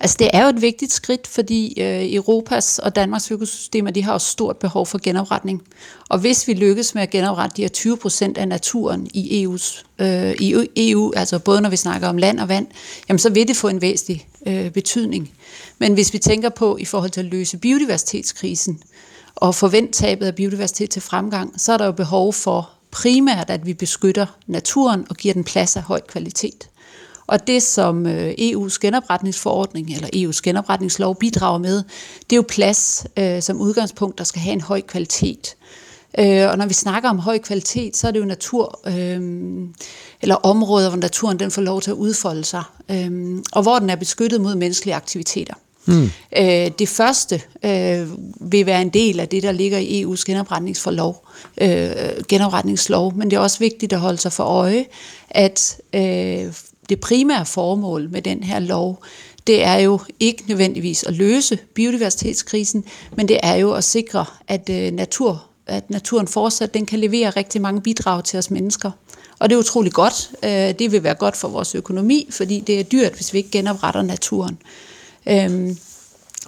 Altså 0.00 0.16
det 0.18 0.30
er 0.32 0.42
jo 0.42 0.48
et 0.48 0.62
vigtigt 0.62 0.92
skridt, 0.92 1.26
fordi 1.26 1.80
øh, 1.80 2.14
Europas 2.14 2.78
og 2.78 2.96
Danmarks 2.96 3.30
økosystemer, 3.30 3.90
de 3.90 4.02
har 4.02 4.12
jo 4.12 4.18
stort 4.18 4.56
behov 4.56 4.86
for 4.86 4.98
genopretning. 5.02 5.62
Og 6.08 6.18
hvis 6.18 6.48
vi 6.48 6.54
lykkes 6.54 6.94
med 6.94 7.02
at 7.02 7.10
genoprette 7.10 7.56
de 7.56 7.62
her 7.62 7.68
20 7.68 7.96
procent 7.96 8.38
af 8.38 8.48
naturen 8.48 9.08
i, 9.14 9.46
EU's, 9.46 9.84
øh, 9.98 10.34
i 10.40 10.68
EU, 10.76 11.12
altså 11.16 11.38
både 11.38 11.60
når 11.60 11.70
vi 11.70 11.76
snakker 11.76 12.08
om 12.08 12.16
land 12.16 12.40
og 12.40 12.48
vand, 12.48 12.66
jamen 13.08 13.18
så 13.18 13.30
vil 13.30 13.48
det 13.48 13.56
få 13.56 13.68
en 13.68 13.80
væsentlig 13.80 14.28
øh, 14.46 14.70
betydning. 14.70 15.30
Men 15.78 15.94
hvis 15.94 16.12
vi 16.12 16.18
tænker 16.18 16.48
på 16.48 16.76
i 16.76 16.84
forhold 16.84 17.10
til 17.10 17.20
at 17.20 17.26
løse 17.26 17.58
biodiversitetskrisen 17.58 18.82
og 19.34 19.54
forvente 19.54 19.92
tabet 19.92 20.26
af 20.26 20.34
biodiversitet 20.34 20.90
til 20.90 21.02
fremgang, 21.02 21.60
så 21.60 21.72
er 21.72 21.76
der 21.76 21.86
jo 21.86 21.92
behov 21.92 22.32
for 22.32 22.70
primært, 22.90 23.50
at 23.50 23.66
vi 23.66 23.74
beskytter 23.74 24.26
naturen 24.46 25.06
og 25.10 25.16
giver 25.16 25.34
den 25.34 25.44
plads 25.44 25.76
af 25.76 25.82
høj 25.82 26.00
kvalitet. 26.00 26.67
Og 27.28 27.46
det, 27.46 27.62
som 27.62 28.06
øh, 28.06 28.30
EU's 28.30 28.78
genopretningsforordning 28.80 29.94
eller 29.94 30.08
EU's 30.14 30.40
genopretningslov 30.42 31.16
bidrager 31.16 31.58
med, 31.58 31.76
det 32.30 32.32
er 32.32 32.36
jo 32.36 32.44
plads 32.48 33.06
øh, 33.16 33.42
som 33.42 33.60
udgangspunkt, 33.60 34.18
der 34.18 34.24
skal 34.24 34.42
have 34.42 34.52
en 34.52 34.60
høj 34.60 34.80
kvalitet. 34.80 35.56
Øh, 36.18 36.50
og 36.50 36.58
når 36.58 36.66
vi 36.66 36.74
snakker 36.74 37.10
om 37.10 37.18
høj 37.18 37.38
kvalitet, 37.38 37.96
så 37.96 38.08
er 38.08 38.10
det 38.10 38.20
jo 38.20 38.24
natur, 38.24 38.80
øh, 38.86 39.20
eller 40.22 40.34
områder, 40.34 40.88
hvor 40.88 40.98
naturen 40.98 41.38
den 41.38 41.50
får 41.50 41.62
lov 41.62 41.80
til 41.80 41.90
at 41.90 41.96
udfolde 41.96 42.44
sig, 42.44 42.62
øh, 42.90 43.38
og 43.52 43.62
hvor 43.62 43.78
den 43.78 43.90
er 43.90 43.96
beskyttet 43.96 44.40
mod 44.40 44.54
menneskelige 44.54 44.94
aktiviteter. 44.94 45.54
Mm. 45.86 46.10
Øh, 46.36 46.70
det 46.78 46.88
første 46.88 47.42
øh, 47.64 48.08
vil 48.40 48.66
være 48.66 48.82
en 48.82 48.88
del 48.88 49.20
af 49.20 49.28
det, 49.28 49.42
der 49.42 49.52
ligger 49.52 49.78
i 49.78 50.04
EU's 50.04 50.24
genopretningsforlov, 50.26 51.26
øh, 51.60 51.90
genopretningslov, 52.28 53.14
men 53.14 53.30
det 53.30 53.36
er 53.36 53.40
også 53.40 53.58
vigtigt 53.58 53.92
at 53.92 54.00
holde 54.00 54.18
sig 54.18 54.32
for 54.32 54.44
øje, 54.44 54.84
at 55.30 55.80
øh, 55.94 56.52
det 56.88 57.00
primære 57.00 57.46
formål 57.46 58.10
med 58.10 58.22
den 58.22 58.42
her 58.42 58.58
lov, 58.58 59.02
det 59.46 59.64
er 59.64 59.76
jo 59.76 60.00
ikke 60.20 60.44
nødvendigvis 60.48 61.04
at 61.04 61.14
løse 61.14 61.58
biodiversitetskrisen, 61.74 62.84
men 63.16 63.28
det 63.28 63.40
er 63.42 63.54
jo 63.54 63.72
at 63.72 63.84
sikre, 63.84 64.24
at 64.48 64.70
øh, 64.70 64.92
natur 64.92 65.44
at 65.68 65.90
naturen 65.90 66.28
fortsat 66.28 66.74
den 66.74 66.86
kan 66.86 66.98
levere 66.98 67.30
rigtig 67.30 67.60
mange 67.60 67.80
bidrag 67.80 68.24
til 68.24 68.38
os 68.38 68.50
mennesker. 68.50 68.90
Og 69.38 69.50
det 69.50 69.56
er 69.56 69.60
utrolig 69.60 69.92
godt. 69.92 70.30
Øh, 70.44 70.78
det 70.78 70.92
vil 70.92 71.02
være 71.02 71.14
godt 71.14 71.36
for 71.36 71.48
vores 71.48 71.74
økonomi, 71.74 72.28
fordi 72.30 72.60
det 72.60 72.80
er 72.80 72.84
dyrt, 72.84 73.12
hvis 73.12 73.32
vi 73.32 73.38
ikke 73.38 73.50
genopretter 73.50 74.02
naturen. 74.02 74.58
Øhm, 75.28 75.78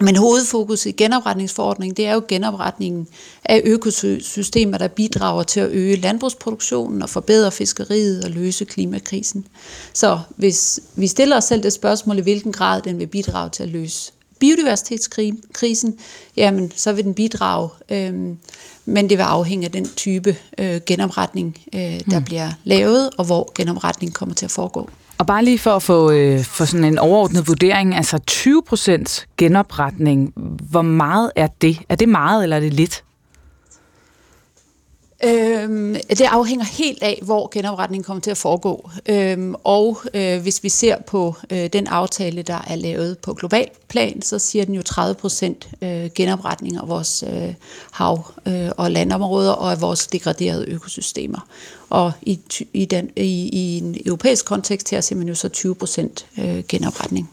men 0.00 0.16
hovedfokus 0.16 0.86
i 0.86 0.90
genopretningsforordningen, 0.92 1.96
det 1.96 2.06
er 2.06 2.14
jo 2.14 2.22
genopretningen 2.28 3.08
af 3.44 3.62
økosystemer, 3.64 4.78
der 4.78 4.88
bidrager 4.88 5.42
til 5.42 5.60
at 5.60 5.70
øge 5.70 5.96
landbrugsproduktionen 5.96 7.02
og 7.02 7.10
forbedre 7.10 7.52
fiskeriet 7.52 8.24
og 8.24 8.30
løse 8.30 8.64
klimakrisen. 8.64 9.46
Så 9.92 10.18
hvis 10.36 10.80
vi 10.96 11.06
stiller 11.06 11.36
os 11.36 11.44
selv 11.44 11.62
det 11.62 11.72
spørgsmål, 11.72 12.18
i 12.18 12.22
hvilken 12.22 12.52
grad 12.52 12.82
den 12.82 12.98
vil 12.98 13.06
bidrage 13.06 13.50
til 13.50 13.62
at 13.62 13.68
løse 13.68 14.12
biodiversitetskrisen, 14.38 15.98
jamen 16.36 16.72
så 16.76 16.92
vil 16.92 17.04
den 17.04 17.14
bidrage, 17.14 17.68
øh, 17.88 18.14
men 18.84 19.10
det 19.10 19.18
vil 19.18 19.22
afhænge 19.22 19.64
af 19.64 19.72
den 19.72 19.88
type 19.88 20.36
øh, 20.58 20.80
genopretning, 20.86 21.58
øh, 21.74 22.00
der 22.10 22.18
mm. 22.18 22.24
bliver 22.24 22.52
lavet, 22.64 23.10
og 23.18 23.24
hvor 23.24 23.52
genopretningen 23.54 24.12
kommer 24.12 24.34
til 24.34 24.44
at 24.44 24.50
foregå. 24.50 24.90
Og 25.20 25.26
bare 25.26 25.44
lige 25.44 25.58
for 25.58 25.70
at 25.70 25.82
få, 25.82 26.10
øh, 26.10 26.44
for 26.44 26.64
sådan 26.64 26.84
en 26.84 26.98
overordnet 26.98 27.48
vurdering, 27.48 27.94
altså 27.94 28.18
20% 28.30 29.26
genopretning, 29.36 30.32
hvor 30.70 30.82
meget 30.82 31.32
er 31.36 31.48
det? 31.60 31.80
Er 31.88 31.94
det 31.94 32.08
meget, 32.08 32.42
eller 32.42 32.56
er 32.56 32.60
det 32.60 32.74
lidt? 32.74 33.04
Øhm, 35.24 35.96
det 36.08 36.20
afhænger 36.20 36.64
helt 36.64 37.02
af, 37.02 37.20
hvor 37.22 37.48
genopretningen 37.52 38.04
kommer 38.04 38.20
til 38.20 38.30
at 38.30 38.36
foregå. 38.36 38.90
Øhm, 39.06 39.54
og 39.64 39.98
øh, 40.14 40.42
hvis 40.42 40.62
vi 40.62 40.68
ser 40.68 40.96
på 41.06 41.34
øh, 41.50 41.66
den 41.66 41.86
aftale, 41.86 42.42
der 42.42 42.64
er 42.66 42.76
lavet 42.76 43.18
på 43.18 43.34
global 43.34 43.68
plan, 43.88 44.22
så 44.22 44.38
siger 44.38 44.64
den 44.64 44.74
jo 44.74 44.82
30 44.82 45.14
procent 45.14 45.68
øh, 45.82 46.10
genopretning 46.14 46.76
af 46.76 46.88
vores 46.88 47.24
øh, 47.32 47.54
hav- 47.90 48.32
øh, 48.46 48.70
og 48.76 48.90
landområder 48.90 49.52
og 49.52 49.72
af 49.72 49.80
vores 49.80 50.06
degraderede 50.06 50.68
økosystemer. 50.68 51.46
Og 51.90 52.12
i, 52.22 52.40
i, 52.72 52.84
den, 52.84 53.10
i, 53.16 53.48
i 53.52 53.78
en 53.78 53.96
europæisk 54.06 54.44
kontekst 54.46 54.90
her 54.90 55.00
ser 55.00 55.16
man 55.16 55.28
jo 55.28 55.34
så 55.34 55.48
20 55.48 55.74
procent 55.74 56.26
øh, 56.38 56.62
genopretning. 56.68 57.30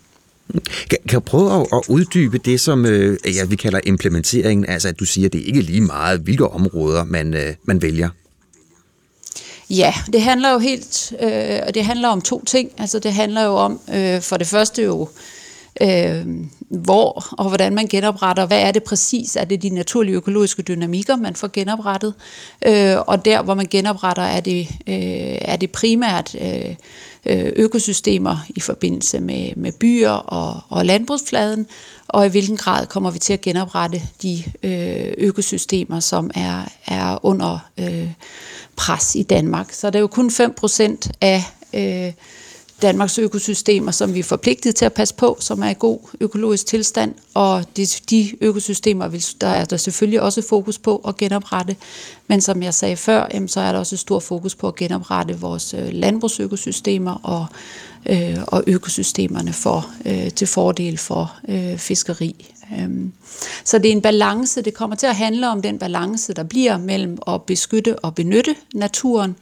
Kan, 0.90 0.98
kan 1.08 1.14
jeg 1.14 1.24
prøve 1.24 1.62
at, 1.62 1.68
at 1.74 1.82
uddybe 1.90 2.38
det, 2.38 2.62
som 2.62 2.86
øh, 2.86 3.18
ja, 3.36 3.46
vi 3.46 3.56
kalder 3.56 3.80
implementeringen? 3.84 4.70
Altså, 4.70 4.88
at 4.88 5.00
du 5.00 5.06
siger, 5.06 5.26
at 5.26 5.34
det 5.34 5.40
ikke 5.40 5.60
er 5.60 5.64
lige 5.64 5.82
meget, 5.82 6.20
hvilke 6.20 6.48
områder 6.48 7.04
man, 7.04 7.34
øh, 7.34 7.54
man 7.64 7.82
vælger. 7.82 8.10
Ja, 9.70 9.94
det 10.14 10.22
handler 10.22 10.52
jo 10.52 10.60
helt, 10.60 11.14
øh, 11.22 11.60
og 11.68 11.74
det 11.76 11.86
handler 11.86 12.08
om 12.08 12.22
to 12.22 12.44
ting. 12.46 12.72
Altså, 12.78 13.00
det 13.00 13.14
handler 13.14 13.44
jo 13.44 13.56
om, 13.56 13.80
øh, 13.94 14.22
for 14.22 14.38
det 14.38 14.48
første 14.48 14.84
jo, 14.84 15.10
øh, 15.82 16.26
hvor 16.70 17.28
og 17.32 17.48
hvordan 17.48 17.76
man 17.76 17.88
genopretter. 17.88 18.46
Hvad 18.46 18.62
er 18.62 18.72
det 18.72 18.84
præcis? 18.84 19.36
Er 19.36 19.46
det 19.46 19.64
de 19.64 19.70
naturlige 19.70 20.16
økologiske 20.16 20.62
dynamikker, 20.62 21.16
man 21.16 21.36
får 21.36 21.50
genoprettet? 21.54 22.14
Øh, 22.66 22.96
og 23.08 23.26
der, 23.26 23.42
hvor 23.42 23.54
man 23.54 23.68
genopretter, 23.72 24.24
er 24.24 24.40
det, 24.40 24.68
øh, 24.88 25.38
er 25.42 25.56
det 25.56 25.72
primært 25.72 26.36
øh, 26.42 26.76
Øh, 27.30 27.52
økosystemer 27.56 28.38
i 28.50 28.60
forbindelse 28.60 29.20
med, 29.20 29.56
med 29.56 29.72
byer 29.72 30.12
og, 30.12 30.62
og 30.70 30.86
landbrugsfladen, 30.86 31.68
og 32.08 32.26
i 32.26 32.30
hvilken 32.30 32.58
grad 32.58 32.88
kommer 32.88 33.12
vi 33.12 33.20
til 33.20 33.34
at 33.34 33.42
genoprette 33.42 34.02
de 34.22 34.44
øh, 34.64 35.14
økosystemer, 35.18 36.00
som 36.00 36.32
er, 36.36 36.72
er 36.88 37.26
under 37.26 37.60
øh, 37.78 38.10
pres 38.76 39.16
i 39.16 39.24
Danmark. 39.24 39.72
Så 39.72 39.88
det 39.88 39.96
er 39.96 40.00
jo 40.00 40.08
kun 40.08 40.30
5% 40.30 41.10
af 41.22 41.44
øh, 41.74 42.14
Danmarks 42.82 43.20
økosystemer, 43.20 43.92
som 43.92 44.14
vi 44.14 44.20
er 44.20 44.24
forpligtet 44.24 44.76
til 44.76 44.86
at 44.86 44.94
passe 44.94 45.16
på, 45.16 45.38
som 45.40 45.62
er 45.62 45.70
i 45.70 45.76
god 45.80 46.00
økologisk 46.20 46.66
tilstand, 46.66 47.14
og 47.34 47.66
de, 47.78 47.86
de 48.10 48.32
økosystemer, 48.42 49.34
der 49.42 49.48
er 49.48 49.66
der 49.66 49.78
selvfølgelig 49.78 50.22
også 50.22 50.42
fokus 50.50 50.78
på 50.78 50.96
at 51.08 51.18
genoprette, 51.18 51.76
men 52.28 52.42
som 52.42 52.64
jeg 52.64 52.74
sagde 52.74 52.96
før, 52.96 53.28
jamen, 53.34 53.48
så 53.48 53.60
er 53.60 53.72
der 53.72 53.80
også 53.80 53.98
stor 53.98 54.20
fokus 54.20 54.56
på 54.56 54.68
at 54.68 54.76
genoprette 54.76 55.40
vores 55.40 55.74
øh, 55.74 55.90
landbrugsøkosystemer 55.92 57.14
og, 57.14 57.46
øh, 58.06 58.38
og 58.48 58.64
økosystemerne 58.68 59.54
for, 59.54 59.90
øh, 60.06 60.32
til 60.32 60.48
fordel 60.48 60.98
for 60.98 61.36
øh, 61.50 61.78
fiskeri. 61.78 62.54
Øhm, 62.80 63.12
så 63.64 63.78
det 63.78 63.88
er 63.88 63.92
en 63.92 64.02
balance, 64.02 64.62
det 64.62 64.74
kommer 64.74 64.96
til 64.96 65.08
at 65.08 65.16
handle 65.16 65.50
om 65.50 65.62
den 65.62 65.80
balance, 65.80 66.34
der 66.34 66.44
bliver 66.44 66.78
mellem 66.78 67.18
at 67.28 67.44
beskytte 67.44 68.00
og 68.00 68.16
benytte 68.16 68.56
naturen, 68.74 69.36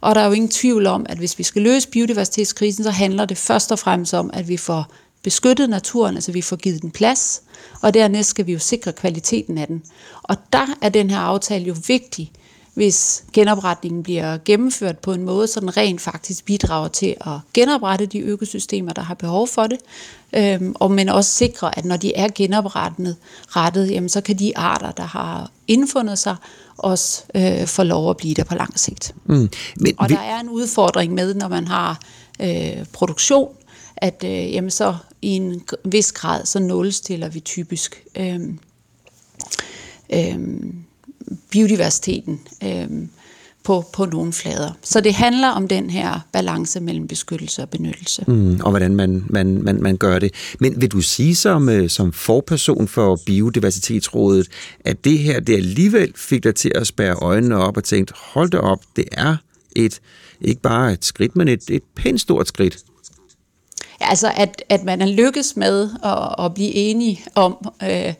og 0.00 0.14
der 0.14 0.20
er 0.20 0.26
jo 0.26 0.32
ingen 0.32 0.50
tvivl 0.50 0.86
om, 0.86 1.06
at 1.08 1.18
hvis 1.18 1.38
vi 1.38 1.42
skal 1.42 1.62
løse 1.62 1.88
biodiversitetskrisen, 1.88 2.84
så 2.84 2.90
handler 2.90 3.24
det 3.24 3.38
først 3.38 3.72
og 3.72 3.78
fremmest 3.78 4.14
om, 4.14 4.30
at 4.32 4.48
vi 4.48 4.56
får 4.56 4.92
beskyttet 5.22 5.70
naturen, 5.70 6.14
altså 6.14 6.32
vi 6.32 6.42
får 6.42 6.56
givet 6.56 6.82
den 6.82 6.90
plads, 6.90 7.42
og 7.82 7.94
dernæst 7.94 8.28
skal 8.28 8.46
vi 8.46 8.52
jo 8.52 8.58
sikre 8.58 8.92
kvaliteten 8.92 9.58
af 9.58 9.66
den. 9.66 9.82
Og 10.22 10.36
der 10.52 10.66
er 10.82 10.88
den 10.88 11.10
her 11.10 11.18
aftale 11.18 11.64
jo 11.64 11.76
vigtig, 11.88 12.32
hvis 12.76 13.24
genopretningen 13.32 14.02
bliver 14.02 14.38
gennemført 14.44 14.98
på 14.98 15.12
en 15.12 15.22
måde, 15.22 15.46
så 15.46 15.60
den 15.60 15.76
rent 15.76 16.00
faktisk 16.00 16.44
bidrager 16.44 16.88
til 16.88 17.14
at 17.20 17.38
genoprette 17.54 18.06
de 18.06 18.18
økosystemer, 18.18 18.92
der 18.92 19.02
har 19.02 19.14
behov 19.14 19.48
for 19.48 19.66
det, 19.66 19.78
øhm, 20.32 20.74
og 20.74 20.90
men 20.90 21.08
også 21.08 21.30
sikre, 21.30 21.78
at 21.78 21.84
når 21.84 21.96
de 21.96 22.14
er 22.14 22.28
genoprettet, 22.34 23.16
rettet, 23.48 23.90
jamen, 23.90 24.08
så 24.08 24.20
kan 24.20 24.38
de 24.38 24.58
arter, 24.58 24.90
der 24.90 25.02
har 25.02 25.50
indfundet 25.66 26.18
sig, 26.18 26.36
også 26.76 27.22
øh, 27.34 27.66
få 27.66 27.82
lov 27.82 28.10
at 28.10 28.16
blive 28.16 28.34
der 28.34 28.44
på 28.44 28.54
lang 28.54 28.78
sigt. 28.78 29.14
Mm. 29.24 29.50
Men, 29.76 29.94
og 29.98 30.08
der 30.08 30.18
er 30.18 30.40
en 30.40 30.48
udfordring 30.48 31.14
med, 31.14 31.34
når 31.34 31.48
man 31.48 31.66
har 31.66 32.00
øh, 32.40 32.86
produktion, 32.92 33.48
at 33.96 34.24
øh, 34.24 34.52
jamen, 34.52 34.70
så 34.70 34.96
i 35.22 35.28
en 35.28 35.62
vis 35.84 36.12
grad, 36.12 36.46
så 36.46 36.58
nulstiller 36.58 37.28
vi 37.28 37.40
typisk 37.40 38.04
øh, 38.16 38.40
øh, 40.12 40.38
biodiversiteten 41.50 42.40
øh, 42.62 42.86
på, 43.64 43.84
på 43.92 44.04
nogle 44.04 44.32
flader. 44.32 44.72
Så 44.82 45.00
det 45.00 45.14
handler 45.14 45.48
om 45.48 45.68
den 45.68 45.90
her 45.90 46.20
balance 46.32 46.80
mellem 46.80 47.08
beskyttelse 47.08 47.62
og 47.62 47.70
benyttelse. 47.70 48.24
Mm, 48.26 48.60
og 48.62 48.70
hvordan 48.70 48.96
man, 48.96 49.24
man, 49.26 49.62
man, 49.62 49.82
man 49.82 49.96
gør 49.96 50.18
det. 50.18 50.34
Men 50.60 50.80
vil 50.80 50.92
du 50.92 51.00
sige 51.00 51.36
som, 51.36 51.68
øh, 51.68 51.90
som 51.90 52.12
forperson 52.12 52.88
for 52.88 53.18
Biodiversitetsrådet, 53.26 54.48
at 54.84 55.04
det 55.04 55.18
her 55.18 55.40
det 55.40 55.56
alligevel 55.56 56.12
fik 56.16 56.44
dig 56.44 56.54
til 56.54 56.72
at 56.74 56.86
spære 56.86 57.14
øjnene 57.14 57.56
op 57.56 57.76
og 57.76 57.84
tænke, 57.84 58.12
hold 58.16 58.50
da 58.50 58.58
op, 58.58 58.78
det 58.96 59.04
er 59.12 59.36
et, 59.76 60.00
ikke 60.40 60.60
bare 60.60 60.92
et 60.92 61.04
skridt, 61.04 61.36
men 61.36 61.48
et, 61.48 61.70
et 61.70 61.82
pænt 61.96 62.20
stort 62.20 62.48
skridt 62.48 62.78
Altså, 64.00 64.32
at, 64.36 64.62
at 64.68 64.84
man 64.84 65.02
er 65.02 65.06
lykkes 65.06 65.56
med 65.56 65.90
at, 66.04 66.44
at 66.44 66.54
blive 66.54 66.74
enige 66.74 67.24
om 67.34 67.68
øh, 67.82 68.14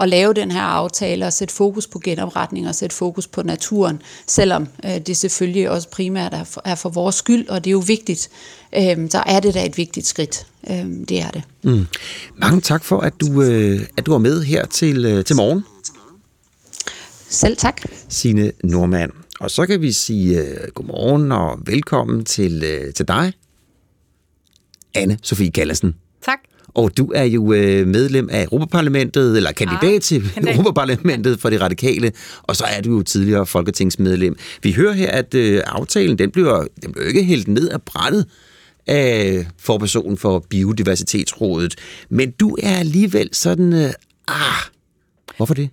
at 0.00 0.08
lave 0.08 0.34
den 0.34 0.50
her 0.50 0.62
aftale 0.62 1.26
og 1.26 1.32
sætte 1.32 1.54
fokus 1.54 1.86
på 1.86 1.98
genopretning 1.98 2.68
og 2.68 2.74
sætte 2.74 2.96
fokus 2.96 3.26
på 3.26 3.42
naturen, 3.42 4.02
selvom 4.26 4.68
øh, 4.84 4.98
det 4.98 5.16
selvfølgelig 5.16 5.70
også 5.70 5.88
primært 5.88 6.34
er 6.34 6.44
for, 6.44 6.62
er 6.64 6.74
for 6.74 6.88
vores 6.88 7.14
skyld, 7.14 7.48
og 7.48 7.64
det 7.64 7.70
er 7.70 7.72
jo 7.72 7.82
vigtigt, 7.86 8.30
øh, 8.76 9.10
så 9.10 9.22
er 9.26 9.40
det 9.40 9.54
da 9.54 9.66
et 9.66 9.78
vigtigt 9.78 10.06
skridt. 10.06 10.46
Øh, 10.70 10.86
det 11.08 11.20
er 11.20 11.30
det. 11.30 11.42
Mm. 11.62 11.86
Mange 12.36 12.60
tak 12.60 12.84
for, 12.84 13.00
at 13.00 13.12
du, 13.20 13.42
øh, 13.42 13.80
at 13.96 14.06
du 14.06 14.10
var 14.10 14.18
med 14.18 14.42
her 14.42 14.66
til, 14.66 15.04
øh, 15.04 15.24
til 15.24 15.36
morgen. 15.36 15.64
Selv 17.28 17.56
tak. 17.56 17.82
Signe 18.08 18.52
Normand. 18.64 19.10
Og 19.40 19.50
så 19.50 19.66
kan 19.66 19.80
vi 19.80 19.92
sige 19.92 20.42
uh, 20.42 20.68
godmorgen 20.74 21.32
og 21.32 21.58
velkommen 21.66 22.24
til, 22.24 22.56
uh, 22.56 22.94
til 22.94 23.08
dig, 23.08 23.32
anne 24.94 25.18
Sofie 25.22 25.50
Gallersen. 25.50 25.94
Og 26.76 26.96
du 26.96 27.12
er 27.14 27.24
jo 27.24 27.52
øh, 27.52 27.86
medlem 27.86 28.28
af 28.32 28.42
Europaparlamentet, 28.44 29.36
eller 29.36 29.52
kandidat 29.52 29.94
ah, 29.94 30.00
til 30.00 30.30
kandidat. 30.34 30.56
Europaparlamentet 30.56 31.40
for 31.40 31.50
de 31.50 31.60
radikale, 31.60 32.12
og 32.42 32.56
så 32.56 32.64
er 32.64 32.80
du 32.80 32.96
jo 32.96 33.02
tidligere 33.02 33.46
folketingsmedlem. 33.46 34.36
Vi 34.62 34.72
hører 34.72 34.92
her, 34.92 35.10
at 35.10 35.34
øh, 35.34 35.62
aftalen 35.66 36.18
den 36.18 36.30
bliver, 36.30 36.64
den 36.82 36.92
bliver 36.92 37.06
ikke 37.08 37.22
helt 37.22 37.48
ned 37.48 37.68
af 37.68 37.82
brættet 37.82 38.26
af 38.86 39.46
forpersonen 39.58 40.16
for 40.16 40.44
Biodiversitetsrådet. 40.50 41.74
Men 42.10 42.30
du 42.30 42.56
er 42.62 42.76
alligevel 42.76 43.28
sådan, 43.32 43.72
øh, 43.72 43.90
ah, 44.28 44.62
hvorfor 45.36 45.54
det? 45.54 45.68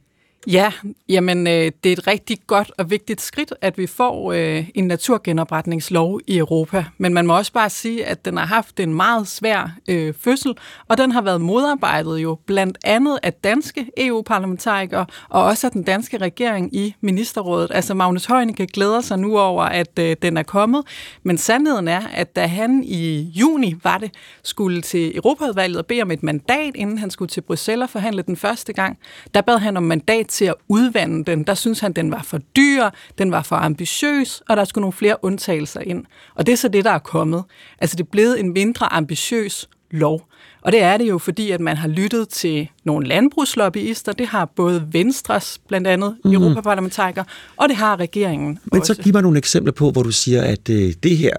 Ja, 0.47 0.71
jamen 1.09 1.47
øh, 1.47 1.71
det 1.83 1.85
er 1.85 1.93
et 1.93 2.07
rigtig 2.07 2.37
godt 2.47 2.71
og 2.77 2.89
vigtigt 2.89 3.21
skridt, 3.21 3.53
at 3.61 3.77
vi 3.77 3.87
får 3.87 4.31
øh, 4.33 4.69
en 4.75 4.87
naturgenopretningslov 4.87 6.19
i 6.27 6.37
Europa. 6.37 6.85
Men 6.97 7.13
man 7.13 7.27
må 7.27 7.37
også 7.37 7.53
bare 7.53 7.69
sige, 7.69 8.05
at 8.05 8.25
den 8.25 8.37
har 8.37 8.45
haft 8.45 8.79
en 8.79 8.93
meget 8.93 9.27
svær 9.27 9.75
øh, 9.87 10.13
fødsel, 10.19 10.53
og 10.87 10.97
den 10.97 11.11
har 11.11 11.21
været 11.21 11.41
modarbejdet 11.41 12.17
jo 12.17 12.37
blandt 12.45 12.77
andet 12.83 13.19
af 13.23 13.33
danske 13.33 13.85
EU-parlamentarikere 13.97 15.05
og 15.29 15.43
også 15.43 15.67
af 15.67 15.71
den 15.71 15.83
danske 15.83 16.17
regering 16.17 16.75
i 16.75 16.95
ministerrådet. 17.01 17.71
Altså 17.73 17.93
Magnus 17.93 18.25
Heunicke 18.25 18.67
glæder 18.67 19.01
sig 19.01 19.19
nu 19.19 19.39
over, 19.39 19.63
at 19.63 19.99
øh, 19.99 20.15
den 20.21 20.37
er 20.37 20.43
kommet, 20.43 20.83
men 21.23 21.37
sandheden 21.37 21.87
er, 21.87 22.01
at 22.13 22.35
da 22.35 22.47
han 22.47 22.83
i 22.83 23.31
juni 23.35 23.75
var 23.83 23.97
det, 23.97 24.11
skulle 24.43 24.81
til 24.81 25.15
Europaudvalget 25.15 25.77
og 25.77 25.85
bede 25.85 26.01
om 26.01 26.11
et 26.11 26.23
mandat, 26.23 26.75
inden 26.75 26.97
han 26.97 27.11
skulle 27.11 27.29
til 27.29 27.41
Bruxelles 27.41 27.83
og 27.83 27.89
forhandle 27.89 28.21
den 28.21 28.37
første 28.37 28.73
gang, 28.73 28.97
der 29.33 29.41
bad 29.41 29.57
han 29.57 29.77
om 29.77 29.83
mandat 29.83 30.32
til 30.33 30.45
at 30.45 30.55
udvande 30.67 31.25
den. 31.25 31.43
Der 31.43 31.53
synes 31.53 31.79
han, 31.79 31.93
den 31.93 32.11
var 32.11 32.21
for 32.23 32.37
dyr, 32.37 32.89
den 33.17 33.31
var 33.31 33.41
for 33.41 33.55
ambitiøs, 33.55 34.43
og 34.49 34.57
der 34.57 34.63
skulle 34.63 34.81
nogle 34.81 34.93
flere 34.93 35.15
undtagelser 35.21 35.79
ind. 35.79 36.05
Og 36.35 36.45
det 36.45 36.51
er 36.51 36.57
så 36.57 36.67
det, 36.67 36.85
der 36.85 36.91
er 36.91 36.99
kommet. 36.99 37.43
Altså 37.79 37.95
det 37.95 38.03
er 38.03 38.09
blevet 38.11 38.39
en 38.39 38.53
mindre 38.53 38.93
ambitiøs 38.93 39.69
lov. 39.91 40.27
Og 40.61 40.71
det 40.71 40.81
er 40.81 40.97
det 40.97 41.09
jo, 41.09 41.17
fordi 41.17 41.51
at 41.51 41.61
man 41.61 41.77
har 41.77 41.87
lyttet 41.87 42.29
til 42.29 42.67
nogle 42.83 43.07
landbrugslobbyister. 43.07 44.11
Det 44.11 44.27
har 44.27 44.45
både 44.45 44.87
Venstres, 44.91 45.61
blandt 45.67 45.87
andet, 45.87 46.17
mm. 46.25 46.31
europaparlamentarikere, 46.31 47.25
og 47.57 47.69
det 47.69 47.77
har 47.77 47.99
regeringen 47.99 48.59
Men 48.71 48.79
også. 48.79 48.93
så 48.93 49.01
giv 49.01 49.13
mig 49.13 49.21
nogle 49.21 49.37
eksempler 49.37 49.73
på, 49.73 49.91
hvor 49.91 50.03
du 50.03 50.11
siger, 50.11 50.41
at 50.41 50.69
øh, 50.69 50.93
det 51.03 51.17
her, 51.17 51.37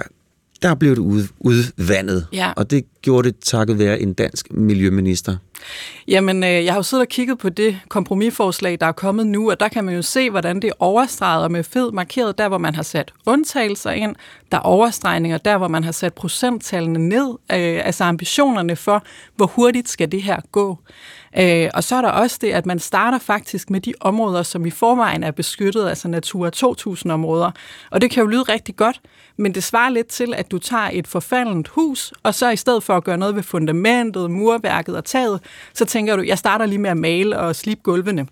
der 0.62 0.74
blev 0.74 0.90
det 0.90 0.98
ud, 0.98 1.28
udvandet. 1.40 2.26
Ja. 2.32 2.52
Og 2.56 2.70
det 2.70 2.84
gjorde 3.02 3.28
det 3.28 3.38
takket 3.38 3.78
være 3.78 4.00
en 4.00 4.14
dansk 4.14 4.52
miljøminister. 4.52 5.36
Jamen, 6.08 6.44
øh, 6.44 6.64
jeg 6.64 6.72
har 6.72 6.78
jo 6.78 6.82
siddet 6.82 7.02
og 7.02 7.08
kigget 7.08 7.38
på 7.38 7.48
det 7.48 7.78
kompromisforslag, 7.88 8.80
der 8.80 8.86
er 8.86 8.92
kommet 8.92 9.26
nu, 9.26 9.50
og 9.50 9.60
der 9.60 9.68
kan 9.68 9.84
man 9.84 9.94
jo 9.94 10.02
se, 10.02 10.30
hvordan 10.30 10.56
det 10.56 10.64
er 10.64 10.72
overstreget 10.78 11.44
og 11.44 11.52
med 11.52 11.64
fed 11.64 11.92
markeret 11.92 12.38
der, 12.38 12.48
hvor 12.48 12.58
man 12.58 12.74
har 12.74 12.82
sat 12.82 13.12
undtagelser 13.26 13.90
ind. 13.90 14.16
Der 14.52 14.58
er 14.58 14.62
overstregninger 14.62 15.38
der, 15.38 15.58
hvor 15.58 15.68
man 15.68 15.84
har 15.84 15.92
sat 15.92 16.14
procenttallene 16.14 17.08
ned, 17.08 17.28
øh, 17.52 17.86
altså 17.86 18.04
ambitionerne 18.04 18.76
for, 18.76 19.04
hvor 19.36 19.46
hurtigt 19.46 19.88
skal 19.88 20.12
det 20.12 20.22
her 20.22 20.40
gå. 20.52 20.78
Øh, 21.38 21.70
og 21.74 21.84
så 21.84 21.96
er 21.96 22.02
der 22.02 22.08
også 22.08 22.38
det, 22.40 22.50
at 22.52 22.66
man 22.66 22.78
starter 22.78 23.18
faktisk 23.18 23.70
med 23.70 23.80
de 23.80 23.94
områder, 24.00 24.42
som 24.42 24.66
i 24.66 24.70
forvejen 24.70 25.24
er 25.24 25.30
beskyttet, 25.30 25.88
altså 25.88 26.08
Natura 26.08 26.50
2000-områder. 26.56 27.50
Og 27.90 28.00
det 28.00 28.10
kan 28.10 28.20
jo 28.20 28.26
lyde 28.26 28.42
rigtig 28.42 28.76
godt, 28.76 29.00
men 29.36 29.54
det 29.54 29.64
svarer 29.64 29.90
lidt 29.90 30.06
til, 30.06 30.34
at 30.34 30.50
du 30.50 30.58
tager 30.58 30.90
et 30.92 31.06
forfaldent 31.06 31.68
hus, 31.68 32.12
og 32.22 32.34
så 32.34 32.50
i 32.50 32.56
stedet 32.56 32.82
for 32.82 32.96
at 32.96 33.04
gøre 33.04 33.18
noget 33.18 33.36
ved 33.36 33.42
fundamentet, 33.42 34.30
murværket 34.30 34.96
og 34.96 35.04
taget, 35.04 35.40
så 35.74 35.84
tænker 35.84 36.16
du, 36.16 36.22
jeg 36.22 36.38
starter 36.38 36.66
lige 36.66 36.78
med 36.78 36.90
at 36.90 36.96
male 36.96 37.38
og 37.38 37.56
slibe 37.56 37.80
gulvene 37.82 38.26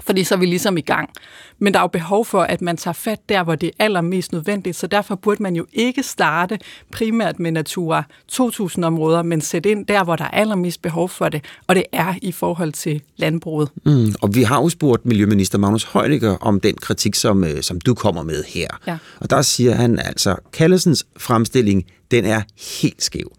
fordi 0.00 0.24
så 0.24 0.34
er 0.34 0.38
vi 0.38 0.46
ligesom 0.46 0.76
i 0.76 0.80
gang. 0.80 1.10
Men 1.58 1.72
der 1.72 1.78
er 1.78 1.82
jo 1.82 1.88
behov 1.88 2.24
for, 2.24 2.42
at 2.42 2.60
man 2.60 2.76
tager 2.76 2.92
fat 2.92 3.28
der, 3.28 3.44
hvor 3.44 3.54
det 3.54 3.66
er 3.66 3.84
allermest 3.84 4.32
nødvendigt, 4.32 4.76
så 4.76 4.86
derfor 4.86 5.14
burde 5.14 5.42
man 5.42 5.56
jo 5.56 5.66
ikke 5.72 6.02
starte 6.02 6.58
primært 6.92 7.38
med 7.38 7.52
Natura 7.52 8.02
2000-områder, 8.32 9.22
men 9.22 9.40
sætte 9.40 9.70
ind 9.70 9.86
der, 9.86 10.04
hvor 10.04 10.16
der 10.16 10.24
er 10.24 10.30
allermest 10.30 10.82
behov 10.82 11.08
for 11.08 11.28
det, 11.28 11.44
og 11.66 11.74
det 11.74 11.84
er 11.92 12.14
i 12.22 12.32
forhold 12.32 12.72
til 12.72 13.02
landbruget. 13.16 13.68
Mm, 13.84 14.14
og 14.22 14.34
vi 14.34 14.42
har 14.42 14.56
jo 14.56 14.68
spurgt 14.68 15.06
Miljøminister 15.06 15.58
Magnus 15.58 15.84
Heunicke 15.92 16.30
om 16.40 16.60
den 16.60 16.74
kritik, 16.74 17.14
som, 17.14 17.44
øh, 17.44 17.62
som 17.62 17.80
du 17.80 17.94
kommer 17.94 18.22
med 18.22 18.44
her. 18.44 18.68
Ja. 18.86 18.98
Og 19.20 19.30
der 19.30 19.42
siger 19.42 19.74
han 19.74 19.98
altså, 19.98 20.36
Kallesens 20.52 21.06
fremstilling, 21.16 21.84
den 22.10 22.24
er 22.24 22.42
helt 22.80 23.02
skæv 23.02 23.32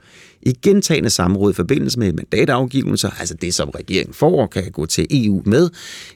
i 0.43 0.57
gentagende 0.61 1.09
samråd 1.09 1.51
i 1.51 1.55
forbindelse 1.55 1.99
med 1.99 2.13
mandatafgivelser, 2.13 3.09
altså 3.19 3.33
det, 3.33 3.53
som 3.53 3.69
regeringen 3.69 4.13
får 4.13 4.41
og 4.41 4.49
kan 4.49 4.71
gå 4.71 4.85
til 4.85 5.07
EU 5.11 5.41
med, 5.45 5.69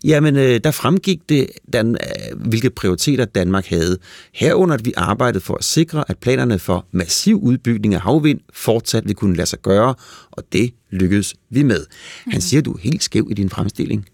jamen 0.03 0.35
øh, 0.35 0.59
der 0.63 0.71
fremgik 0.71 1.29
det, 1.29 1.47
den, 1.73 1.91
øh, 1.91 2.39
hvilke 2.39 2.69
prioriteter 2.69 3.25
Danmark 3.25 3.67
havde. 3.67 3.97
Herunder, 4.33 4.75
at 4.75 4.85
vi 4.85 4.93
arbejdede 4.97 5.43
for 5.43 5.55
at 5.55 5.63
sikre, 5.63 6.03
at 6.07 6.17
planerne 6.17 6.59
for 6.59 6.85
massiv 6.91 7.39
udbygning 7.41 7.93
af 7.93 8.01
havvind 8.01 8.39
fortsat 8.53 9.07
vil 9.07 9.15
kunne 9.15 9.35
lade 9.35 9.47
sig 9.47 9.59
gøre, 9.61 9.95
og 10.31 10.43
det 10.53 10.73
lykkedes 10.91 11.35
vi 11.49 11.63
med. 11.63 11.85
Han 12.27 12.41
siger, 12.41 12.61
at 12.61 12.65
du 12.65 12.73
er 12.73 12.79
helt 12.79 13.03
skæv 13.03 13.27
i 13.31 13.33
din 13.33 13.49
fremstilling. 13.49 14.05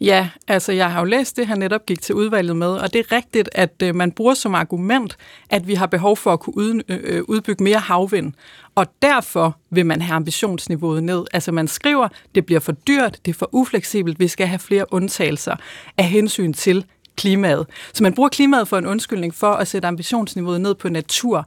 Ja, 0.00 0.28
altså 0.48 0.72
jeg 0.72 0.92
har 0.92 1.00
jo 1.00 1.04
læst 1.04 1.36
det, 1.36 1.46
han 1.46 1.58
netop 1.58 1.86
gik 1.86 2.02
til 2.02 2.14
udvalget 2.14 2.56
med, 2.56 2.66
og 2.66 2.92
det 2.92 2.98
er 2.98 3.12
rigtigt, 3.12 3.48
at 3.52 3.82
øh, 3.82 3.94
man 3.94 4.12
bruger 4.12 4.34
som 4.34 4.54
argument, 4.54 5.16
at 5.50 5.68
vi 5.68 5.74
har 5.74 5.86
behov 5.86 6.16
for 6.16 6.32
at 6.32 6.40
kunne 6.40 6.56
ud, 6.56 6.82
øh, 6.88 6.98
øh, 7.02 7.22
udbygge 7.28 7.64
mere 7.64 7.78
havvind. 7.78 8.32
Og 8.74 8.86
derfor 9.02 9.56
vil 9.70 9.86
man 9.86 10.02
have 10.02 10.16
ambitionsniveauet 10.16 11.04
ned. 11.04 11.24
Altså 11.32 11.52
man 11.52 11.68
skriver, 11.68 12.08
det 12.34 12.46
bliver 12.46 12.60
for 12.60 12.72
dyrt, 12.72 13.18
det 13.24 13.30
er 13.30 13.38
for 13.38 13.48
ufleksibelt, 13.52 14.20
vi 14.20 14.28
skal 14.28 14.46
have 14.46 14.58
flere 14.58 14.92
undtagelser 14.92 15.56
af 15.96 16.04
hensyn 16.04 16.52
til 16.52 16.84
klimaet. 17.16 17.66
Så 17.94 18.02
man 18.02 18.14
bruger 18.14 18.28
klimaet 18.28 18.68
for 18.68 18.78
en 18.78 18.86
undskyldning 18.86 19.34
for 19.34 19.52
at 19.52 19.68
sætte 19.68 19.88
ambitionsniveauet 19.88 20.60
ned 20.60 20.74
på 20.74 20.88
natur. 20.88 21.46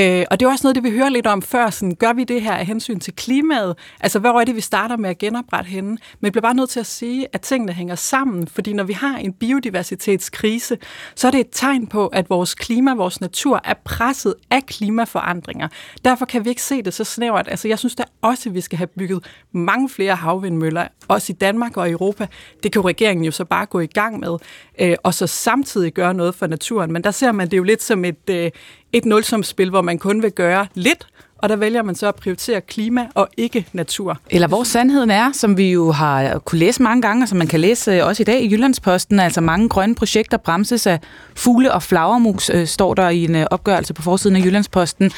Øh, 0.00 0.24
og 0.30 0.40
det 0.40 0.46
er 0.46 0.50
også 0.50 0.64
noget, 0.64 0.74
det 0.74 0.84
vi 0.84 0.90
hører 0.90 1.08
lidt 1.08 1.26
om 1.26 1.42
før. 1.42 1.70
Sådan, 1.70 1.94
gør 1.94 2.12
vi 2.12 2.24
det 2.24 2.42
her 2.42 2.54
af 2.54 2.66
hensyn 2.66 3.00
til 3.00 3.14
klimaet? 3.14 3.78
Altså, 4.00 4.18
hvor 4.18 4.40
er 4.40 4.44
det, 4.44 4.56
vi 4.56 4.60
starter 4.60 4.96
med 4.96 5.10
at 5.10 5.18
genoprette 5.18 5.70
henne? 5.70 5.90
Men 5.90 5.98
jeg 6.22 6.32
bliver 6.32 6.42
bare 6.42 6.54
nødt 6.54 6.70
til 6.70 6.80
at 6.80 6.86
sige, 6.86 7.26
at 7.32 7.40
tingene 7.40 7.72
hænger 7.72 7.94
sammen. 7.94 8.48
Fordi 8.48 8.72
når 8.72 8.84
vi 8.84 8.92
har 8.92 9.16
en 9.16 9.32
biodiversitetskrise, 9.32 10.78
så 11.14 11.26
er 11.26 11.30
det 11.30 11.40
et 11.40 11.48
tegn 11.52 11.86
på, 11.86 12.06
at 12.06 12.30
vores 12.30 12.54
klima, 12.54 12.94
vores 12.94 13.20
natur 13.20 13.60
er 13.64 13.74
presset 13.84 14.34
af 14.50 14.66
klimaforandringer. 14.66 15.68
Derfor 16.04 16.26
kan 16.26 16.44
vi 16.44 16.50
ikke 16.50 16.62
se 16.62 16.82
det 16.82 16.94
så 16.94 17.04
snævert. 17.04 17.48
Altså, 17.48 17.68
jeg 17.68 17.78
synes 17.78 17.94
da 17.94 18.04
også, 18.22 18.48
at 18.48 18.54
vi 18.54 18.60
skal 18.60 18.78
have 18.78 18.88
bygget 18.98 19.24
mange 19.52 19.88
flere 19.88 20.16
havvindmøller, 20.16 20.88
også 21.08 21.32
i 21.32 21.36
Danmark 21.36 21.76
og 21.76 21.90
Europa. 21.90 22.26
Det 22.62 22.72
kan 22.72 22.84
regeringen 22.84 23.24
jo 23.24 23.30
så 23.30 23.44
bare 23.44 23.66
gå 23.66 23.80
i 23.80 23.86
gang 23.86 24.20
med, 24.20 24.36
øh, 24.80 24.96
og 25.02 25.14
så 25.14 25.26
samtidig 25.26 25.92
gøre 25.92 26.14
noget 26.14 26.34
for 26.34 26.46
naturen. 26.46 26.92
Men 26.92 27.04
der 27.04 27.10
ser 27.10 27.32
man 27.32 27.50
det 27.50 27.56
jo 27.56 27.62
lidt 27.62 27.82
som 27.82 28.04
et, 28.04 28.30
øh, 28.30 28.50
et 28.92 29.04
nulsumsspil, 29.04 29.70
hvor 29.70 29.82
man 29.82 29.98
kun 29.98 30.22
vil 30.22 30.32
gøre 30.32 30.66
lidt, 30.74 31.06
og 31.38 31.48
der 31.48 31.56
vælger 31.56 31.82
man 31.82 31.94
så 31.94 32.08
at 32.08 32.14
prioritere 32.14 32.60
klima 32.60 33.06
og 33.14 33.28
ikke 33.36 33.66
natur. 33.72 34.18
Eller 34.30 34.48
hvor 34.48 34.64
sandheden 34.64 35.10
er, 35.10 35.32
som 35.32 35.56
vi 35.56 35.72
jo 35.72 35.90
har 35.90 36.38
kunne 36.38 36.58
læse 36.58 36.82
mange 36.82 37.02
gange, 37.02 37.24
og 37.24 37.28
som 37.28 37.38
man 37.38 37.46
kan 37.46 37.60
læse 37.60 37.90
øh, 37.90 38.06
også 38.06 38.22
i 38.22 38.24
dag 38.24 38.42
i 38.42 38.50
Jyllandsposten, 38.52 39.20
altså 39.20 39.40
mange 39.40 39.68
grønne 39.68 39.94
projekter 39.94 40.36
bremses 40.36 40.86
af 40.86 41.00
fugle 41.34 41.72
og 41.72 41.82
flagermus, 41.82 42.50
øh, 42.50 42.66
står 42.66 42.94
der 42.94 43.08
i 43.08 43.24
en 43.24 43.34
øh, 43.34 43.46
opgørelse 43.50 43.94
på 43.94 44.02
forsiden 44.02 44.36
af 44.36 44.44
Jyllandsposten. 44.44 45.10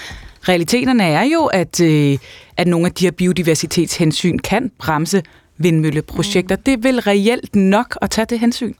Realiteterne 0.49 1.05
er 1.05 1.23
jo, 1.23 1.45
at, 1.45 1.81
at 2.57 2.67
nogle 2.67 2.87
af 2.87 2.93
de 2.93 3.05
her 3.05 3.11
biodiversitetshensyn 3.11 4.39
kan 4.39 4.71
bremse 4.79 5.23
vindmølleprojekter. 5.59 6.57
Mm. 6.57 6.63
Det 6.63 6.73
er 6.75 6.79
vel 6.79 7.01
reelt 7.01 7.57
nok 7.57 7.99
at 8.03 8.11
tage 8.11 8.25
det 8.25 8.39
hensyn? 8.39 8.75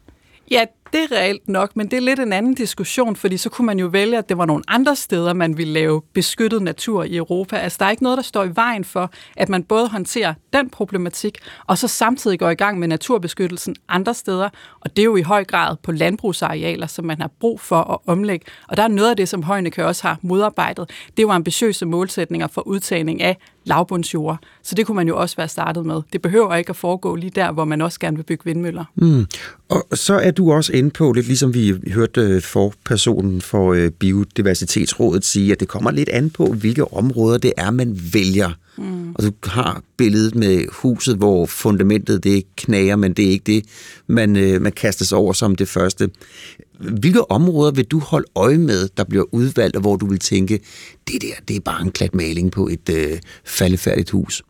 Ja, 0.51 0.65
det 0.95 1.03
er 1.03 1.17
reelt 1.17 1.49
nok, 1.49 1.77
men 1.77 1.91
det 1.91 1.97
er 1.97 2.01
lidt 2.01 2.21
en 2.21 2.33
anden 2.33 2.55
diskussion, 2.55 3.17
fordi 3.17 3.37
så 3.37 3.51
kunne 3.51 3.67
man 3.67 3.79
jo 3.79 3.87
vælge, 3.87 4.19
at 4.19 4.29
det 4.29 4.39
var 4.39 4.47
nogle 4.47 4.65
andre 4.69 4.97
steder, 4.97 5.33
man 5.33 5.59
ville 5.59 5.73
lave 5.73 6.03
beskyttet 6.13 6.63
natur 6.63 7.05
i 7.05 7.17
Europa. 7.17 7.57
Altså, 7.57 7.77
der 7.81 7.87
er 7.87 7.91
ikke 7.91 8.03
noget, 8.03 8.17
der 8.17 8.23
står 8.23 8.45
i 8.45 8.51
vejen 8.55 8.85
for, 8.85 9.11
at 9.37 9.49
man 9.49 9.65
både 9.65 9.89
håndterer 9.89 10.35
den 10.53 10.71
problematik, 10.71 11.39
og 11.67 11.79
så 11.79 11.89
samtidig 11.89 12.39
går 12.39 12.51
i 12.51 12.55
gang 12.55 12.79
med 12.79 12.89
naturbeskyttelsen 12.89 13.77
andre 13.89 14.15
steder. 14.15 14.49
Og 14.81 14.97
det 14.97 15.03
er 15.03 15.07
jo 15.07 15.17
i 15.17 15.23
høj 15.23 15.45
grad 15.45 15.77
på 15.83 15.93
landbrugsarealer, 15.93 16.87
som 16.87 17.05
man 17.05 17.21
har 17.21 17.31
brug 17.41 17.61
for 17.61 17.81
at 17.81 17.99
omlægge. 18.07 18.47
Og 18.69 18.77
der 18.77 18.83
er 18.83 18.89
noget 18.89 19.11
af 19.11 19.17
det, 19.17 19.29
som 19.29 19.43
Højneke 19.43 19.87
også 19.87 20.03
har 20.03 20.19
modarbejdet. 20.23 20.89
Det 20.89 21.19
er 21.19 21.23
jo 21.23 21.31
ambitiøse 21.31 21.87
målsætninger 21.87 22.47
for 22.47 22.67
udtagning 22.67 23.23
af 23.23 23.37
lavbundsjord. 23.65 24.39
Så 24.63 24.75
det 24.75 24.87
kunne 24.87 24.97
man 24.97 25.09
jo 25.09 25.21
også 25.21 25.37
være 25.37 25.49
startet 25.49 25.87
med. 25.87 26.03
Det 26.13 26.23
behøver 26.23 26.55
ikke 26.55 26.71
at 26.71 26.77
foregå 26.77 27.15
lige 27.15 27.31
der, 27.31 27.53
hvor 27.53 27.65
man 27.65 27.81
også 27.81 28.01
gerne 28.01 28.17
vil 28.17 28.23
bygge 28.23 28.45
vindmøller. 28.45 28.85
Mm. 28.95 29.27
Og 29.69 29.99
så 29.99 30.15
er 30.15 30.31
du 30.31 30.53
også 30.53 30.73
inde 30.85 30.95
på, 30.95 31.13
lidt 31.13 31.27
ligesom 31.27 31.55
vi 31.55 31.75
hørte 31.93 32.21
øh, 32.21 32.43
for 32.43 32.75
personen 32.85 33.41
for 33.41 33.73
øh, 33.73 33.91
Biodiversitetsrådet 33.91 35.25
sige, 35.25 35.53
at 35.53 35.61
det 35.61 35.69
kommer 35.69 35.91
lidt 35.91 36.09
an 36.09 36.31
på, 36.31 36.47
hvilke 36.47 36.93
områder 36.93 37.39
det 37.39 37.53
er, 37.57 37.71
man 37.71 38.01
vælger. 38.13 38.51
Mm. 38.79 39.15
Og 39.15 39.23
du 39.23 39.33
har 39.45 39.83
billedet 39.97 40.35
med 40.35 40.65
huset, 40.73 41.17
hvor 41.17 41.47
fundamentet 41.47 42.25
det 42.25 42.45
knager, 42.57 42.97
men 42.97 43.13
det 43.13 43.27
er 43.27 43.31
ikke 43.31 43.53
det, 43.53 43.65
man, 44.07 44.37
øh, 44.37 44.63
man 44.63 44.73
kaster 44.73 45.05
sig 45.05 45.19
over 45.19 45.33
som 45.33 45.57
det 45.57 45.69
første. 45.69 46.11
Hvilke 46.79 47.31
områder 47.31 47.73
vil 47.73 47.85
du 47.85 47.99
holde 47.99 48.27
øje 48.35 48.59
med, 48.59 48.89
der 48.97 49.05
bliver 49.05 49.25
udvalgt, 49.35 49.77
og 49.77 49.83
hvor 49.83 49.97
du 49.97 50.07
vil 50.07 50.19
tænke, 50.19 50.61
det 51.09 51.23
der, 51.23 51.35
det 51.49 51.57
er 51.57 51.61
bare 51.61 51.83
en 51.83 51.91
klat 51.91 52.15
maling 52.15 52.53
på 52.53 52.69
et 52.69 52.91
øh, 52.91 53.19
faldefærdigt 53.45 54.11
hus? 54.11 54.43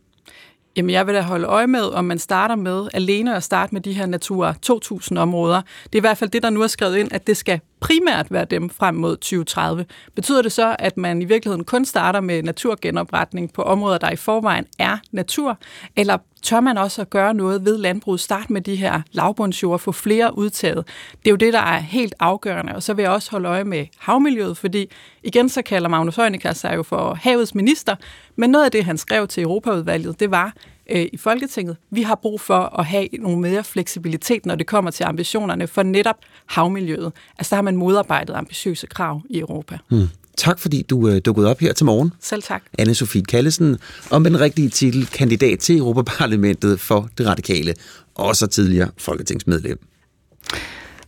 Jamen, 0.77 0.91
jeg 0.91 1.07
vil 1.07 1.15
da 1.15 1.21
holde 1.21 1.47
øje 1.47 1.67
med, 1.67 1.83
om 1.83 2.05
man 2.05 2.19
starter 2.19 2.55
med 2.57 2.89
alene 2.95 3.37
at 3.37 3.43
starte 3.43 3.75
med 3.75 3.81
de 3.81 3.93
her 3.93 4.07
Natura 4.07 4.55
2000-områder. 4.67 5.63
Det 5.85 5.95
er 5.95 5.97
i 5.97 6.01
hvert 6.01 6.19
fald 6.19 6.31
det, 6.31 6.43
der 6.43 6.51
nu 6.51 6.63
er 6.63 6.67
skrevet 6.67 6.97
ind, 6.97 7.13
at 7.13 7.27
det 7.27 7.37
skal 7.37 7.61
primært 7.85 8.27
være 8.31 8.45
dem 8.45 8.71
frem 8.71 8.95
mod 8.95 9.17
2030. 9.17 9.87
Betyder 10.15 10.43
det 10.43 10.53
så, 10.53 10.77
at 10.79 10.97
man 10.97 11.23
i 11.23 11.25
virkeligheden 11.25 11.65
kun 11.65 11.85
starter 11.85 12.21
med 12.21 12.43
naturgenopretning 12.43 13.53
på 13.53 13.63
områder, 13.63 13.99
der 13.99 14.11
i 14.11 14.17
forvejen 14.17 14.67
er 14.79 14.99
natur? 15.13 15.59
Eller 15.97 16.19
tør 16.43 16.61
man 16.61 16.79
også 16.79 17.03
at 17.03 17.11
gøre 17.11 17.35
noget 17.35 17.65
ved 17.65 17.79
landbruget? 17.79 18.21
Start 18.21 18.51
med 18.51 18.61
de 18.61 18.77
her 18.77 19.01
lavbundsjord, 19.13 19.81
få 19.81 19.93
flere 19.93 20.39
udtaget. 20.39 20.87
Det 21.13 21.27
er 21.27 21.31
jo 21.31 21.37
det, 21.37 21.53
der 21.53 21.61
er 21.61 21.79
helt 21.79 22.15
afgørende. 22.21 22.75
Og 22.75 22.83
så 22.83 22.95
vil 22.95 23.03
jeg 23.03 23.13
også 23.13 23.31
holde 23.31 23.49
øje 23.49 23.65
med 23.65 23.87
havmiljøet, 23.99 24.57
fordi 24.57 24.91
igen 25.23 25.49
så 25.49 25.63
kalder 25.63 25.89
Magnus 25.89 26.17
Heunicke 26.17 26.55
sig 26.55 26.77
jo 26.77 26.83
for 26.83 27.15
havets 27.15 27.55
minister, 27.55 27.97
men 28.37 28.51
noget 28.51 28.65
af 28.65 28.71
det, 28.71 28.85
han 28.85 28.99
skrev 28.99 29.29
til 29.29 29.43
Europaudvalget, 29.43 30.21
det 30.21 30.31
var, 30.31 30.53
øh, 30.91 31.07
i 31.13 31.17
Folketinget. 31.17 31.77
Vi 31.91 32.03
har 32.03 32.15
brug 32.15 32.41
for 32.41 32.79
at 32.79 32.87
have 32.87 33.09
nogle 33.19 33.41
mere 33.41 33.65
fleksibilitet, 33.65 34.47
når 34.47 34.55
det 34.55 34.67
kommer 34.67 34.91
til 34.91 35.05
ambitionerne 35.05 35.67
for 35.67 35.83
netop 35.83 36.17
havmiljøet. 36.47 37.13
Altså 37.39 37.51
der 37.51 37.57
har 37.57 37.63
man 37.63 37.77
modarbejdet 37.77 38.35
ambitiøse 38.35 38.87
krav 38.87 39.23
i 39.31 39.39
Europa. 39.39 39.79
Hmm. 39.89 40.09
Tak 40.37 40.59
fordi 40.59 40.83
du 40.83 41.09
øh, 41.09 41.21
dukkede 41.25 41.51
op 41.51 41.61
her 41.61 41.73
til 41.73 41.87
morgen. 41.87 42.13
Selv 42.21 42.43
tak. 42.43 42.63
Anne-Sophie 42.81 43.23
Kallesen 43.23 43.79
om 44.11 44.25
den 44.25 44.41
rigtige 44.41 44.69
titel 44.69 45.07
kandidat 45.07 45.59
til 45.59 45.79
Europaparlamentet 45.79 46.81
for 46.81 47.09
det 47.19 47.27
radikale, 47.27 47.75
og 48.15 48.37
så 48.37 48.47
tidligere 48.47 48.91
folketingsmedlem. 48.99 49.79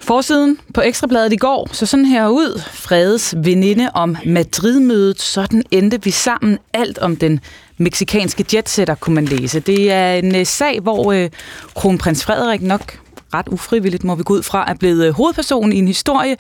Forsiden 0.07 0.59
på 0.75 0.81
Ekstrabladet 0.81 1.33
i 1.33 1.37
går 1.37 1.69
så 1.73 1.87
sådan 1.87 2.05
her 2.05 2.29
ud. 2.29 2.61
Fredes 2.73 3.35
veninde 3.39 3.91
om 3.95 4.17
Madrid-mødet. 4.27 5.21
Sådan 5.21 5.63
endte 5.71 6.03
vi 6.03 6.11
sammen. 6.11 6.59
Alt 6.73 6.99
om 6.99 7.17
den 7.17 7.41
meksikanske 7.79 8.45
jetsetter 8.55 8.95
kunne 8.95 9.15
man 9.15 9.25
læse. 9.25 9.61
Det 9.61 9.93
er 9.93 10.13
en 10.15 10.37
øh, 10.37 10.47
sag, 10.47 10.81
hvor 10.81 11.13
øh, 11.13 11.31
kronprins 11.75 12.25
Frederik 12.25 12.63
nok 12.63 12.99
ret 13.35 13.49
ufrivilligt, 13.49 14.05
må 14.05 14.15
vi 14.15 14.23
gå 14.23 14.35
ud 14.35 14.43
fra, 14.43 14.71
er 14.71 14.75
blevet 14.75 15.15
hovedpersonen 15.15 15.63
hovedperson 15.63 15.73
i 15.73 15.79
en 15.79 15.87
historie. 15.87 16.37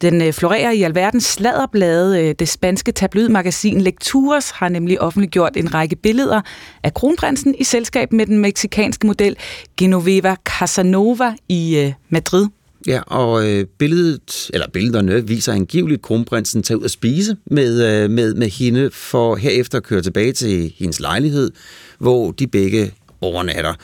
Den 0.00 0.22
øh, 0.22 0.32
florerer 0.32 0.70
i 0.70 0.82
alverdens 0.82 1.24
sladderblade. 1.24 2.32
Det 2.32 2.48
spanske 2.48 2.92
tabloidmagasin 2.92 3.80
Lecturas 3.80 4.50
har 4.50 4.68
nemlig 4.68 5.00
offentliggjort 5.00 5.56
en 5.56 5.74
række 5.74 5.96
billeder 5.96 6.40
af 6.82 6.94
kronprinsen 6.94 7.54
i 7.58 7.64
selskab 7.64 8.12
med 8.12 8.26
den 8.26 8.38
meksikanske 8.38 9.06
model 9.06 9.36
Genoveva 9.76 10.36
Casanova 10.44 11.34
i 11.48 11.92
Madrid. 12.08 12.46
Ja, 12.86 13.00
og 13.06 13.48
øh, 13.48 13.64
billedet, 13.78 14.50
eller 14.54 14.68
billederne 14.68 15.28
viser 15.28 15.52
angiveligt 15.52 16.02
kronprinsen 16.02 16.62
tage 16.62 16.78
ud 16.78 16.84
at 16.84 16.90
spise 16.90 17.36
med, 17.46 18.02
øh, 18.02 18.10
med, 18.10 18.34
med 18.34 18.48
hende, 18.48 18.90
for 18.90 19.36
herefter 19.36 19.78
at 19.78 19.84
køre 19.84 20.02
tilbage 20.02 20.32
til 20.32 20.72
hendes 20.78 21.00
lejlighed, 21.00 21.50
hvor 21.98 22.30
de 22.30 22.46
begge 22.46 22.92
overnatter. 23.20 23.74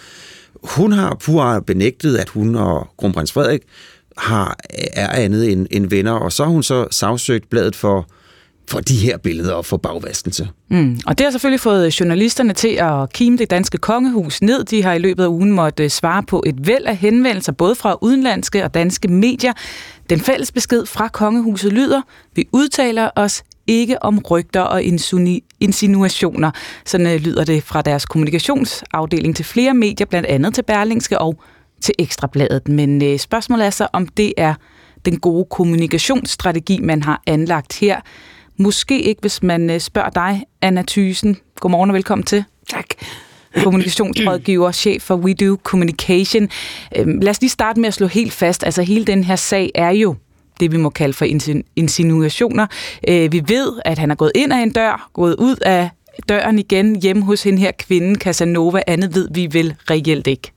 Hun 0.62 0.92
har 0.92 1.16
pur 1.24 1.60
benægtet, 1.66 2.16
at 2.16 2.28
hun 2.28 2.54
og 2.54 2.88
kronprins 2.98 3.32
Frederik 3.32 3.60
har, 4.16 4.56
er 4.92 5.08
andet 5.08 5.52
end, 5.52 5.66
end 5.70 5.90
venner, 5.90 6.12
og 6.12 6.32
så 6.32 6.44
har 6.44 6.50
hun 6.50 6.62
så 6.62 6.86
sagsøgt 6.90 7.50
bladet 7.50 7.76
for 7.76 8.08
for 8.68 8.80
de 8.80 8.96
her 8.96 9.16
billeder 9.16 9.52
og 9.52 9.64
for 9.64 9.76
bagvaskelse. 9.76 10.48
Mm. 10.70 11.00
Og 11.06 11.18
det 11.18 11.24
har 11.24 11.30
selvfølgelig 11.30 11.60
fået 11.60 11.86
øh, 11.86 11.88
journalisterne 11.88 12.52
til 12.52 12.68
at 12.68 13.12
kime 13.12 13.38
det 13.38 13.50
danske 13.50 13.78
kongehus 13.78 14.42
ned. 14.42 14.64
De 14.64 14.82
har 14.82 14.92
i 14.92 14.98
løbet 14.98 15.24
af 15.24 15.28
ugen 15.28 15.52
måtte 15.52 15.84
øh, 15.84 15.90
svare 15.90 16.22
på 16.22 16.42
et 16.46 16.66
væld 16.66 16.84
af 16.86 16.96
henvendelser, 16.96 17.52
både 17.52 17.74
fra 17.74 17.98
udenlandske 18.00 18.64
og 18.64 18.74
danske 18.74 19.08
medier. 19.08 19.52
Den 20.10 20.20
fælles 20.20 20.52
besked 20.52 20.86
fra 20.86 21.08
kongehuset 21.08 21.72
lyder, 21.72 22.02
vi 22.34 22.48
udtaler 22.52 23.10
os 23.16 23.42
ikke 23.66 24.02
om 24.02 24.18
rygter 24.30 24.60
og 24.60 24.82
insinuationer. 25.60 26.50
Sådan 26.84 27.06
øh, 27.06 27.20
lyder 27.20 27.44
det 27.44 27.62
fra 27.62 27.82
deres 27.82 28.06
kommunikationsafdeling 28.06 29.36
til 29.36 29.44
flere 29.44 29.74
medier, 29.74 30.06
blandt 30.06 30.28
andet 30.28 30.54
til 30.54 30.62
Berlingske 30.62 31.18
og 31.18 31.40
til 31.80 31.94
Ekstrabladet. 31.98 32.68
Men 32.68 33.18
spørgsmålet 33.18 33.66
er 33.66 33.70
så, 33.70 33.86
om 33.92 34.08
det 34.08 34.32
er 34.36 34.54
den 35.04 35.18
gode 35.18 35.46
kommunikationsstrategi, 35.50 36.80
man 36.80 37.02
har 37.02 37.22
anlagt 37.26 37.78
her. 37.78 38.00
Måske 38.58 39.02
ikke, 39.02 39.20
hvis 39.20 39.42
man 39.42 39.70
øh, 39.70 39.80
spørger 39.80 40.10
dig, 40.10 40.44
Anna 40.62 40.84
Thysen. 40.88 41.36
Godmorgen 41.60 41.90
og 41.90 41.94
velkommen 41.94 42.24
til. 42.24 42.44
Tak. 42.68 42.86
Kommunikationsrådgiver, 43.62 44.72
chef 44.82 45.02
for 45.02 45.16
We 45.16 45.34
Do 45.34 45.56
Communication. 45.62 46.48
Øhm, 46.96 47.20
lad 47.20 47.30
os 47.30 47.40
lige 47.40 47.50
starte 47.50 47.80
med 47.80 47.88
at 47.88 47.94
slå 47.94 48.06
helt 48.06 48.32
fast. 48.32 48.64
Altså 48.64 48.82
hele 48.82 49.04
den 49.04 49.24
her 49.24 49.36
sag 49.36 49.70
er 49.74 49.90
jo 49.90 50.16
det, 50.60 50.72
vi 50.72 50.76
må 50.76 50.90
kalde 50.90 51.14
for 51.14 51.24
insinuationer. 51.76 52.66
Øh, 53.08 53.32
vi 53.32 53.42
ved, 53.48 53.72
at 53.84 53.98
han 53.98 54.10
er 54.10 54.14
gået 54.14 54.32
ind 54.34 54.52
af 54.52 54.58
en 54.58 54.72
dør, 54.72 55.10
gået 55.12 55.36
ud 55.38 55.56
af 55.56 55.90
døren 56.28 56.58
igen 56.58 57.02
hjemme 57.02 57.22
hos 57.22 57.42
hende 57.42 57.58
her 57.58 57.72
kvinde, 57.78 58.14
Casanova. 58.20 58.82
Andet 58.86 59.14
ved 59.14 59.28
vi 59.34 59.48
vel 59.52 59.74
reelt 59.90 60.26
ikke. 60.26 60.52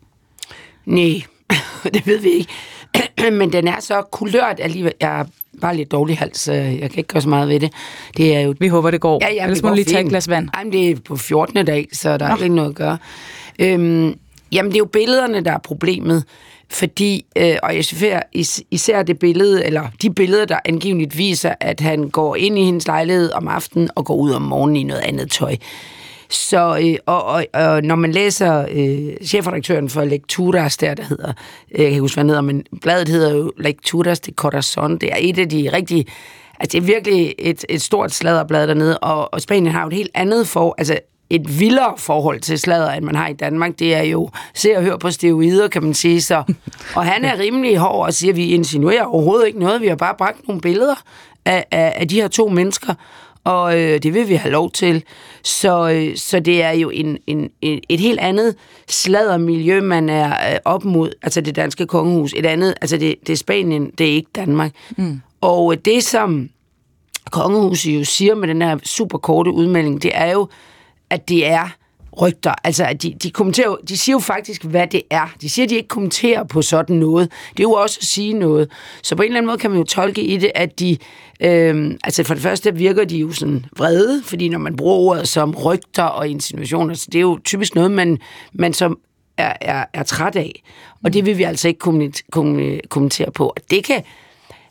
Nej, 0.86 1.22
det 1.94 2.08
ved 2.08 2.20
vi 2.20 2.30
ikke. 2.30 2.50
Men 3.40 3.54
den 3.54 3.68
er 3.68 3.80
så 3.80 4.02
kulørt 4.12 4.60
alligevel. 4.60 4.94
Jeg 5.02 5.26
bare 5.62 5.76
lidt 5.76 5.92
dårlig 5.92 6.18
hals. 6.18 6.48
Jeg 6.48 6.78
kan 6.80 6.98
ikke 6.98 7.04
gøre 7.04 7.22
så 7.22 7.30
meget 7.30 7.50
ved 7.50 7.60
det. 7.60 7.74
det 8.18 8.36
er 8.36 8.42
jo... 8.42 8.56
Vi 8.60 8.68
håber, 8.68 8.92
det 8.92 9.02
går. 9.02 9.20
Ja, 9.22 9.34
ja, 9.34 9.44
Ellers 9.44 9.64
må 9.64 9.74
lige 9.74 9.86
tage 9.86 10.04
et 10.04 10.10
glas 10.10 10.30
vand. 10.30 10.50
Jamen, 10.58 10.74
det 10.74 10.90
er 10.90 10.96
på 11.06 11.16
14. 11.16 11.66
dag, 11.66 11.88
så 11.94 12.18
der 12.18 12.28
Nå. 12.28 12.36
er 12.36 12.44
ikke 12.44 12.56
noget 12.56 12.70
at 12.70 12.76
gøre. 12.76 12.98
Øhm, 13.60 14.16
jamen, 14.52 14.72
det 14.72 14.76
er 14.76 14.80
jo 14.80 14.86
billederne, 14.86 15.46
der 15.46 15.52
er 15.52 15.58
problemet. 15.58 16.24
Fordi, 16.72 17.26
øh, 17.36 17.56
og 17.64 17.76
især, 17.76 18.22
især 18.72 19.04
det 19.04 19.20
billede, 19.20 19.66
eller 19.66 19.88
de 20.02 20.14
billeder, 20.14 20.46
der 20.46 20.60
angiveligt 20.66 21.18
viser, 21.18 21.54
at 21.60 21.80
han 21.80 22.10
går 22.10 22.36
ind 22.36 22.60
i 22.60 22.64
hendes 22.64 22.88
lejlighed 22.88 23.32
om 23.32 23.48
aftenen 23.48 23.90
og 23.96 24.06
går 24.06 24.16
ud 24.16 24.32
om 24.32 24.42
morgenen 24.42 24.76
i 24.76 24.84
noget 24.84 25.02
andet 25.02 25.32
tøj. 25.32 25.56
Så, 26.30 26.80
øh, 26.84 26.96
og, 27.06 27.24
og, 27.24 27.46
og 27.54 27.84
når 27.84 27.96
man 27.96 28.12
læser 28.12 28.66
øh, 28.72 29.28
chefredaktøren 29.28 29.90
for 29.90 30.06
Lecturas, 30.06 30.78
der, 30.78 30.94
der 30.94 31.04
hedder, 31.04 31.30
øh, 31.30 31.34
jeg 31.72 31.78
kan 31.78 31.88
ikke 31.88 32.02
huske, 32.02 32.16
hvad 32.16 32.26
hedder, 32.26 32.42
men 32.42 32.64
bladet 32.82 33.08
hedder 33.08 33.36
jo 33.36 33.52
Lecturas 33.58 34.20
de 34.20 34.32
Corazon, 34.32 34.98
det 34.98 35.12
er 35.12 35.18
et 35.20 35.40
af 35.40 35.50
de 35.50 35.70
rigtige 35.74 36.06
altså 36.60 36.78
det 36.78 36.84
er 36.84 36.86
virkelig 36.86 37.36
et, 37.40 37.66
et 37.70 37.82
stort 37.82 38.12
sladderblad 38.12 38.68
dernede, 38.68 38.98
og, 38.98 39.34
og 39.34 39.42
Spanien 39.42 39.74
har 39.74 39.82
jo 39.82 39.88
et 39.88 39.94
helt 39.94 40.12
andet 40.14 40.48
for, 40.48 40.76
altså 40.78 41.00
et 41.30 41.60
vildere 41.60 41.94
forhold 41.98 42.40
til 42.40 42.60
sladder, 42.60 42.92
end 42.92 43.06
man 43.06 43.16
har 43.16 43.28
i 43.28 43.34
Danmark. 43.34 43.80
Det 43.80 43.96
er 43.96 44.02
jo 44.02 44.30
se 44.54 44.78
og 44.78 44.84
hør 44.84 44.98
på 44.98 45.12
steroider, 45.12 45.68
kan 45.68 45.84
man 45.84 45.94
sige. 45.94 46.22
Så. 46.22 46.44
Og 46.96 47.06
han 47.06 47.26
er 47.26 47.40
rimelig 47.40 47.78
hård 47.78 48.06
og 48.06 48.14
siger, 48.14 48.34
at 48.34 48.38
vi 48.38 48.46
insinuerer 48.46 49.06
overhovedet 49.06 49.48
ikke 49.48 49.60
noget. 49.60 49.82
Vi 49.82 49.88
har 49.88 49.96
bare 49.96 50.16
bragt 50.18 50.48
nogle 50.48 50.62
billeder 50.62 50.96
af, 51.46 51.66
af, 51.72 51.94
af 51.96 52.08
de 52.08 52.22
her 52.22 52.28
to 52.28 52.48
mennesker 52.48 52.94
og 53.44 53.80
øh, 53.80 54.04
det 54.04 54.14
vil 54.14 54.30
vi 54.30 54.34
have 54.34 54.52
lov 54.52 54.72
til. 54.72 55.04
Så, 55.44 55.90
øh, 55.90 56.18
så 56.18 56.40
det 56.40 56.64
er 56.64 56.72
jo 56.72 56.90
en, 56.90 57.18
en, 57.28 57.50
en, 57.62 57.80
et 57.90 58.00
helt 58.00 58.20
andet 58.20 58.56
sladdermiljø, 58.88 59.82
man 59.82 60.10
er 60.10 60.54
øh, 60.54 60.60
op 60.66 60.86
mod, 60.86 61.12
altså 61.22 61.42
det 61.42 61.56
danske 61.56 61.86
kongehus. 61.86 62.34
Et 62.38 62.46
andet, 62.46 62.74
altså 62.82 62.98
det, 62.98 63.16
det 63.28 63.34
er 63.34 63.38
Spanien, 63.38 63.92
det 63.98 64.10
er 64.10 64.14
ikke 64.14 64.32
Danmark. 64.36 64.72
Mm. 64.98 65.22
Og 65.42 65.86
det, 65.86 66.04
som 66.04 66.50
kongehuset 67.32 68.00
jo 68.00 68.04
siger 68.04 68.36
med 68.36 68.48
den 68.48 68.62
her 68.62 68.78
super 68.84 69.18
korte 69.18 69.52
udmelding, 69.52 70.04
det 70.04 70.12
er 70.14 70.32
jo, 70.32 70.48
at 71.10 71.30
det 71.30 71.48
er 71.48 71.76
rygter. 72.22 72.54
Altså, 72.64 72.98
de, 73.02 73.14
de, 73.24 73.32
kommenterer, 73.32 73.76
de 73.90 73.98
siger 73.98 74.14
jo 74.16 74.20
faktisk, 74.20 74.64
hvad 74.64 74.88
det 74.88 75.02
er. 75.10 75.34
De 75.42 75.50
siger, 75.50 75.64
at 75.64 75.70
de 75.70 75.76
ikke 75.76 75.88
kommenterer 75.88 76.44
på 76.44 76.62
sådan 76.62 76.96
noget. 76.96 77.32
Det 77.52 77.60
er 77.60 77.64
jo 77.64 77.72
også 77.72 77.98
at 78.02 78.06
sige 78.06 78.34
noget. 78.34 78.72
Så 79.04 79.16
på 79.16 79.22
en 79.22 79.28
eller 79.28 79.38
anden 79.38 79.48
måde 79.48 79.58
kan 79.58 79.72
man 79.72 79.80
jo 79.80 79.86
tolke 79.86 80.22
i 80.22 80.38
det, 80.38 80.52
at 80.56 80.80
de... 80.80 80.98
Øh, 81.42 81.92
altså 82.04 82.24
for 82.24 82.34
det 82.34 82.44
første 82.44 82.76
virker 82.76 83.06
de 83.06 83.18
jo 83.18 83.32
sådan 83.32 83.66
vrede, 83.78 84.24
fordi 84.24 84.50
når 84.50 84.60
man 84.60 84.76
bruger 84.76 84.96
ordet 84.96 85.28
som 85.28 85.56
rygter 85.56 86.04
og 86.04 86.28
insinuationer, 86.28 86.94
så 86.94 87.08
det 87.12 87.16
er 87.16 87.22
jo 87.22 87.40
typisk 87.46 87.76
noget, 87.76 87.92
man, 87.92 88.18
man 88.54 88.74
som 88.74 89.00
er, 89.38 89.54
er, 89.62 89.86
er 89.94 90.04
træt 90.04 90.36
af. 90.36 90.64
Og 91.04 91.14
det 91.14 91.26
vil 91.26 91.38
vi 91.38 91.44
altså 91.44 91.68
ikke 91.68 91.80
kommentere 92.90 93.32
på. 93.32 93.46
Og 93.46 93.62
det 93.72 93.84
kan, 93.84 94.04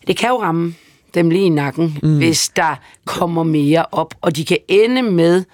det 0.06 0.16
kan 0.16 0.28
jo 0.28 0.40
ramme 0.42 0.74
dem 1.14 1.30
lige 1.30 1.44
i 1.44 1.48
nakken, 1.48 1.98
mm. 2.02 2.16
hvis 2.16 2.48
der 2.48 2.80
kommer 3.04 3.42
mere 3.42 3.84
op, 3.92 4.14
og 4.20 4.36
de 4.36 4.44
kan 4.44 4.58
ende 4.68 5.02
med 5.02 5.44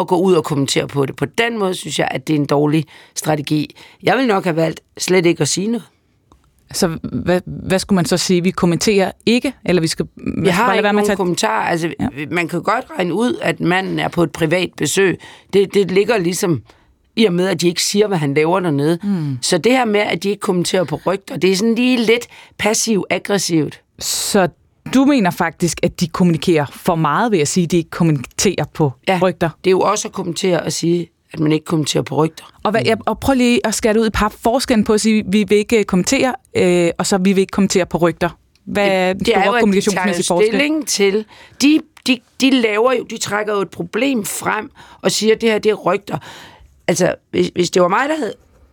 at 0.00 0.06
gå 0.06 0.16
ud 0.16 0.34
og 0.34 0.44
kommentere 0.44 0.88
på 0.88 1.06
det. 1.06 1.16
På 1.16 1.24
den 1.24 1.58
måde 1.58 1.74
synes 1.74 1.98
jeg, 1.98 2.08
at 2.10 2.28
det 2.28 2.34
er 2.34 2.38
en 2.38 2.46
dårlig 2.46 2.84
strategi. 3.14 3.76
Jeg 4.02 4.16
vil 4.16 4.26
nok 4.26 4.44
have 4.44 4.56
valgt 4.56 4.80
slet 4.98 5.26
ikke 5.26 5.40
at 5.40 5.48
sige 5.48 5.66
noget. 5.66 5.84
Så 6.72 6.98
hvad, 7.02 7.40
hvad 7.46 7.78
skulle 7.78 7.96
man 7.96 8.04
så 8.04 8.16
sige? 8.16 8.42
Vi 8.42 8.50
kommenterer 8.50 9.10
ikke? 9.26 9.52
Eller 9.64 9.82
vi 9.82 9.86
skal 9.86 10.06
vi 10.42 10.48
har 10.48 10.74
ikke 10.74 10.92
nogen 10.92 11.06
tage... 11.06 11.16
kommentar. 11.16 11.62
Altså, 11.62 11.92
ja. 12.00 12.08
Man 12.30 12.48
kan 12.48 12.62
godt 12.62 12.84
regne 12.98 13.14
ud, 13.14 13.38
at 13.42 13.60
manden 13.60 13.98
er 13.98 14.08
på 14.08 14.22
et 14.22 14.32
privat 14.32 14.70
besøg. 14.76 15.18
Det, 15.52 15.74
det 15.74 15.90
ligger 15.90 16.18
ligesom 16.18 16.62
i 17.16 17.24
og 17.24 17.32
med, 17.32 17.48
at 17.48 17.60
de 17.60 17.68
ikke 17.68 17.82
siger, 17.82 18.06
hvad 18.06 18.18
han 18.18 18.34
laver 18.34 18.60
dernede. 18.60 18.98
Mm. 19.02 19.38
Så 19.42 19.58
det 19.58 19.72
her 19.72 19.84
med, 19.84 20.00
at 20.00 20.22
de 20.22 20.28
ikke 20.28 20.40
kommenterer 20.40 20.84
på 20.84 21.00
rygter, 21.06 21.36
det 21.36 21.52
er 21.52 21.56
sådan 21.56 21.74
lige 21.74 21.96
lidt 21.96 22.26
passiv-aggressivt. 22.58 23.80
Så 23.98 24.48
du 24.94 25.04
mener 25.04 25.30
faktisk, 25.30 25.78
at 25.82 26.00
de 26.00 26.08
kommunikerer 26.08 26.66
for 26.72 26.94
meget 26.94 27.32
ved 27.32 27.38
at 27.38 27.48
sige, 27.48 27.64
at 27.64 27.70
de 27.70 27.76
ikke 27.76 27.90
kommenterer 27.90 28.64
på 28.74 28.92
ja, 29.08 29.18
rygter? 29.22 29.50
det 29.64 29.70
er 29.70 29.72
jo 29.72 29.80
også 29.80 30.08
at 30.08 30.14
kommentere 30.14 30.62
og 30.62 30.72
sige, 30.72 31.10
at 31.32 31.40
man 31.40 31.52
ikke 31.52 31.64
kommenterer 31.64 32.02
på 32.02 32.24
rygter. 32.24 32.44
Og, 32.62 32.70
hvad, 32.70 32.82
og 33.06 33.18
prøv 33.18 33.34
lige 33.34 33.66
at 33.66 33.74
skære 33.74 34.00
ud 34.00 34.06
i 34.06 34.10
pap. 34.10 34.32
Forskellen 34.32 34.84
på 34.84 34.92
at 34.92 35.00
sige, 35.00 35.18
at 35.18 35.24
vi 35.28 35.44
vil 35.48 35.58
ikke 35.58 35.84
kommentere, 35.84 36.34
øh, 36.56 36.90
og 36.98 37.06
så 37.06 37.18
vi 37.18 37.32
vil 37.32 37.40
ikke 37.40 37.50
kommentere 37.50 37.86
på 37.86 37.98
rygter. 37.98 38.28
Hvad 38.64 38.88
er 38.88 39.12
det 39.12 39.36
er 39.36 39.46
jo, 39.46 39.52
at 39.52 39.64
de 39.64 39.80
tager 39.80 40.42
stilling 40.42 40.88
til... 40.88 41.24
De, 41.62 41.80
de, 42.06 42.20
de 42.40 42.50
laver 42.50 42.92
jo, 42.92 43.02
de 43.02 43.18
trækker 43.18 43.54
jo 43.54 43.60
et 43.60 43.70
problem 43.70 44.24
frem 44.24 44.70
og 45.02 45.10
siger, 45.10 45.34
at 45.34 45.40
det 45.40 45.50
her 45.50 45.58
det 45.58 45.70
er 45.70 45.74
rygter. 45.74 46.18
Altså, 46.88 47.14
hvis, 47.30 47.50
hvis 47.54 47.70
det 47.70 47.82
var 47.82 47.88
mig, 47.88 48.08
der 48.08 48.16
havde 48.16 48.32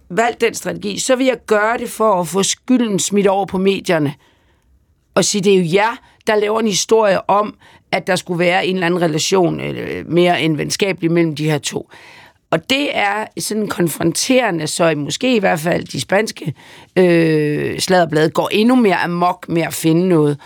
valgt 0.10 0.42
den 0.42 0.54
strategi, 0.54 1.00
så 1.00 1.16
vil 1.16 1.26
jeg 1.26 1.38
gøre 1.48 1.78
det 1.78 1.90
for 1.90 2.22
at 2.22 2.28
få 2.28 2.44
skylden 2.44 3.00
smidt 3.00 3.28
over 3.28 3.46
på 3.46 3.58
medierne 3.58 4.14
og 5.16 5.26
sige, 5.26 5.42
det 5.42 5.54
er 5.54 5.58
jo 5.58 5.66
jer, 5.74 5.98
der 6.28 6.36
laver 6.36 6.60
en 6.60 6.68
historie 6.68 7.30
om, 7.30 7.56
at 7.92 8.08
der 8.08 8.16
skulle 8.16 8.40
være 8.40 8.68
en 8.68 8.76
eller 8.76 8.86
anden 8.86 9.02
relation, 9.02 9.60
eller 9.60 10.04
mere 10.08 10.42
end 10.42 10.58
venskabelig 10.58 11.12
mellem 11.12 11.36
de 11.36 11.50
her 11.50 11.58
to. 11.58 11.90
Og 12.50 12.70
det 12.70 12.98
er 12.98 13.26
sådan 13.40 13.68
konfronterende, 13.68 14.68
så 14.68 14.94
måske 14.96 15.36
i 15.36 15.40
hvert 15.40 15.60
fald 15.60 15.84
de 15.84 16.02
spanske 16.02 16.54
øh, 16.96 17.80
sladderblade 17.80 18.30
går 18.30 18.50
endnu 18.52 18.76
mere 18.76 18.96
amok 19.04 19.46
med 19.50 19.62
at 19.62 19.74
finde 19.74 20.08
noget. 20.08 20.38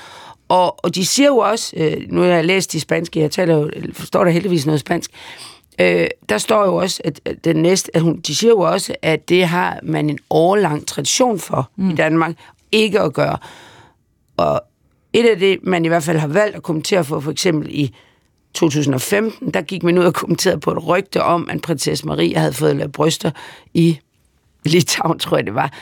Og, 0.50 0.86
og 0.86 0.96
de 0.96 1.06
siger 1.06 1.28
jo 1.28 1.38
også, 1.38 1.74
øh, 1.78 1.98
nu 2.10 2.22
har 2.22 2.28
jeg 2.28 2.46
læst 2.46 2.72
de 2.72 2.80
spanske, 2.80 3.20
jeg 3.20 3.32
taler 3.32 3.56
jo, 3.56 3.72
forstår 3.94 4.24
der 4.24 4.32
heldigvis 4.32 4.66
noget 4.66 4.80
spansk, 4.80 5.12
øh, 5.82 6.08
der 6.30 6.38
står 6.38 6.66
jo 6.66 6.76
også, 6.76 7.02
at, 7.06 7.22
at 7.26 7.46
den 7.46 7.56
næste, 7.56 7.96
at 7.96 8.02
hun, 8.02 8.20
de 8.20 8.36
siger 8.36 8.52
jo 8.52 8.60
også, 8.60 8.96
at 9.02 9.30
det 9.30 9.46
har 9.46 9.80
man 9.84 10.10
en 10.10 10.20
årlang 10.30 10.88
tradition 10.88 11.40
for 11.40 11.70
mm. 11.76 11.90
i 11.90 11.96
Danmark, 11.96 12.36
ikke 12.72 13.00
at 13.00 13.14
gøre. 13.14 13.38
Og 14.40 14.62
et 15.14 15.26
af 15.26 15.40
det, 15.40 15.60
man 15.64 15.86
i 15.86 15.88
hvert 15.88 16.04
fald 16.04 16.18
har 16.18 16.28
valgt 16.28 16.56
at 16.56 16.64
kommentere 16.64 17.04
for, 17.04 17.20
for 17.20 17.32
eksempel 17.32 17.68
i 17.72 17.96
2015, 18.54 19.52
der 19.54 19.62
gik 19.62 19.84
man 19.84 19.98
ud 19.98 20.04
og 20.04 20.14
kommenterede 20.14 20.60
på 20.60 20.72
et 20.72 20.88
rygte 20.88 21.24
om, 21.24 21.50
at 21.52 21.62
prinsesse 21.62 22.08
Maria 22.08 22.40
havde 22.40 22.54
fået 22.54 22.76
lavet 22.76 22.92
bryster 22.92 23.32
i 23.74 24.00
Litauen, 24.66 25.20
tror 25.20 25.38
jeg 25.38 25.46
det 25.46 25.56
var. 25.56 25.74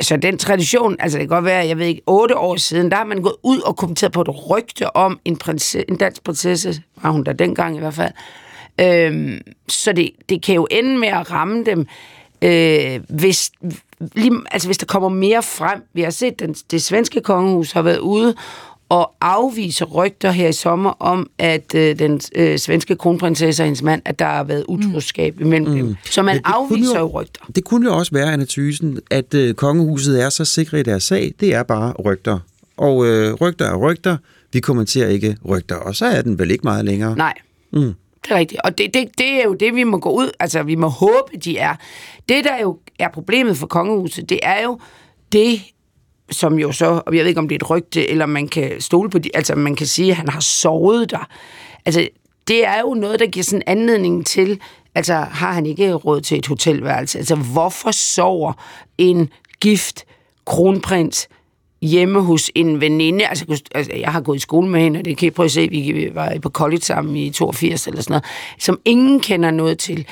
Så 0.00 0.16
den 0.16 0.38
tradition, 0.38 0.96
altså 0.98 1.18
det 1.18 1.28
kan 1.28 1.36
godt 1.36 1.44
være, 1.44 1.66
jeg 1.66 1.78
ved 1.78 1.86
ikke, 1.86 2.02
otte 2.06 2.36
år 2.36 2.56
siden, 2.56 2.90
der 2.90 2.96
har 2.96 3.04
man 3.04 3.22
gået 3.22 3.36
ud 3.42 3.60
og 3.60 3.76
kommenteret 3.76 4.12
på 4.12 4.20
et 4.20 4.50
rygte 4.50 4.96
om 4.96 5.20
en, 5.24 5.36
prinsesse, 5.36 5.90
en 5.90 5.96
dansk 5.96 6.24
prinsesse, 6.24 6.82
var 7.02 7.10
hun 7.10 7.24
der 7.24 7.32
dengang 7.32 7.76
i 7.76 7.78
hvert 7.78 7.94
fald. 7.94 8.12
Øhm, 8.80 9.40
så 9.68 9.92
det, 9.92 10.10
det 10.28 10.42
kan 10.42 10.54
jo 10.54 10.66
ende 10.70 10.98
med 10.98 11.08
at 11.08 11.30
ramme 11.30 11.64
dem, 11.64 11.86
øh, 12.42 13.00
hvis, 13.08 13.50
lige, 14.14 14.32
altså 14.50 14.68
hvis 14.68 14.78
der 14.78 14.86
kommer 14.86 15.08
mere 15.08 15.42
frem. 15.42 15.82
Vi 15.92 16.02
har 16.02 16.10
set, 16.10 16.42
at 16.42 16.62
det 16.70 16.82
svenske 16.82 17.20
kongehus 17.20 17.72
har 17.72 17.82
været 17.82 17.98
ude 17.98 18.34
og 18.88 19.12
afvise 19.20 19.84
rygter 19.84 20.30
her 20.30 20.48
i 20.48 20.52
sommer 20.52 20.90
om, 20.90 21.30
at 21.38 21.74
øh, 21.74 21.98
den 21.98 22.20
øh, 22.34 22.58
svenske 22.58 22.96
kronprinsesse 22.96 23.62
og 23.62 23.64
hendes 23.64 23.82
mand, 23.82 24.02
at 24.04 24.18
der 24.18 24.24
har 24.24 24.44
været 24.44 24.64
utroskab 24.68 25.40
mm. 25.40 25.46
imellem 25.46 25.70
mm. 25.70 25.76
dem. 25.76 25.96
Så 26.04 26.22
man 26.22 26.40
afviser 26.44 26.98
jo, 26.98 27.06
rygter. 27.06 27.40
Det 27.54 27.64
kunne 27.64 27.90
jo 27.90 27.96
også 27.96 28.12
være, 28.12 28.32
Anna 28.32 28.44
Thysen, 28.48 28.98
at 29.10 29.34
øh, 29.34 29.54
kongehuset 29.54 30.22
er 30.22 30.28
så 30.28 30.44
sikre 30.44 30.80
i 30.80 30.82
deres 30.82 31.02
sag. 31.04 31.34
Det 31.40 31.54
er 31.54 31.62
bare 31.62 31.92
rygter. 31.92 32.38
Og 32.76 33.06
øh, 33.06 33.34
rygter 33.34 33.66
er 33.66 33.76
rygter. 33.76 34.16
Vi 34.52 34.60
kommenterer 34.60 35.08
ikke 35.08 35.36
rygter. 35.48 35.76
Og 35.76 35.96
så 35.96 36.06
er 36.06 36.22
den 36.22 36.38
vel 36.38 36.50
ikke 36.50 36.64
meget 36.64 36.84
længere. 36.84 37.16
Nej. 37.16 37.34
Mm. 37.72 37.94
Det 38.24 38.30
er 38.30 38.36
rigtigt. 38.36 38.60
Og 38.64 38.78
det, 38.78 38.94
det, 38.94 39.08
det 39.18 39.30
er 39.30 39.44
jo 39.44 39.54
det, 39.54 39.74
vi 39.74 39.84
må 39.84 39.98
gå 39.98 40.10
ud, 40.10 40.30
altså 40.40 40.62
vi 40.62 40.74
må 40.74 40.88
håbe, 40.88 41.36
de 41.44 41.58
er. 41.58 41.74
Det, 42.28 42.44
der 42.44 42.60
jo 42.60 42.78
er 42.98 43.08
problemet 43.08 43.56
for 43.56 43.66
kongehuset, 43.66 44.28
det 44.28 44.40
er 44.42 44.62
jo 44.62 44.78
det, 45.32 45.60
som 46.30 46.58
jo 46.58 46.72
så, 46.72 47.02
og 47.06 47.16
jeg 47.16 47.22
ved 47.22 47.28
ikke, 47.28 47.38
om 47.38 47.48
det 47.48 47.54
er 47.54 47.64
et 47.64 47.70
rygte, 47.70 48.10
eller 48.10 48.26
man 48.26 48.48
kan 48.48 48.80
stole 48.80 49.10
på 49.10 49.18
det, 49.18 49.30
altså 49.34 49.54
man 49.54 49.76
kan 49.76 49.86
sige, 49.86 50.10
at 50.10 50.16
han 50.16 50.28
har 50.28 50.40
sovet 50.40 51.10
der. 51.10 51.28
Altså, 51.86 52.08
det 52.48 52.66
er 52.66 52.80
jo 52.80 52.94
noget, 52.94 53.20
der 53.20 53.26
giver 53.26 53.44
sådan 53.44 53.62
anledning 53.66 54.26
til, 54.26 54.60
altså 54.94 55.14
har 55.14 55.52
han 55.52 55.66
ikke 55.66 55.92
råd 55.92 56.20
til 56.20 56.38
et 56.38 56.46
hotelværelse? 56.46 57.18
Altså, 57.18 57.36
hvorfor 57.36 57.90
sover 57.90 58.52
en 58.98 59.28
gift 59.60 60.04
kronprins 60.46 61.28
hjemme 61.82 62.20
hos 62.20 62.50
en 62.54 62.80
veninde. 62.80 63.26
Altså, 63.26 63.62
altså, 63.74 63.92
jeg 63.96 64.12
har 64.12 64.20
gået 64.20 64.36
i 64.36 64.40
skole 64.40 64.68
med 64.68 64.80
hende, 64.80 64.98
og 64.98 65.04
det 65.04 65.16
kan 65.16 65.26
I 65.26 65.30
prøve 65.30 65.44
at 65.44 65.50
se, 65.50 65.68
vi 65.68 66.10
var 66.14 66.34
på 66.42 66.50
college 66.50 66.80
sammen 66.80 67.16
i 67.16 67.30
82 67.30 67.86
eller 67.86 68.02
sådan 68.02 68.12
noget, 68.12 68.24
som 68.58 68.80
ingen 68.84 69.20
kender 69.20 69.50
noget 69.50 69.78
til. 69.78 70.06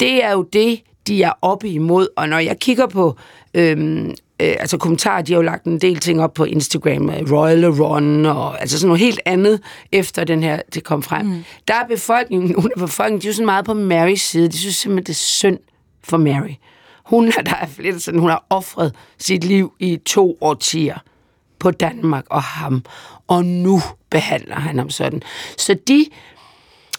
Det 0.00 0.24
er 0.24 0.32
jo 0.32 0.42
det, 0.42 0.80
de 1.06 1.22
er 1.22 1.32
oppe 1.42 1.68
imod, 1.68 2.08
og 2.16 2.28
når 2.28 2.38
jeg 2.38 2.58
kigger 2.58 2.86
på 2.86 3.16
øhm, 3.54 4.14
øh, 4.40 4.56
altså 4.60 4.78
kommentarer, 4.78 5.22
de 5.22 5.32
har 5.32 5.38
jo 5.38 5.42
lagt 5.42 5.64
en 5.64 5.78
del 5.78 5.96
ting 5.96 6.22
op 6.22 6.34
på 6.34 6.44
Instagram, 6.44 7.08
Royal 7.08 7.66
Run, 7.66 8.26
og 8.26 8.60
altså 8.60 8.78
sådan 8.78 8.88
noget 8.88 9.00
helt 9.00 9.20
andet, 9.24 9.60
efter 9.92 10.24
den 10.24 10.42
her, 10.42 10.60
det 10.74 10.84
kom 10.84 11.02
frem. 11.02 11.26
Mm. 11.26 11.44
Der 11.68 11.74
er 11.74 11.86
befolkningen, 11.88 12.50
nogle 12.56 12.70
af 12.76 12.80
befolkningen, 12.80 13.22
de 13.22 13.26
er 13.26 13.28
jo 13.28 13.34
sådan 13.34 13.46
meget 13.46 13.64
på 13.64 13.74
Marys 13.74 14.22
side, 14.22 14.48
de 14.48 14.58
synes 14.58 14.76
simpelthen, 14.76 15.06
det 15.06 15.12
er 15.12 15.14
synd 15.14 15.58
for 16.04 16.16
Mary. 16.16 16.54
Hun, 17.04 17.26
der 17.26 17.54
er 17.54 17.66
lidt 17.78 18.02
sådan, 18.02 18.20
hun 18.20 18.30
har 18.30 18.46
offret 18.50 18.94
sit 19.18 19.44
liv 19.44 19.72
i 19.78 19.96
to 20.06 20.38
årtier 20.40 20.98
på 21.58 21.70
Danmark 21.70 22.24
og 22.30 22.42
ham, 22.42 22.84
og 23.26 23.44
nu 23.44 23.80
behandler 24.10 24.54
han 24.54 24.78
ham 24.78 24.90
sådan. 24.90 25.22
Så 25.58 25.74
de, 25.88 26.06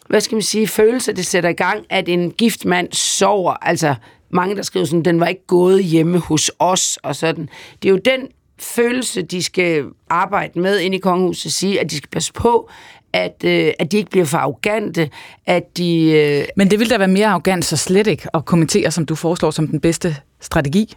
hvad 0.08 0.22
skal 0.22 0.36
man 0.36 0.42
sige, 0.42 0.68
følelser, 0.68 1.14
det 1.14 1.26
sætter 1.26 1.50
i 1.50 1.54
gang, 1.54 1.86
at 1.90 2.10
en 2.10 2.32
gift 2.32 2.66
mand 2.66 2.94
sover, 2.94 3.54
altså 3.54 3.96
mange, 4.30 4.56
der 4.56 4.62
skriver 4.62 4.86
sådan, 4.86 5.06
den 5.06 5.20
var 5.20 5.28
ikke 5.28 5.48
gået 5.48 5.84
hjemme 5.84 6.20
hos 6.20 6.52
os, 6.60 7.00
og 7.04 7.16
sådan. 7.16 7.50
Det 7.82 7.90
er 7.90 7.92
jo 7.92 8.00
den 8.06 8.28
følelse, 8.60 9.22
de 9.22 9.44
skal 9.44 9.86
arbejde 10.10 10.60
med 10.60 10.80
ind 10.80 10.96
i 10.96 10.98
kongehuset, 10.98 11.54
sige, 11.54 11.80
at 11.80 11.92
de 11.92 11.98
skal 11.98 12.10
passe 12.10 12.34
på, 12.34 12.70
at, 13.14 13.44
øh, 13.46 13.72
at 13.80 13.92
de 13.92 13.98
ikke 13.98 14.10
bliver 14.10 14.26
for 14.26 14.38
arrogante, 14.38 15.10
at 15.46 15.78
de... 15.78 16.12
Øh... 16.12 16.46
Men 16.58 16.72
det 16.72 16.80
vil 16.80 16.90
da 16.90 16.98
være 16.98 17.08
mere 17.08 17.28
arrogant 17.28 17.66
så 17.66 17.78
slet 17.78 18.08
ikke 18.08 18.28
at 18.34 18.46
kommentere, 18.46 18.92
som 18.92 19.06
du 19.06 19.16
foreslår, 19.16 19.52
som 19.52 19.68
den 19.68 19.80
bedste 19.80 20.16
strategi. 20.42 20.96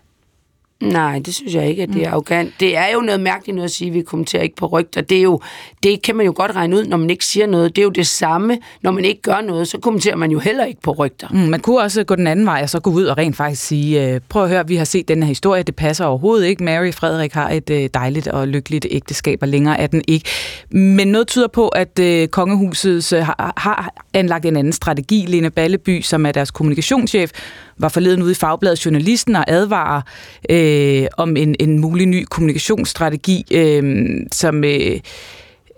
Nej, 0.81 1.18
det 1.18 1.35
synes 1.35 1.55
jeg 1.55 1.68
ikke, 1.68 1.83
at 1.83 1.89
det 1.89 2.03
er 2.03 2.09
mm. 2.09 2.12
arrogant. 2.12 2.53
Det 2.61 2.77
er 2.77 2.87
jo 2.95 3.01
noget 3.01 3.20
mærkeligt 3.20 3.57
noget 3.57 3.68
at 3.68 3.74
sige, 3.74 3.89
at 3.89 3.95
vi 3.95 4.03
kommenterer 4.03 4.43
ikke 4.43 4.57
på 4.57 4.66
rygter. 4.66 5.01
Det, 5.01 5.18
er 5.18 5.22
jo, 5.22 5.41
det 5.83 6.03
kan 6.03 6.16
man 6.16 6.27
jo 6.27 6.33
godt 6.37 6.57
regne 6.57 6.77
ud, 6.77 6.85
når 6.85 6.97
man 6.97 7.11
ikke 7.11 7.24
siger 7.24 7.47
noget. 7.47 7.77
Det 7.77 7.83
er 7.83 7.85
jo 7.85 7.91
det 7.91 8.07
samme, 8.07 8.59
når 8.83 8.91
man 8.91 9.05
ikke 9.05 9.22
gør 9.22 9.41
noget, 9.41 9.68
så 9.68 9.79
kommenterer 9.79 10.16
man 10.16 10.31
jo 10.31 10.39
heller 10.39 10.64
ikke 10.64 10.81
på 10.81 10.93
rygter. 10.93 11.29
Mm, 11.31 11.39
man 11.39 11.61
kunne 11.61 11.81
også 11.81 12.05
gå 12.05 12.14
den 12.14 12.27
anden 12.27 12.47
vej, 12.47 12.61
og 12.62 12.70
så 12.70 12.81
gå 12.81 12.91
ud 12.91 13.05
og 13.05 13.18
rent 13.18 13.37
faktisk 13.37 13.62
sige, 13.62 14.09
øh, 14.09 14.20
prøv 14.29 14.43
at 14.43 14.49
høre, 14.49 14.68
vi 14.68 14.77
har 14.77 14.85
set 14.85 15.09
den 15.09 15.22
her 15.22 15.29
historie, 15.29 15.62
det 15.62 15.77
passer 15.77 16.05
overhovedet 16.05 16.47
ikke. 16.47 16.64
Mary 16.64 16.93
Frederik 16.93 17.33
har 17.33 17.51
et 17.51 17.70
øh, 17.70 17.89
dejligt 17.95 18.29
og 18.29 18.49
lykkeligt 18.49 18.87
ægteskab, 18.91 19.39
og 19.43 19.49
længere 19.49 19.81
er 19.81 19.87
den 19.87 20.03
ikke. 20.09 20.29
Men 20.70 21.09
noget 21.09 21.27
tyder 21.27 21.49
på, 21.49 21.68
at 21.68 21.99
øh, 21.99 22.29
kongehuset 22.29 23.24
har, 23.24 23.53
har 23.57 23.95
anlagt 24.14 24.47
en 24.47 24.57
anden 24.57 24.72
strategi. 24.72 25.24
Lene 25.29 25.51
Balleby, 25.51 26.01
som 26.01 26.27
er 26.27 26.33
deres 26.33 26.51
kommunikationschef, 26.51 27.31
var 27.79 27.89
forleden 27.89 28.22
ude 28.22 28.33
i 28.33 28.35
Fagbladet 28.35 28.87
Journalisten 28.87 29.37
og 29.37 29.45
advarer 29.49 30.03
øh, 30.51 31.07
om 31.16 31.37
en, 31.37 31.57
en 31.61 31.79
mulig 31.79 32.07
ny 32.07 32.24
kommunikationsstrategi, 32.24 33.45
øh, 33.51 34.07
som... 34.33 34.64
Øh, 34.64 35.01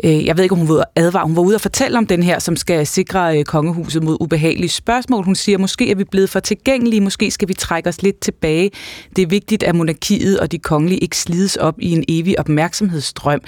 øh 0.04 0.26
jeg 0.26 0.36
ved 0.36 0.44
ikke, 0.44 0.52
om 0.52 0.58
hun 0.58 0.68
var 0.68 0.90
advare. 0.96 1.26
Hun 1.26 1.36
var 1.36 1.42
ude 1.42 1.54
og 1.54 1.60
fortælle 1.60 1.98
om 1.98 2.06
den 2.06 2.22
her, 2.22 2.38
som 2.38 2.56
skal 2.56 2.86
sikre 2.86 3.38
øh, 3.38 3.44
kongehuset 3.44 4.02
mod 4.02 4.16
ubehagelige 4.20 4.68
spørgsmål. 4.68 5.24
Hun 5.24 5.34
siger, 5.34 5.58
måske 5.58 5.90
er 5.90 5.94
vi 5.94 6.04
blevet 6.04 6.30
for 6.30 6.40
tilgængelige, 6.40 7.00
måske 7.00 7.30
skal 7.30 7.48
vi 7.48 7.54
trække 7.54 7.88
os 7.88 8.02
lidt 8.02 8.20
tilbage. 8.20 8.70
Det 9.16 9.22
er 9.22 9.26
vigtigt, 9.26 9.62
at 9.62 9.74
monarkiet 9.74 10.40
og 10.40 10.52
de 10.52 10.58
kongelige 10.58 10.98
ikke 10.98 11.16
slides 11.16 11.56
op 11.56 11.74
i 11.78 11.92
en 11.92 12.04
evig 12.08 12.38
opmærksomhedsstrøm. 12.38 13.40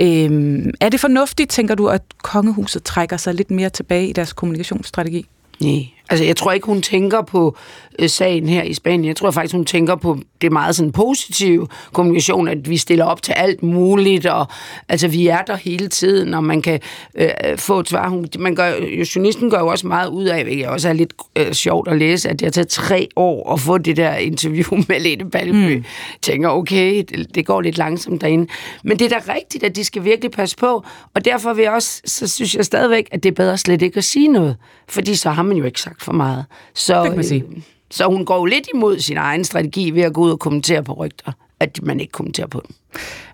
Øhm, 0.00 0.70
er 0.80 0.88
det 0.88 1.00
fornuftigt, 1.00 1.50
tænker 1.50 1.74
du, 1.74 1.86
at 1.86 2.02
kongehuset 2.22 2.82
trækker 2.82 3.16
sig 3.16 3.34
lidt 3.34 3.50
mere 3.50 3.70
tilbage 3.70 4.08
i 4.08 4.12
deres 4.12 4.32
kommunikationsstrategi? 4.32 5.26
Nej, 5.60 5.93
altså 6.10 6.24
jeg 6.24 6.36
tror 6.36 6.52
ikke, 6.52 6.66
hun 6.66 6.82
tænker 6.82 7.22
på 7.22 7.56
øh, 7.98 8.08
sagen 8.08 8.48
her 8.48 8.62
i 8.62 8.74
Spanien. 8.74 9.04
Jeg 9.04 9.16
tror 9.16 9.30
faktisk, 9.30 9.54
hun 9.54 9.64
tænker 9.64 9.96
på 9.96 10.18
det 10.40 10.52
meget 10.52 10.76
sådan 10.76 10.92
positive 10.92 11.68
kommunikation, 11.92 12.48
at 12.48 12.70
vi 12.70 12.76
stiller 12.76 13.04
op 13.04 13.22
til 13.22 13.32
alt 13.32 13.62
muligt, 13.62 14.26
og 14.26 14.46
altså 14.88 15.08
vi 15.08 15.26
er 15.26 15.42
der 15.42 15.56
hele 15.56 15.88
tiden, 15.88 16.34
og 16.34 16.44
man 16.44 16.62
kan 16.62 16.80
øh, 17.14 17.28
få 17.56 17.80
et 17.80 17.88
svar. 17.88 18.08
Hun, 18.08 18.26
man 18.38 18.54
gør, 18.54 18.72
journalisten 19.14 19.50
gør 19.50 19.58
jo 19.58 19.66
også 19.66 19.86
meget 19.86 20.08
ud 20.08 20.24
af, 20.24 20.44
det 20.44 20.66
også 20.66 20.88
er 20.88 20.92
lidt 20.92 21.12
øh, 21.36 21.52
sjovt 21.52 21.88
at 21.88 21.98
læse, 21.98 22.28
at 22.28 22.40
det 22.40 22.46
har 22.46 22.50
taget 22.50 22.68
tre 22.68 23.08
år 23.16 23.52
at 23.52 23.60
få 23.60 23.78
det 23.78 23.96
der 23.96 24.14
interview 24.14 24.76
med 24.88 25.00
Lene 25.00 25.30
Palmø. 25.30 25.76
Mm. 25.76 25.84
Tænker, 26.22 26.48
okay, 26.48 27.04
det, 27.08 27.34
det 27.34 27.46
går 27.46 27.60
lidt 27.60 27.78
langsomt 27.78 28.20
derinde. 28.20 28.46
Men 28.84 28.98
det 28.98 29.12
er 29.12 29.18
da 29.18 29.32
rigtigt, 29.34 29.64
at 29.64 29.76
de 29.76 29.84
skal 29.84 30.04
virkelig 30.04 30.30
passe 30.30 30.56
på, 30.56 30.84
og 31.14 31.24
derfor 31.24 31.52
vil 31.52 31.62
jeg 31.62 31.72
også, 31.72 32.00
så 32.04 32.28
synes 32.28 32.54
jeg 32.54 32.64
stadigvæk, 32.64 33.08
at 33.12 33.22
det 33.22 33.28
er 33.30 33.34
bedre 33.34 33.58
slet 33.58 33.82
ikke 33.82 33.98
at 33.98 34.04
sige 34.04 34.28
noget, 34.28 34.56
fordi 34.88 35.14
så 35.14 35.30
har 35.30 35.42
man 35.42 35.56
jo 35.56 35.64
ikke 35.64 35.80
sagt 35.80 35.93
for 36.00 36.12
meget. 36.12 36.44
Så, 36.74 37.00
det 37.02 37.10
kan 37.10 37.16
man 37.16 37.24
sige. 37.24 37.44
Øh, 37.56 37.62
så 37.90 38.06
hun 38.06 38.24
går 38.24 38.36
jo 38.36 38.44
lidt 38.44 38.68
imod 38.74 38.98
sin 38.98 39.16
egen 39.16 39.44
strategi 39.44 39.90
ved 39.90 40.02
at 40.02 40.12
gå 40.12 40.20
ud 40.20 40.30
og 40.30 40.38
kommentere 40.38 40.82
på 40.82 40.92
rygter, 40.92 41.32
at 41.60 41.80
man 41.82 42.00
ikke 42.00 42.12
kommenterer 42.12 42.46
på 42.46 42.62
dem. 42.68 42.76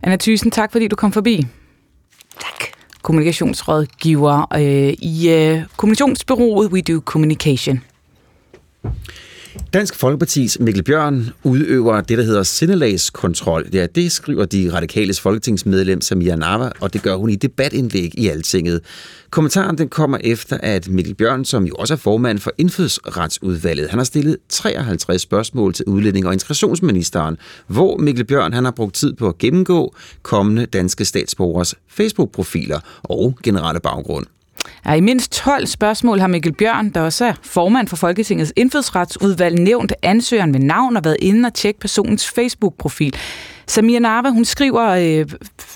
Anna 0.03 0.17
Thyssen, 0.17 0.51
tak 0.51 0.73
fordi 0.73 0.89
du 0.89 0.97
kom 0.97 1.13
forbi. 1.13 1.47
Tak. 2.41 2.69
Kommunikationsrådgiver 3.03 4.55
øh, 4.55 4.93
i 4.99 5.31
øh, 5.31 5.63
kommunikationsbyrået 5.77 6.73
We 6.73 6.83
Do 6.83 7.01
Communication. 7.05 7.81
Dansk 9.72 9.94
Folkepartis 9.94 10.61
Mikkel 10.61 10.82
Bjørn 10.82 11.30
udøver 11.42 12.01
det, 12.01 12.18
der 12.18 12.24
hedder 12.24 12.42
sindelagskontrol. 12.42 13.66
Ja, 13.72 13.86
det 13.86 14.12
skriver 14.12 14.44
de 14.44 14.70
radikales 14.72 15.20
folketingsmedlem 15.20 16.01
Samia 16.01 16.36
Nava, 16.36 16.70
og 16.80 16.92
det 16.92 17.03
gør 17.03 17.14
hun 17.14 17.30
i 17.30 17.36
debatindlæg 17.36 18.18
i 18.18 18.28
Altinget. 18.28 18.80
Kommentaren 19.30 19.78
den 19.78 19.88
kommer 19.88 20.18
efter, 20.20 20.59
at 20.62 20.88
Mikkel 20.88 21.14
Bjørn, 21.14 21.44
som 21.44 21.64
jo 21.64 21.74
også 21.74 21.94
er 21.94 21.98
formand 21.98 22.38
for 22.38 22.53
Indfødsretsudvalget, 22.59 23.90
han 23.90 23.98
har 23.98 24.05
stillet 24.05 24.36
53 24.48 25.22
spørgsmål 25.22 25.74
til 25.74 25.84
udlænding- 25.84 26.26
og 26.26 26.32
integrationsministeren, 26.32 27.36
hvor 27.66 27.96
Mikkel 27.96 28.24
Bjørn 28.24 28.53
han 28.53 28.64
har 28.64 28.72
brugt 28.72 28.94
tid 28.94 29.14
på 29.14 29.28
at 29.28 29.38
gennemgå 29.38 29.94
kommende 30.22 30.66
danske 30.66 31.05
statsborgers 31.05 31.74
Facebook-profiler 31.88 32.80
og 33.03 33.38
generelle 33.42 33.80
baggrund. 33.80 34.26
Ja, 34.87 34.93
I 34.93 35.01
mindst 35.01 35.33
12 35.33 35.66
spørgsmål 35.66 36.21
har 36.21 36.27
Mikkel 36.27 36.53
Bjørn, 36.53 36.91
der 36.91 37.01
også 37.01 37.25
er 37.25 37.33
formand 37.43 37.89
for 37.89 37.97
Folketingets 37.97 38.53
indfødsretsudvalg, 38.57 39.59
nævnt 39.59 39.93
ansøgeren 40.03 40.55
ved 40.55 40.61
navn 40.61 40.97
og 40.97 41.05
været 41.05 41.16
inde 41.21 41.47
og 41.47 41.55
tjekke 41.55 41.81
personens 41.81 42.31
Facebook-profil. 42.31 43.14
Samia 43.71 43.99
Narva, 43.99 44.29
hun 44.29 44.45
skriver 44.45 44.89
øh, 44.89 45.27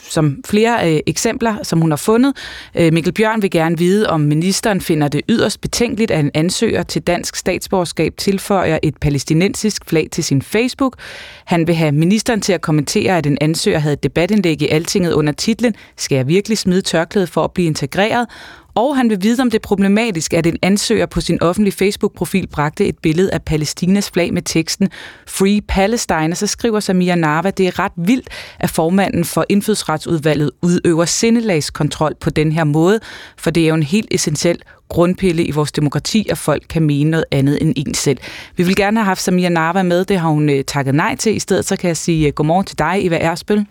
som 0.03 0.36
flere 0.47 0.92
øh, 0.92 1.01
eksempler, 1.07 1.62
som 1.62 1.80
hun 1.80 1.90
har 1.90 1.97
fundet. 1.97 2.36
Øh, 2.74 2.92
Mikkel 2.92 3.12
Bjørn 3.12 3.42
vil 3.42 3.51
gerne 3.51 3.78
vide, 3.78 4.11
om 4.11 4.20
ministeren 4.20 4.80
finder 4.80 5.09
det 5.09 5.20
yderst 5.28 5.61
betænkeligt, 5.61 6.11
at 6.11 6.20
en 6.20 6.30
ansøger 6.34 6.82
til 6.82 7.03
dansk 7.03 7.36
statsborgerskab 7.36 8.14
tilføjer 8.16 8.78
et 8.82 8.97
palæstinensisk 8.97 9.82
flag 9.86 10.09
til 10.12 10.24
sin 10.24 10.42
Facebook. 10.42 10.97
Han 11.45 11.66
vil 11.66 11.74
have 11.74 11.92
ministeren 11.92 12.40
til 12.40 12.53
at 12.53 12.61
kommentere, 12.61 13.18
at 13.18 13.26
en 13.26 13.38
ansøger 13.40 13.78
havde 13.78 13.92
et 13.92 14.03
debatindlæg 14.03 14.62
i 14.62 14.68
Altinget 14.68 15.12
under 15.12 15.32
titlen 15.32 15.74
Skal 15.97 16.16
jeg 16.16 16.28
virkelig 16.28 16.59
smide 16.59 16.80
tørklædet 16.80 17.28
for 17.28 17.45
at 17.45 17.53
blive 17.53 17.66
integreret? 17.66 18.26
Og 18.74 18.96
han 18.96 19.10
vil 19.10 19.22
vide, 19.22 19.42
om 19.42 19.50
det 19.50 19.58
er 19.58 19.62
problematisk, 19.62 20.34
at 20.34 20.46
en 20.46 20.56
ansøger 20.62 21.06
på 21.06 21.20
sin 21.20 21.42
offentlige 21.42 21.74
Facebook-profil 21.74 22.46
bragte 22.46 22.86
et 22.86 22.98
billede 22.98 23.32
af 23.32 23.42
Palæstinas 23.42 24.10
flag 24.10 24.32
med 24.32 24.42
teksten 24.42 24.88
Free 25.26 25.60
Palestine, 25.68 26.32
og 26.32 26.36
så 26.36 26.46
skriver 26.46 26.80
Samia 26.80 27.14
Narva, 27.14 27.50
det 27.50 27.66
er 27.66 27.78
ret 27.78 27.92
vildt, 27.96 28.28
at 28.58 28.70
formanden 28.70 29.24
for 29.24 29.44
indfødsretsudvalget 29.48 30.50
udøver 30.62 31.04
sindelagskontrol 31.04 32.14
på 32.20 32.30
den 32.30 32.52
her 32.52 32.64
måde, 32.64 33.00
for 33.36 33.50
det 33.50 33.62
er 33.62 33.68
jo 33.68 33.74
en 33.74 33.82
helt 33.82 34.08
essentiel 34.10 34.58
grundpille 34.88 35.44
i 35.44 35.50
vores 35.50 35.72
demokrati, 35.72 36.26
at 36.30 36.38
folk 36.38 36.62
kan 36.68 36.82
mene 36.82 37.10
noget 37.10 37.24
andet 37.30 37.58
end 37.62 37.72
en 37.76 37.94
selv. 37.94 38.18
Vi 38.56 38.62
vil 38.62 38.76
gerne 38.76 39.00
have 39.00 39.04
haft 39.04 39.22
Samia 39.22 39.48
Narva 39.48 39.82
med, 39.82 40.04
det 40.04 40.18
har 40.18 40.28
hun 40.28 40.50
øh, 40.50 40.64
takket 40.64 40.94
nej 40.94 41.16
til. 41.16 41.36
I 41.36 41.38
stedet 41.38 41.64
så 41.64 41.76
kan 41.76 41.88
jeg 41.88 41.96
sige 41.96 42.26
øh, 42.26 42.32
godmorgen 42.32 42.66
til 42.66 42.78
dig, 42.78 42.98
Eva 43.00 43.16
Ersbøl. 43.16 43.66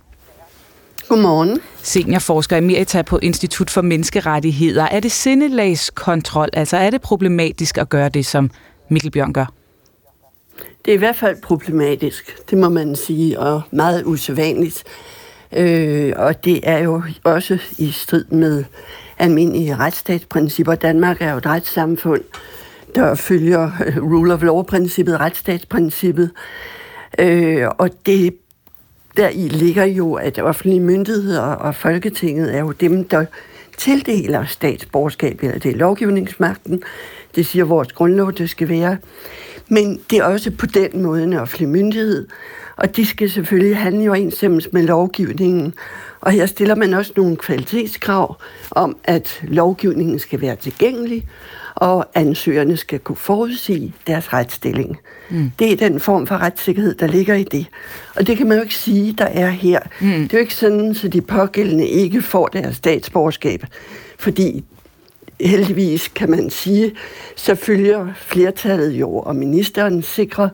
Godmorgen. 1.08 1.60
Seniorforsker 1.82 2.58
Emerita 2.58 3.02
på 3.02 3.20
Institut 3.22 3.70
for 3.70 3.82
Menneskerettigheder. 3.82 4.84
Er 4.84 5.00
det 5.00 5.12
sindelagskontrol? 5.12 6.50
Altså 6.54 6.78
er 6.78 6.90
det 6.90 7.02
problematisk 7.02 7.78
at 7.78 7.90
gøre 7.90 8.10
det, 8.10 8.26
som 8.26 8.52
Mikkel 8.90 9.12
Bjørn 9.12 9.34
gør? 9.34 9.54
Det 10.86 10.92
er 10.92 10.96
i 10.96 10.98
hvert 10.98 11.16
fald 11.16 11.42
problematisk, 11.42 12.50
det 12.50 12.58
må 12.58 12.70
man 12.70 12.96
sige, 12.96 13.40
og 13.40 13.62
meget 13.72 14.04
usædvanligt. 14.06 14.84
Øh, 15.52 16.14
og 16.16 16.46
det 16.46 16.60
er 16.64 16.78
jo 16.78 17.04
også 17.24 17.58
i 17.78 17.92
strid 17.92 18.26
med 18.26 18.64
almindelige 19.20 19.76
retsstatsprincipper. 19.76 20.76
Danmark 20.76 21.22
er 21.22 21.32
jo 21.32 21.38
et 21.38 21.46
retssamfund, 21.46 22.22
der 22.96 23.16
følger 23.16 23.72
rule 23.98 24.34
of 24.34 24.44
law-princippet, 24.44 25.20
retsstatsprincippet. 25.20 26.32
Øh, 27.20 27.68
og 27.78 27.90
det 28.06 28.36
der 29.18 29.30
i 29.30 29.48
ligger 29.48 29.86
jo, 29.86 30.14
at 30.14 30.40
offentlige 30.40 30.80
myndigheder 30.80 31.42
og 31.42 31.76
Folketinget 31.76 32.56
er 32.56 32.60
jo 32.60 32.72
dem, 32.72 33.04
der 33.04 33.26
tildeler 33.78 34.46
statsborgerskab, 34.46 35.40
eller 35.44 35.60
det 35.60 35.72
er 35.72 35.76
lovgivningsmagten. 35.76 36.84
Det 37.36 37.46
siger 37.46 37.66
vores 37.66 37.92
grundlov, 37.92 38.34
det 38.34 38.50
skal 38.50 38.70
være. 38.70 38.98
Men 39.70 40.00
det 40.10 40.18
er 40.18 40.24
også 40.24 40.52
på 40.52 40.66
den 40.66 41.02
måde 41.02 41.24
en 41.24 41.34
offentlig 41.34 41.70
myndighed, 41.70 42.28
og 42.76 42.96
de 42.96 43.06
skal 43.06 43.30
selvfølgelig 43.30 43.78
handle 43.78 44.04
i 44.04 44.08
overensstemmelse 44.08 44.70
med 44.72 44.84
lovgivningen. 44.84 45.74
Og 46.22 46.32
her 46.32 46.46
stiller 46.46 46.76
man 46.76 46.94
også 46.94 47.14
nogle 47.16 47.36
kvalitetskrav 47.36 48.38
om, 48.72 48.98
at 49.04 49.42
lovgivningen 49.44 50.20
skal 50.20 50.42
være 50.42 50.56
tilgængelig, 50.56 51.28
og 51.76 52.06
ansøgerne 52.14 52.78
skal 52.78 53.00
kunne 53.00 53.16
forudsige 53.16 53.94
deres 54.08 54.34
retsstilling. 54.34 54.98
Mm. 55.30 55.52
Det 55.60 55.72
er 55.72 55.76
den 55.76 56.00
form 56.00 56.28
for 56.28 56.38
retssikkerhed, 56.38 56.96
der 56.96 57.08
ligger 57.08 57.36
i 57.36 57.44
det. 57.44 57.66
Og 58.16 58.28
det 58.28 58.38
kan 58.38 58.48
man 58.48 58.58
jo 58.58 58.64
ikke 58.64 58.76
sige, 58.76 59.14
der 59.18 59.26
er 59.26 59.50
her. 59.50 59.80
Mm. 60.02 60.08
Det 60.08 60.34
er 60.34 60.38
jo 60.38 60.42
ikke 60.42 60.56
sådan, 60.56 60.90
at 60.90 60.96
så 60.96 61.08
de 61.08 61.22
pågældende 61.22 61.88
ikke 61.88 62.22
får 62.22 62.48
deres 62.48 62.76
statsborgerskab, 62.76 63.66
fordi 64.20 64.64
heldigvis 65.42 66.08
kan 66.08 66.32
man 66.32 66.50
sige, 66.50 66.92
så 67.36 67.56
følger 67.56 68.08
flertallet 68.16 68.92
jo, 68.92 69.16
og 69.16 69.36
ministeren 69.36 70.02
sikrer 70.02 70.50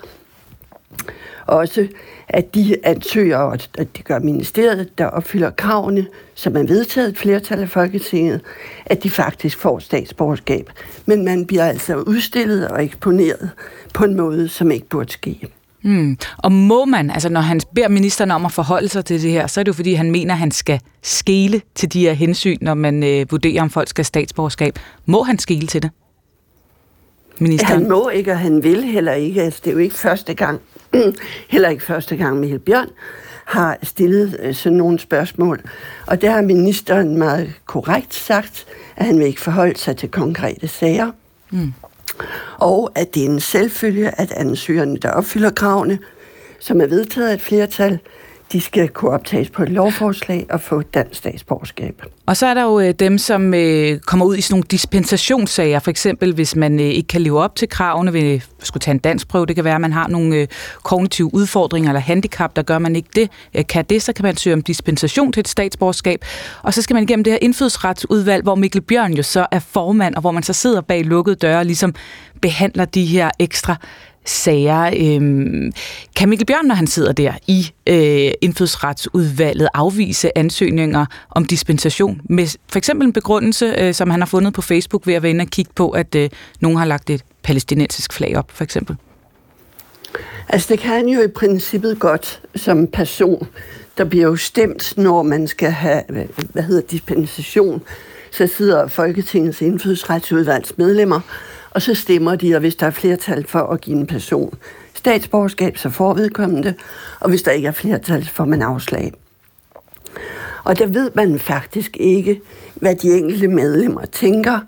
også, 1.46 1.88
at 2.30 2.56
de 2.56 2.76
ansøger, 2.84 3.38
og 3.38 3.54
at 3.54 3.88
det 3.98 4.06
gør 4.06 4.20
ministeriet, 4.20 4.98
der 4.98 5.06
opfylder 5.06 5.50
kravene, 5.50 6.06
som 6.36 6.58
er 6.58 6.64
vedtaget 6.64 7.10
et 7.10 7.18
flertal 7.18 7.60
af 7.60 7.70
Folketinget, 7.70 8.42
at 8.86 9.04
de 9.04 9.10
faktisk 9.10 9.58
får 9.58 9.80
statsborgerskab. 9.80 10.70
Men 11.06 11.26
man 11.26 11.46
bliver 11.46 11.66
altså 11.66 11.96
udstillet 11.96 12.68
og 12.68 12.84
eksponeret 12.84 13.50
på 13.94 14.04
en 14.04 14.16
måde, 14.16 14.50
som 14.50 14.72
ikke 14.72 14.90
burde 14.90 15.12
ske. 15.12 15.48
Mm. 15.82 16.18
Og 16.38 16.52
må 16.52 16.86
man, 16.86 17.12
altså 17.12 17.30
når 17.30 17.42
han 17.42 17.62
beder 17.76 17.88
ministeren 17.88 18.32
om 18.32 18.46
at 18.46 18.52
forholde 18.52 18.88
sig 18.88 19.06
til 19.06 19.22
det 19.22 19.32
her, 19.32 19.48
så 19.48 19.60
er 19.60 19.64
det 19.64 19.68
jo 19.68 19.74
fordi, 19.74 19.94
han 19.94 20.12
mener, 20.12 20.34
at 20.34 20.40
han 20.40 20.52
skal 20.52 20.80
skele 21.02 21.62
til 21.76 21.94
de 21.94 22.02
her 22.02 22.14
hensyn, 22.14 22.58
når 22.62 22.74
man 22.74 23.04
øh, 23.04 23.32
vurderer, 23.32 23.62
om 23.62 23.70
folk 23.70 23.88
skal 23.88 24.02
have 24.02 24.06
statsborgerskab. 24.06 24.80
Må 25.06 25.24
han 25.24 25.40
skele 25.40 25.68
til 25.68 25.82
det? 25.82 25.92
Ministeren? 27.40 27.82
Han 27.82 27.90
må 27.90 28.10
ikke, 28.10 28.32
og 28.32 28.40
han 28.40 28.64
vil 28.64 28.84
heller 28.84 29.14
ikke. 29.14 29.42
Altså, 29.42 29.62
det 29.64 29.70
er 29.70 29.74
jo 29.74 29.80
ikke 29.80 29.96
første 29.96 30.34
gang, 30.34 30.62
heller 31.50 31.70
ikke 31.70 31.84
første 31.84 32.16
gang 32.16 32.40
Michael 32.40 32.60
Bjørn 32.60 32.90
har 33.46 33.78
stillet 33.84 34.38
øh, 34.40 34.56
sådan 34.56 34.78
nogle 34.78 35.00
spørgsmål. 35.00 35.62
Og 36.08 36.22
der 36.22 36.32
har 36.32 36.42
ministeren 36.42 37.18
meget 37.18 37.54
korrekt 37.66 38.14
sagt, 38.14 38.66
at 38.96 39.06
han 39.06 39.20
vil 39.20 39.28
ikke 39.28 39.42
forholde 39.42 39.80
sig 39.80 39.98
til 39.98 40.12
konkrete 40.12 40.68
sager. 40.68 41.12
Mm. 41.52 41.74
Og 42.58 42.92
at 42.96 43.16
det 43.16 43.26
er 43.26 43.30
en 43.30 43.40
selvfølge, 43.40 44.22
at 44.22 44.32
ansøgerne, 44.32 44.98
der 44.98 45.12
opfylder 45.12 45.50
kravene, 45.50 46.00
som 46.60 46.82
er 46.82 46.86
vedtaget 46.86 47.30
af 47.30 47.34
et 47.34 47.42
flertal, 47.42 48.00
de 48.52 48.62
skal 48.62 48.90
kunne 48.90 49.12
optages 49.12 49.50
på 49.50 49.64
et 49.64 49.70
lovforslag 49.70 50.46
og 50.50 50.62
få 50.62 50.82
dansk 50.82 51.20
statsborgerskab. 51.20 52.04
Og 52.26 52.38
så 52.38 52.46
er 52.46 52.54
der 52.54 52.64
jo 52.64 52.80
øh, 52.80 52.94
dem, 52.94 53.18
som 53.18 53.54
øh, 53.54 54.00
kommer 54.00 54.26
ud 54.26 54.38
i 54.38 54.42
sådan 54.42 54.54
nogle 54.54 54.66
dispensationssager, 54.72 55.80
for 55.80 55.92
eksempel 55.92 56.34
hvis 56.34 56.56
man 56.56 56.80
øh, 56.80 56.86
ikke 56.86 57.08
kan 57.08 57.22
leve 57.22 57.40
op 57.40 57.56
til 57.56 57.70
kravene 57.70 58.14
ved 58.14 58.34
at 58.34 58.68
skulle 58.68 58.82
tage 58.82 58.94
en 58.94 59.00
dansk 59.00 59.28
prøve. 59.28 59.46
Det 59.46 59.56
kan 59.56 59.66
være, 59.66 59.76
at 59.76 59.82
man 59.82 59.94
har 59.94 60.08
nogle 60.08 60.48
kognitive 60.84 61.34
udfordringer 61.34 61.90
eller 61.90 62.02
handicap, 62.02 62.56
der 62.56 62.62
gør, 62.62 62.76
at 62.76 62.82
man 62.82 62.96
ikke 62.96 63.10
det. 63.16 63.68
Kan 63.68 63.86
det, 63.86 64.02
så 64.02 64.14
kan 64.14 64.24
man 64.24 64.38
søge 64.38 64.54
om 64.54 64.62
dispensation 64.62 65.32
til 65.32 65.42
et 65.42 65.48
statsborgerskab. 65.48 66.26
Og 66.62 66.74
så 66.74 66.82
skal 66.82 66.94
man 66.94 67.04
igennem 67.04 67.24
det 67.24 67.34
her 67.34 67.40
indfødsretsudvalg, 67.42 68.44
hvor 68.44 68.56
Mikkel 68.56 68.82
Bjørn 68.82 69.14
jo 69.14 69.24
så 69.24 69.48
er 69.52 69.60
formand, 69.60 70.16
og 70.16 70.22
hvor 70.22 70.32
man 70.32 70.44
så 70.44 70.54
sidder 70.54 70.82
bag 70.82 71.04
lukkede 71.04 71.36
døre 71.36 71.60
og 71.60 71.66
ligesom 71.66 71.96
behandler 72.42 72.86
de 72.86 73.06
her 73.06 73.30
ekstra 73.40 73.76
sager. 74.30 74.92
Øhm, 74.98 75.72
kan 76.16 76.30
Mikkel 76.30 76.46
Bjørn, 76.46 76.66
når 76.66 76.76
han 76.76 76.88
sidder 76.88 77.12
der 77.12 77.34
i 77.48 77.72
øh, 77.88 78.32
indfødsretsudvalget, 78.42 79.70
afvise 79.74 80.38
ansøgninger 80.38 81.06
om 81.30 81.46
dispensation 81.46 82.22
med 82.30 82.58
for 82.70 82.78
eksempel 82.78 83.08
en 83.08 83.14
begrundelse, 83.14 83.76
øh, 83.78 83.94
som 83.94 84.10
han 84.10 84.22
har 84.22 84.26
fundet 84.26 84.54
på 84.54 84.62
Facebook 84.62 85.08
ved 85.08 85.14
at 85.14 85.24
være 85.24 85.30
inde 85.30 85.42
og 85.42 85.48
kigge 85.48 85.72
på, 85.76 85.90
at 85.90 86.16
øh, 86.16 86.30
nogen 86.60 86.78
har 86.78 86.86
lagt 86.86 87.10
et 87.10 87.24
palæstinensisk 87.44 88.14
flag 88.14 88.38
op, 88.38 88.52
for 88.52 88.64
eksempel? 88.64 88.96
Altså 90.50 90.68
det 90.70 90.80
kan 90.80 90.90
han 90.90 91.08
jo 91.08 91.22
i 91.22 91.28
princippet 91.28 92.00
godt 92.00 92.42
som 92.56 92.88
person. 92.88 93.48
Der 93.98 94.04
bliver 94.04 94.26
jo 94.26 94.36
stemt, 94.36 94.94
når 94.98 95.24
man 95.24 95.48
skal 95.48 95.72
have, 95.72 96.04
hvad 96.54 96.64
hedder 96.64 96.82
dispensation. 96.82 97.82
Så 98.32 98.48
sidder 98.48 98.88
Folketingets 98.88 99.62
indfødsretsudvalgsmedlemmer 99.62 101.16
medlemmer, 101.18 101.22
og 101.72 101.82
så 101.82 101.96
stemmer 101.96 102.36
de, 102.36 102.56
og 102.56 102.60
hvis 102.60 102.76
der 102.76 102.88
er 102.88 102.92
flertal 102.92 103.48
for 103.48 103.60
at 103.60 103.82
give 103.82 103.98
en 103.98 104.08
person 104.08 104.54
statsborgerskab, 104.94 105.78
så 105.78 105.90
får 105.90 106.14
vedkommende, 106.14 106.74
og 107.20 107.30
hvis 107.30 107.42
der 107.42 107.52
ikke 107.52 107.68
er 107.68 107.72
flertal, 107.72 108.26
så 108.26 108.32
får 108.32 108.46
man 108.46 108.62
afslag. 108.62 109.14
Og 110.64 110.80
der 110.80 110.86
ved 110.86 111.12
man 111.16 111.40
faktisk 111.40 111.98
ikke, 112.00 112.42
hvad 112.76 112.96
de 112.96 113.18
enkelte 113.18 113.48
medlemmer 113.48 114.06
tænker, 114.06 114.60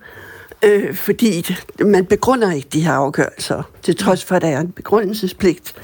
øh, 0.64 0.96
fordi 0.96 1.56
man 1.80 2.06
begrunder 2.06 2.52
ikke 2.52 2.70
de 2.74 2.86
her 2.86 2.94
afgørelser, 2.94 3.64
til 3.84 3.96
trods 3.96 4.24
for, 4.26 4.36
at 4.36 4.42
der 4.42 4.48
er 4.48 4.60
en 4.60 4.72
begrundelsespligt, 4.72 5.76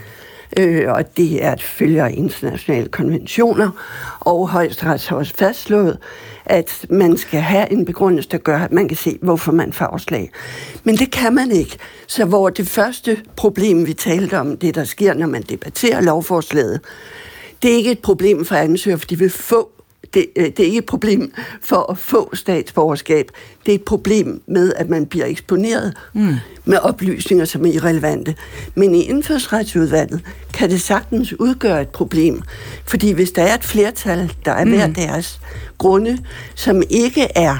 øh, 0.59 0.91
og 0.91 1.17
det 1.17 1.43
er 1.43 1.51
at 1.51 1.61
følge 1.61 2.13
internationale 2.13 2.87
konventioner, 2.87 3.69
og 4.19 4.49
højesteret 4.49 5.07
har 5.07 5.17
også 5.17 5.33
fastslået, 5.37 5.97
at 6.49 6.85
man 6.89 7.17
skal 7.17 7.39
have 7.39 7.71
en 7.71 7.85
begrundelse, 7.85 8.29
der 8.29 8.37
gør, 8.37 8.59
at 8.59 8.71
man 8.71 8.87
kan 8.87 8.97
se, 8.97 9.17
hvorfor 9.21 9.51
man 9.51 9.73
får 9.73 9.85
afslag. 9.85 10.31
Men 10.83 10.95
det 10.95 11.11
kan 11.11 11.33
man 11.35 11.51
ikke. 11.51 11.77
Så 12.07 12.25
hvor 12.25 12.49
det 12.49 12.67
første 12.67 13.21
problem, 13.35 13.87
vi 13.87 13.93
talte 13.93 14.39
om, 14.39 14.57
det 14.57 14.75
der 14.75 14.83
sker, 14.83 15.13
når 15.13 15.27
man 15.27 15.41
debatterer 15.41 16.01
lovforslaget, 16.01 16.79
det 17.61 17.71
er 17.71 17.75
ikke 17.75 17.91
et 17.91 17.99
problem 17.99 18.45
for 18.45 18.55
ansøger, 18.55 18.97
for 18.97 19.05
de 19.05 19.19
vil 19.19 19.29
få 19.29 19.76
det, 20.13 20.25
øh, 20.35 20.45
det 20.45 20.59
er 20.59 20.63
ikke 20.63 20.77
et 20.77 20.85
problem 20.85 21.33
for 21.61 21.91
at 21.91 21.97
få 21.97 22.35
statsborgerskab. 22.35 23.31
Det 23.65 23.71
er 23.71 23.75
et 23.75 23.83
problem 23.83 24.41
med, 24.47 24.73
at 24.75 24.89
man 24.89 25.05
bliver 25.05 25.25
eksponeret 25.25 25.93
mm. 26.13 26.35
med 26.65 26.77
oplysninger, 26.77 27.45
som 27.45 27.65
er 27.65 27.71
irrelevante. 27.71 28.35
Men 28.75 28.95
i 28.95 29.01
indfødsretsudvalget 29.01 30.21
kan 30.53 30.69
det 30.69 30.81
sagtens 30.81 31.39
udgøre 31.39 31.81
et 31.81 31.89
problem. 31.89 32.41
Fordi 32.85 33.11
hvis 33.11 33.31
der 33.31 33.43
er 33.43 33.55
et 33.55 33.63
flertal, 33.63 34.33
der 34.45 34.51
er 34.51 34.65
hver 34.65 34.87
mm. 34.87 34.93
deres 34.93 35.39
grunde, 35.77 36.17
som 36.55 36.81
ikke 36.89 37.27
er, 37.35 37.57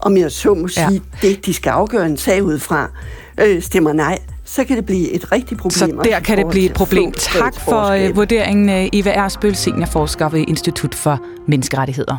om 0.00 0.16
jeg 0.16 0.32
så 0.32 0.54
må 0.54 0.68
sige, 0.68 1.02
ja. 1.22 1.28
det 1.28 1.46
de 1.46 1.54
skal 1.54 1.70
afgøre 1.70 2.06
en 2.06 2.16
sag 2.16 2.42
ud 2.42 2.58
fra, 2.58 2.90
øh, 3.40 3.62
stemmer 3.62 3.92
nej, 3.92 4.18
så 4.46 4.64
kan 4.64 4.76
det 4.76 4.86
blive 4.86 5.10
et 5.10 5.32
rigtigt 5.32 5.60
problem. 5.60 5.72
Så 5.72 6.02
der 6.04 6.20
kan 6.20 6.38
det 6.38 6.46
blive 6.50 6.66
et 6.66 6.74
problem. 6.74 7.12
Tak 7.12 7.60
for 7.60 8.08
uh, 8.08 8.16
vurderingen, 8.16 8.90
Eva 8.92 9.10
Ersbøl, 9.10 9.54
seniorforsker 9.54 10.28
ved 10.28 10.44
Institut 10.48 10.94
for 10.94 11.20
Menneskerettigheder. 11.46 12.16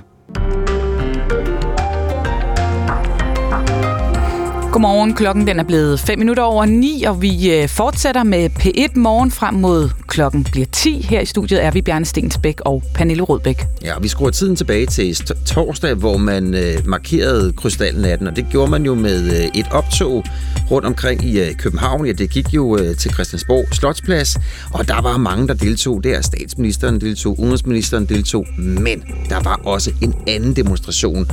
Godmorgen. 4.78 5.14
Klokken 5.14 5.48
den 5.48 5.60
er 5.60 5.64
blevet 5.64 6.00
5 6.00 6.20
minutter 6.20 6.44
over 6.44 6.66
9, 6.66 7.04
og 7.04 7.22
vi 7.22 7.52
øh, 7.52 7.70
fortsætter 7.70 8.24
med 8.24 8.50
P1 8.50 9.00
morgen 9.00 9.32
frem 9.32 9.54
mod 9.54 9.90
klokken 10.08 10.44
bliver 10.44 10.66
10. 10.72 11.06
Her 11.10 11.22
i 11.22 11.26
studiet 11.26 11.64
er 11.64 11.72
vi 11.72 11.82
Bjarne 11.82 12.06
Stensbæk 12.06 12.62
og 12.62 12.84
Pernille 12.94 13.24
Rødbæk. 13.24 13.66
Ja, 13.84 13.94
vi 14.02 14.08
skruer 14.08 14.30
tiden 14.30 14.56
tilbage 14.56 14.86
til 14.86 15.16
torsdag, 15.46 15.94
hvor 15.94 16.18
man 16.18 16.54
øh, 16.54 16.88
markerede 16.88 17.54
krystalnatten, 17.54 18.28
og 18.28 18.36
det 18.36 18.46
gjorde 18.52 18.72
man 18.72 18.86
jo 18.86 18.96
med 18.96 19.24
øh, 19.26 19.60
et 19.60 19.66
optog 19.72 20.24
rundt 20.72 20.88
omkring 20.88 21.26
i 21.26 21.40
øh, 21.40 21.56
København. 21.56 22.06
Ja, 22.06 22.12
det 22.12 22.30
gik 22.30 22.54
jo 22.54 22.78
øh, 22.78 22.96
til 22.96 23.14
Christiansborg 23.14 23.76
Slotsplads, 23.76 24.38
og 24.74 24.88
der 24.88 25.02
var 25.02 25.18
mange, 25.18 25.48
der 25.48 25.54
deltog 25.54 26.04
der. 26.04 26.22
Statsministeren 26.22 27.02
deltog, 27.02 27.40
udenrigsministeren 27.40 28.06
deltog, 28.06 28.46
men 28.58 29.04
der 29.30 29.44
var 29.44 29.62
også 29.64 29.92
en 30.02 30.14
anden 30.28 30.56
demonstration, 30.56 31.28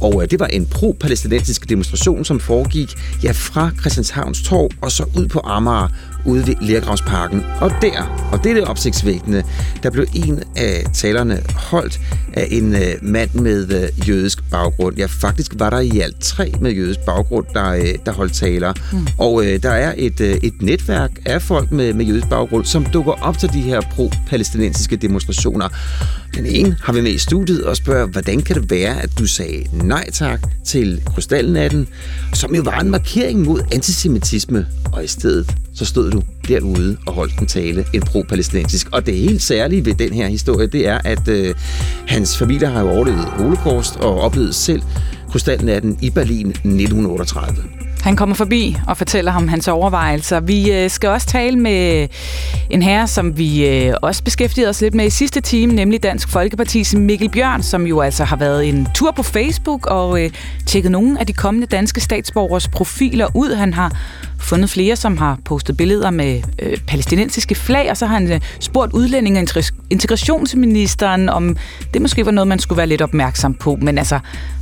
og 0.00 0.22
øh, 0.22 0.30
det 0.30 0.40
var 0.40 0.46
en 0.46 0.66
pro-palæstinensisk 0.66 1.68
demonstration, 1.68 2.24
som 2.24 2.40
foregik 2.40 2.94
ja, 3.22 3.30
fra 3.30 3.70
Christianshavns 3.80 4.42
Torv 4.42 4.70
og 4.80 4.92
så 4.92 5.04
ud 5.16 5.28
på 5.28 5.40
Amager 5.44 5.88
ude 6.26 6.46
ved 6.46 6.54
Lergravsparken. 6.60 7.44
Og 7.60 7.70
der, 7.82 8.28
og 8.32 8.44
det 8.44 8.50
er 8.50 8.54
det 8.54 8.64
opsigtsvækkende, 8.64 9.42
der 9.82 9.90
blev 9.90 10.06
en 10.14 10.42
af 10.56 10.84
talerne 10.94 11.42
holdt 11.56 12.00
af 12.32 12.48
en 12.50 12.74
øh, 12.74 12.94
mand 13.02 13.34
med 13.34 13.72
øh, 13.72 14.08
jødisk 14.08 14.50
baggrund. 14.50 14.96
Ja, 14.96 15.06
faktisk 15.06 15.52
var 15.58 15.70
der 15.70 15.80
i 15.80 16.00
alt 16.00 16.20
tre 16.20 16.52
med 16.60 16.72
jødisk 16.72 17.00
baggrund, 17.00 17.46
der, 17.54 17.70
øh, 17.70 17.94
der 18.06 18.12
holdt 18.12 18.34
taler. 18.34 18.72
Mm. 18.92 19.06
Og 19.18 19.46
øh, 19.46 19.62
der 19.62 19.70
er 19.70 19.94
et, 19.96 20.20
øh, 20.20 20.36
et 20.42 20.62
netværk 20.62 21.10
af 21.24 21.42
folk 21.42 21.72
med, 21.72 21.92
med 21.94 22.04
jødisk 22.04 22.28
baggrund, 22.28 22.64
som 22.64 22.84
dukker 22.84 23.12
op 23.12 23.38
til 23.38 23.52
de 23.52 23.60
her 23.60 23.80
pro-palæstinensiske 23.80 24.96
demonstrationer. 24.96 25.68
Den 26.34 26.46
ene 26.46 26.76
har 26.82 26.92
vi 26.92 27.00
med 27.00 27.10
i 27.10 27.18
studiet 27.18 27.64
og 27.64 27.76
spørger, 27.76 28.06
hvordan 28.06 28.42
kan 28.42 28.56
det 28.56 28.70
være, 28.70 29.02
at 29.02 29.10
du 29.18 29.26
sagde 29.26 29.66
nej 29.72 30.10
tak 30.12 30.40
til 30.64 31.02
Krystalnatten, 31.06 31.88
som 32.34 32.54
jo 32.54 32.62
var 32.62 32.80
en 32.80 32.90
markering 32.90 33.40
mod 33.40 33.60
antisemitisme, 33.72 34.66
og 34.92 35.04
i 35.04 35.06
stedet 35.06 35.54
så 35.74 35.84
stod 35.84 36.10
du 36.16 36.22
derude 36.48 36.96
og 37.06 37.12
holdt 37.12 37.38
en 37.40 37.46
tale, 37.46 37.84
en 37.94 38.02
pro-palæstinensisk. 38.02 38.88
Og 38.92 39.06
det 39.06 39.16
helt 39.16 39.42
særlige 39.42 39.84
ved 39.84 39.94
den 39.94 40.12
her 40.12 40.28
historie, 40.28 40.66
det 40.66 40.88
er, 40.88 40.98
at 41.04 41.28
øh, 41.28 41.54
hans 42.06 42.38
familie 42.38 42.66
har 42.66 42.80
jo 42.80 42.90
overlevet 42.90 43.24
holocaust 43.24 43.96
og 43.96 44.20
oplevet 44.20 44.54
selv 44.54 44.82
krystalnatten 45.30 45.98
i 46.02 46.10
Berlin 46.10 46.46
1938. 46.48 47.62
Han 48.06 48.16
kommer 48.16 48.34
forbi 48.34 48.76
og 48.86 48.96
fortæller 48.96 49.32
ham 49.32 49.48
hans 49.48 49.68
overvejelser. 49.68 50.40
Vi 50.40 50.72
øh, 50.72 50.90
skal 50.90 51.08
også 51.08 51.26
tale 51.26 51.58
med 51.58 52.08
en 52.70 52.82
herre, 52.82 53.06
som 53.06 53.38
vi 53.38 53.66
øh, 53.68 53.94
også 54.02 54.22
beskæftigede 54.24 54.70
os 54.70 54.80
lidt 54.80 54.94
med 54.94 55.06
i 55.06 55.10
sidste 55.10 55.40
time, 55.40 55.74
nemlig 55.74 56.02
Dansk 56.02 56.28
Folkeparti's 56.28 56.96
Mikkel 56.96 57.30
Bjørn, 57.30 57.62
som 57.62 57.86
jo 57.86 58.00
altså 58.00 58.24
har 58.24 58.36
været 58.36 58.68
en 58.68 58.88
tur 58.94 59.10
på 59.10 59.22
Facebook 59.22 59.86
og 59.86 60.24
øh, 60.24 60.30
tjekket 60.66 60.92
nogle 60.92 61.20
af 61.20 61.26
de 61.26 61.32
kommende 61.32 61.66
danske 61.66 62.00
statsborgers 62.00 62.68
profiler 62.68 63.26
ud. 63.34 63.54
Han 63.54 63.74
har 63.74 63.92
fundet 64.38 64.70
flere, 64.70 64.96
som 64.96 65.16
har 65.16 65.38
postet 65.44 65.76
billeder 65.76 66.10
med 66.10 66.42
øh, 66.62 66.78
palæstinensiske 66.86 67.54
flag, 67.54 67.90
og 67.90 67.96
så 67.96 68.06
har 68.06 68.14
han 68.14 68.32
øh, 68.32 68.40
spurgt 68.60 68.92
udlændinge- 68.92 69.40
og 69.40 69.64
integrationsministeren, 69.90 71.28
om 71.28 71.56
det 71.94 72.02
måske 72.02 72.26
var 72.26 72.32
noget, 72.32 72.48
man 72.48 72.58
skulle 72.58 72.76
være 72.76 72.86
lidt 72.86 73.02
opmærksom 73.02 73.54
på. 73.54 73.78
Men 73.82 73.98
altså, 73.98 74.18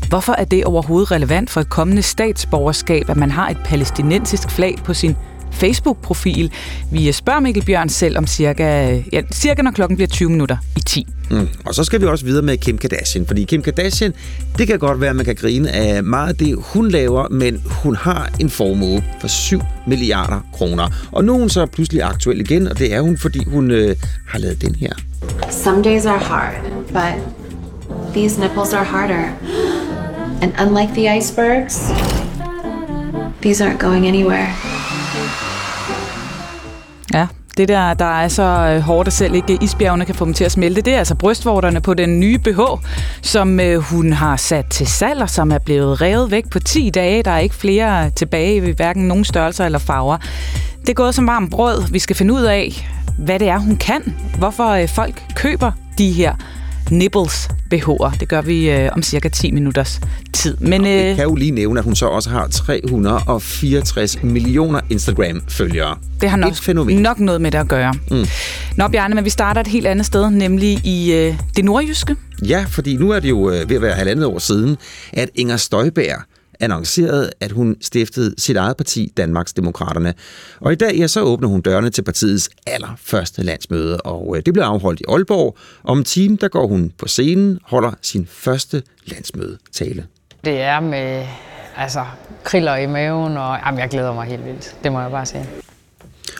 hvorfor 0.08 0.32
er 0.32 0.44
det 0.44 0.64
overhovedet 0.64 1.10
relevant 1.10 1.50
for 1.50 1.60
et 1.60 1.68
kommende 1.68 2.02
statsborgerskab, 2.02 3.10
at 3.10 3.16
man 3.16 3.30
har 3.34 3.48
et 3.48 3.56
palæstinensisk 3.64 4.50
flag 4.50 4.78
på 4.84 4.94
sin 4.94 5.16
Facebook-profil. 5.54 6.52
Vi 6.90 7.12
spørger 7.12 7.40
Mikkel 7.40 7.64
Bjørn 7.64 7.88
selv 7.88 8.18
om 8.18 8.26
cirka, 8.26 9.00
ja, 9.12 9.22
cirka 9.32 9.62
når 9.62 9.70
klokken 9.70 9.96
bliver 9.96 10.08
20 10.08 10.30
minutter 10.30 10.56
i 10.76 10.80
10. 10.80 11.06
Mm. 11.30 11.48
Og 11.66 11.74
så 11.74 11.84
skal 11.84 12.00
vi 12.00 12.06
også 12.06 12.24
videre 12.24 12.42
med 12.42 12.56
Kim 12.56 12.78
Kardashian, 12.78 13.26
fordi 13.26 13.44
Kim 13.44 13.62
Kardashian, 13.62 14.12
det 14.58 14.66
kan 14.66 14.78
godt 14.78 15.00
være, 15.00 15.10
at 15.10 15.16
man 15.16 15.24
kan 15.24 15.34
grine 15.34 15.70
af 15.70 16.02
meget 16.04 16.28
af 16.28 16.36
det, 16.36 16.56
hun 16.58 16.88
laver, 16.88 17.28
men 17.28 17.62
hun 17.82 17.96
har 17.96 18.30
en 18.40 18.50
formue 18.50 19.04
for 19.20 19.28
7 19.28 19.60
milliarder 19.86 20.40
kroner. 20.52 20.88
Og 21.12 21.24
nu 21.24 21.34
er 21.34 21.38
hun 21.38 21.48
så 21.48 21.66
pludselig 21.66 22.02
aktuel 22.02 22.40
igen, 22.40 22.68
og 22.68 22.78
det 22.78 22.94
er 22.94 23.00
hun, 23.00 23.18
fordi 23.18 23.44
hun 23.46 23.70
øh, 23.70 23.96
har 24.28 24.38
lavet 24.38 24.62
den 24.62 24.74
her. 24.74 24.92
Some 25.50 25.82
days 25.82 26.06
are 26.06 26.18
hard, 26.18 26.54
but 26.88 27.14
these 28.14 28.40
nipples 28.40 28.72
are 28.72 28.84
harder. 28.84 29.24
And 30.42 30.52
unlike 30.66 30.92
the 30.94 31.18
icebergs, 31.18 31.80
these 33.44 33.64
aren't 33.64 33.78
going 33.78 34.06
anywhere. 34.06 34.48
Ja, 37.14 37.26
det 37.56 37.68
der, 37.68 37.94
der 37.94 38.20
er 38.20 38.28
så 38.28 38.42
øh, 38.42 38.80
hårdt, 38.80 39.06
at 39.06 39.12
selv 39.12 39.34
ikke 39.34 39.58
isbjergene 39.60 40.04
kan 40.04 40.14
få 40.14 40.24
dem 40.24 40.34
til 40.34 40.44
at 40.44 40.52
smelte, 40.52 40.80
det 40.80 40.94
er 40.94 40.98
altså 40.98 41.14
brystvorterne 41.14 41.80
på 41.80 41.94
den 41.94 42.20
nye 42.20 42.38
BH, 42.38 42.60
som 43.22 43.60
øh, 43.60 43.78
hun 43.78 44.12
har 44.12 44.36
sat 44.36 44.66
til 44.70 44.86
salg, 44.86 45.22
og 45.22 45.30
som 45.30 45.52
er 45.52 45.58
blevet 45.58 46.00
revet 46.00 46.30
væk 46.30 46.50
på 46.50 46.58
10 46.58 46.90
dage. 46.90 47.22
Der 47.22 47.30
er 47.30 47.38
ikke 47.38 47.54
flere 47.54 48.10
tilbage, 48.10 48.72
hverken 48.72 49.08
nogen 49.08 49.24
størrelser 49.24 49.64
eller 49.64 49.78
farver. 49.78 50.16
Det 50.80 50.88
er 50.88 50.94
gået 50.94 51.14
som 51.14 51.26
varmt 51.26 51.50
brød. 51.50 51.82
Vi 51.90 51.98
skal 51.98 52.16
finde 52.16 52.34
ud 52.34 52.42
af, 52.42 52.88
hvad 53.18 53.38
det 53.38 53.48
er, 53.48 53.58
hun 53.58 53.76
kan. 53.76 54.14
Hvorfor 54.38 54.68
øh, 54.68 54.88
folk 54.88 55.22
køber 55.34 55.72
de 55.98 56.12
her 56.12 56.34
Nibbles 56.90 57.48
BH'er. 57.74 58.16
Det 58.20 58.28
gør 58.28 58.42
vi 58.42 58.70
øh, 58.70 58.90
om 58.92 59.02
cirka 59.02 59.28
10 59.28 59.50
minutters 59.50 60.00
tid. 60.32 60.56
Men, 60.56 60.86
øh, 60.86 60.90
jeg 60.92 61.16
kan 61.16 61.24
jo 61.24 61.34
lige 61.34 61.50
nævne, 61.50 61.78
at 61.78 61.84
hun 61.84 61.96
så 61.96 62.06
også 62.06 62.30
har 62.30 62.46
364 62.48 64.22
millioner 64.22 64.80
Instagram-følgere. 64.90 65.96
Det 66.20 66.30
har 66.30 66.36
nok, 66.36 66.88
nok 66.88 67.20
noget 67.20 67.40
med 67.40 67.50
det 67.50 67.58
at 67.58 67.68
gøre. 67.68 67.94
Mm. 68.10 68.26
Nå, 68.76 68.88
Bjarne, 68.88 69.14
men 69.14 69.24
vi 69.24 69.30
starter 69.30 69.60
et 69.60 69.66
helt 69.66 69.86
andet 69.86 70.06
sted, 70.06 70.30
nemlig 70.30 70.86
i 70.86 71.12
øh, 71.12 71.34
det 71.56 71.64
nordjyske. 71.64 72.16
Ja, 72.48 72.64
fordi 72.68 72.96
nu 72.96 73.10
er 73.10 73.20
det 73.20 73.28
jo 73.30 73.50
øh, 73.50 73.68
ved 73.68 73.76
at 73.76 73.82
være 73.82 73.94
halvandet 73.94 74.26
år 74.26 74.38
siden, 74.38 74.76
at 75.12 75.30
Inger 75.34 75.56
Støjberg 75.56 76.22
annoncerede, 76.60 77.30
at 77.40 77.52
hun 77.52 77.76
stiftede 77.80 78.34
sit 78.38 78.56
eget 78.56 78.76
parti, 78.76 79.12
Danmarks 79.16 79.52
Demokraterne. 79.52 80.14
Og 80.60 80.72
i 80.72 80.74
dag 80.74 80.94
ja, 80.96 81.06
så 81.06 81.20
åbner 81.20 81.48
hun 81.48 81.60
dørene 81.60 81.90
til 81.90 82.02
partiets 82.02 82.50
allerførste 82.66 83.42
landsmøde, 83.42 84.00
og 84.00 84.36
øh, 84.36 84.42
det 84.46 84.54
bliver 84.54 84.66
afholdt 84.66 85.00
i 85.00 85.04
Aalborg. 85.08 85.56
Om 85.84 85.98
en 85.98 86.04
time, 86.04 86.36
der 86.40 86.48
går 86.48 86.66
hun 86.66 86.92
på 86.98 87.08
scenen, 87.08 87.58
holder 87.62 87.92
sin 88.02 88.26
første 88.30 88.82
landsmødetale. 89.04 90.06
Det 90.44 90.60
er 90.60 90.80
med 90.80 91.26
altså, 91.76 92.04
kriller 92.44 92.76
i 92.76 92.86
maven, 92.86 93.36
og 93.36 93.58
jamen, 93.66 93.80
jeg 93.80 93.88
glæder 93.88 94.14
mig 94.14 94.26
helt 94.26 94.44
vildt. 94.44 94.76
Det 94.84 94.92
må 94.92 95.00
jeg 95.00 95.10
bare 95.10 95.26
sige. 95.26 95.46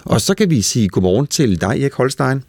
Og 0.04 0.20
så 0.20 0.34
kan 0.34 0.50
vi 0.50 0.62
sige 0.62 0.88
godmorgen 0.88 1.26
til 1.26 1.60
dig, 1.60 1.82
Erik 1.82 1.92
Holstein. 1.92 2.44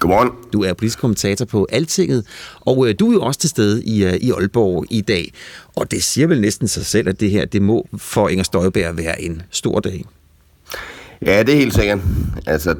Godmorgen. 0.00 0.30
Du 0.52 0.62
er 0.62 0.72
politisk 0.72 0.98
kommentator 0.98 1.44
på 1.44 1.66
Altinget, 1.72 2.26
og 2.60 2.88
øh, 2.88 2.94
du 3.00 3.08
er 3.08 3.12
jo 3.12 3.22
også 3.22 3.40
til 3.40 3.50
stede 3.50 3.84
i, 3.84 4.04
øh, 4.04 4.14
i 4.14 4.30
Aalborg 4.30 4.84
i 4.90 5.00
dag. 5.00 5.32
Og 5.76 5.90
det 5.90 6.02
siger 6.02 6.26
vel 6.26 6.40
næsten 6.40 6.68
sig 6.68 6.86
selv, 6.86 7.08
at 7.08 7.20
det 7.20 7.30
her 7.30 7.44
det 7.44 7.62
må 7.62 7.88
for 7.96 8.28
Inger 8.28 8.44
Støjberg 8.44 8.96
være 8.96 9.22
en 9.22 9.42
stor 9.50 9.80
dag. 9.80 10.04
Ja, 11.26 11.42
det 11.42 11.54
er 11.54 11.58
helt 11.58 11.74
sikkert. 11.74 11.98
Altså, 12.46 12.74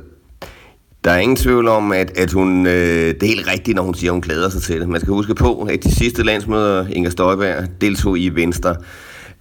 der 1.04 1.10
er 1.10 1.18
ingen 1.18 1.36
tvivl 1.36 1.68
om, 1.68 1.92
at, 1.92 2.18
at 2.18 2.32
hun, 2.32 2.66
øh, 2.66 3.14
det 3.14 3.22
er 3.22 3.26
helt 3.26 3.46
rigtigt, 3.46 3.76
når 3.76 3.82
hun 3.82 3.94
siger, 3.94 4.10
at 4.10 4.14
hun 4.14 4.20
glæder 4.20 4.48
sig 4.48 4.62
til 4.62 4.80
det. 4.80 4.88
Man 4.88 5.00
skal 5.00 5.12
huske 5.12 5.34
på, 5.34 5.62
at 5.62 5.84
de 5.84 5.94
sidste 5.94 6.22
landsmøder, 6.22 6.86
Inger 6.86 7.10
Støjberg 7.10 7.68
deltog 7.80 8.18
i 8.18 8.28
Venstre, 8.28 8.76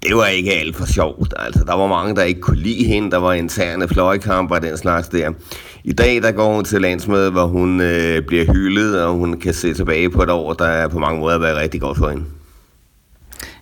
det 0.04 0.16
var 0.16 0.26
ikke 0.26 0.54
alt 0.54 0.76
for 0.76 0.86
sjovt. 0.86 1.34
Altså, 1.38 1.64
der 1.64 1.74
var 1.74 1.88
mange, 1.88 2.16
der 2.16 2.24
ikke 2.24 2.42
kunne 2.42 2.58
lide 2.58 2.84
hende. 2.84 3.12
Der 3.12 3.18
var 3.18 3.34
interne 3.34 3.88
fløjkamper 3.88 4.56
og 4.56 4.62
den 4.62 4.78
slags 4.78 5.08
der. 5.08 5.32
I 5.84 5.94
dag 5.94 6.22
der 6.22 6.32
går 6.32 6.56
hun 6.56 6.66
til 6.66 6.82
landsmødet, 6.82 7.32
hvor 7.32 7.46
hun 7.46 7.82
øh, 7.82 8.22
bliver 8.22 8.46
hyldet, 8.54 9.04
og 9.04 9.14
hun 9.14 9.40
kan 9.40 9.54
se 9.54 9.74
tilbage 9.74 10.10
på 10.10 10.24
et 10.24 10.30
år, 10.30 10.54
der 10.54 10.88
på 10.88 11.00
mange 11.00 11.20
måder 11.20 11.32
har 11.32 11.40
været 11.40 11.58
rigtig 11.58 11.82
godt 11.82 11.98
for 11.98 12.10
hende. 12.10 12.24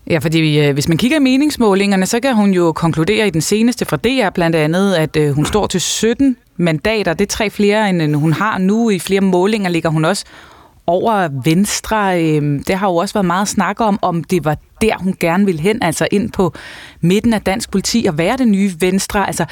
Ja, 0.10 0.20
fordi 0.20 0.60
øh, 0.68 0.74
hvis 0.74 0.88
man 0.88 0.98
kigger 0.98 1.18
i 1.18 1.20
meningsmålingerne, 1.20 2.06
så 2.06 2.20
kan 2.20 2.36
hun 2.36 2.52
jo 2.52 2.72
konkludere 2.72 3.28
i 3.28 3.30
den 3.30 3.42
seneste 3.42 3.86
fra 3.86 3.98
DR 3.98 4.30
blandt 4.30 4.56
andet, 4.56 4.96
at 4.96 5.18
øh, 5.18 5.32
hun 5.32 5.46
står 5.46 5.68
til 5.68 5.82
17 5.82 6.38
mandater. 6.58 7.14
Det 7.14 7.26
er 7.26 7.30
tre 7.30 7.50
flere, 7.50 7.90
end 7.90 8.16
hun 8.16 8.34
har 8.34 8.58
nu. 8.58 8.90
I 8.90 9.00
flere 9.00 9.22
målinger 9.22 9.70
ligger 9.70 9.90
hun 9.90 10.06
også 10.06 10.26
over 10.88 11.30
Venstre. 11.44 12.24
Øh, 12.24 12.60
det 12.68 12.76
har 12.76 12.88
jo 12.88 12.96
også 12.96 13.14
været 13.14 13.26
meget 13.26 13.48
snak 13.48 13.82
om, 13.82 14.00
om 14.02 14.24
det 14.24 14.46
var 14.46 14.58
der, 14.82 14.98
hun 14.98 15.16
gerne 15.20 15.46
ville 15.46 15.62
hen, 15.62 15.84
altså 15.84 16.08
ind 16.12 16.32
på 16.32 16.54
midten 17.02 17.34
af 17.34 17.42
dansk 17.42 17.72
politi 17.72 18.06
og 18.10 18.18
være 18.18 18.38
det 18.38 18.48
nye 18.48 18.72
Venstre. 18.80 19.28
Altså, 19.28 19.46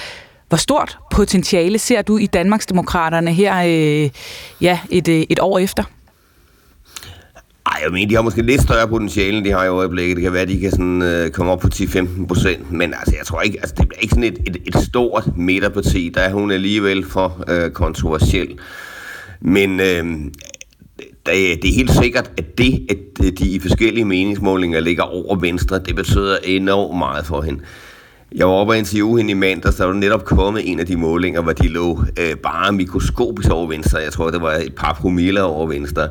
hvor 0.50 0.58
stort 0.58 0.98
potentiale 1.12 1.80
ser 1.80 2.02
du 2.02 2.18
i 2.18 2.26
Danmarksdemokraterne 2.26 3.34
her 3.34 3.56
øh, 3.58 4.10
ja, 4.62 4.80
et, 4.90 5.08
øh, 5.08 5.24
et 5.30 5.40
år 5.40 5.60
efter? 5.60 5.84
Ej, 7.66 7.80
jeg 7.84 7.92
mener, 7.92 8.08
de 8.08 8.16
har 8.16 8.22
måske 8.22 8.42
lidt 8.42 8.62
større 8.62 8.88
potentiale, 8.88 9.38
end 9.38 9.46
de 9.46 9.52
har 9.52 9.64
i 9.64 9.68
øjeblikket. 9.68 10.16
Det 10.16 10.24
kan 10.24 10.34
være, 10.34 10.42
at 10.42 10.48
de 10.48 10.60
kan 10.60 10.72
sådan, 10.72 11.02
øh, 11.02 11.30
komme 11.30 11.52
op 11.52 11.60
på 11.60 11.68
10-15 11.76 12.28
procent. 12.28 12.72
Men 12.72 12.94
altså, 12.94 13.16
jeg 13.18 13.26
tror 13.26 13.42
ikke, 13.42 13.58
altså, 13.62 13.76
det 13.78 13.88
bliver 13.88 14.00
ikke 14.00 14.16
sådan 14.16 14.24
et, 14.24 14.40
et, 14.48 14.58
et 14.66 14.76
stort 14.76 15.38
midterparti. 15.38 16.12
Der 16.16 16.22
er 16.22 16.34
hun 16.34 16.52
alligevel 16.52 17.06
for 17.06 17.44
øh, 17.48 17.72
kontroversiel. 17.72 18.60
Men 19.42 19.80
øh, 19.80 20.06
det 21.34 21.70
er 21.70 21.76
helt 21.76 21.92
sikkert, 21.92 22.32
at 22.38 22.58
det, 22.58 22.88
at 22.90 23.26
øh, 23.26 23.32
de 23.32 23.46
i 23.46 23.60
forskellige 23.60 24.06
meningsmålinger 24.06 24.80
ligger 24.80 25.04
over 25.04 25.36
Venstre, 25.36 25.80
det 25.80 25.96
betyder 25.96 26.38
enormt 26.44 26.98
meget 26.98 27.26
for 27.26 27.42
hende. 27.42 27.60
Jeg 28.36 28.48
var 28.48 28.54
oppe 28.54 28.74
og 28.74 28.78
interviewe 28.78 29.18
hende 29.18 29.32
i 29.32 29.34
mandags, 29.34 29.76
der 29.76 29.86
var 29.86 29.94
netop 29.94 30.26
kommet 30.26 30.72
en 30.72 30.80
af 30.80 30.86
de 30.86 30.96
målinger, 30.96 31.42
hvor 31.42 31.52
de 31.52 31.68
lå 31.68 32.04
øh, 32.20 32.36
bare 32.36 32.72
mikroskopisk 32.72 33.50
over 33.50 33.68
venstre. 33.68 34.00
Jeg 34.00 34.12
tror, 34.12 34.30
det 34.30 34.42
var 34.42 34.54
et 34.54 34.76
par 34.76 34.94
promille 35.02 35.44
over 35.44 35.68
venstre. 35.68 36.10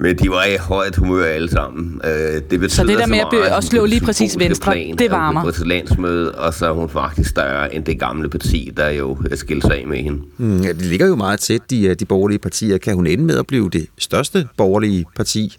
Men 0.00 0.18
de 0.18 0.30
var 0.30 0.44
i 0.44 0.56
højt 0.56 0.96
humør 0.96 1.24
alle 1.24 1.50
sammen. 1.50 2.00
Øh, 2.04 2.10
det 2.50 2.60
betyder 2.60 2.68
så 2.68 2.84
det 2.84 2.98
der 2.98 3.06
med 3.06 3.18
at, 3.18 3.56
at 3.56 3.64
slå 3.64 3.84
lige 3.84 4.00
præcis 4.00 4.38
venstre, 4.38 4.72
plan, 4.72 4.96
det 4.96 5.10
varmer? 5.10 5.44
På 5.44 5.50
til 5.50 5.66
landsmøde, 5.66 6.34
og 6.34 6.54
så 6.54 6.66
er 6.66 6.72
hun 6.72 6.88
faktisk 6.88 7.30
større 7.30 7.74
end 7.74 7.84
det 7.84 7.98
gamle 7.98 8.28
parti, 8.28 8.72
der 8.76 8.88
jo 8.88 9.18
skilte 9.34 9.66
sig 9.66 9.78
af 9.78 9.86
med 9.86 9.96
hende. 9.96 10.22
Mm, 10.36 10.60
ja, 10.60 10.68
det 10.68 10.82
ligger 10.82 11.06
jo 11.06 11.16
meget 11.16 11.40
tæt, 11.40 11.60
de, 11.70 11.94
de 11.94 12.04
borgerlige 12.04 12.38
partier. 12.38 12.78
Kan 12.78 12.94
hun 12.94 13.06
ende 13.06 13.24
med 13.24 13.38
at 13.38 13.46
blive 13.46 13.70
det 13.70 13.86
største 13.98 14.48
borgerlige 14.56 15.04
parti? 15.16 15.56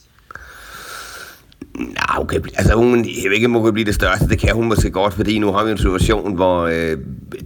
Nej, 1.76 2.18
okay. 2.18 2.40
Altså, 2.56 2.76
hun, 2.76 2.98
jeg 2.98 3.30
ved 3.30 3.32
ikke, 3.32 3.46
om 3.46 3.54
hun 3.54 3.64
kan 3.64 3.74
blive 3.74 3.86
det 3.86 3.96
største. 3.96 4.28
Det 4.28 4.40
kan 4.40 4.56
hun 4.56 4.68
måske 4.68 4.92
godt, 4.92 5.14
fordi 5.14 5.40
nu 5.40 5.52
har 5.52 5.64
vi 5.64 5.72
en 5.72 5.78
situation, 5.78 6.36
hvor 6.36 6.62
øh, 6.62 6.98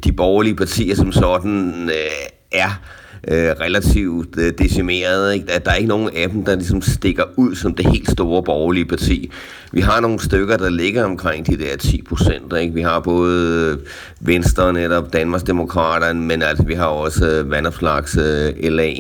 de 0.03 0.11
borgerlige 0.11 0.55
partier 0.55 0.95
som 0.95 1.11
sådan 1.11 1.89
øh, 1.89 2.29
er 2.51 2.79
øh, 3.28 3.51
relativt 3.61 4.39
øh, 4.39 4.53
decimeret. 4.57 5.34
Ikke? 5.34 5.51
At 5.51 5.65
der 5.65 5.71
er 5.71 5.76
ikke 5.76 5.89
nogen 5.89 6.09
af 6.15 6.30
dem, 6.30 6.45
der 6.45 6.55
ligesom 6.55 6.82
stikker 6.82 7.23
ud 7.36 7.55
som 7.55 7.73
det 7.73 7.86
helt 7.91 8.11
store 8.11 8.43
borgerlige 8.43 8.86
parti. 8.86 9.32
Vi 9.71 9.82
har 9.82 9.99
nogle 9.99 10.19
stykker, 10.19 10.57
der 10.57 10.69
ligger 10.69 11.03
omkring 11.03 11.47
de 11.47 11.57
der 11.57 11.78
10 11.78 12.01
procent. 12.01 12.76
Vi 12.76 12.82
har 12.82 12.99
både 12.99 13.80
Venstre 14.19 14.73
netop, 14.73 15.13
Danmarksdemokraterne, 15.13 16.21
men 16.21 16.41
altså, 16.41 16.63
vi 16.63 16.73
har 16.73 16.88
også 16.88 17.28
øh, 17.30 17.51
Vandopslags 17.51 18.17
øh, 18.17 18.53
LA. 18.63 18.93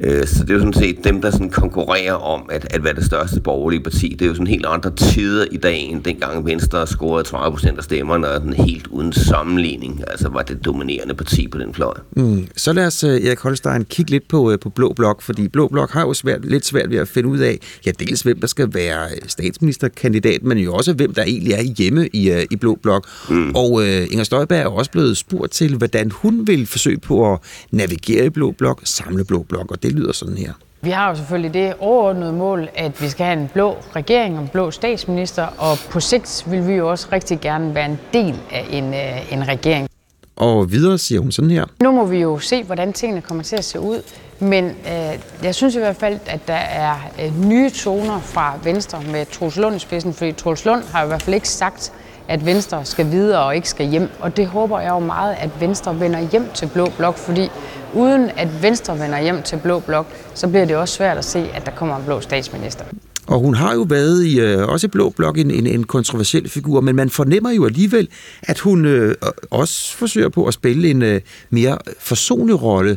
Øh, 0.00 0.26
så 0.26 0.42
det 0.42 0.50
er 0.50 0.54
jo 0.54 0.60
sådan 0.60 0.72
set 0.72 1.04
dem, 1.04 1.22
der 1.22 1.30
sådan 1.30 1.50
konkurrerer 1.50 2.12
om 2.12 2.48
at, 2.50 2.66
at 2.70 2.84
være 2.84 2.94
det 2.94 3.04
største 3.04 3.40
borgerlige 3.40 3.82
parti. 3.82 4.08
Det 4.18 4.22
er 4.22 4.26
jo 4.28 4.34
sådan 4.34 4.46
helt 4.46 4.66
andre 4.66 4.90
tider 4.90 5.46
i 5.52 5.56
dag, 5.56 5.78
end 5.80 6.04
dengang 6.04 6.46
Venstre 6.46 6.86
scorede 6.86 7.24
30 7.24 7.52
procent 7.52 7.78
af 7.78 7.84
stemmerne, 7.84 8.28
og 8.28 8.40
den 8.40 8.52
helt 8.52 8.86
uden 8.86 9.12
sammenligning 9.12 10.02
altså 10.10 10.28
var 10.28 10.42
det 10.42 10.64
dominerende 10.64 11.14
parti 11.14 11.48
på 11.48 11.58
den 11.58 11.74
fløj. 11.74 11.94
Mm. 12.16 12.46
Så 12.56 12.72
lad 12.72 12.86
os, 12.86 13.04
øh, 13.04 13.10
Erik 13.10 13.38
Holstein, 13.38 13.84
kigge 13.84 14.10
lidt 14.10 14.28
på, 14.28 14.52
øh, 14.52 14.58
på 14.58 14.68
Blå 14.68 14.92
Blok, 14.92 15.22
fordi 15.22 15.48
Blå 15.48 15.68
Blok 15.68 15.90
har 15.90 16.00
jo 16.00 16.14
svært, 16.14 16.44
lidt 16.44 16.66
svært 16.66 16.90
ved 16.90 16.98
at 16.98 17.08
finde 17.08 17.28
ud 17.28 17.38
af, 17.38 17.58
ja, 17.86 17.90
dels 17.90 18.20
hvem 18.20 18.40
der 18.40 18.46
skal 18.46 18.74
være 18.74 19.08
statsministerkandidat, 19.26 20.42
men 20.42 20.58
jo 20.58 20.74
også 20.74 20.92
hvem 20.92 21.14
der 21.14 21.22
egentlig 21.22 21.52
er 21.52 21.62
hjemme 21.62 22.08
i, 22.12 22.44
i 22.50 22.56
Blå 22.56 22.78
Blok. 22.82 23.08
Mm. 23.30 23.54
Og 23.54 23.72
uh, 23.72 23.84
Inger 23.84 24.24
Støjberg 24.24 24.58
er 24.58 24.66
også 24.66 24.90
blevet 24.90 25.16
spurgt 25.16 25.52
til, 25.52 25.76
hvordan 25.76 26.10
hun 26.10 26.46
vil 26.46 26.66
forsøge 26.66 26.98
på 26.98 27.32
at 27.32 27.38
navigere 27.70 28.26
i 28.26 28.30
Blå 28.30 28.50
Blok, 28.50 28.80
samle 28.84 29.24
Blå 29.24 29.42
Blok, 29.42 29.70
og 29.70 29.82
det 29.84 29.92
lyder 29.92 30.12
sådan 30.12 30.36
her. 30.36 30.52
Vi 30.80 30.90
har 30.90 31.08
jo 31.08 31.16
selvfølgelig 31.16 31.54
det 31.54 31.74
overordnede 31.78 32.32
mål, 32.32 32.68
at 32.74 33.02
vi 33.02 33.08
skal 33.08 33.26
have 33.26 33.40
en 33.40 33.50
blå 33.52 33.76
regering 33.96 34.36
og 34.36 34.42
en 34.42 34.48
blå 34.48 34.70
statsminister, 34.70 35.46
og 35.58 35.78
på 35.90 36.00
sigt 36.00 36.44
vil 36.50 36.68
vi 36.68 36.72
jo 36.72 36.90
også 36.90 37.08
rigtig 37.12 37.40
gerne 37.40 37.74
være 37.74 37.86
en 37.86 37.98
del 38.12 38.34
af 38.52 38.66
en, 38.70 38.94
øh, 38.94 39.32
en 39.32 39.48
regering. 39.48 39.88
Og 40.36 40.72
videre 40.72 40.98
siger 40.98 41.20
hun 41.20 41.32
sådan 41.32 41.50
her. 41.50 41.64
Nu 41.82 41.92
må 41.92 42.04
vi 42.04 42.18
jo 42.18 42.38
se, 42.38 42.62
hvordan 42.62 42.92
tingene 42.92 43.20
kommer 43.22 43.42
til 43.42 43.56
at 43.56 43.64
se 43.64 43.80
ud, 43.80 44.02
men 44.38 44.64
øh, 44.64 45.18
jeg 45.42 45.54
synes 45.54 45.74
i 45.74 45.78
hvert 45.78 45.96
fald, 45.96 46.18
at 46.26 46.48
der 46.48 46.54
er 46.54 46.94
øh, 47.22 47.48
nye 47.48 47.70
toner 47.70 48.20
fra 48.20 48.58
Venstre 48.64 49.02
med 49.12 49.26
Troels 49.26 49.56
Lund 49.56 49.76
i 49.76 49.78
spidsen, 49.78 50.14
fordi 50.14 50.32
Troels 50.32 50.64
Lund 50.64 50.82
har 50.92 51.04
i 51.04 51.06
hvert 51.06 51.22
fald 51.22 51.34
ikke 51.34 51.48
sagt, 51.48 51.92
at 52.28 52.46
Venstre 52.46 52.84
skal 52.84 53.10
videre 53.10 53.44
og 53.44 53.56
ikke 53.56 53.68
skal 53.68 53.86
hjem. 53.86 54.08
Og 54.20 54.36
det 54.36 54.46
håber 54.46 54.80
jeg 54.80 54.90
jo 54.90 54.98
meget, 54.98 55.36
at 55.38 55.50
Venstre 55.60 56.00
vender 56.00 56.20
hjem 56.20 56.46
til 56.54 56.66
Blå 56.66 56.86
Blok, 56.96 57.16
fordi 57.16 57.48
uden 57.94 58.30
at 58.36 58.62
Venstre 58.62 58.98
vender 58.98 59.20
hjem 59.20 59.42
til 59.42 59.56
Blå 59.56 59.80
Blok, 59.80 60.06
så 60.34 60.48
bliver 60.48 60.64
det 60.64 60.76
også 60.76 60.94
svært 60.94 61.18
at 61.18 61.24
se, 61.24 61.38
at 61.54 61.66
der 61.66 61.72
kommer 61.72 61.96
en 61.96 62.04
blå 62.04 62.20
statsminister. 62.20 62.84
Og 63.26 63.40
hun 63.40 63.54
har 63.54 63.74
jo 63.74 63.86
været 63.88 64.24
i 64.24 64.40
øh, 64.40 64.68
også 64.68 64.86
i 64.86 64.90
Blå 64.90 65.10
Blok 65.10 65.38
en, 65.38 65.50
en, 65.50 65.66
en 65.66 65.84
kontroversiel 65.84 66.48
figur, 66.48 66.80
men 66.80 66.96
man 66.96 67.10
fornemmer 67.10 67.50
jo 67.50 67.66
alligevel, 67.66 68.08
at 68.42 68.58
hun 68.58 68.84
øh, 68.84 69.14
også 69.50 69.96
forsøger 69.96 70.28
på 70.28 70.46
at 70.46 70.54
spille 70.54 70.90
en 70.90 71.02
øh, 71.02 71.20
mere 71.50 71.78
forsonlig 72.00 72.62
rolle. 72.62 72.96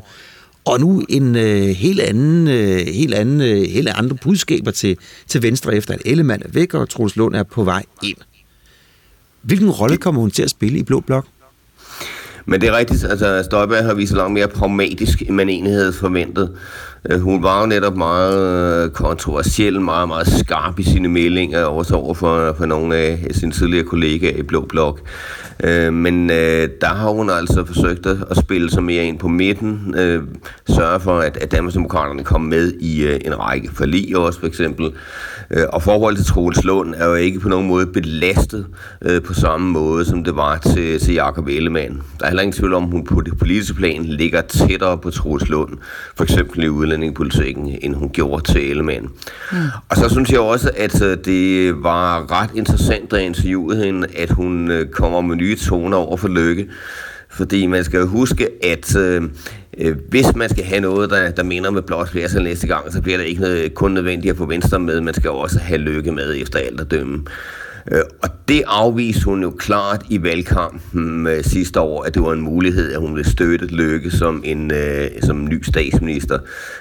Og 0.65 0.79
nu 0.79 1.03
en 1.09 1.35
øh, 1.35 1.61
helt 1.61 1.99
anden, 1.99 2.47
øh, 2.47 2.77
helt 2.77 3.13
anden, 3.13 3.41
øh, 3.41 3.69
helt 3.69 3.87
andre 3.87 4.15
budskaber 4.15 4.71
til, 4.71 4.97
til 5.27 5.43
Venstre 5.43 5.75
efter, 5.75 5.93
at 5.93 6.01
Ellemann 6.05 6.43
er 6.45 6.49
væk, 6.51 6.73
og 6.73 6.89
Troels 6.89 7.15
Lund 7.15 7.35
er 7.35 7.43
på 7.43 7.63
vej 7.63 7.83
ind. 8.03 8.17
Hvilken 9.47 9.69
rolle 9.69 9.97
kommer 9.97 10.21
hun 10.21 10.31
til 10.31 10.43
at 10.43 10.49
spille 10.49 10.79
i 10.79 10.83
Blå 10.83 10.99
Blok? 10.99 11.25
Men 12.45 12.61
det 12.61 12.69
er 12.69 12.77
rigtigt, 12.77 13.03
altså 13.03 13.43
Støjberg 13.43 13.85
har 13.85 13.93
vist 13.93 14.13
langt 14.13 14.33
mere 14.33 14.47
pragmatisk, 14.47 15.21
end 15.21 15.35
man 15.35 15.49
egentlig 15.49 15.73
havde 15.73 15.93
forventet. 15.93 16.57
Øh, 17.09 17.19
hun 17.19 17.43
var 17.43 17.61
jo 17.61 17.67
netop 17.67 17.95
meget 17.97 18.83
øh, 18.83 18.91
kontroversiel, 18.91 19.81
meget, 19.81 20.07
meget 20.07 20.27
skarp 20.27 20.79
i 20.79 20.83
sine 20.83 21.07
meldinger, 21.07 21.63
også 21.63 21.95
over 21.95 22.13
for, 22.13 22.53
for 22.57 22.65
nogle 22.65 22.95
af 22.95 23.27
sine 23.31 23.51
tidligere 23.51 23.85
kollegaer 23.85 24.37
i 24.37 24.43
Blå 24.43 24.65
Blok. 24.69 24.99
Øh, 25.63 25.93
men 25.93 26.29
øh, 26.29 26.69
der 26.81 26.87
har 26.87 27.09
hun 27.09 27.29
altså 27.29 27.65
forsøgt 27.65 28.05
at 28.05 28.37
spille 28.37 28.71
sig 28.71 28.83
mere 28.83 29.03
ind 29.03 29.19
på 29.19 29.27
midten, 29.27 29.95
sørge 30.69 30.99
for, 30.99 31.19
at, 31.19 31.37
at 31.37 31.51
Danmarksdemokraterne 31.51 32.23
kom 32.23 32.41
med 32.41 32.73
i 32.79 33.17
en 33.25 33.39
række 33.39 33.69
forlig 33.73 34.17
også, 34.17 34.39
for 34.39 34.47
eksempel. 34.47 34.91
Og 35.73 35.83
forholdet 35.83 36.17
til 36.17 36.25
Troels 36.33 36.63
Lund 36.63 36.95
er 36.97 37.07
jo 37.07 37.13
ikke 37.13 37.39
på 37.39 37.49
nogen 37.49 37.67
måde 37.67 37.85
belastet 37.85 38.65
på 39.25 39.33
samme 39.33 39.71
måde, 39.71 40.05
som 40.05 40.23
det 40.23 40.35
var 40.35 40.57
til, 40.57 40.99
til 40.99 41.13
Jakob 41.13 41.47
Ellemann. 41.47 42.01
Der 42.19 42.25
er 42.25 42.29
heller 42.29 42.43
ingen 42.43 42.57
tvivl 42.57 42.73
om, 42.73 42.83
at 42.83 42.89
hun 42.91 43.05
på 43.05 43.21
det 43.21 43.37
politiske 43.37 43.75
plan 43.75 44.03
ligger 44.03 44.41
tættere 44.41 44.97
på 44.97 45.09
Troels 45.11 45.49
Lund, 45.49 45.77
for 46.15 46.23
eksempel 46.23 46.63
i 46.63 46.67
udlændingepolitikken, 46.97 47.77
end 47.81 47.95
hun 47.95 48.09
gjorde 48.09 48.51
til 48.51 48.69
Ellemann. 48.69 49.09
Mm. 49.51 49.57
Og 49.89 49.97
så 49.97 50.09
synes 50.09 50.31
jeg 50.31 50.39
også, 50.39 50.71
at 50.77 51.01
øh, 51.01 51.17
det 51.25 51.73
var 51.83 52.31
ret 52.41 52.49
interessant, 52.55 53.13
at 53.13 53.21
interviewede 53.21 53.85
hende, 53.85 54.07
at 54.17 54.29
hun 54.29 54.71
øh, 54.71 54.89
kommer 54.89 55.21
med 55.21 55.35
nye 55.35 55.55
toner 55.55 55.97
over 55.97 56.17
for 56.17 56.27
Lykke. 56.27 56.67
Fordi 57.29 57.65
man 57.65 57.83
skal 57.83 57.99
jo 57.99 58.05
huske, 58.05 58.49
at 58.63 58.95
øh, 58.95 59.23
øh 59.77 59.95
hvis 60.09 60.35
man 60.35 60.49
skal 60.49 60.63
have 60.63 60.81
noget, 60.81 61.09
der, 61.09 61.31
der 61.31 61.43
minder 61.43 61.71
med 61.71 61.81
blot 61.81 62.09
flertal 62.09 62.43
næste 62.43 62.67
gang, 62.67 62.93
så 62.93 63.01
bliver 63.01 63.17
det 63.17 63.25
ikke 63.25 63.41
noget, 63.41 63.73
kun 63.73 63.91
nødvendigt 63.91 64.31
at 64.31 64.37
få 64.37 64.45
Venstre 64.45 64.79
med. 64.79 65.01
Man 65.01 65.13
skal 65.13 65.29
også 65.29 65.59
have 65.59 65.79
Lykke 65.79 66.11
med 66.11 66.35
efter 66.41 66.59
alt 66.59 66.81
at 66.81 66.91
dømme. 66.91 67.23
Øh, 67.91 68.01
og 68.23 68.29
det 68.47 68.63
afviste 68.67 69.25
hun 69.25 69.41
jo 69.41 69.49
klart 69.49 70.05
i 70.09 70.23
valgkampen 70.23 71.27
øh, 71.27 71.43
sidste 71.43 71.79
år, 71.79 72.03
at 72.03 72.13
det 72.13 72.23
var 72.23 72.33
en 72.33 72.41
mulighed, 72.41 72.91
at 72.91 72.99
hun 72.99 73.15
ville 73.15 73.31
støtte 73.31 73.65
Lykke 73.65 74.11
som 74.11 74.41
en 74.45 74.71
øh, 74.71 75.07
som 75.23 75.45
ny 75.45 75.63
statsminister. 75.63 76.39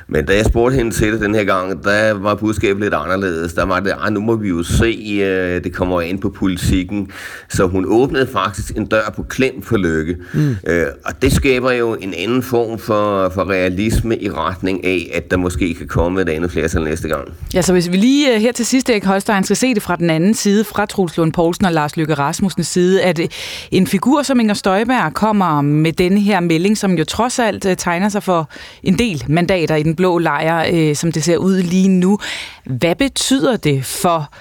Men 0.08 0.26
da 0.26 0.36
jeg 0.36 0.44
spurgte 0.44 0.76
hende 0.76 0.90
til 0.90 1.12
det 1.12 1.20
den 1.20 1.34
her 1.34 1.44
gang, 1.44 1.84
der 1.84 2.12
var 2.12 2.34
budskabet 2.34 2.82
lidt 2.82 2.94
anderledes. 2.94 3.54
Der 3.54 3.64
var 3.64 3.80
det, 3.80 3.92
ah, 4.00 4.12
nu 4.12 4.20
må 4.20 4.36
vi 4.36 4.48
jo 4.48 4.62
se, 4.62 5.20
øh, 5.22 5.64
det 5.64 5.72
kommer 5.72 6.00
ind 6.00 6.20
på 6.20 6.28
politikken. 6.30 7.10
Så 7.48 7.66
hun 7.66 7.84
åbnede 7.88 8.26
faktisk 8.26 8.76
en 8.76 8.86
dør 8.86 9.12
på 9.16 9.22
klem 9.22 9.62
for 9.62 9.76
Lykke. 9.76 10.16
Mm. 10.34 10.56
Øh, 10.66 10.86
og 11.04 11.22
det 11.22 11.32
skaber 11.32 11.72
jo 11.72 11.94
en 11.94 12.14
anden 12.14 12.42
form 12.42 12.78
for, 12.78 13.28
for 13.28 13.50
realisme 13.50 14.18
i 14.18 14.30
retning 14.30 14.84
af, 14.84 15.10
at 15.14 15.30
der 15.30 15.36
måske 15.36 15.74
kan 15.74 15.88
komme 15.88 16.22
et 16.22 16.28
andet 16.28 16.50
flertal 16.50 16.82
næste 16.82 17.08
gang. 17.08 17.28
Ja, 17.54 17.62
så 17.62 17.72
hvis 17.72 17.92
vi 17.92 17.96
lige 17.96 18.34
øh, 18.34 18.40
her 18.40 18.52
til 18.52 18.66
sidst, 18.66 18.90
Erik 18.90 19.04
Holstein, 19.04 19.44
skal 19.44 19.56
se 19.56 19.74
det 19.74 19.82
fra 19.82 19.96
den 19.96 20.10
anden 20.10 20.34
side, 20.34 20.64
fra 20.64 20.86
Truls 20.96 21.16
Lund 21.16 21.32
Poulsen 21.32 21.64
og 21.64 21.72
Lars 21.72 21.96
Løkke 21.96 22.14
Rasmussens 22.14 22.66
side, 22.66 23.02
at 23.02 23.18
øh, 23.18 23.28
en 23.70 23.86
figur 23.86 24.22
som 24.22 24.40
Inger 24.40 24.54
Støjberg 24.54 25.14
kommer 25.14 25.60
med 25.60 25.92
denne 25.92 26.20
her 26.20 26.40
melding, 26.40 26.78
som 26.78 26.98
jo 26.98 27.04
trods 27.04 27.38
alt 27.38 27.66
øh, 27.66 27.76
tegner 27.76 28.08
sig 28.08 28.22
for 28.22 28.48
en 28.82 28.98
del 28.98 29.24
mandater 29.28 29.74
i 29.74 29.82
den 29.82 29.96
blå 29.96 30.18
lejr, 30.18 30.66
øh, 30.72 30.96
som 30.96 31.12
det 31.12 31.24
ser 31.24 31.36
ud 31.36 31.62
lige 31.62 31.88
nu. 31.88 32.18
Hvad 32.64 32.94
betyder 32.94 33.56
det 33.56 33.84
for 33.84 34.32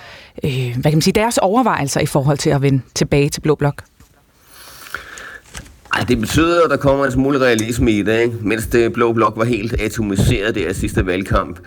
hvad 0.42 0.84
kan 0.84 0.94
man 0.94 1.02
sige, 1.02 1.14
deres 1.14 1.38
overvejelser 1.38 2.02
i 2.02 2.06
forhold 2.06 2.38
til 2.38 2.50
at 2.50 2.62
vende 2.62 2.82
tilbage 2.96 3.30
til 3.30 3.42
Blå 3.42 3.56
Blok? 3.56 3.84
Ej, 5.94 6.04
det 6.08 6.20
betyder, 6.20 6.64
at 6.64 6.70
der 6.70 6.78
kommer 6.78 7.06
en 7.06 7.12
smule 7.12 7.40
realisme 7.40 7.92
i 7.92 8.02
det, 8.02 8.22
ikke? 8.22 8.36
Mens 8.42 8.68
det 8.68 8.94
blå 8.94 9.14
blok 9.14 9.34
var 9.38 9.44
helt 9.44 9.82
atomiseret 9.82 10.56
der 10.56 10.74
sidste 10.74 11.06
valgkamp, 11.06 11.60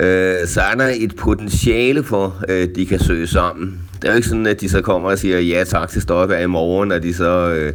øh, 0.00 0.34
så 0.46 0.60
er 0.60 0.74
der 0.74 0.90
et 0.94 1.16
potentiale 1.16 2.04
for, 2.04 2.36
at 2.48 2.50
øh, 2.50 2.74
de 2.76 2.86
kan 2.86 2.98
søge 2.98 3.26
sammen. 3.26 3.89
Det 4.02 4.08
er 4.08 4.12
jo 4.12 4.16
ikke 4.16 4.28
sådan, 4.28 4.46
at 4.46 4.60
de 4.60 4.68
så 4.68 4.80
kommer 4.80 5.10
og 5.10 5.18
siger 5.18 5.38
ja 5.38 5.64
tak 5.64 5.88
til 5.88 6.02
Støjberg 6.02 6.42
i 6.42 6.46
morgen, 6.46 6.92
og 6.92 7.02
de 7.02 7.14
så 7.14 7.50
øh, 7.50 7.72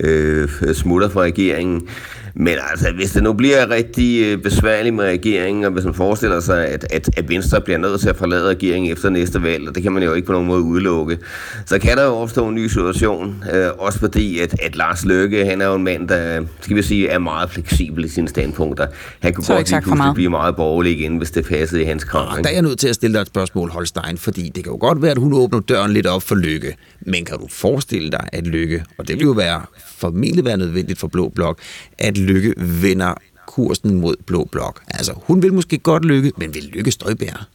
øh, 0.00 0.74
smutter 0.74 1.08
fra 1.08 1.20
regeringen. 1.20 1.88
Men 2.34 2.54
altså, 2.70 2.92
hvis 2.92 3.10
det 3.10 3.22
nu 3.22 3.32
bliver 3.32 3.70
rigtig 3.70 4.24
øh, 4.24 4.38
besværligt 4.38 4.94
med 4.94 5.04
regeringen, 5.04 5.64
og 5.64 5.70
hvis 5.70 5.84
man 5.84 5.94
forestiller 5.94 6.40
sig, 6.40 6.66
at, 6.66 6.86
at, 6.90 7.10
at 7.16 7.28
Venstre 7.28 7.60
bliver 7.60 7.78
nødt 7.78 8.00
til 8.00 8.08
at 8.08 8.16
forlade 8.16 8.48
regeringen 8.48 8.92
efter 8.92 9.10
næste 9.10 9.42
valg, 9.42 9.68
og 9.68 9.74
det 9.74 9.82
kan 9.82 9.92
man 9.92 10.02
jo 10.02 10.14
ikke 10.14 10.26
på 10.26 10.32
nogen 10.32 10.48
måde 10.48 10.62
udelukke, 10.62 11.18
så 11.66 11.78
kan 11.78 11.96
der 11.96 12.04
jo 12.04 12.14
opstå 12.14 12.48
en 12.48 12.54
ny 12.54 12.66
situation. 12.66 13.44
Øh, 13.52 13.68
også 13.78 13.98
fordi, 13.98 14.38
at, 14.38 14.60
at 14.60 14.76
Lars 14.76 15.04
Løkke, 15.04 15.46
han 15.46 15.60
er 15.60 15.66
jo 15.66 15.74
en 15.74 15.84
mand, 15.84 16.08
der 16.08 16.42
skal 16.60 16.76
vi 16.76 16.82
sige, 16.82 17.08
er 17.08 17.18
meget 17.18 17.50
fleksibel 17.50 18.04
i 18.04 18.08
sine 18.08 18.28
standpunkter. 18.28 18.86
Han 19.20 19.34
kunne 19.34 19.44
så 19.44 19.54
godt 19.54 19.70
lige 19.70 19.82
pludselig 19.82 20.14
blive 20.14 20.30
meget 20.30 20.56
borgerlig 20.56 20.98
igen, 20.98 21.16
hvis 21.16 21.30
det 21.30 21.44
passede 21.44 21.82
i 21.82 21.84
hans 21.84 22.04
krav. 22.04 22.36
Der 22.42 22.48
er 22.48 22.52
jeg 22.52 22.62
nødt 22.62 22.78
til 22.78 22.88
at 22.88 22.94
stille 22.94 23.14
dig 23.14 23.20
et 23.20 23.26
spørgsmål, 23.26 23.70
Holstein, 23.70 24.18
fordi 24.18 24.52
det 24.54 24.64
kan 24.64 24.72
jo 24.72 24.78
godt 24.80 25.02
være, 25.02 25.10
at 25.10 25.18
hun 25.18 25.32
åbner 25.32 25.60
døren 25.60 25.92
lidt 25.92 26.06
op 26.06 26.22
for 26.22 26.34
Lykke. 26.34 26.76
Men 27.00 27.24
kan 27.24 27.38
du 27.38 27.48
forestille 27.50 28.10
dig, 28.10 28.28
at 28.32 28.46
Lykke, 28.46 28.84
og 28.98 29.08
det 29.08 29.16
vil 29.16 29.24
jo 29.24 29.32
være 29.32 29.62
formentlig 29.98 30.44
være 30.44 30.56
nødvendigt 30.56 30.98
for 30.98 31.08
Blå 31.08 31.28
Blok, 31.28 31.58
at 31.98 32.18
Lykke 32.22 32.54
vender 32.56 33.14
kursen 33.46 34.00
mod 34.00 34.16
Blå 34.26 34.44
Blok. 34.44 34.82
Altså, 34.88 35.12
hun 35.26 35.42
vil 35.42 35.54
måske 35.54 35.78
godt 35.78 36.04
lykke, 36.04 36.32
men 36.36 36.54
vil 36.54 36.64
Lykke 36.64 36.90
Støjbær? 36.90 37.48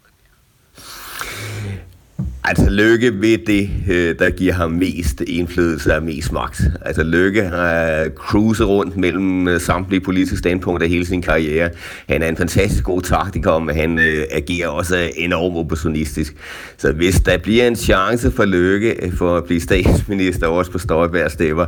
Altså 2.43 2.69
Lykke 2.69 3.21
ved 3.21 3.37
det, 3.37 3.69
øh, 3.89 4.19
der 4.19 4.29
giver 4.29 4.53
ham 4.53 4.71
mest 4.71 5.21
indflydelse 5.21 5.95
og 5.95 6.03
mest 6.03 6.31
magt. 6.31 6.61
Altså 6.81 7.03
Lykke 7.03 7.43
har 7.43 8.07
cruiset 8.15 8.67
rundt 8.67 8.97
mellem 8.97 9.47
øh, 9.47 9.61
samtlige 9.61 10.01
politiske 10.01 10.37
standpunkter 10.37 10.87
hele 10.87 11.05
sin 11.05 11.21
karriere. 11.21 11.69
Han 12.09 12.23
er 12.23 12.27
en 12.27 12.37
fantastisk 12.37 12.83
god 12.83 13.01
taktiker, 13.01 13.59
men 13.59 13.75
han 13.75 13.99
øh, 13.99 14.25
agerer 14.31 14.67
også 14.67 15.09
enormt 15.15 15.57
opportunistisk. 15.57 16.35
Så 16.77 16.91
hvis 16.91 17.19
der 17.19 17.37
bliver 17.37 17.67
en 17.67 17.75
chance 17.75 18.31
for 18.31 18.45
Lykke 18.45 19.11
for 19.17 19.37
at 19.37 19.43
blive 19.43 19.61
statsminister 19.61 20.47
også 20.47 20.71
på 20.71 20.77
Støjbergs 20.77 21.33
stemmer, 21.33 21.65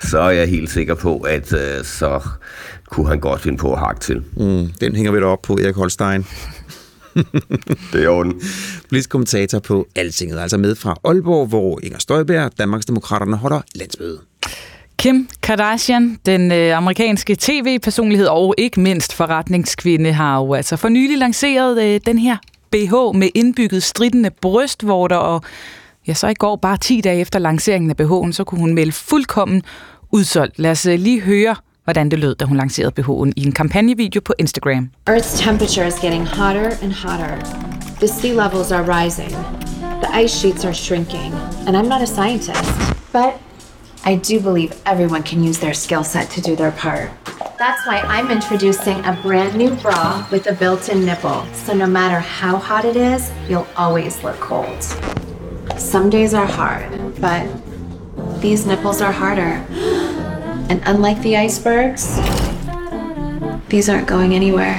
så 0.00 0.18
er 0.18 0.30
jeg 0.30 0.48
helt 0.48 0.70
sikker 0.70 0.94
på, 0.94 1.18
at 1.18 1.48
så 1.82 2.20
kunne 2.90 3.08
han 3.08 3.20
godt 3.20 3.40
finde 3.40 3.58
på 3.58 3.72
at 3.72 3.78
hakke 3.78 4.00
til. 4.00 4.22
Mm, 4.36 4.68
den 4.80 4.96
hænger 4.96 5.12
vi 5.12 5.18
da 5.18 5.24
op 5.24 5.42
på, 5.42 5.58
Erik 5.62 5.74
Holstein. 5.74 6.24
det 7.92 8.04
er 8.04 8.08
orden. 8.08 8.40
Politisk 8.88 9.10
kommentator 9.10 9.58
på 9.58 9.86
Altinget, 9.96 10.38
altså 10.38 10.58
med 10.58 10.74
fra 10.74 10.96
Aalborg, 11.04 11.46
hvor 11.46 11.80
Inger 11.82 11.98
Støjberg, 11.98 12.58
Danmarksdemokraterne, 12.58 13.36
holder 13.36 13.60
landsmøde. 13.74 14.18
Kim 14.98 15.28
Kardashian, 15.42 16.18
den 16.26 16.52
øh, 16.52 16.76
amerikanske 16.76 17.36
tv-personlighed 17.38 18.26
og 18.26 18.54
ikke 18.58 18.80
mindst 18.80 19.12
forretningskvinde, 19.12 20.12
har 20.12 20.38
jo 20.38 20.54
altså 20.54 20.76
for 20.76 20.88
nylig 20.88 21.18
lanceret 21.18 21.82
øh, 21.82 22.00
den 22.06 22.18
her 22.18 22.36
BH 22.70 23.18
med 23.18 23.28
indbygget 23.34 23.82
stridende 23.82 24.30
brystvorter, 24.30 25.16
og 25.16 25.42
ja, 26.06 26.14
så 26.14 26.28
i 26.28 26.34
går, 26.34 26.56
bare 26.56 26.76
10 26.76 27.00
dage 27.00 27.20
efter 27.20 27.38
lanceringen 27.38 27.90
af 27.90 27.94
BH'en, 28.00 28.32
så 28.32 28.44
kunne 28.44 28.60
hun 28.60 28.74
melde 28.74 28.92
fuldkommen 28.92 29.62
udsolgt. 30.12 30.58
Lad 30.58 30.70
os 30.70 30.86
øh, 30.86 30.98
lige 30.98 31.20
høre, 31.20 31.56
hvordan 31.90 32.08
det 32.08 32.18
lød, 32.18 32.34
da 32.34 32.44
hun 32.44 32.56
lancerede 32.56 32.90
BH'en 32.90 33.32
i 33.36 33.44
en 33.46 33.52
kampagnevideo 33.52 34.20
på 34.20 34.32
Instagram. 34.38 34.90
Earth's 35.08 35.42
temperature 35.44 35.86
is 35.86 35.94
getting 35.94 36.26
hotter 36.26 36.68
and 36.82 36.92
hotter. 36.92 37.34
The 38.00 38.08
sea 38.08 38.32
levels 38.32 38.72
are 38.72 38.82
rising. 39.00 39.30
The 40.02 40.10
ice 40.22 40.40
sheets 40.40 40.64
are 40.64 40.74
shrinking. 40.74 41.32
And 41.66 41.76
I'm 41.76 41.88
not 41.88 42.02
a 42.02 42.06
scientist, 42.06 42.70
but 43.12 43.32
I 44.04 44.14
do 44.30 44.40
believe 44.48 44.70
everyone 44.86 45.22
can 45.22 45.48
use 45.48 45.58
their 45.58 45.74
skill 45.74 46.04
set 46.04 46.30
to 46.30 46.40
do 46.40 46.56
their 46.56 46.70
part. 46.70 47.10
That's 47.58 47.82
why 47.88 47.98
I'm 48.16 48.30
introducing 48.30 48.98
a 49.04 49.12
brand 49.22 49.54
new 49.56 49.70
bra 49.82 50.26
with 50.30 50.46
a 50.46 50.52
built-in 50.52 51.04
nipple. 51.04 51.44
So 51.64 51.72
no 51.74 51.86
matter 51.86 52.20
how 52.40 52.56
hot 52.56 52.84
it 52.84 52.96
is, 52.96 53.30
you'll 53.48 53.70
always 53.76 54.24
look 54.24 54.38
cold. 54.40 54.82
Some 55.76 56.08
days 56.10 56.34
are 56.34 56.46
hard, 56.46 56.88
but 57.20 57.44
these 58.40 58.64
nipples 58.66 59.00
are 59.00 59.12
harder. 59.12 59.52
And 60.70 60.80
unlike 60.94 61.22
the 61.22 61.46
icebergs, 61.46 62.02
these 63.70 63.92
aren't 63.92 64.06
going 64.06 64.34
anywhere. 64.34 64.74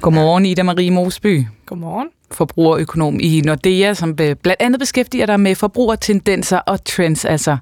Godmorgen, 0.00 0.46
Ida 0.46 0.62
Marie 0.62 0.90
Mosby. 0.90 1.46
Godmorgen. 1.66 2.08
Forbrugerøkonom 2.30 3.20
i 3.20 3.40
Nordea, 3.40 3.94
som 3.94 4.16
blandt 4.16 4.56
andet 4.60 4.80
beskæftiger 4.80 5.26
dig 5.26 5.40
med 5.40 5.54
forbrugertendenser 5.54 6.58
og 6.58 6.84
trends. 6.84 7.24
Altså 7.24 7.56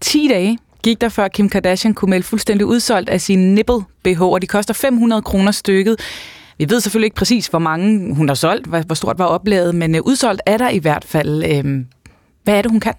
10 0.00 0.28
dage 0.28 0.58
gik 0.82 1.00
der 1.00 1.08
før 1.08 1.28
Kim 1.28 1.48
Kardashian 1.48 1.94
kunne 1.94 2.10
melde 2.10 2.24
fuldstændig 2.24 2.66
udsolgt 2.66 3.08
af 3.08 3.20
sin 3.20 3.54
nipple 3.54 3.80
BH, 4.02 4.22
og 4.22 4.42
de 4.42 4.46
koster 4.46 4.74
500 4.74 5.22
kroner 5.22 5.52
stykket. 5.52 6.00
Vi 6.58 6.70
ved 6.70 6.80
selvfølgelig 6.80 7.06
ikke 7.06 7.16
præcis, 7.16 7.46
hvor 7.46 7.58
mange 7.58 8.14
hun 8.14 8.28
har 8.28 8.34
solgt, 8.34 8.66
hvor 8.66 8.94
stort 8.94 9.18
var 9.18 9.24
oplaget, 9.26 9.74
men 9.74 9.94
øh, 9.94 10.00
udsolgt 10.04 10.42
er 10.46 10.56
der 10.56 10.68
i 10.68 10.78
hvert 10.78 11.04
fald. 11.04 11.44
Øhm, 11.44 11.86
hvad 12.44 12.54
er 12.54 12.62
det, 12.62 12.70
hun 12.70 12.80
kan? 12.80 12.94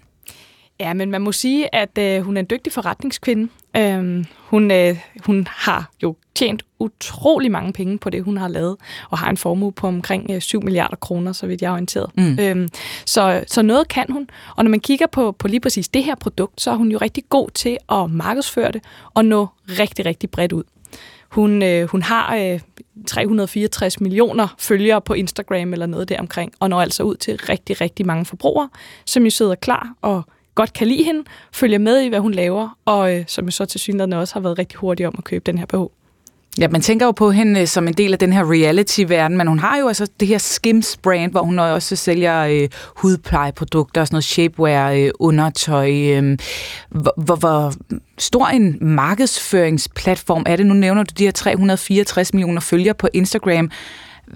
Ja, 0.82 0.94
men 0.94 1.10
man 1.10 1.22
må 1.22 1.32
sige, 1.32 1.74
at 1.74 1.98
øh, 1.98 2.22
hun 2.22 2.36
er 2.36 2.40
en 2.40 2.46
dygtig 2.50 2.72
forretningskvinde. 2.72 3.48
Øhm, 3.76 4.24
hun, 4.36 4.70
øh, 4.70 4.98
hun 5.26 5.46
har 5.50 5.90
jo 6.02 6.16
tjent 6.34 6.62
utrolig 6.78 7.50
mange 7.50 7.72
penge 7.72 7.98
på 7.98 8.10
det, 8.10 8.22
hun 8.22 8.36
har 8.36 8.48
lavet, 8.48 8.76
og 9.10 9.18
har 9.18 9.30
en 9.30 9.36
formue 9.36 9.72
på 9.72 9.86
omkring 9.86 10.30
øh, 10.30 10.40
7 10.40 10.62
milliarder 10.62 10.96
kroner, 10.96 11.32
så 11.32 11.46
vidt 11.46 11.62
jeg 11.62 11.68
er 11.68 11.72
orienteret. 11.72 12.10
Mm. 12.16 12.38
Øhm, 12.38 12.68
så, 13.06 13.44
så 13.46 13.62
noget 13.62 13.88
kan 13.88 14.06
hun, 14.10 14.28
og 14.56 14.64
når 14.64 14.70
man 14.70 14.80
kigger 14.80 15.06
på, 15.06 15.32
på 15.32 15.48
lige 15.48 15.60
præcis 15.60 15.88
det 15.88 16.04
her 16.04 16.14
produkt, 16.14 16.60
så 16.60 16.70
er 16.70 16.74
hun 16.74 16.90
jo 16.90 16.98
rigtig 16.98 17.24
god 17.28 17.48
til 17.50 17.78
at 17.92 18.10
markedsføre 18.10 18.72
det 18.72 18.82
og 19.14 19.24
nå 19.24 19.46
rigtig, 19.68 20.06
rigtig 20.06 20.30
bredt 20.30 20.52
ud. 20.52 20.64
Hun, 21.28 21.62
øh, 21.62 21.88
hun 21.88 22.02
har 22.02 22.36
øh, 22.36 22.60
364 23.06 24.00
millioner 24.00 24.54
følgere 24.58 25.00
på 25.00 25.14
Instagram 25.14 25.72
eller 25.72 25.86
noget 25.86 26.08
deromkring, 26.08 26.52
og 26.60 26.70
når 26.70 26.80
altså 26.80 27.02
ud 27.02 27.16
til 27.16 27.36
rigtig, 27.36 27.80
rigtig 27.80 28.06
mange 28.06 28.24
forbrugere, 28.24 28.68
som 29.06 29.24
jo 29.24 29.30
sidder 29.30 29.54
klar 29.54 29.94
og 30.02 30.22
godt 30.54 30.72
kan 30.72 30.86
lide 30.86 31.02
hende, 31.02 31.24
følger 31.52 31.78
med 31.78 32.00
i, 32.00 32.08
hvad 32.08 32.20
hun 32.20 32.32
laver, 32.32 32.78
og 32.84 33.16
øh, 33.16 33.24
som 33.26 33.50
så 33.50 33.64
til 33.64 33.80
synligheden 33.80 34.12
også 34.12 34.34
har 34.34 34.40
været 34.40 34.58
rigtig 34.58 34.78
hurtig 34.78 35.06
om 35.06 35.14
at 35.18 35.24
købe 35.24 35.42
den 35.46 35.58
her 35.58 35.66
BH. 35.66 36.02
Ja, 36.58 36.68
man 36.68 36.80
tænker 36.80 37.06
jo 37.06 37.12
på 37.12 37.30
hende 37.30 37.60
øh, 37.60 37.66
som 37.66 37.88
en 37.88 37.94
del 37.94 38.12
af 38.12 38.18
den 38.18 38.32
her 38.32 38.52
reality-verden, 38.52 39.36
men 39.36 39.46
hun 39.46 39.58
har 39.58 39.78
jo 39.78 39.88
altså 39.88 40.06
det 40.20 40.28
her 40.28 40.38
Skims 40.38 40.96
brand, 40.96 41.30
hvor 41.30 41.42
hun 41.42 41.58
også 41.58 41.96
sælger 41.96 42.40
øh, 42.40 42.68
hudplejeprodukter 42.96 44.00
og 44.00 44.06
sådan 44.06 44.14
noget 44.14 44.24
shapewear, 44.24 44.92
øh, 44.92 45.10
undertøj. 45.18 45.90
Øh, 45.90 46.38
hvor, 46.88 47.14
hvor, 47.24 47.36
hvor 47.36 47.72
stor 48.18 48.46
en 48.46 48.78
markedsføringsplatform 48.80 50.42
er 50.46 50.56
det? 50.56 50.66
Nu 50.66 50.74
nævner 50.74 51.02
du 51.02 51.12
de 51.18 51.24
her 51.24 51.32
364 51.32 52.34
millioner 52.34 52.60
følgere 52.60 52.94
på 52.94 53.08
Instagram 53.12 53.70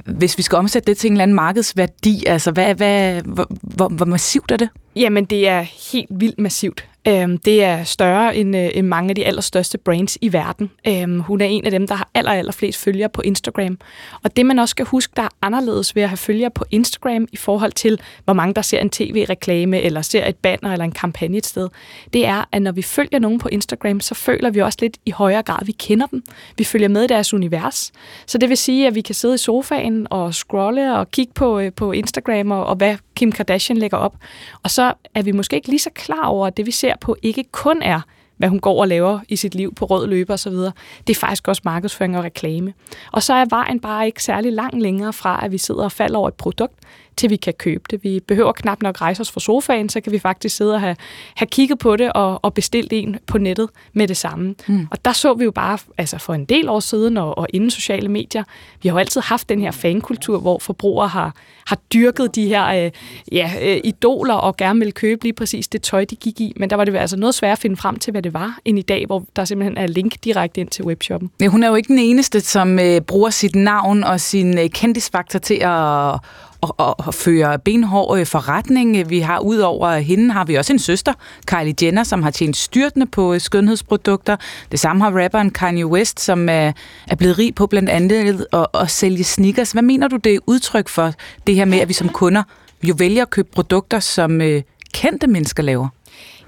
hvis 0.04 0.38
vi 0.38 0.42
skal 0.42 0.58
omsætte 0.58 0.86
det 0.86 0.98
til 0.98 1.08
en 1.08 1.12
eller 1.12 1.22
anden 1.22 1.34
markedsværdi, 1.34 2.24
altså 2.26 2.50
hvad, 2.50 2.74
hvad, 2.74 3.22
hvor, 3.22 3.46
hvor, 3.62 3.88
hvor 3.88 4.06
massivt 4.06 4.50
er 4.50 4.56
det? 4.56 4.68
Jamen, 4.96 5.24
det 5.24 5.48
er 5.48 5.60
helt 5.92 6.10
vildt 6.10 6.38
massivt. 6.38 6.88
Øhm, 7.08 7.38
det 7.38 7.64
er 7.64 7.84
større 7.84 8.36
end, 8.36 8.56
øh, 8.56 8.70
end 8.74 8.86
mange 8.86 9.08
af 9.10 9.14
de 9.14 9.24
allerstørste 9.24 9.78
brands 9.78 10.18
i 10.20 10.32
verden. 10.32 10.70
Øhm, 10.88 11.20
hun 11.20 11.40
er 11.40 11.44
en 11.44 11.64
af 11.64 11.70
dem, 11.70 11.86
der 11.86 11.94
har 11.94 12.08
aller, 12.14 12.32
aller 12.32 12.52
flest 12.52 12.78
følgere 12.78 13.08
på 13.08 13.22
Instagram. 13.22 13.78
Og 14.22 14.36
det 14.36 14.46
man 14.46 14.58
også 14.58 14.70
skal 14.70 14.86
huske, 14.86 15.12
der 15.16 15.22
er 15.22 15.28
anderledes 15.42 15.96
ved 15.96 16.02
at 16.02 16.08
have 16.08 16.16
følgere 16.16 16.50
på 16.50 16.64
Instagram 16.70 17.28
i 17.32 17.36
forhold 17.36 17.72
til, 17.72 18.00
hvor 18.24 18.34
mange 18.34 18.54
der 18.54 18.62
ser 18.62 18.78
en 18.78 18.90
tv-reklame, 18.90 19.80
eller 19.80 20.02
ser 20.02 20.26
et 20.26 20.36
banner 20.36 20.72
eller 20.72 20.84
en 20.84 20.92
kampagne 20.92 21.36
et 21.36 21.46
sted, 21.46 21.68
det 22.12 22.26
er, 22.26 22.48
at 22.52 22.62
når 22.62 22.72
vi 22.72 22.82
følger 22.82 23.18
nogen 23.18 23.38
på 23.38 23.48
Instagram, 23.48 24.00
så 24.00 24.14
føler 24.14 24.50
vi 24.50 24.60
også 24.60 24.78
lidt 24.80 24.96
i 25.06 25.10
højere 25.10 25.42
grad, 25.42 25.58
at 25.60 25.66
vi 25.66 25.72
kender 25.72 26.06
dem. 26.06 26.22
Vi 26.58 26.64
følger 26.64 26.88
med 26.88 27.04
i 27.04 27.06
deres 27.06 27.34
univers. 27.34 27.92
Så 28.26 28.38
det 28.38 28.48
vil 28.48 28.56
sige, 28.56 28.86
at 28.86 28.94
vi 28.94 29.00
kan 29.00 29.14
sidde 29.14 29.34
i 29.34 29.38
sofaen 29.38 30.06
og 30.10 30.34
scrolle 30.34 30.96
og 30.96 31.10
kigge 31.10 31.32
på, 31.34 31.58
øh, 31.58 31.72
på 31.72 31.92
Instagram 31.92 32.50
og, 32.50 32.66
og 32.66 32.76
hvad 32.76 32.96
Kim 33.16 33.32
Kardashian 33.32 33.78
lægger 33.78 33.96
op. 33.96 34.16
Og 34.62 34.70
så 34.70 34.92
er 35.14 35.22
vi 35.22 35.32
måske 35.32 35.56
ikke 35.56 35.68
lige 35.68 35.78
så 35.78 35.90
klar 35.94 36.26
over, 36.26 36.46
at 36.46 36.56
det 36.56 36.66
vi 36.66 36.70
ser 36.70 36.95
på 37.00 37.16
ikke 37.22 37.44
kun 37.52 37.82
er 37.82 38.00
hvad 38.36 38.48
hun 38.48 38.60
går 38.60 38.80
og 38.80 38.88
laver 38.88 39.20
i 39.28 39.36
sit 39.36 39.54
liv 39.54 39.74
på 39.74 39.84
rød 39.84 40.06
løber 40.06 40.34
osv. 40.34 40.52
Det 40.52 41.10
er 41.10 41.14
faktisk 41.14 41.48
også 41.48 41.62
markedsføring 41.64 42.18
og 42.18 42.24
reklame. 42.24 42.74
Og 43.12 43.22
så 43.22 43.34
er 43.34 43.44
vejen 43.50 43.80
bare 43.80 44.06
ikke 44.06 44.22
særlig 44.22 44.52
lang 44.52 44.82
længere 44.82 45.12
fra, 45.12 45.44
at 45.44 45.52
vi 45.52 45.58
sidder 45.58 45.84
og 45.84 45.92
falder 45.92 46.18
over 46.18 46.28
et 46.28 46.34
produkt, 46.34 46.74
til 47.16 47.30
vi 47.30 47.36
kan 47.36 47.54
købe 47.58 47.84
det. 47.90 48.04
Vi 48.04 48.20
behøver 48.20 48.52
knap 48.52 48.82
nok 48.82 49.00
rejse 49.00 49.20
os 49.20 49.30
fra 49.30 49.40
sofaen, 49.40 49.88
så 49.88 50.00
kan 50.00 50.12
vi 50.12 50.18
faktisk 50.18 50.56
sidde 50.56 50.74
og 50.74 50.80
have, 50.80 50.96
have 51.34 51.46
kigget 51.46 51.78
på 51.78 51.96
det 51.96 52.12
og, 52.12 52.44
og 52.44 52.54
bestilt 52.54 52.92
en 52.92 53.16
på 53.26 53.38
nettet 53.38 53.68
med 53.92 54.08
det 54.08 54.16
samme. 54.16 54.54
Mm. 54.68 54.88
Og 54.90 55.04
der 55.04 55.12
så 55.12 55.34
vi 55.34 55.44
jo 55.44 55.50
bare 55.50 55.78
altså 55.98 56.18
for 56.18 56.34
en 56.34 56.44
del 56.44 56.68
år 56.68 56.80
siden 56.80 57.16
og, 57.16 57.38
og 57.38 57.46
inden 57.52 57.70
sociale 57.70 58.08
medier, 58.08 58.44
vi 58.82 58.88
har 58.88 58.94
jo 58.94 58.98
altid 58.98 59.20
haft 59.20 59.48
den 59.48 59.60
her 59.60 59.70
fankultur, 59.70 60.38
hvor 60.38 60.58
forbrugere 60.58 61.08
har, 61.08 61.34
har 61.66 61.76
dyrket 61.92 62.34
de 62.34 62.46
her 62.46 62.84
øh, 62.84 62.90
ja, 63.32 63.52
øh, 63.62 63.80
idoler 63.84 64.34
og 64.34 64.56
gerne 64.56 64.78
vil 64.78 64.92
købe 64.92 65.24
lige 65.24 65.32
præcis 65.32 65.68
det 65.68 65.82
tøj, 65.82 66.04
de 66.04 66.16
gik 66.16 66.40
i. 66.40 66.52
Men 66.56 66.70
der 66.70 66.76
var 66.76 66.84
det 66.84 66.96
altså 66.96 67.16
noget 67.16 67.34
svært 67.34 67.52
at 67.52 67.58
finde 67.58 67.76
frem 67.76 67.96
til, 67.96 68.10
hvad 68.10 68.22
det 68.22 68.34
var, 68.34 68.58
end 68.64 68.78
i 68.78 68.82
dag, 68.82 69.06
hvor 69.06 69.24
der 69.36 69.44
simpelthen 69.44 69.78
er 69.78 69.86
link 69.86 70.24
direkte 70.24 70.60
ind 70.60 70.68
til 70.68 70.84
webshoppen. 70.84 71.30
Men 71.40 71.50
hun 71.50 71.62
er 71.62 71.68
jo 71.68 71.74
ikke 71.74 71.88
den 71.88 71.98
eneste, 71.98 72.40
som 72.40 72.78
øh, 72.78 73.00
bruger 73.00 73.30
sit 73.30 73.54
navn 73.54 74.04
og 74.04 74.20
sin 74.20 74.58
øh, 74.58 74.68
kendisfaktor 74.70 75.38
til 75.38 75.54
at 75.54 76.20
og, 76.60 76.74
og, 76.78 77.06
og 77.06 77.14
fører 77.14 77.56
benhård 77.56 78.18
øh, 78.18 78.26
forretning. 78.26 79.10
Vi 79.10 79.20
har 79.20 79.38
ud 79.38 79.58
over 79.58 79.96
hende 79.96 80.32
har 80.32 80.44
vi 80.44 80.54
også 80.54 80.72
en 80.72 80.78
søster, 80.78 81.12
Kylie 81.46 81.74
Jenner, 81.82 82.04
som 82.04 82.22
har 82.22 82.30
tjent 82.30 82.56
styrtende 82.56 83.06
på 83.06 83.34
øh, 83.34 83.40
skønhedsprodukter. 83.40 84.36
Det 84.72 84.80
samme 84.80 85.04
har 85.04 85.22
rapperen 85.22 85.50
Kanye 85.50 85.86
West, 85.86 86.20
som 86.20 86.48
er, 86.48 86.72
er 87.08 87.14
blevet 87.16 87.38
rig 87.38 87.54
på 87.54 87.66
blandt 87.66 87.88
andet 87.88 88.46
at, 88.52 88.66
at 88.74 88.90
sælge 88.90 89.24
sneakers. 89.24 89.72
Hvad 89.72 89.82
mener 89.82 90.08
du, 90.08 90.16
det 90.16 90.34
er 90.34 90.38
udtryk 90.46 90.88
for 90.88 91.12
det 91.46 91.54
her 91.54 91.64
med, 91.64 91.78
at 91.78 91.88
vi 91.88 91.92
som 91.92 92.08
kunder 92.08 92.42
jo 92.82 92.94
vælger 92.98 93.22
at 93.22 93.30
købe 93.30 93.48
produkter, 93.54 94.00
som 94.00 94.40
øh, 94.40 94.62
kendte 94.94 95.26
mennesker 95.26 95.62
laver? 95.62 95.88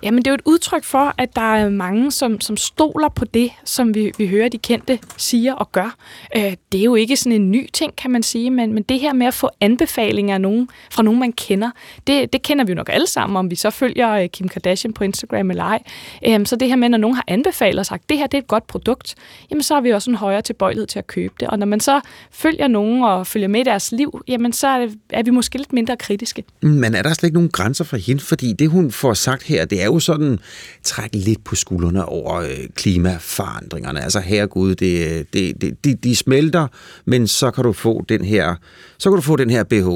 Jamen, 0.03 0.19
det 0.19 0.27
er 0.27 0.31
jo 0.31 0.35
et 0.35 0.43
udtryk 0.45 0.85
for, 0.85 1.15
at 1.19 1.37
der 1.37 1.55
er 1.55 1.69
mange, 1.69 2.12
som, 2.12 2.41
som 2.41 2.57
stoler 2.57 3.09
på 3.09 3.25
det, 3.25 3.51
som 3.65 3.95
vi, 3.95 4.12
vi 4.19 4.27
hører 4.27 4.49
de 4.49 4.59
kendte 4.59 4.99
siger 5.16 5.55
og 5.55 5.73
gør. 5.73 5.97
Øh, 6.37 6.55
det 6.73 6.81
er 6.81 6.85
jo 6.85 6.95
ikke 6.95 7.16
sådan 7.16 7.33
en 7.33 7.51
ny 7.51 7.69
ting, 7.73 7.97
kan 7.97 8.11
man 8.11 8.23
sige, 8.23 8.51
men, 8.51 8.75
men 8.75 8.83
det 8.83 9.01
her 9.01 9.12
med 9.12 9.27
at 9.27 9.35
få 9.35 9.51
anbefalinger 9.61 10.35
af 10.35 10.41
nogen, 10.41 10.69
fra 10.91 11.03
nogen, 11.03 11.20
man 11.20 11.33
kender, 11.33 11.70
det, 12.07 12.33
det 12.33 12.43
kender 12.43 12.65
vi 12.65 12.73
jo 12.73 12.77
nok 12.77 12.89
alle 12.93 13.07
sammen, 13.07 13.37
om 13.37 13.51
vi 13.51 13.57
så 13.57 13.70
følger 13.70 14.11
øh, 14.11 14.29
Kim 14.29 14.49
Kardashian 14.49 14.93
på 14.93 15.05
Instagram 15.05 15.51
eller 15.51 15.65
ej. 15.65 15.83
Øh, 16.27 16.47
så 16.47 16.57
det 16.57 16.69
her 16.69 16.77
med, 16.77 16.89
når 16.89 16.99
nogen 16.99 17.15
har 17.15 17.25
anbefalet 17.29 17.79
og 17.79 17.87
sagt, 17.87 18.09
det 18.09 18.19
her 18.19 18.27
det 18.27 18.39
er 18.39 18.43
et 18.43 18.49
godt 18.49 18.66
produkt, 18.66 19.15
jamen 19.51 19.62
så 19.62 19.75
har 19.75 19.81
vi 19.81 19.91
også 19.91 20.11
en 20.11 20.16
højere 20.16 20.43
tilbøjelighed 20.43 20.87
til 20.87 20.99
at 20.99 21.07
købe 21.07 21.35
det. 21.41 21.49
Og 21.49 21.59
når 21.59 21.66
man 21.66 21.81
så 21.81 22.01
følger 22.31 22.69
nogen 22.69 23.05
og 23.05 23.27
følger 23.27 23.49
med 23.49 23.61
i 23.61 23.65
deres 23.65 23.93
liv, 23.93 24.23
jamen 24.29 24.53
så 24.53 24.66
er, 24.66 24.79
det, 24.79 24.99
er 25.11 25.23
vi 25.23 25.31
måske 25.31 25.59
lidt 25.59 25.73
mindre 25.73 25.97
kritiske. 25.97 26.45
Men 26.61 26.95
er 26.95 27.03
der 27.03 27.15
slet 27.15 27.27
ikke 27.27 27.37
nogen 27.37 27.51
grænser 27.51 27.85
for 27.85 27.97
hende? 27.97 28.23
Fordi 28.23 28.53
det, 28.53 28.70
hun 28.70 28.91
får 28.91 29.15
sagt 29.15 29.43
her, 29.43 29.65
det 29.65 29.83
er 29.83 29.88
jo 29.89 29.98
sådan 29.98 30.39
trække 30.82 31.16
lidt 31.16 31.44
på 31.44 31.55
skuldrene 31.55 32.05
over 32.05 32.35
øh, 32.35 32.69
klimaforandringerne. 32.74 34.02
Altså 34.02 34.20
herregud, 34.20 34.74
det, 34.74 35.09
øh, 35.09 35.24
det, 35.32 35.60
det, 35.60 35.85
de, 35.85 35.94
de 35.94 36.16
smelter, 36.16 36.66
men 37.05 37.27
så 37.27 37.51
kan 37.51 37.65
du 37.65 37.73
få 37.73 38.05
den 38.09 38.24
her, 38.24 38.55
så 38.98 39.10
kan 39.10 39.16
du 39.16 39.23
få 39.23 39.36
den 39.36 39.51
her 39.51 39.65
BH. 39.65 39.89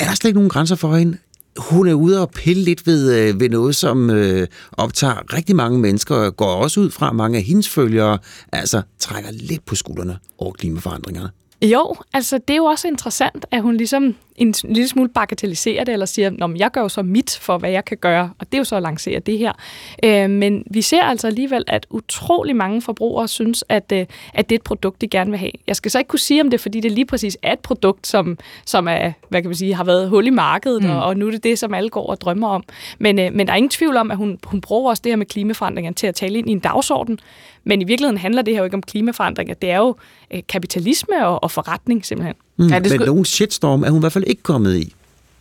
Er 0.00 0.04
der 0.04 0.14
slet 0.14 0.28
ikke 0.28 0.38
nogen 0.38 0.50
grænser 0.50 0.76
for 0.76 0.96
hende? 0.96 1.18
hun 1.58 1.88
er 1.88 1.94
ude 1.94 2.22
og 2.22 2.30
pille 2.30 2.62
lidt 2.62 2.86
ved, 2.86 3.14
øh, 3.14 3.40
ved 3.40 3.48
noget, 3.48 3.76
som 3.76 4.10
øh, 4.10 4.46
optager 4.72 5.34
rigtig 5.34 5.56
mange 5.56 5.78
mennesker, 5.78 6.14
og 6.14 6.36
går 6.36 6.54
også 6.54 6.80
ud 6.80 6.90
fra 6.90 7.12
mange 7.12 7.38
af 7.38 7.44
hendes 7.44 7.68
følgere, 7.68 8.18
altså 8.52 8.82
trækker 8.98 9.30
lidt 9.32 9.64
på 9.64 9.74
skuldrene 9.74 10.18
over 10.38 10.52
klimaforandringerne. 10.52 11.30
Jo, 11.62 11.96
altså 12.12 12.38
det 12.48 12.54
er 12.54 12.56
jo 12.56 12.64
også 12.64 12.88
interessant, 12.88 13.46
at 13.50 13.62
hun 13.62 13.76
ligesom 13.76 14.14
en 14.38 14.54
lille 14.64 14.88
smule 14.88 15.08
bagatelliserer 15.08 15.84
det, 15.84 15.92
eller 15.92 16.06
siger, 16.06 16.30
Nå, 16.30 16.54
jeg 16.56 16.70
gør 16.70 16.80
jo 16.80 16.88
så 16.88 17.02
mit 17.02 17.38
for, 17.42 17.58
hvad 17.58 17.70
jeg 17.70 17.84
kan 17.84 17.96
gøre, 17.96 18.30
og 18.38 18.46
det 18.46 18.54
er 18.54 18.58
jo 18.58 18.64
så 18.64 18.76
at 18.76 18.82
lancere 18.82 19.18
det 19.18 19.38
her. 19.38 19.52
Øh, 20.04 20.30
men 20.30 20.64
vi 20.70 20.82
ser 20.82 21.02
altså 21.02 21.26
alligevel, 21.26 21.64
at 21.66 21.86
utrolig 21.90 22.56
mange 22.56 22.82
forbrugere 22.82 23.28
synes, 23.28 23.64
at, 23.68 23.92
øh, 23.92 24.06
at 24.34 24.48
det 24.48 24.54
er 24.54 24.58
et 24.58 24.64
produkt, 24.64 25.00
de 25.00 25.08
gerne 25.08 25.30
vil 25.30 25.38
have. 25.38 25.52
Jeg 25.66 25.76
skal 25.76 25.90
så 25.90 25.98
ikke 25.98 26.08
kunne 26.08 26.18
sige 26.18 26.40
om 26.40 26.50
det, 26.50 26.60
fordi 26.60 26.80
det 26.80 26.92
lige 26.92 27.06
præcis 27.06 27.38
er 27.42 27.52
et 27.52 27.58
produkt, 27.58 28.06
som, 28.06 28.38
som 28.66 28.88
er, 28.88 29.12
hvad 29.28 29.42
kan 29.42 29.48
man 29.48 29.56
sige, 29.56 29.74
har 29.74 29.84
været 29.84 30.08
hul 30.08 30.26
i 30.26 30.30
markedet, 30.30 30.82
mm. 30.82 30.90
og, 30.90 31.02
og 31.02 31.16
nu 31.16 31.26
er 31.26 31.30
det 31.30 31.44
det, 31.44 31.58
som 31.58 31.74
alle 31.74 31.88
går 31.88 32.06
og 32.06 32.20
drømmer 32.20 32.48
om. 32.48 32.62
Men, 32.98 33.18
øh, 33.18 33.32
men 33.34 33.46
der 33.46 33.52
er 33.52 33.56
ingen 33.56 33.70
tvivl 33.70 33.96
om, 33.96 34.10
at 34.10 34.16
hun, 34.16 34.38
hun 34.44 34.60
bruger 34.60 34.90
også 34.90 35.00
det 35.04 35.12
her 35.12 35.16
med 35.16 35.26
klimaforandringer 35.26 35.92
til 35.92 36.06
at 36.06 36.14
tale 36.14 36.38
ind 36.38 36.48
i 36.48 36.52
en 36.52 36.58
dagsorden, 36.58 37.18
men 37.64 37.82
i 37.82 37.84
virkeligheden 37.84 38.18
handler 38.18 38.42
det 38.42 38.54
her 38.54 38.58
jo 38.58 38.64
ikke 38.64 38.76
om 38.76 38.82
klimaforandringer. 38.82 39.54
Det 39.54 39.70
er 39.70 39.78
jo 39.78 39.96
øh, 40.30 40.42
kapitalisme 40.48 41.26
og, 41.26 41.42
og 41.42 41.50
forretning 41.50 42.06
simpelthen. 42.06 42.34
Mm, 42.58 42.68
ja, 42.68 42.78
det 42.78 42.86
skulle... 42.86 42.98
Men 42.98 43.06
nogen 43.06 43.24
shitstorm 43.24 43.82
er 43.82 43.90
hun 43.90 43.98
i 43.98 44.04
hvert 44.04 44.12
fald 44.12 44.24
ikke 44.26 44.42
kommet 44.42 44.76
i. 44.76 44.94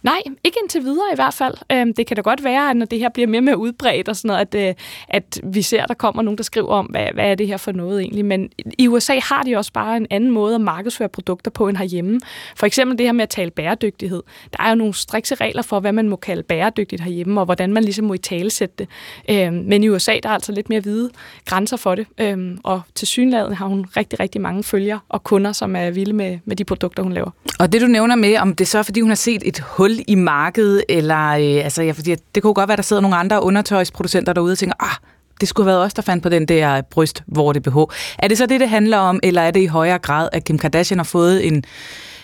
Nej, 0.03 0.21
ikke 0.43 0.57
indtil 0.63 0.83
videre 0.83 1.07
i 1.13 1.15
hvert 1.15 1.33
fald. 1.33 1.53
Øhm, 1.71 1.93
det 1.93 2.07
kan 2.07 2.15
da 2.15 2.21
godt 2.21 2.43
være, 2.43 2.69
at 2.69 2.77
når 2.77 2.85
det 2.85 2.99
her 2.99 3.09
bliver 3.09 3.27
mere 3.27 3.41
med 3.41 3.57
mere 3.57 3.57
udbredt 3.57 4.09
og 4.09 4.15
sådan 4.15 4.27
noget, 4.27 4.55
at, 4.55 4.69
øh, 4.69 4.73
at 5.07 5.39
vi 5.43 5.61
ser, 5.61 5.83
at 5.83 5.89
der 5.89 5.95
kommer 5.95 6.21
nogen, 6.21 6.37
der 6.37 6.43
skriver 6.43 6.69
om, 6.69 6.85
hvad, 6.85 7.07
hvad 7.13 7.31
er 7.31 7.35
det 7.35 7.47
her 7.47 7.57
for 7.57 7.71
noget 7.71 8.01
egentlig. 8.01 8.25
Men 8.25 8.49
i 8.77 8.87
USA 8.87 9.19
har 9.23 9.43
de 9.43 9.55
også 9.55 9.73
bare 9.73 9.97
en 9.97 10.07
anden 10.09 10.31
måde 10.31 10.55
at 10.55 10.61
markedsføre 10.61 11.09
produkter 11.09 11.51
på 11.51 11.67
end 11.67 11.77
herhjemme. 11.77 12.19
For 12.55 12.65
eksempel 12.65 12.97
det 12.97 13.05
her 13.05 13.13
med 13.13 13.23
at 13.23 13.29
tale 13.29 13.51
bæredygtighed. 13.51 14.23
Der 14.57 14.63
er 14.63 14.69
jo 14.69 14.75
nogle 14.75 14.93
strikse 14.93 15.35
regler 15.35 15.61
for, 15.61 15.79
hvad 15.79 15.91
man 15.91 16.09
må 16.09 16.15
kalde 16.15 16.43
bæredygtigt 16.43 17.01
herhjemme, 17.01 17.41
og 17.41 17.45
hvordan 17.45 17.73
man 17.73 17.83
ligesom 17.83 18.05
må 18.05 18.13
i 18.13 18.17
tale 18.17 18.49
sætte 18.49 18.75
det. 18.79 18.87
Øhm, 19.29 19.63
men 19.67 19.83
i 19.83 19.89
USA, 19.89 20.19
der 20.23 20.29
er 20.29 20.33
altså 20.33 20.51
lidt 20.51 20.69
mere 20.69 20.79
hvide 20.79 21.09
grænser 21.45 21.77
for 21.77 21.95
det. 21.95 22.07
Øhm, 22.17 22.59
og 22.63 22.81
til 22.95 23.07
synligheden 23.07 23.53
har 23.53 23.65
hun 23.65 23.85
rigtig, 23.97 24.19
rigtig 24.19 24.41
mange 24.41 24.63
følgere 24.63 24.99
og 25.09 25.23
kunder, 25.23 25.51
som 25.51 25.75
er 25.75 25.89
vilde 25.89 26.13
med, 26.13 26.39
med 26.45 26.55
de 26.55 26.63
produkter, 26.63 27.03
hun 27.03 27.13
laver. 27.13 27.31
Og 27.59 27.73
det 27.73 27.81
du 27.81 27.87
nævner 27.87 28.15
med, 28.15 28.37
om 28.37 28.55
det 28.55 28.67
så 28.67 28.77
er, 28.77 28.83
fordi 28.83 28.99
hun 29.01 29.09
har 29.09 29.15
set 29.15 29.41
et 29.45 29.59
hul 29.59 29.86
i 30.07 30.15
markedet, 30.15 30.83
eller 30.89 31.27
øh, 31.27 31.63
altså, 31.63 31.83
ja, 31.83 31.91
fordi 31.91 32.15
det 32.35 32.43
kunne 32.43 32.53
godt 32.53 32.67
være, 32.67 32.77
der 32.77 32.83
sidder 32.83 33.01
nogle 33.01 33.17
andre 33.17 33.43
undertøjsproducenter 33.43 34.33
derude 34.33 34.51
og 34.51 34.57
tænker, 34.57 34.75
ah, 34.79 34.95
det 35.41 35.47
skulle 35.47 35.65
have 35.65 35.75
været 35.75 35.85
os, 35.85 35.93
der 35.93 36.01
fandt 36.01 36.23
på 36.23 36.29
den 36.29 36.45
der 36.45 36.81
bryst, 36.81 37.23
hvor 37.27 37.53
det 37.53 37.63
behov. 37.63 37.91
Er 38.19 38.27
det 38.27 38.37
så 38.37 38.45
det, 38.45 38.59
det 38.59 38.69
handler 38.69 38.97
om, 38.97 39.19
eller 39.23 39.41
er 39.41 39.51
det 39.51 39.59
i 39.59 39.65
højere 39.65 39.99
grad, 39.99 40.29
at 40.31 40.43
Kim 40.43 40.57
Kardashian 40.57 40.99
har 40.99 41.03
fået 41.03 41.47
en, 41.47 41.63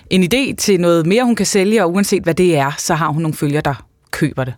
en 0.09 0.23
idé 0.23 0.55
til 0.55 0.79
noget 0.79 1.05
mere, 1.05 1.23
hun 1.23 1.35
kan 1.35 1.45
sælge, 1.45 1.83
og 1.83 1.93
uanset 1.93 2.23
hvad 2.23 2.33
det 2.33 2.57
er, 2.57 2.71
så 2.77 2.95
har 2.95 3.07
hun 3.07 3.21
nogle 3.21 3.35
følgere, 3.35 3.61
der 3.61 3.85
køber 4.11 4.43
det? 4.43 4.53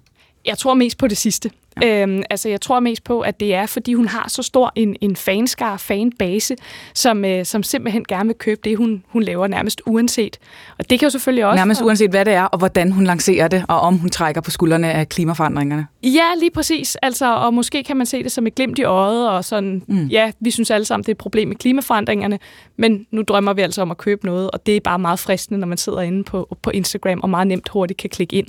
Jeg 0.46 0.58
tror 0.58 0.74
mest 0.74 0.98
på 0.98 1.08
det 1.08 1.18
sidste. 1.18 1.50
Ja. 1.82 2.02
Øhm, 2.02 2.24
altså, 2.30 2.50
jeg 2.50 2.62
tror 2.62 2.80
mest 2.80 3.04
på, 3.04 3.22
at 3.22 3.40
det 3.40 3.54
er, 3.54 3.66
fordi 3.66 3.94
hun 3.94 4.08
har 4.08 4.30
så 4.30 4.44
stor 4.44 4.72
en, 4.76 4.96
en 5.02 5.16
fanskar, 5.16 5.78
fanbase, 5.78 6.56
som, 6.94 7.26
øh, 7.26 7.46
som 7.46 7.64
simpelthen 7.64 8.06
gerne 8.06 8.28
vil 8.28 8.36
købe 8.36 8.62
det, 8.64 8.78
hun, 8.78 9.04
hun 9.10 9.24
laver 9.24 9.48
nærmest 9.48 9.82
uanset. 9.86 10.38
Og 10.78 10.90
det 10.90 11.00
kan 11.00 11.06
jo 11.06 11.10
selvfølgelig 11.10 11.46
også... 11.46 11.56
Nærmest 11.56 11.82
uanset, 11.82 12.10
hvad 12.10 12.26
det 12.26 12.34
er, 12.34 12.44
og 12.44 12.58
hvordan 12.58 12.92
hun 12.92 13.04
lancerer 13.04 13.48
det, 13.48 13.66
og 13.68 13.80
om 13.80 13.98
hun 13.98 14.10
trækker 14.10 14.42
på 14.42 14.52
skuldrene 14.52 14.92
af 14.92 15.10
klimaforandringerne. 15.10 15.88
Ja, 16.04 16.26
lige 16.40 16.52
præcis. 16.52 16.96
Altså, 16.96 17.36
og 17.36 17.54
måske 17.54 17.84
kan 17.84 17.98
man 17.98 18.06
se 18.06 18.24
det 18.24 18.32
som 18.32 18.48
et 18.48 18.56
glimt 18.56 18.80
i 18.80 18.84
øjet, 18.84 19.30
og 19.30 19.46
sådan, 19.46 19.84
mm. 19.88 20.08
ja, 20.08 20.32
vi 20.40 20.52
synes 20.52 20.72
alle 20.72 20.86
sammen, 20.86 21.04
det 21.04 21.10
er 21.10 21.14
et 21.14 21.18
problem 21.18 21.48
med 21.48 21.56
klimaforandringerne, 21.56 22.40
men 22.78 23.08
nu 23.12 23.22
drømmer 23.22 23.54
vi 23.54 23.62
altså 23.62 23.82
om 23.82 23.92
at 23.92 23.98
købe 23.98 24.26
noget, 24.26 24.52
og 24.52 24.66
det 24.66 24.76
er 24.76 24.80
bare 24.80 25.00
meget 25.00 25.20
fristende, 25.20 25.60
når 25.60 25.68
man 25.68 25.78
sidder 25.78 26.02
inde 26.02 26.24
på, 26.24 26.58
på 26.62 26.70
Instagram, 26.70 27.20
og 27.20 27.30
meget 27.30 27.48
nemt 27.48 27.70
hurtigt 27.70 28.00
kan 28.00 28.10
klikke 28.10 28.36
ind. 28.36 28.48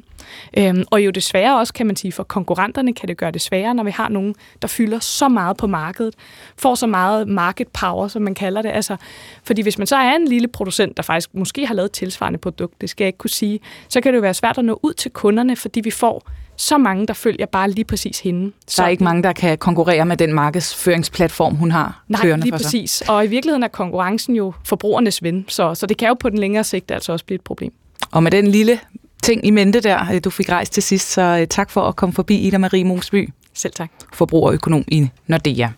Øhm, 0.58 0.84
og 0.90 1.04
jo 1.04 1.10
desværre 1.10 1.58
også, 1.58 1.72
kan 1.72 1.86
man 1.86 1.96
sige, 1.96 2.12
for 2.12 2.22
konkurrenterne 2.22 2.92
kan 2.92 3.08
det 3.08 3.15
gøre 3.16 3.30
det 3.30 3.40
sværere, 3.42 3.74
når 3.74 3.84
vi 3.84 3.90
har 3.90 4.08
nogen, 4.08 4.34
der 4.62 4.68
fylder 4.68 4.98
så 4.98 5.28
meget 5.28 5.56
på 5.56 5.66
markedet, 5.66 6.14
får 6.58 6.74
så 6.74 6.86
meget 6.86 7.28
market 7.28 7.68
power, 7.68 8.08
som 8.08 8.22
man 8.22 8.34
kalder 8.34 8.62
det. 8.62 8.68
Altså, 8.68 8.96
fordi 9.44 9.62
hvis 9.62 9.78
man 9.78 9.86
så 9.86 9.96
er 9.96 10.16
en 10.16 10.28
lille 10.28 10.48
producent, 10.48 10.96
der 10.96 11.02
faktisk 11.02 11.34
måske 11.34 11.66
har 11.66 11.74
lavet 11.74 11.86
et 11.86 11.92
tilsvarende 11.92 12.38
produkt, 12.38 12.80
det 12.80 12.90
skal 12.90 13.04
jeg 13.04 13.08
ikke 13.08 13.18
kunne 13.18 13.30
sige, 13.30 13.60
så 13.88 14.00
kan 14.00 14.12
det 14.12 14.16
jo 14.16 14.22
være 14.22 14.34
svært 14.34 14.58
at 14.58 14.64
nå 14.64 14.80
ud 14.82 14.92
til 14.92 15.10
kunderne, 15.10 15.56
fordi 15.56 15.80
vi 15.80 15.90
får 15.90 16.22
så 16.56 16.78
mange, 16.78 17.06
der 17.06 17.14
følger 17.14 17.46
bare 17.46 17.70
lige 17.70 17.84
præcis 17.84 18.20
hende. 18.20 18.52
Så 18.66 18.82
der 18.82 18.86
er 18.86 18.90
ikke 18.90 19.04
mange, 19.04 19.22
der 19.22 19.32
kan 19.32 19.58
konkurrere 19.58 20.06
med 20.06 20.16
den 20.16 20.32
markedsføringsplatform, 20.32 21.54
hun 21.54 21.70
har 21.70 22.04
Nej, 22.08 22.22
kørende 22.22 22.44
lige 22.44 22.52
for 22.52 22.58
sig. 22.58 22.64
præcis. 22.64 23.02
Og 23.08 23.24
i 23.24 23.28
virkeligheden 23.28 23.62
er 23.62 23.68
konkurrencen 23.68 24.36
jo 24.36 24.52
forbrugernes 24.64 25.22
ven, 25.22 25.44
så, 25.48 25.74
så 25.74 25.86
det 25.86 25.96
kan 25.96 26.08
jo 26.08 26.14
på 26.14 26.30
den 26.30 26.38
længere 26.38 26.64
sigt 26.64 26.90
altså 26.90 27.12
også 27.12 27.24
blive 27.24 27.34
et 27.34 27.40
problem. 27.44 27.72
Og 28.10 28.22
med 28.22 28.30
den 28.30 28.46
lille 28.46 28.80
ting 29.22 29.46
i 29.46 29.50
mente 29.50 29.80
der, 29.80 30.12
øh, 30.12 30.20
du 30.24 30.30
fik 30.30 30.48
rejst 30.48 30.72
til 30.72 30.82
sidst, 30.82 31.12
så 31.12 31.22
øh, 31.22 31.46
tak 31.46 31.70
for 31.70 31.82
at 31.88 31.96
komme 31.96 32.12
forbi 32.12 32.36
Ida 32.36 32.58
Marie 32.58 32.84
Mosby. 32.84 33.28
Selv 33.54 33.72
tak. 33.72 33.90
Forbrugerøkonom 34.14 34.84
i 34.88 35.08
Nordea. 35.26 35.68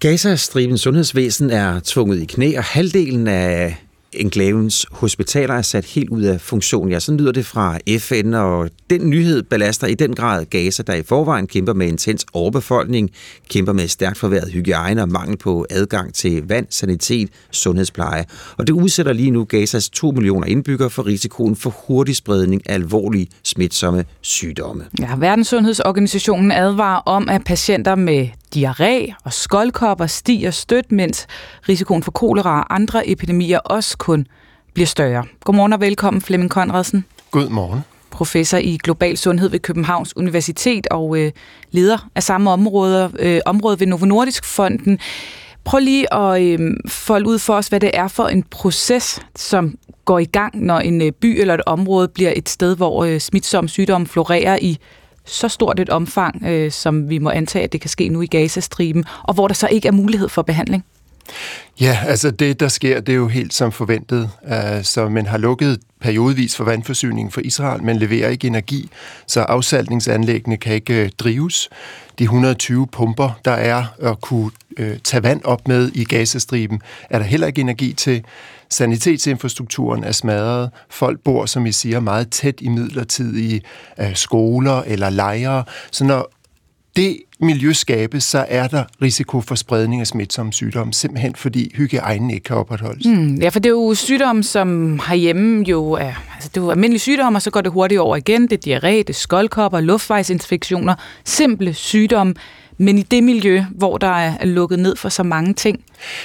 Gaza-stribens 0.00 0.80
sundhedsvæsen 0.80 1.50
er 1.50 1.80
tvunget 1.84 2.22
i 2.22 2.24
knæ, 2.24 2.56
og 2.56 2.64
halvdelen 2.64 3.28
af 3.28 3.76
enklavens 4.20 4.86
hospitaler 4.90 5.54
er 5.54 5.62
sat 5.62 5.84
helt 5.84 6.10
ud 6.10 6.22
af 6.22 6.40
funktion. 6.40 6.88
Ja, 6.88 7.00
sådan 7.00 7.20
lyder 7.20 7.32
det 7.32 7.46
fra 7.46 7.78
FN, 7.98 8.34
og 8.34 8.70
den 8.90 9.10
nyhed 9.10 9.42
belaster 9.42 9.86
i 9.86 9.94
den 9.94 10.14
grad 10.14 10.44
Gaza, 10.44 10.82
der 10.82 10.94
i 10.94 11.02
forvejen 11.02 11.46
kæmper 11.46 11.72
med 11.72 11.86
intens 11.86 12.26
overbefolkning, 12.32 13.10
kæmper 13.48 13.72
med 13.72 13.88
stærkt 13.88 14.18
forværret 14.18 14.52
hygiejne 14.52 15.02
og 15.02 15.08
mangel 15.08 15.36
på 15.36 15.66
adgang 15.70 16.14
til 16.14 16.48
vand, 16.48 16.66
sanitet, 16.70 17.28
sundhedspleje. 17.50 18.24
Og 18.56 18.66
det 18.66 18.72
udsætter 18.72 19.12
lige 19.12 19.30
nu 19.30 19.44
Gazas 19.44 19.90
2 19.90 20.10
millioner 20.10 20.46
indbyggere 20.46 20.90
for 20.90 21.06
risikoen 21.06 21.56
for 21.56 21.74
hurtig 21.86 22.16
spredning 22.16 22.70
af 22.70 22.74
alvorlige 22.74 23.28
smitsomme 23.44 24.04
sygdomme. 24.20 24.84
Ja, 25.00 25.16
Verdenssundhedsorganisationen 25.16 26.52
advarer 26.52 27.00
om, 27.06 27.28
at 27.28 27.44
patienter 27.44 27.94
med 27.94 28.28
diarré 28.56 29.14
og 29.24 29.32
skoldkopper 29.32 30.06
stiger 30.06 30.50
stødt, 30.50 30.92
mens 30.92 31.26
risikoen 31.68 32.02
for 32.02 32.10
kolera 32.10 32.60
og 32.60 32.74
andre 32.74 33.08
epidemier 33.08 33.58
også 33.58 33.98
kun 33.98 34.26
bliver 34.74 34.86
større. 34.86 35.24
Godmorgen 35.44 35.72
og 35.72 35.80
velkommen, 35.80 36.22
Flemming 36.22 36.50
Konradsen. 36.50 37.04
Godmorgen. 37.30 37.80
Professor 38.10 38.58
i 38.58 38.78
global 38.82 39.16
sundhed 39.16 39.48
ved 39.48 39.58
Københavns 39.58 40.16
Universitet 40.16 40.86
og 40.86 41.18
øh, 41.18 41.32
leder 41.70 42.08
af 42.14 42.22
samme 42.22 42.50
område, 42.50 43.12
øh, 43.18 43.40
område 43.46 43.80
ved 43.80 43.86
Novo 43.86 44.06
Nordisk 44.06 44.44
Fonden. 44.44 44.98
Prøv 45.64 45.80
lige 45.80 46.14
at 46.14 46.42
øh, 46.42 46.76
folde 46.88 47.28
ud 47.28 47.38
for 47.38 47.54
os, 47.54 47.68
hvad 47.68 47.80
det 47.80 47.90
er 47.94 48.08
for 48.08 48.26
en 48.26 48.42
proces, 48.42 49.20
som 49.36 49.78
går 50.04 50.18
i 50.18 50.24
gang, 50.24 50.64
når 50.64 50.78
en 50.78 51.02
øh, 51.02 51.12
by 51.12 51.40
eller 51.40 51.54
et 51.54 51.62
område 51.66 52.08
bliver 52.08 52.32
et 52.36 52.48
sted, 52.48 52.76
hvor 52.76 53.04
øh, 53.04 53.20
smitsomme 53.20 53.68
sygdomme 53.68 54.06
florerer 54.06 54.58
i 54.62 54.78
så 55.28 55.48
stort 55.48 55.80
et 55.80 55.90
omfang, 55.90 56.42
øh, 56.46 56.72
som 56.72 57.08
vi 57.08 57.18
må 57.18 57.30
antage, 57.30 57.64
at 57.64 57.72
det 57.72 57.80
kan 57.80 57.90
ske 57.90 58.08
nu 58.08 58.22
i 58.22 58.26
Gazastriben, 58.26 59.04
og 59.22 59.34
hvor 59.34 59.48
der 59.48 59.54
så 59.54 59.68
ikke 59.68 59.88
er 59.88 59.92
mulighed 59.92 60.28
for 60.28 60.42
behandling? 60.42 60.84
Ja, 61.80 61.98
altså 62.06 62.30
det, 62.30 62.60
der 62.60 62.68
sker, 62.68 63.00
det 63.00 63.12
er 63.12 63.16
jo 63.16 63.28
helt 63.28 63.54
som 63.54 63.72
forventet. 63.72 64.30
Øh, 64.48 64.84
så 64.84 65.08
man 65.08 65.26
har 65.26 65.38
lukket 65.38 65.80
periodvis 66.00 66.56
for 66.56 66.64
vandforsyningen 66.64 67.32
for 67.32 67.40
Israel, 67.40 67.82
men 67.82 67.96
leverer 67.96 68.28
ikke 68.28 68.46
energi, 68.46 68.90
så 69.26 69.40
afsaltningsanlæggene 69.40 70.56
kan 70.56 70.74
ikke 70.74 70.94
øh, 70.94 71.10
drives. 71.18 71.68
De 72.18 72.24
120 72.24 72.86
pumper, 72.86 73.30
der 73.44 73.52
er 73.52 73.84
at 74.02 74.20
kunne 74.20 74.50
øh, 74.78 74.98
tage 75.04 75.22
vand 75.22 75.44
op 75.44 75.68
med 75.68 75.90
i 75.94 76.04
Gazastriben, 76.04 76.82
er 77.10 77.18
der 77.18 77.26
heller 77.26 77.46
ikke 77.46 77.60
energi 77.60 77.92
til. 77.92 78.24
Sanitetsinfrastrukturen 78.70 80.04
er 80.04 80.12
smadret. 80.12 80.70
Folk 80.90 81.20
bor, 81.24 81.46
som 81.46 81.66
I 81.66 81.72
siger, 81.72 82.00
meget 82.00 82.30
tæt 82.30 82.54
i 82.60 82.68
midlertidige 82.68 83.62
øh, 84.00 84.16
skoler 84.16 84.82
eller 84.86 85.10
lejre. 85.10 85.64
Så 85.90 86.04
når 86.04 86.30
det 86.96 87.16
miljø 87.40 87.72
skabes, 87.72 88.24
så 88.24 88.46
er 88.48 88.68
der 88.68 88.84
risiko 89.02 89.40
for 89.40 89.54
spredning 89.54 90.00
af 90.00 90.06
smitsomme 90.06 90.52
sygdomme, 90.52 90.92
simpelthen 90.92 91.34
fordi 91.34 91.72
hygiejnen 91.76 92.30
ikke 92.30 92.44
kan 92.44 92.56
opretholdes. 92.56 93.06
Mm, 93.06 93.34
ja, 93.34 93.48
for 93.48 93.60
det 93.60 93.66
er 93.66 93.70
jo 93.70 93.94
sygdomme, 93.94 94.42
som 94.42 95.00
herhjemme 95.08 95.64
jo 95.64 95.92
er, 95.92 96.12
altså 96.34 96.48
det 96.48 96.56
er 96.56 96.60
jo 96.60 96.70
almindelige 96.70 97.00
sygdomme, 97.00 97.36
og 97.36 97.42
så 97.42 97.50
går 97.50 97.60
det 97.60 97.72
hurtigt 97.72 98.00
over 98.00 98.16
igen. 98.16 98.48
Det 98.48 98.66
er 98.66 98.78
diarré, 98.78 98.96
det 98.96 99.10
er 99.10 99.14
skoldkopper, 99.14 99.80
luftvejsinfektioner, 99.80 100.94
simple 101.24 101.74
sygdomme. 101.74 102.34
Men 102.78 102.98
i 102.98 103.02
det 103.02 103.24
miljø, 103.24 103.64
hvor 103.70 103.98
der 103.98 104.10
er 104.10 104.44
lukket 104.44 104.78
ned 104.78 104.96
for 104.96 105.08
så 105.08 105.22
mange 105.22 105.54
ting, 105.54 105.80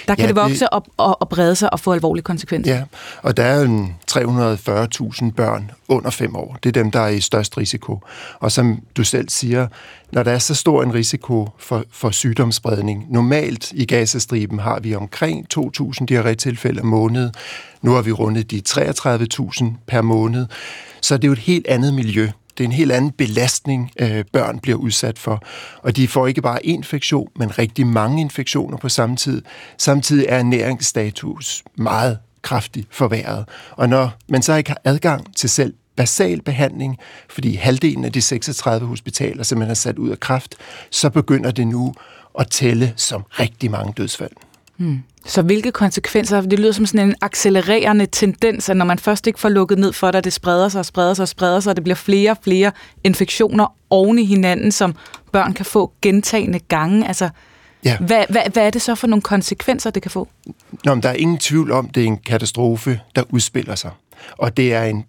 der 0.08 0.16
kan 0.16 0.24
ja, 0.24 0.28
det 0.28 0.36
vokse 0.36 0.74
op 0.74 0.88
og, 0.98 1.22
og 1.22 1.30
brede 1.30 1.56
sig 1.56 1.74
og 1.74 1.80
få 1.80 1.94
alvorlige 1.94 2.24
konsekvenser. 2.24 2.76
Ja, 2.76 2.84
og 3.22 3.38
der 3.38 3.44
er 3.44 3.62
jo 3.62 3.88
340.000 4.12 5.32
børn 5.32 5.72
under 5.88 6.10
fem 6.10 6.36
år. 6.36 6.58
Det 6.64 6.70
er 6.70 6.84
dem, 6.84 6.92
der 6.92 7.00
er 7.00 7.08
i 7.08 7.22
størst 7.22 7.58
risiko. 7.58 8.00
Og 8.40 8.52
som 8.52 8.80
du 8.98 9.04
selv 9.04 9.30
siger, 9.30 9.68
når 10.12 10.24
der 10.24 10.32
er 10.32 10.40
så 10.40 10.56
stor 10.56 10.84
en 10.84 10.94
risiko 10.94 11.50
for, 11.60 11.84
for 11.92 12.10
sygdomsspredning, 12.10 13.06
normalt 13.10 13.72
i 13.72 13.86
Gazastriben 13.86 14.60
har 14.60 14.80
vi 14.80 14.96
omkring 14.96 15.46
2.000 15.58 16.06
diarré-tilfælde 16.06 16.82
om 16.82 16.88
måned. 16.88 17.30
Nu 17.82 17.92
har 17.92 18.02
vi 18.02 18.12
rundet 18.12 18.52
de 18.52 18.62
33.000 18.70 19.66
per 19.88 20.02
måned. 20.02 20.46
Så 21.02 21.18
det 21.18 21.24
er 21.24 21.28
jo 21.28 21.34
et 21.34 21.40
helt 21.40 21.68
andet 21.68 21.94
miljø, 21.94 22.30
det 22.58 22.64
er 22.64 22.68
en 22.68 22.72
helt 22.72 22.92
anden 22.92 23.12
belastning, 23.12 23.92
øh, 24.00 24.26
børn 24.34 24.60
bliver 24.60 24.78
udsat 24.78 25.20
for. 25.20 25.44
Og 25.78 25.96
de 25.96 26.08
får 26.08 26.28
ikke 26.28 26.42
bare 26.42 26.60
én 26.66 26.70
infektion, 26.70 27.30
men 27.36 27.60
rigtig 27.60 27.88
mange 27.88 28.22
infektioner 28.22 28.78
på 28.78 28.90
samme 28.90 29.16
tid. 29.16 29.42
Samtidig 29.78 30.26
er 30.30 30.38
ernæringsstatus 30.38 31.64
meget 31.78 32.18
kraftigt 32.42 32.88
forværret. 32.92 33.46
Og 33.72 33.90
når 33.90 34.12
man 34.30 34.42
så 34.42 34.56
ikke 34.56 34.70
har 34.70 34.82
adgang 34.84 35.36
til 35.36 35.50
selv 35.50 35.74
basal 35.96 36.42
behandling, 36.42 36.98
fordi 37.30 37.56
halvdelen 37.56 38.06
af 38.06 38.12
de 38.12 38.22
36 38.22 38.88
hospitaler 38.88 39.44
som 39.44 39.58
man 39.58 39.68
har 39.68 39.76
sat 39.76 39.98
ud 39.98 40.10
af 40.10 40.20
kraft, 40.20 40.56
så 40.92 41.10
begynder 41.10 41.52
det 41.52 41.68
nu 41.68 41.94
at 42.40 42.50
tælle 42.50 42.94
som 42.96 43.26
rigtig 43.40 43.72
mange 43.72 43.94
dødsfald. 43.98 44.32
Hmm. 44.78 45.00
Så 45.26 45.42
hvilke 45.42 45.72
konsekvenser? 45.72 46.42
Det 46.42 46.60
lyder 46.60 46.72
som 46.72 46.86
sådan 46.86 47.10
en 47.10 47.16
accelererende 47.22 48.06
tendens, 48.06 48.70
at 48.70 48.78
når 48.78 48.86
man 48.86 49.00
først 49.00 49.28
ikke 49.28 49.40
får 49.40 49.50
lukket 49.50 49.78
ned 49.78 49.94
for 49.94 50.12
det, 50.12 50.24
det 50.24 50.34
spreder 50.34 50.70
sig 50.70 50.80
og 50.80 50.86
spreder 50.86 51.14
sig 51.14 51.24
og 51.24 51.28
spreder 51.28 51.60
sig, 51.60 51.70
og 51.70 51.76
det 51.76 51.84
bliver 51.84 51.96
flere 51.96 52.32
og 52.32 52.38
flere 52.44 52.72
infektioner 53.04 53.76
oven 53.90 54.20
i 54.20 54.26
hinanden, 54.26 54.72
som 54.72 54.96
børn 55.32 55.54
kan 55.54 55.66
få 55.66 55.92
gentagende 56.02 56.60
gange. 56.60 57.08
Altså, 57.08 57.30
ja. 57.86 57.98
hvad, 57.98 58.24
hvad, 58.30 58.42
hvad 58.54 58.66
er 58.66 58.70
det 58.70 58.82
så 58.82 58.96
for 58.96 59.08
nogle 59.08 59.22
konsekvenser, 59.22 59.90
det 59.90 60.02
kan 60.02 60.12
få? 60.12 60.28
Nå, 60.86 60.94
men 60.94 61.04
der 61.04 61.10
er 61.10 61.14
ingen 61.14 61.38
tvivl 61.38 61.72
om, 61.72 61.90
det 61.90 62.04
er 62.04 62.08
en 62.08 62.18
katastrofe, 62.18 63.00
der 63.16 63.24
udspiller 63.30 63.76
sig. 63.76 63.92
Og 64.38 64.58
det 64.58 64.74
er 64.74 64.84
en 64.84 65.06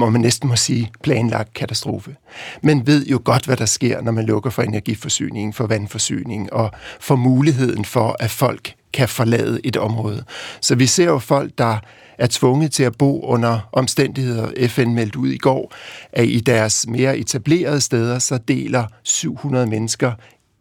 må 0.00 0.10
man 0.10 0.20
næsten 0.20 0.48
må 0.48 0.56
sige, 0.56 0.90
planlagt 1.02 1.54
katastrofe. 1.54 2.16
Men 2.62 2.86
ved 2.86 3.06
jo 3.06 3.20
godt, 3.24 3.46
hvad 3.46 3.56
der 3.56 3.66
sker, 3.66 4.00
når 4.00 4.12
man 4.12 4.26
lukker 4.26 4.50
for 4.50 4.62
energiforsyningen, 4.62 5.52
for 5.52 5.66
vandforsyningen 5.66 6.48
og 6.52 6.70
for 7.00 7.16
muligheden 7.16 7.84
for, 7.84 8.16
at 8.20 8.30
folk 8.30 8.74
kan 8.92 9.08
forlade 9.08 9.60
et 9.64 9.76
område. 9.76 10.24
Så 10.60 10.74
vi 10.74 10.86
ser 10.86 11.04
jo 11.04 11.18
folk, 11.18 11.52
der 11.58 11.78
er 12.18 12.26
tvunget 12.30 12.72
til 12.72 12.82
at 12.82 12.96
bo 12.98 13.24
under 13.24 13.68
omstændigheder, 13.72 14.68
FN 14.68 14.94
meldte 14.94 15.18
ud 15.18 15.28
i 15.28 15.38
går, 15.38 15.74
at 16.12 16.26
i 16.26 16.40
deres 16.40 16.86
mere 16.88 17.18
etablerede 17.18 17.80
steder, 17.80 18.18
så 18.18 18.38
deler 18.48 18.84
700 19.02 19.66
mennesker 19.66 20.12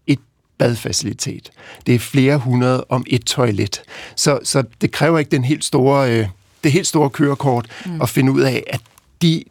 et 0.07 0.19
badfacilitet. 0.57 1.51
Det 1.87 1.95
er 1.95 1.99
flere 1.99 2.37
hundrede 2.37 2.85
om 2.89 3.03
et 3.07 3.25
toilet. 3.25 3.81
Så, 4.15 4.39
så 4.43 4.63
det 4.81 4.91
kræver 4.91 5.19
ikke 5.19 5.31
den 5.31 5.43
helt 5.43 5.63
store, 5.63 6.11
øh, 6.11 6.27
det 6.63 6.71
helt 6.71 6.87
store 6.87 7.09
kørekort 7.09 7.67
mm. 7.85 8.01
at 8.01 8.09
finde 8.09 8.31
ud 8.31 8.41
af, 8.41 8.63
at 8.67 8.81
de, 9.21 9.43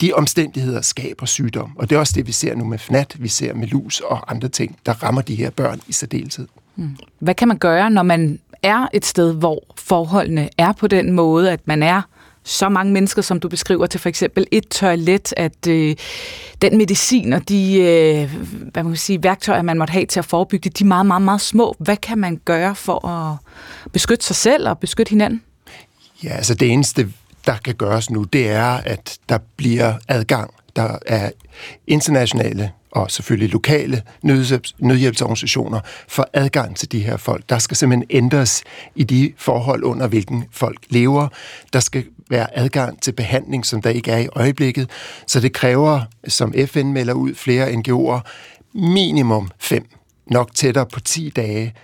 de 0.00 0.12
omstændigheder 0.12 0.80
skaber 0.80 1.26
sygdom. 1.26 1.76
Og 1.76 1.90
det 1.90 1.96
er 1.96 2.00
også 2.00 2.12
det, 2.16 2.26
vi 2.26 2.32
ser 2.32 2.54
nu 2.54 2.64
med 2.64 2.78
FNAT, 2.78 3.16
vi 3.18 3.28
ser 3.28 3.54
med 3.54 3.68
lus 3.68 4.00
og 4.00 4.30
andre 4.30 4.48
ting, 4.48 4.78
der 4.86 4.92
rammer 4.92 5.22
de 5.22 5.34
her 5.34 5.50
børn 5.50 5.80
i 5.88 5.92
særdeleshed. 5.92 6.48
Hmm. 6.74 6.96
Hvad 7.18 7.34
kan 7.34 7.48
man 7.48 7.58
gøre, 7.58 7.90
når 7.90 8.02
man 8.02 8.38
er 8.62 8.86
et 8.92 9.06
sted, 9.06 9.34
hvor 9.34 9.64
forholdene 9.76 10.48
er 10.58 10.72
på 10.72 10.86
den 10.86 11.12
måde, 11.12 11.52
at 11.52 11.60
man 11.66 11.82
er 11.82 12.02
så 12.44 12.68
mange 12.68 12.92
mennesker, 12.92 13.22
som 13.22 13.40
du 13.40 13.48
beskriver, 13.48 13.86
til 13.86 14.00
for 14.00 14.08
eksempel 14.08 14.46
et 14.50 14.68
toilet, 14.68 15.34
at 15.36 15.66
øh, 15.68 15.96
den 16.62 16.78
medicin 16.78 17.32
og 17.32 17.48
de 17.48 17.74
øh, 17.74 18.30
hvad 18.72 18.82
man 18.82 18.92
kan 18.92 18.96
sige, 18.96 19.22
værktøjer, 19.22 19.62
man 19.62 19.78
måtte 19.78 19.92
have 19.92 20.06
til 20.06 20.18
at 20.18 20.24
forebygge 20.24 20.68
det, 20.68 20.78
de 20.78 20.84
er 20.84 20.88
meget, 20.88 21.06
meget, 21.06 21.22
meget 21.22 21.40
små. 21.40 21.74
Hvad 21.78 21.96
kan 21.96 22.18
man 22.18 22.40
gøre 22.44 22.74
for 22.74 23.08
at 23.08 23.36
beskytte 23.92 24.24
sig 24.24 24.36
selv 24.36 24.68
og 24.68 24.78
beskytte 24.78 25.10
hinanden? 25.10 25.42
Ja, 26.24 26.28
altså 26.28 26.54
det 26.54 26.72
eneste, 26.72 27.08
der 27.46 27.56
kan 27.64 27.74
gøres 27.74 28.10
nu, 28.10 28.24
det 28.24 28.50
er, 28.50 28.68
at 28.68 29.18
der 29.28 29.38
bliver 29.56 29.94
adgang. 30.08 30.50
Der 30.76 30.98
er 31.06 31.30
internationale 31.86 32.70
og 32.90 33.10
selvfølgelig 33.10 33.52
lokale 33.52 34.02
nødhjælps, 34.22 34.74
nødhjælpsorganisationer 34.78 35.80
for 36.08 36.28
adgang 36.32 36.76
til 36.76 36.92
de 36.92 37.00
her 37.00 37.16
folk. 37.16 37.44
Der 37.48 37.58
skal 37.58 37.76
simpelthen 37.76 38.06
ændres 38.10 38.62
i 38.94 39.04
de 39.04 39.32
forhold, 39.36 39.84
under 39.84 40.06
hvilken 40.06 40.44
folk 40.50 40.78
lever. 40.88 41.28
Der 41.72 41.80
skal 41.80 42.04
være 42.30 42.58
adgang 42.58 43.02
til 43.02 43.12
behandling, 43.12 43.66
som 43.66 43.82
der 43.82 43.90
ikke 43.90 44.10
er 44.10 44.18
i 44.18 44.28
øjeblikket. 44.32 44.90
Så 45.26 45.40
det 45.40 45.52
kræver, 45.52 46.00
som 46.28 46.54
FN 46.66 46.86
melder 46.86 47.12
ud, 47.12 47.34
flere 47.34 47.72
NGO'er, 47.72 48.20
minimum 48.74 49.50
fem, 49.58 49.86
nok 50.26 50.54
tættere 50.54 50.86
på 50.86 51.00
10 51.00 51.30
dage, 51.36 51.74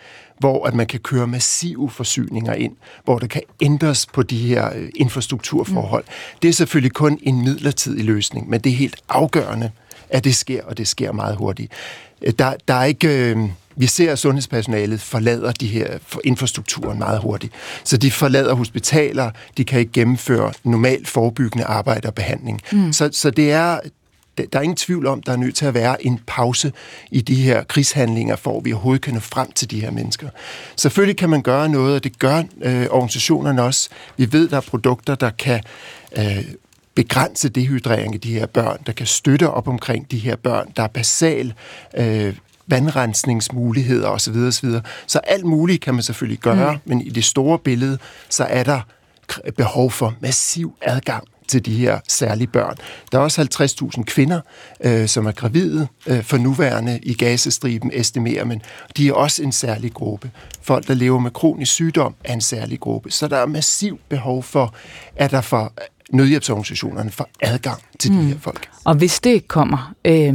hvor 0.40 0.66
at 0.66 0.74
man 0.74 0.86
kan 0.86 1.00
køre 1.00 1.26
massive 1.26 1.90
forsyninger 1.90 2.54
ind, 2.54 2.72
hvor 3.04 3.18
der 3.18 3.26
kan 3.26 3.42
ændres 3.60 4.06
på 4.06 4.22
de 4.22 4.38
her 4.38 4.70
øh, 4.74 4.88
infrastrukturforhold. 4.96 6.04
Mm. 6.04 6.38
Det 6.42 6.48
er 6.48 6.52
selvfølgelig 6.52 6.92
kun 6.92 7.18
en 7.22 7.44
midlertidig 7.44 8.04
løsning, 8.04 8.50
men 8.50 8.60
det 8.60 8.72
er 8.72 8.76
helt 8.76 8.96
afgørende, 9.08 9.70
at 10.08 10.24
det 10.24 10.34
sker, 10.34 10.64
og 10.64 10.78
det 10.78 10.88
sker 10.88 11.12
meget 11.12 11.36
hurtigt. 11.36 11.72
Øh, 12.22 12.32
der, 12.38 12.54
der 12.68 12.74
er 12.74 12.84
ikke... 12.84 13.08
Øh, 13.08 13.38
vi 13.76 13.86
ser, 13.86 14.12
at 14.12 14.18
sundhedspersonalet 14.18 15.00
forlader 15.00 15.52
de 15.52 15.66
her 15.66 15.98
infrastrukturen 16.24 16.98
meget 16.98 17.20
hurtigt. 17.20 17.52
Så 17.84 17.96
de 17.96 18.10
forlader 18.10 18.54
hospitaler, 18.54 19.30
de 19.56 19.64
kan 19.64 19.80
ikke 19.80 19.92
gennemføre 19.92 20.52
normalt 20.64 21.08
forebyggende 21.08 21.64
arbejde 21.64 22.08
og 22.08 22.14
behandling. 22.14 22.60
Mm. 22.72 22.92
Så, 22.92 23.08
så 23.12 23.30
det 23.30 23.52
er 23.52 23.80
der 24.52 24.58
er 24.58 24.62
ingen 24.62 24.76
tvivl 24.76 25.06
om, 25.06 25.22
der 25.22 25.32
er 25.32 25.36
nødt 25.36 25.54
til 25.54 25.66
at 25.66 25.74
være 25.74 26.06
en 26.06 26.20
pause 26.26 26.72
i 27.10 27.20
de 27.20 27.34
her 27.34 27.62
krigshandlinger, 27.62 28.36
for 28.36 28.58
at 28.58 28.64
vi 28.64 28.72
overhovedet 28.72 29.02
kan 29.02 29.14
nå 29.14 29.20
frem 29.20 29.52
til 29.52 29.70
de 29.70 29.80
her 29.80 29.90
mennesker. 29.90 30.28
Selvfølgelig 30.76 31.16
kan 31.16 31.30
man 31.30 31.42
gøre 31.42 31.68
noget, 31.68 31.94
og 31.94 32.04
det 32.04 32.18
gør 32.18 32.42
øh, 32.62 32.86
organisationerne 32.90 33.62
også. 33.62 33.88
Vi 34.16 34.32
ved, 34.32 34.48
der 34.48 34.56
er 34.56 34.60
produkter, 34.60 35.14
der 35.14 35.30
kan 35.30 35.60
øh, 36.18 36.44
begrænse 36.94 37.48
dehydrering 37.48 38.14
i 38.14 38.18
de 38.18 38.32
her 38.32 38.46
børn, 38.46 38.78
der 38.86 38.92
kan 38.92 39.06
støtte 39.06 39.50
op 39.50 39.68
omkring 39.68 40.10
de 40.10 40.18
her 40.18 40.36
børn. 40.36 40.72
Der 40.76 40.82
er 40.82 40.88
basal 40.88 41.54
øh, 41.96 42.34
vandrensningsmuligheder 42.66 44.08
osv. 44.08 44.36
osv. 44.36 44.70
Så 45.06 45.18
alt 45.18 45.44
muligt 45.44 45.82
kan 45.82 45.94
man 45.94 46.02
selvfølgelig 46.02 46.38
gøre, 46.38 46.72
mm. 46.72 46.78
men 46.84 47.00
i 47.00 47.10
det 47.10 47.24
store 47.24 47.58
billede, 47.58 47.98
så 48.28 48.44
er 48.44 48.62
der 48.62 48.80
behov 49.56 49.90
for 49.90 50.14
massiv 50.20 50.74
adgang 50.82 51.24
til 51.50 51.66
de 51.66 51.74
her 51.74 52.00
særlige 52.08 52.46
børn. 52.46 52.76
Der 53.12 53.18
er 53.18 53.22
også 53.22 53.42
50.000 53.96 54.04
kvinder, 54.04 54.40
øh, 54.84 55.08
som 55.08 55.26
er 55.26 55.32
gravide 55.32 55.88
øh, 56.06 56.22
for 56.22 56.36
nuværende 56.36 57.00
i 57.02 57.14
Gazastriben, 57.14 57.90
estimerer 57.94 58.44
man. 58.44 58.62
De 58.96 59.08
er 59.08 59.12
også 59.12 59.42
en 59.42 59.52
særlig 59.52 59.94
gruppe. 59.94 60.30
Folk, 60.62 60.88
der 60.88 60.94
lever 60.94 61.18
med 61.18 61.30
kronisk 61.30 61.72
sygdom, 61.72 62.14
er 62.24 62.32
en 62.32 62.40
særlig 62.40 62.80
gruppe. 62.80 63.10
Så 63.10 63.28
der 63.28 63.36
er 63.36 63.46
massiv 63.46 63.98
behov 64.08 64.42
for, 64.42 64.74
at 65.16 65.30
der 65.30 65.40
for 65.40 65.72
nødhjælpsorganisationerne 66.12 67.10
får 67.10 67.28
adgang 67.42 67.82
til 67.98 68.12
mm. 68.12 68.18
de 68.18 68.24
her 68.24 68.38
folk. 68.40 68.68
Og 68.84 68.94
hvis 68.94 69.20
det 69.20 69.48
kommer, 69.48 69.94
øh, 70.04 70.34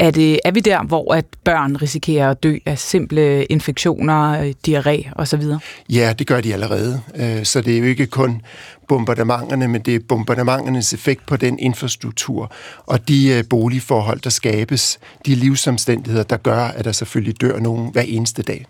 Er, 0.00 0.10
det, 0.10 0.40
er 0.44 0.50
vi 0.50 0.60
der, 0.60 0.82
hvor 0.82 1.14
at 1.14 1.24
børn 1.44 1.76
risikerer 1.76 2.30
at 2.30 2.42
dø 2.42 2.56
af 2.66 2.78
simple 2.78 3.44
infektioner, 3.44 4.52
diarré 4.68 5.12
osv.? 5.16 5.42
Ja, 5.88 6.12
det 6.18 6.26
gør 6.26 6.40
de 6.40 6.52
allerede. 6.52 7.00
Så 7.44 7.60
det 7.60 7.74
er 7.74 7.78
jo 7.78 7.84
ikke 7.84 8.06
kun 8.06 8.42
bombardementerne, 8.88 9.68
men 9.68 9.80
det 9.80 9.94
er 9.94 9.98
bombardementernes 10.08 10.92
effekt 10.92 11.26
på 11.26 11.36
den 11.36 11.58
infrastruktur 11.58 12.52
og 12.86 13.08
de 13.08 13.44
boligforhold, 13.50 14.20
der 14.20 14.30
skabes, 14.30 14.98
de 15.26 15.34
livsomstændigheder, 15.34 16.24
der 16.24 16.36
gør, 16.36 16.58
at 16.58 16.84
der 16.84 16.92
selvfølgelig 16.92 17.40
dør 17.40 17.58
nogen 17.58 17.92
hver 17.92 18.02
eneste 18.02 18.42
dag. 18.42 18.66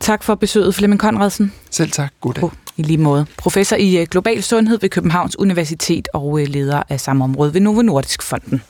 Tak 0.00 0.22
for 0.22 0.34
besøget, 0.34 0.74
Flemming 0.74 1.00
Konradsen. 1.00 1.52
Selv 1.70 1.90
tak. 1.90 2.12
God 2.20 2.34
dag. 2.34 2.50
I 2.76 2.82
lige 2.82 2.98
måde. 2.98 3.26
Professor 3.36 3.76
i 3.76 3.96
øh, 3.96 4.06
global 4.10 4.42
sundhed 4.42 4.78
ved 4.80 4.88
Københavns 4.88 5.38
Universitet 5.38 6.08
og 6.14 6.40
øh, 6.40 6.48
leder 6.48 6.82
af 6.88 7.00
samme 7.00 7.24
område 7.24 7.54
ved 7.54 7.60
Novo 7.60 7.82
Nordisk 7.82 8.22
Fonden. 8.22 8.62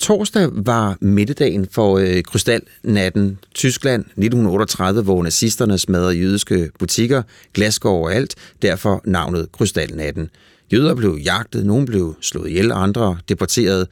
Torsdag 0.00 0.48
var 0.52 0.96
middagen 1.00 1.66
for 1.70 1.98
øh, 1.98 2.22
krystalnatten 2.22 3.38
Tyskland 3.54 4.00
1938, 4.02 5.02
hvor 5.02 5.22
nazisterne 5.22 5.78
smadrede 5.78 6.14
jødiske 6.14 6.70
butikker, 6.78 7.22
Glasgow 7.54 7.92
og 7.92 8.14
alt, 8.14 8.34
derfor 8.62 9.02
navnet 9.04 9.52
krystalnatten. 9.52 10.30
Jøder 10.72 10.94
blev 10.94 11.18
jagtet, 11.24 11.66
nogen 11.66 11.86
blev 11.86 12.14
slået 12.20 12.48
ihjel, 12.48 12.72
andre 12.72 13.18
deporteret. 13.28 13.88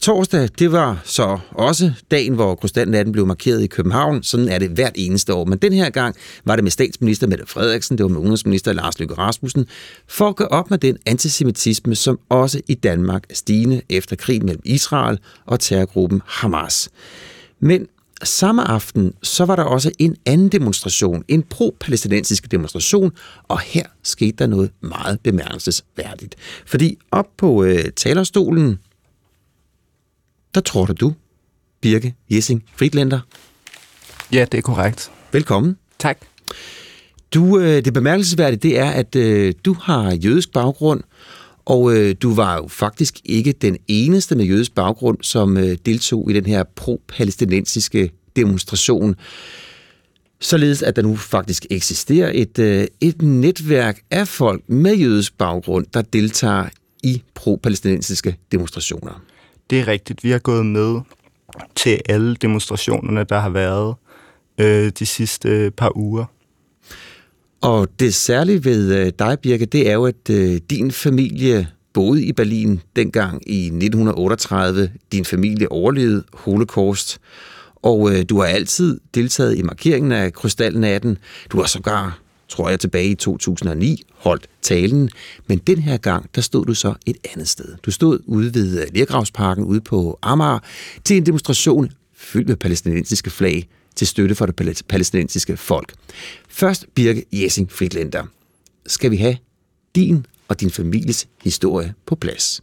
Torsdag, 0.00 0.48
det 0.58 0.72
var 0.72 1.00
så 1.04 1.38
også 1.50 1.92
dagen, 2.10 2.34
hvor 2.34 2.54
krystalnatten 2.54 3.12
blev 3.12 3.26
markeret 3.26 3.62
i 3.62 3.66
København. 3.66 4.22
Sådan 4.22 4.48
er 4.48 4.58
det 4.58 4.70
hvert 4.70 4.92
eneste 4.94 5.34
år. 5.34 5.44
Men 5.44 5.58
den 5.58 5.72
her 5.72 5.90
gang 5.90 6.16
var 6.44 6.56
det 6.56 6.64
med 6.64 6.70
statsminister 6.70 7.26
Mette 7.26 7.46
Frederiksen, 7.46 7.98
det 7.98 8.04
var 8.04 8.08
med 8.08 8.20
udenrigsminister 8.20 8.72
Lars 8.72 8.98
Løkke 8.98 9.14
Rasmussen, 9.14 9.66
for 10.08 10.28
at 10.28 10.36
gå 10.36 10.44
op 10.44 10.70
med 10.70 10.78
den 10.78 10.96
antisemitisme, 11.06 11.94
som 11.94 12.18
også 12.28 12.60
i 12.68 12.74
Danmark 12.74 13.24
er 13.30 13.34
stigende 13.34 13.82
efter 13.88 14.16
krig 14.16 14.44
mellem 14.44 14.62
Israel 14.64 15.18
og 15.46 15.60
terrorgruppen 15.60 16.22
Hamas. 16.26 16.88
Men 17.60 17.86
samme 18.22 18.64
aften, 18.64 19.12
så 19.22 19.44
var 19.44 19.56
der 19.56 19.62
også 19.62 19.90
en 19.98 20.16
anden 20.26 20.48
demonstration, 20.48 21.24
en 21.28 21.42
pro-palæstinensisk 21.42 22.50
demonstration, 22.50 23.12
og 23.48 23.60
her 23.60 23.86
skete 24.02 24.36
der 24.38 24.46
noget 24.46 24.70
meget 24.80 25.20
bemærkelsesværdigt. 25.20 26.34
Fordi 26.66 26.98
op 27.10 27.26
på 27.36 27.64
øh, 27.64 27.84
talerstolen, 27.96 28.78
der 30.56 30.62
tror 30.62 30.86
du, 30.86 31.12
Birke 31.80 32.14
Jessing 32.30 32.64
Friedlander. 32.76 33.20
Ja, 34.32 34.46
det 34.52 34.58
er 34.58 34.62
korrekt. 34.62 35.10
Velkommen. 35.32 35.76
Tak. 35.98 36.18
Du, 37.34 37.58
øh, 37.58 37.84
det 37.84 37.92
bemærkelsesværdige, 37.92 38.58
det 38.58 38.78
er, 38.78 38.90
at 38.90 39.16
øh, 39.16 39.54
du 39.64 39.76
har 39.82 40.14
jødisk 40.14 40.52
baggrund, 40.52 41.02
og 41.64 41.96
øh, 41.96 42.14
du 42.22 42.34
var 42.34 42.56
jo 42.56 42.68
faktisk 42.68 43.20
ikke 43.24 43.52
den 43.52 43.76
eneste 43.88 44.34
med 44.34 44.44
jødisk 44.44 44.74
baggrund, 44.74 45.18
som 45.22 45.56
øh, 45.56 45.76
deltog 45.86 46.30
i 46.30 46.34
den 46.34 46.46
her 46.46 46.64
pro-palæstinensiske 46.76 48.10
demonstration. 48.36 49.14
Således 50.40 50.82
at 50.82 50.96
der 50.96 51.02
nu 51.02 51.16
faktisk 51.16 51.66
eksisterer 51.70 52.30
et, 52.34 52.58
øh, 52.58 52.86
et 53.00 53.22
netværk 53.22 54.02
af 54.10 54.28
folk 54.28 54.62
med 54.68 54.96
jødisk 54.96 55.38
baggrund, 55.38 55.86
der 55.94 56.02
deltager 56.02 56.68
i 57.02 57.22
pro-palæstinensiske 57.34 58.36
demonstrationer. 58.52 59.22
Det 59.70 59.80
er 59.80 59.88
rigtigt. 59.88 60.24
Vi 60.24 60.30
har 60.30 60.38
gået 60.38 60.66
med 60.66 61.00
til 61.74 62.00
alle 62.08 62.36
demonstrationerne, 62.36 63.24
der 63.24 63.38
har 63.38 63.50
været 63.50 63.94
øh, 64.58 64.92
de 64.98 65.06
sidste 65.06 65.48
øh, 65.48 65.70
par 65.70 65.96
uger. 65.96 66.24
Og 67.60 67.88
det 68.00 68.14
særlige 68.14 68.64
ved 68.64 68.94
øh, 68.94 69.12
dig, 69.18 69.38
Birke, 69.40 69.66
det 69.66 69.88
er 69.90 69.92
jo, 69.92 70.04
at 70.04 70.30
øh, 70.30 70.60
din 70.70 70.92
familie 70.92 71.68
boede 71.92 72.24
i 72.24 72.32
Berlin 72.32 72.80
dengang 72.96 73.50
i 73.50 73.66
1938. 73.66 74.90
Din 75.12 75.24
familie 75.24 75.72
overlevede 75.72 76.24
holocaust, 76.32 77.18
og 77.76 78.12
øh, 78.12 78.24
du 78.28 78.40
har 78.40 78.46
altid 78.46 79.00
deltaget 79.14 79.58
i 79.58 79.62
markeringen 79.62 80.12
af 80.12 80.32
krystalnatten. 80.32 81.18
Du 81.52 81.58
har 81.58 81.66
sågar, 81.66 82.18
tror 82.48 82.68
jeg, 82.68 82.80
tilbage 82.80 83.08
i 83.08 83.14
2009 83.14 84.02
holdt 84.14 84.46
talen, 84.62 85.10
men 85.46 85.58
den 85.58 85.78
her 85.78 85.96
gang, 85.96 86.30
der 86.34 86.40
stod 86.40 86.66
du 86.66 86.74
så 86.74 86.94
et 87.06 87.16
andet 87.32 87.48
sted. 87.48 87.76
Du 87.82 87.90
stod 87.90 88.18
ude 88.26 88.54
ved 88.54 88.80
øh, 88.82 88.86
Lergravsparken 88.94 89.64
ude 89.64 89.80
på 89.80 90.18
Amager 90.22 90.58
til 91.04 91.16
en 91.16 91.26
demonstration 91.26 91.90
fyldt 92.16 92.48
med 92.48 92.56
palæstinensiske 92.56 93.30
flag, 93.30 93.68
til 93.94 94.06
støtte 94.06 94.34
for 94.34 94.46
det 94.46 94.82
palæstinensiske 94.88 95.56
folk. 95.56 95.94
Først 96.48 96.86
Birke 96.94 97.24
Jessing 97.32 97.72
Friedlander. 97.72 98.24
Skal 98.86 99.10
vi 99.10 99.16
have 99.16 99.36
din 99.94 100.26
og 100.48 100.60
din 100.60 100.70
families 100.70 101.28
historie 101.42 101.94
på 102.06 102.14
plads. 102.14 102.62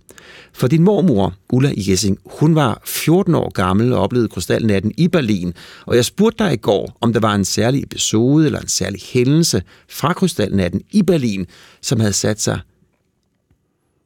For 0.53 0.67
din 0.67 0.83
mormor, 0.83 1.33
Ulla 1.49 1.73
Jessing, 1.77 2.17
hun 2.25 2.55
var 2.55 2.81
14 2.85 3.35
år 3.35 3.49
gammel 3.49 3.93
og 3.93 4.01
oplevede 4.01 4.29
krystalnatten 4.29 4.91
i 4.97 5.07
Berlin, 5.07 5.53
og 5.85 5.95
jeg 5.95 6.05
spurgte 6.05 6.43
dig 6.43 6.53
i 6.53 6.57
går, 6.57 6.97
om 7.01 7.13
der 7.13 7.19
var 7.19 7.35
en 7.35 7.45
særlig 7.45 7.83
episode 7.83 8.45
eller 8.45 8.59
en 8.59 8.67
særlig 8.67 9.01
hændelse 9.01 9.63
fra 9.89 10.13
krystalnatten 10.13 10.81
i 10.91 11.01
Berlin, 11.01 11.47
som 11.81 11.99
havde 11.99 12.13
sat 12.13 12.41
sig 12.41 12.59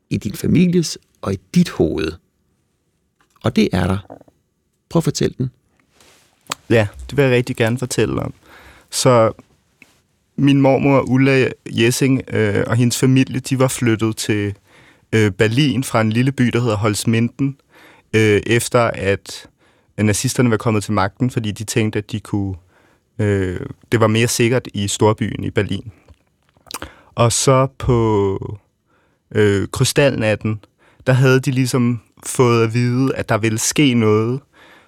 i 0.09 0.17
din 0.17 0.33
families 0.33 0.97
og 1.21 1.33
i 1.33 1.37
dit 1.55 1.69
hoved. 1.69 2.11
Og 3.43 3.55
det 3.55 3.69
er 3.71 3.87
der. 3.87 3.97
Prøv 4.89 4.99
at 4.99 5.03
fortælle 5.03 5.35
den. 5.37 5.51
Ja, 6.69 6.87
det 7.09 7.17
vil 7.17 7.23
jeg 7.23 7.31
rigtig 7.31 7.55
gerne 7.55 7.77
fortælle 7.77 8.21
om. 8.21 8.33
Så 8.89 9.33
min 10.37 10.61
mormor 10.61 11.01
Ulla 11.01 11.49
Jessing 11.69 12.21
øh, 12.33 12.63
og 12.67 12.75
hendes 12.75 12.99
familie, 12.99 13.39
de 13.39 13.59
var 13.59 13.67
flyttet 13.67 14.17
til 14.17 14.53
øh, 15.13 15.31
Berlin 15.31 15.83
fra 15.83 16.01
en 16.01 16.09
lille 16.09 16.31
by, 16.31 16.43
der 16.43 16.59
hedder 16.59 16.75
Holzminden, 16.75 17.57
øh, 18.13 18.41
efter 18.45 18.81
at 18.81 19.49
øh, 19.97 20.05
nazisterne 20.05 20.49
var 20.49 20.57
kommet 20.57 20.83
til 20.83 20.93
magten, 20.93 21.29
fordi 21.29 21.51
de 21.51 21.63
tænkte, 21.63 21.99
at 21.99 22.11
de 22.11 22.19
kunne, 22.19 22.55
øh, 23.19 23.59
det 23.91 23.99
var 23.99 24.07
mere 24.07 24.27
sikkert 24.27 24.67
i 24.73 24.87
storbyen 24.87 25.43
i 25.43 25.49
Berlin. 25.49 25.91
Og 27.15 27.31
så 27.31 27.67
på 27.77 28.59
øh, 29.35 29.67
krystalnatten, 29.67 30.59
der 31.07 31.13
havde 31.13 31.39
de 31.39 31.51
ligesom 31.51 32.01
fået 32.25 32.63
at 32.63 32.73
vide, 32.73 33.15
at 33.15 33.29
der 33.29 33.37
ville 33.37 33.57
ske 33.57 33.93
noget, 33.93 34.39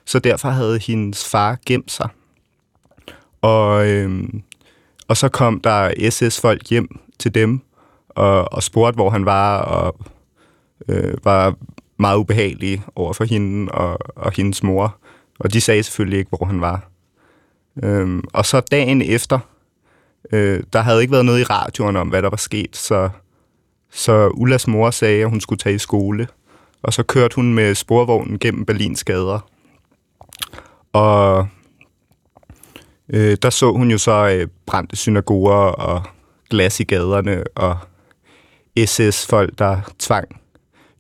så 0.05 0.19
derfor 0.19 0.49
havde 0.49 0.80
hendes 0.80 1.26
far 1.26 1.57
gemt 1.65 1.91
sig. 1.91 2.09
Og, 3.41 3.88
øh, 3.88 4.23
og 5.10 5.18
så 5.18 5.30
kom 5.30 5.60
der 5.60 6.10
SS-folk 6.10 6.69
hjem 6.69 6.99
til 7.19 7.34
dem 7.34 7.61
og, 8.10 8.53
og 8.53 8.64
spurgte, 8.64 8.95
hvor 8.95 9.10
han 9.10 9.26
var, 9.26 9.61
og 9.61 9.95
øh, 10.88 11.14
var 11.23 11.56
meget 11.98 12.18
ubehagelige 12.18 12.84
over 12.95 13.14
for 13.14 13.23
hende 13.23 13.72
og, 13.72 13.98
og 14.15 14.31
hendes 14.31 14.64
mor. 14.64 14.98
Og 15.40 15.53
de 15.53 15.61
sagde 15.61 15.84
selvfølgelig 15.84 16.19
ikke, 16.19 16.30
hvor 16.30 16.45
han 16.45 16.61
var. 16.61 16.90
Øhm, 17.84 18.23
og 18.34 18.45
så 18.45 18.60
dagen 18.60 19.02
efter, 19.02 19.40
øh, 20.31 20.64
der 20.73 20.81
havde 20.81 21.02
ikke 21.02 21.11
været 21.11 21.26
noget 21.26 21.40
i 21.40 21.44
radioen 21.44 21.95
om, 21.95 22.07
hvad 22.07 22.22
der 22.22 22.30
var 22.30 22.38
sket, 22.38 22.77
så, 22.77 23.10
så 23.91 24.30
Ullas 24.34 24.68
mor 24.68 24.91
sagde, 24.91 25.22
at 25.22 25.30
hun 25.30 25.41
skulle 25.41 25.60
tage 25.60 25.76
i 25.76 25.80
skole. 25.80 26.27
Og 26.81 26.94
så 26.94 27.03
kørte 27.03 27.36
hun 27.36 27.53
med 27.53 27.76
sporvognen 27.76 28.40
gennem 28.40 28.65
Berlins 28.65 29.03
gader. 29.03 29.40
Og 30.94 31.48
øh, 33.10 33.38
der 33.41 33.49
så 33.49 33.72
hun 33.72 33.91
jo 33.91 33.98
så 33.98 34.30
øh, 34.30 34.48
brændte 34.65 34.95
synagoger 34.95 35.56
og 35.56 36.03
glas 36.49 36.80
i 36.80 36.84
gaderne 36.84 37.44
og 37.56 37.77
SS-folk, 38.86 39.60
der 39.60 39.81
tvang 39.99 40.40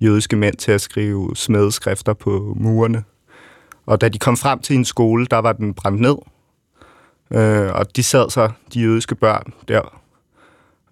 jødiske 0.01 0.35
mænd 0.35 0.55
til 0.55 0.71
at 0.71 0.81
skrive 0.81 1.35
smedeskrifter 1.35 2.13
på 2.13 2.53
murene. 2.57 3.03
Og 3.85 4.01
da 4.01 4.09
de 4.09 4.19
kom 4.19 4.37
frem 4.37 4.59
til 4.59 4.75
en 4.75 4.85
skole, 4.85 5.25
der 5.25 5.37
var 5.37 5.53
den 5.53 5.73
brændt 5.73 6.01
ned. 6.01 6.15
Øh, 7.31 7.73
og 7.73 7.95
de 7.95 8.03
sad 8.03 8.29
så, 8.29 8.49
de 8.73 8.81
jødiske 8.81 9.15
børn, 9.15 9.53
der. 9.67 9.99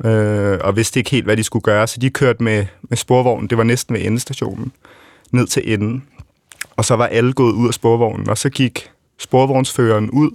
Øh, 0.05 0.59
og 0.63 0.75
vidste 0.75 0.99
ikke 0.99 1.11
helt, 1.11 1.25
hvad 1.25 1.37
de 1.37 1.43
skulle 1.43 1.63
gøre, 1.63 1.87
så 1.87 1.99
de 1.99 2.09
kørte 2.09 2.43
med, 2.43 2.65
med 2.81 2.97
sporvognen. 2.97 3.49
Det 3.49 3.57
var 3.57 3.63
næsten 3.63 3.95
ved 3.95 4.01
endestationen. 4.05 4.71
Ned 5.31 5.47
til 5.47 5.73
enden. 5.73 6.03
Og 6.75 6.85
så 6.85 6.95
var 6.95 7.07
alle 7.07 7.33
gået 7.33 7.53
ud 7.53 7.67
af 7.67 7.73
sporvognen, 7.73 8.29
og 8.29 8.37
så 8.37 8.49
gik 8.49 8.91
sporvognsføreren 9.17 10.09
ud 10.09 10.31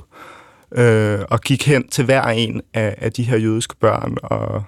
øh, 0.74 1.20
og 1.30 1.40
gik 1.40 1.66
hen 1.66 1.88
til 1.88 2.04
hver 2.04 2.22
en 2.24 2.62
af, 2.74 2.94
af 2.98 3.12
de 3.12 3.22
her 3.22 3.36
jødiske 3.36 3.76
børn 3.76 4.16
og, 4.22 4.62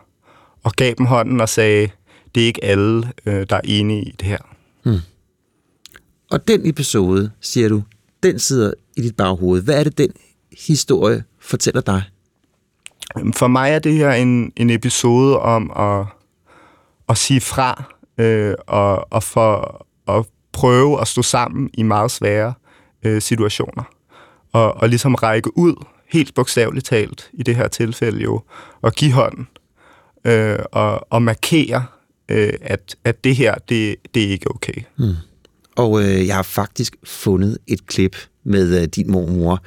og 0.62 0.72
gav 0.72 0.94
dem 0.98 1.06
hånden 1.06 1.40
og 1.40 1.48
sagde, 1.48 1.89
det 2.35 2.43
er 2.43 2.47
ikke 2.47 2.64
alle, 2.64 3.12
øh, 3.26 3.47
der 3.51 3.56
er 3.56 3.60
enige 3.64 4.02
i 4.02 4.10
det 4.10 4.28
her. 4.28 4.39
Hmm. 4.82 4.98
Og 6.31 6.48
den 6.48 6.68
episode, 6.68 7.31
siger 7.40 7.68
du, 7.68 7.82
den 8.22 8.39
sidder 8.39 8.72
i 8.97 9.02
dit 9.02 9.16
baghoved. 9.16 9.62
Hvad 9.62 9.81
er 9.81 9.85
det, 9.85 9.98
den 9.98 10.10
historie 10.66 11.24
fortæller 11.40 11.81
dig? 11.81 12.02
For 13.35 13.47
mig 13.47 13.70
er 13.70 13.78
det 13.78 13.94
her 13.94 14.12
en, 14.12 14.52
en 14.56 14.70
episode 14.70 15.39
om 15.39 15.70
at, 15.76 16.06
at 17.09 17.18
sige 17.18 17.40
fra 17.40 17.85
øh, 18.18 18.55
og, 18.66 19.12
og 19.12 19.22
for 19.22 19.86
at 20.09 20.26
prøve 20.52 21.01
at 21.01 21.09
stå 21.09 21.22
sammen 21.22 21.70
i 21.74 21.82
meget 21.82 22.10
svære 22.10 22.55
øh, 23.02 23.22
situationer. 23.22 23.82
Og, 24.52 24.74
og 24.74 24.89
ligesom 24.89 25.14
række 25.14 25.59
ud, 25.59 25.85
helt 26.09 26.35
bogstaveligt 26.35 26.86
talt 26.86 27.31
i 27.32 27.43
det 27.43 27.56
her 27.56 27.68
tilfælde 27.68 28.22
jo, 28.22 28.43
og 28.82 28.93
give 28.93 29.12
hånden. 29.12 29.48
øh, 30.24 30.59
og, 30.72 31.12
og 31.12 31.22
markere, 31.22 31.85
øh, 32.28 32.52
at, 32.60 32.97
at 33.05 33.24
det 33.24 33.36
her, 33.36 33.55
det, 33.55 33.97
det 34.14 34.24
er 34.24 34.28
ikke 34.28 34.51
okay. 34.51 34.82
Mm. 34.97 35.14
Og 35.76 36.02
øh, 36.02 36.26
jeg 36.26 36.35
har 36.35 36.43
faktisk 36.43 36.97
fundet 37.05 37.59
et 37.66 37.86
klip 37.86 38.16
med 38.44 38.81
øh, 38.82 38.89
din 38.89 39.10
mormor. 39.10 39.62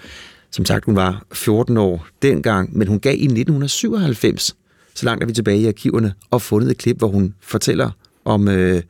Som 0.51 0.65
sagt, 0.65 0.85
hun 0.85 0.95
var 0.95 1.26
14 1.34 1.77
år 1.77 2.07
dengang, 2.22 2.77
men 2.77 2.88
hun 2.88 2.99
gav 2.99 3.14
i 3.14 3.23
1997, 3.23 4.55
så 4.93 5.05
langt 5.05 5.23
er 5.23 5.27
vi 5.27 5.34
tilbage 5.34 5.59
i 5.59 5.68
arkiverne, 5.68 6.14
og 6.31 6.41
fundet 6.41 6.72
et 6.72 6.77
klip, 6.77 6.97
hvor 6.97 7.07
hun 7.07 7.34
fortæller 7.41 7.91
om 8.26 8.47
øh, 8.47 8.81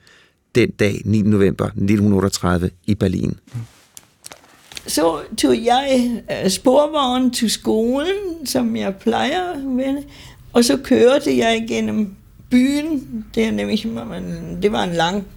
den 0.55 0.71
dag, 0.71 1.01
9. 1.05 1.21
november 1.21 1.65
1938 1.65 2.69
i 2.87 2.95
Berlin. 2.95 3.37
Så 4.87 5.19
tog 5.37 5.65
jeg 5.65 6.11
øh, 6.31 6.49
sporvognen 6.49 7.31
til 7.31 7.49
skolen, 7.49 8.45
som 8.45 8.75
jeg 8.75 8.95
plejer 8.95 9.57
med, 9.63 10.03
og 10.53 10.65
så 10.65 10.77
kørte 10.77 11.37
jeg 11.37 11.63
igennem 11.63 12.15
byen. 12.49 13.25
Det, 13.35 13.45
er 13.45 13.51
nemlig, 13.51 13.83
det 14.61 14.71
var 14.71 14.83
en 14.83 14.93
lang 14.93 15.27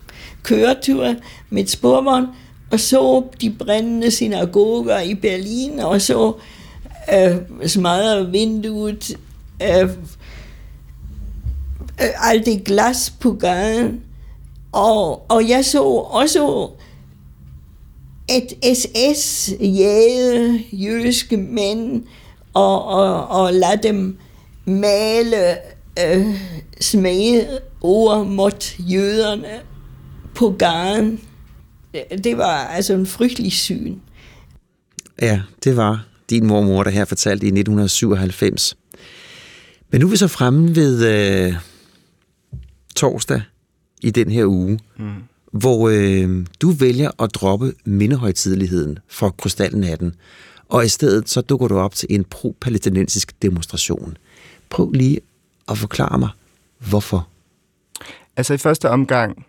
køretur 0.43 1.15
med 1.51 1.63
et 1.63 1.71
sporvogn, 1.71 2.27
og 2.71 2.81
så 2.81 3.25
de 3.41 3.51
brændende 3.51 4.11
synagoger 4.11 5.01
i 5.01 5.15
Berlin, 5.15 5.81
og 5.81 6.01
så 6.01 6.33
øh, 7.15 7.37
smadrede 7.69 8.31
vinduet, 8.31 9.19
øh, 9.63 9.83
øh, 12.03 12.31
alt 12.31 12.47
det 12.47 12.65
glas 12.65 13.13
på 13.21 13.33
gaden, 13.33 14.01
og, 14.73 15.31
og 15.31 15.49
jeg 15.49 15.65
så 15.65 15.83
også 15.83 16.71
et 18.31 18.77
SS 18.77 19.53
jæde 19.61 20.65
jødiske 20.73 21.37
mænd 21.37 22.03
og, 22.55 22.85
og, 22.85 23.29
og 23.29 23.53
lade 23.53 23.81
dem 23.83 24.19
male 24.65 25.57
øh, 26.07 26.27
smage 26.81 27.49
ord 27.81 28.27
mod 28.27 28.79
jøderne 28.79 29.61
på 30.35 30.51
gaden. 30.59 31.21
Det 32.25 32.39
var 32.39 32.57
altså 32.57 32.95
en 32.95 33.07
frygtelig 33.07 33.53
syn. 33.53 33.97
Ja, 35.23 35.41
det 35.65 35.77
var 35.77 36.07
din 36.31 36.47
mormor, 36.47 36.83
der 36.83 36.91
her 36.91 37.05
fortalte 37.05 37.47
i 37.47 37.49
1997. 37.49 38.77
Men 39.91 40.01
nu 40.01 40.07
er 40.07 40.11
vi 40.11 40.17
så 40.17 40.29
fremme 40.29 40.77
ved 40.77 41.07
øh, 41.07 41.55
torsdag 42.97 43.43
i 44.03 44.11
den 44.11 44.31
her 44.31 44.47
uge, 44.47 44.79
mm 44.97 45.15
hvor 45.51 45.89
øh, 45.89 46.47
du 46.63 46.71
vælger 46.71 47.11
at 47.23 47.35
droppe 47.35 47.75
mindehøjtidligheden 47.85 48.99
for 49.09 49.31
krystalnatten, 49.31 50.15
og 50.69 50.85
i 50.85 50.89
stedet 50.89 51.29
så 51.29 51.41
dukker 51.41 51.69
du 51.69 51.79
op 51.79 51.95
til 51.95 52.07
en 52.11 52.25
pro-palæstinensisk 52.25 53.43
demonstration. 53.43 54.17
Prøv 54.69 54.91
lige 54.91 55.21
at 55.69 55.79
forklare 55.79 56.19
mig, 56.19 56.29
hvorfor. 56.79 57.29
Altså 58.37 58.55
i 58.55 58.59
første 58.59 58.91
omgang, 58.91 59.47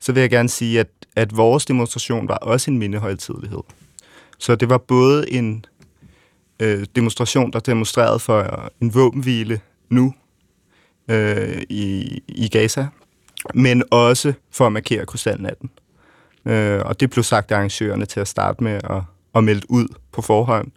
så 0.00 0.12
vil 0.12 0.20
jeg 0.20 0.30
gerne 0.30 0.48
sige, 0.48 0.80
at, 0.80 0.88
at 1.16 1.36
vores 1.36 1.66
demonstration 1.66 2.28
var 2.28 2.36
også 2.36 2.70
en 2.70 2.78
mindehøjtidlighed. 2.78 3.60
Så 4.38 4.56
det 4.56 4.68
var 4.68 4.78
både 4.78 5.32
en 5.32 5.64
øh, 6.60 6.86
demonstration, 6.96 7.52
der 7.52 7.60
demonstrerede 7.60 8.18
for 8.18 8.70
en 8.80 8.94
våbenhvile 8.94 9.60
nu 9.88 10.14
øh, 11.08 11.62
i, 11.68 12.22
i 12.28 12.48
Gaza, 12.48 12.86
men 13.54 13.82
også 13.90 14.32
for 14.50 14.66
at 14.66 14.72
markere 14.72 15.06
krystalnatten. 15.06 15.70
Øh, 16.46 16.80
og 16.84 17.00
det 17.00 17.10
blev 17.10 17.24
sagt 17.24 17.52
af 17.52 17.56
arrangørerne 17.56 18.04
til 18.04 18.20
at 18.20 18.28
starte 18.28 18.64
med 18.64 18.72
at, 18.72 19.02
at 19.34 19.44
melde 19.44 19.70
ud 19.70 19.88
på 20.12 20.22
forhånd. 20.22 20.68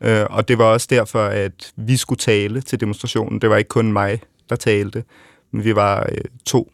Øh, 0.00 0.24
og 0.30 0.48
det 0.48 0.58
var 0.58 0.64
også 0.64 0.86
derfor, 0.90 1.24
at 1.24 1.72
vi 1.76 1.96
skulle 1.96 2.18
tale 2.18 2.60
til 2.60 2.80
demonstrationen. 2.80 3.40
Det 3.40 3.50
var 3.50 3.56
ikke 3.56 3.68
kun 3.68 3.92
mig, 3.92 4.20
der 4.48 4.56
talte, 4.56 5.04
men 5.50 5.64
vi 5.64 5.76
var 5.76 6.06
øh, 6.12 6.24
to, 6.46 6.70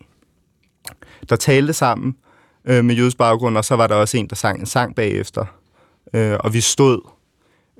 der 1.28 1.36
talte 1.36 1.72
sammen 1.72 2.16
øh, 2.64 2.84
med 2.84 2.94
jødisk 2.94 3.18
baggrund, 3.18 3.56
og 3.56 3.64
så 3.64 3.76
var 3.76 3.86
der 3.86 3.94
også 3.94 4.16
en, 4.16 4.28
der 4.28 4.36
sang 4.36 4.60
en 4.60 4.66
sang 4.66 4.94
bagefter. 4.94 5.44
Øh, 6.14 6.36
og 6.40 6.54
vi 6.54 6.60
stod, 6.60 7.00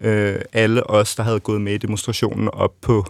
øh, 0.01 0.41
alle 0.53 0.91
os, 0.91 1.17
der 1.17 1.23
havde 1.23 1.41
gået 1.41 1.61
med 1.61 1.73
i 1.73 1.79
demonstrationen, 1.79 2.49
op 2.53 2.75
på 2.81 3.05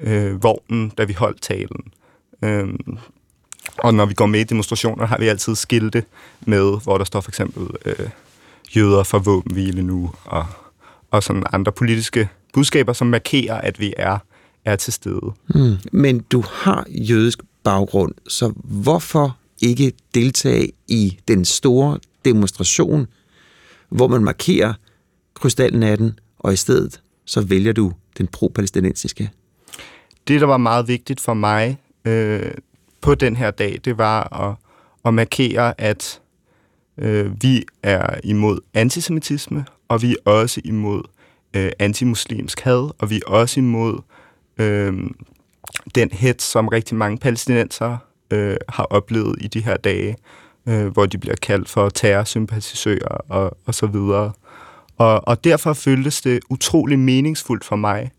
øh, 0.00 0.42
vognen, 0.42 0.88
da 0.88 1.04
vi 1.04 1.12
holdt 1.12 1.42
talen. 1.42 1.92
Øh, 2.44 2.68
og 3.76 3.94
når 3.94 4.06
vi 4.06 4.14
går 4.14 4.26
med 4.26 4.40
i 4.40 4.44
demonstrationer, 4.44 5.06
har 5.06 5.18
vi 5.18 5.28
altid 5.28 5.54
skilte 5.54 6.04
med, 6.40 6.82
hvor 6.82 6.98
der 6.98 7.04
står 7.04 7.20
for 7.20 7.30
eksempel 7.30 7.68
øh, 7.84 8.08
jøder 8.76 9.02
for 9.02 9.18
våbenhvile 9.18 9.82
nu, 9.82 10.10
og, 10.24 10.46
og 11.10 11.22
sådan 11.22 11.42
andre 11.52 11.72
politiske 11.72 12.28
budskaber, 12.54 12.92
som 12.92 13.06
markerer, 13.06 13.60
at 13.60 13.80
vi 13.80 13.94
er, 13.96 14.18
er 14.64 14.76
til 14.76 14.92
stede. 14.92 15.32
Mm. 15.54 15.76
Men 15.92 16.20
du 16.20 16.44
har 16.52 16.86
jødisk 16.88 17.38
baggrund, 17.64 18.14
så 18.28 18.52
hvorfor 18.64 19.36
ikke 19.62 19.92
deltage 20.14 20.72
i 20.88 21.18
den 21.28 21.44
store 21.44 21.98
demonstration, 22.24 23.06
hvor 23.88 24.08
man 24.08 24.24
markerer 24.24 24.74
krystalnatten, 25.34 26.18
og 26.38 26.52
i 26.52 26.56
stedet 26.56 27.00
så 27.24 27.40
vælger 27.40 27.72
du 27.72 27.92
den 28.18 28.26
pro-palæstinensiske? 28.26 29.30
Det, 30.28 30.40
der 30.40 30.46
var 30.46 30.56
meget 30.56 30.88
vigtigt 30.88 31.20
for 31.20 31.34
mig 31.34 31.78
øh, 32.04 32.50
på 33.00 33.14
den 33.14 33.36
her 33.36 33.50
dag, 33.50 33.80
det 33.84 33.98
var 33.98 34.42
at, 34.48 34.56
at 35.04 35.14
markere, 35.14 35.80
at 35.80 36.20
øh, 36.98 37.42
vi 37.42 37.64
er 37.82 38.20
imod 38.24 38.60
antisemitisme, 38.74 39.64
og 39.88 40.02
vi 40.02 40.12
er 40.12 40.30
også 40.30 40.60
imod 40.64 41.02
øh, 41.56 41.72
antimuslimsk 41.78 42.60
had, 42.60 42.90
og 42.98 43.10
vi 43.10 43.16
er 43.16 43.30
også 43.30 43.60
imod 43.60 43.98
øh, 44.58 44.94
den 45.94 46.10
hets, 46.12 46.44
som 46.44 46.68
rigtig 46.68 46.96
mange 46.96 47.18
palæstinenser 47.18 47.96
øh, 48.30 48.56
har 48.68 48.84
oplevet 48.84 49.36
i 49.40 49.48
de 49.48 49.60
her 49.60 49.76
dage, 49.76 50.16
øh, 50.66 50.86
hvor 50.86 51.06
de 51.06 51.18
bliver 51.18 51.36
kaldt 51.42 51.68
for 51.68 51.88
terrorsympatisører 51.88 53.16
og, 53.28 53.58
og 53.66 53.74
så 53.74 53.86
videre. 53.86 54.32
Og, 54.98 55.28
og 55.28 55.44
derfor 55.44 55.72
føltes 55.72 56.20
det 56.20 56.40
utrolig 56.50 56.98
meningsfuldt 56.98 57.64
for 57.64 57.76
mig 57.76 58.10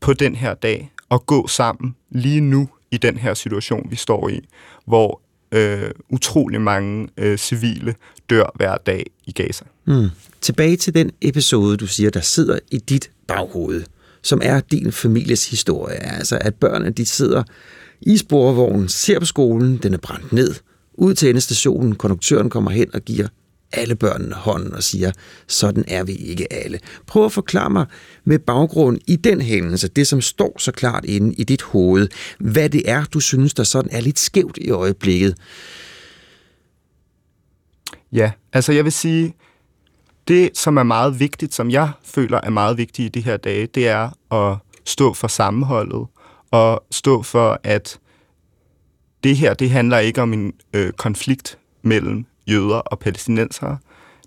på 0.00 0.12
den 0.12 0.34
her 0.34 0.54
dag 0.54 0.90
at 1.10 1.26
gå 1.26 1.46
sammen 1.46 1.96
lige 2.10 2.40
nu 2.40 2.68
i 2.96 2.98
den 2.98 3.16
her 3.16 3.34
situation, 3.34 3.86
vi 3.90 3.96
står 3.96 4.28
i, 4.28 4.40
hvor 4.86 5.20
øh, 5.52 5.90
utrolig 6.10 6.60
mange 6.60 7.08
øh, 7.16 7.38
civile 7.38 7.94
dør 8.30 8.52
hver 8.54 8.76
dag 8.76 9.06
i 9.26 9.32
Gaza. 9.32 9.64
Mm. 9.86 10.08
Tilbage 10.40 10.76
til 10.76 10.94
den 10.94 11.10
episode, 11.20 11.76
du 11.76 11.86
siger, 11.86 12.10
der 12.10 12.20
sidder 12.20 12.58
i 12.70 12.78
dit 12.78 13.10
baghoved, 13.26 13.84
som 14.22 14.40
er 14.42 14.60
din 14.60 14.92
families 14.92 15.50
historie. 15.50 15.96
Altså, 15.96 16.38
at 16.40 16.54
børnene 16.54 16.90
de 16.90 17.06
sidder 17.06 17.42
i 18.00 18.16
sporvognen, 18.16 18.88
ser 18.88 19.18
på 19.18 19.26
skolen, 19.26 19.76
den 19.76 19.94
er 19.94 19.98
brændt 19.98 20.32
ned, 20.32 20.54
ud 20.94 21.14
til 21.14 21.28
endestationen, 21.28 21.94
konduktøren 21.94 22.50
kommer 22.50 22.70
hen 22.70 22.94
og 22.94 23.00
giver 23.00 23.28
alle 23.78 23.96
børnene 23.96 24.34
hånden 24.34 24.74
og 24.74 24.82
siger, 24.82 25.12
sådan 25.46 25.84
er 25.88 26.04
vi 26.04 26.12
ikke 26.12 26.52
alle. 26.52 26.80
Prøv 27.06 27.24
at 27.24 27.32
forklare 27.32 27.70
mig 27.70 27.86
med 28.24 28.38
baggrund 28.38 28.98
i 29.06 29.16
den 29.16 29.40
hændelse, 29.40 29.88
det 29.88 30.06
som 30.06 30.20
står 30.20 30.56
så 30.58 30.72
klart 30.72 31.04
inde 31.04 31.34
i 31.34 31.44
dit 31.44 31.62
hoved, 31.62 32.08
hvad 32.38 32.68
det 32.68 32.90
er, 32.90 33.04
du 33.04 33.20
synes, 33.20 33.54
der 33.54 33.64
sådan 33.64 33.90
er 33.92 34.00
lidt 34.00 34.18
skævt 34.18 34.58
i 34.60 34.70
øjeblikket. 34.70 35.34
Ja, 38.12 38.30
altså 38.52 38.72
jeg 38.72 38.84
vil 38.84 38.92
sige, 38.92 39.34
det 40.28 40.58
som 40.58 40.76
er 40.76 40.82
meget 40.82 41.20
vigtigt, 41.20 41.54
som 41.54 41.70
jeg 41.70 41.90
føler 42.04 42.40
er 42.42 42.50
meget 42.50 42.78
vigtigt 42.78 43.16
i 43.16 43.20
de 43.20 43.24
her 43.24 43.36
dage, 43.36 43.66
det 43.66 43.88
er 43.88 44.34
at 44.34 44.58
stå 44.84 45.14
for 45.14 45.28
sammenholdet, 45.28 46.06
og 46.50 46.84
stå 46.90 47.22
for, 47.22 47.60
at 47.64 47.98
det 49.24 49.36
her, 49.36 49.54
det 49.54 49.70
handler 49.70 49.98
ikke 49.98 50.22
om 50.22 50.32
en 50.32 50.52
øh, 50.72 50.92
konflikt 50.92 51.58
mellem 51.82 52.26
jøder 52.46 52.76
og 52.76 52.98
palæstinensere. 52.98 53.78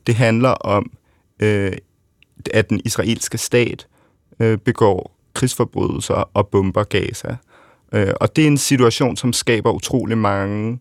Det 0.07 0.15
handler 0.15 0.49
om, 0.49 0.91
øh, 1.39 1.71
at 2.53 2.69
den 2.69 2.81
israelske 2.85 3.37
stat 3.37 3.87
øh, 4.39 4.57
begår 4.57 5.15
krigsforbrydelser 5.33 6.29
og 6.33 6.47
bomber 6.47 6.83
Gaza. 6.83 7.35
Øh, 7.93 8.13
og 8.21 8.35
det 8.35 8.43
er 8.43 8.47
en 8.47 8.57
situation, 8.57 9.17
som 9.17 9.33
skaber 9.33 9.71
utrolig 9.71 10.17
mange 10.17 10.79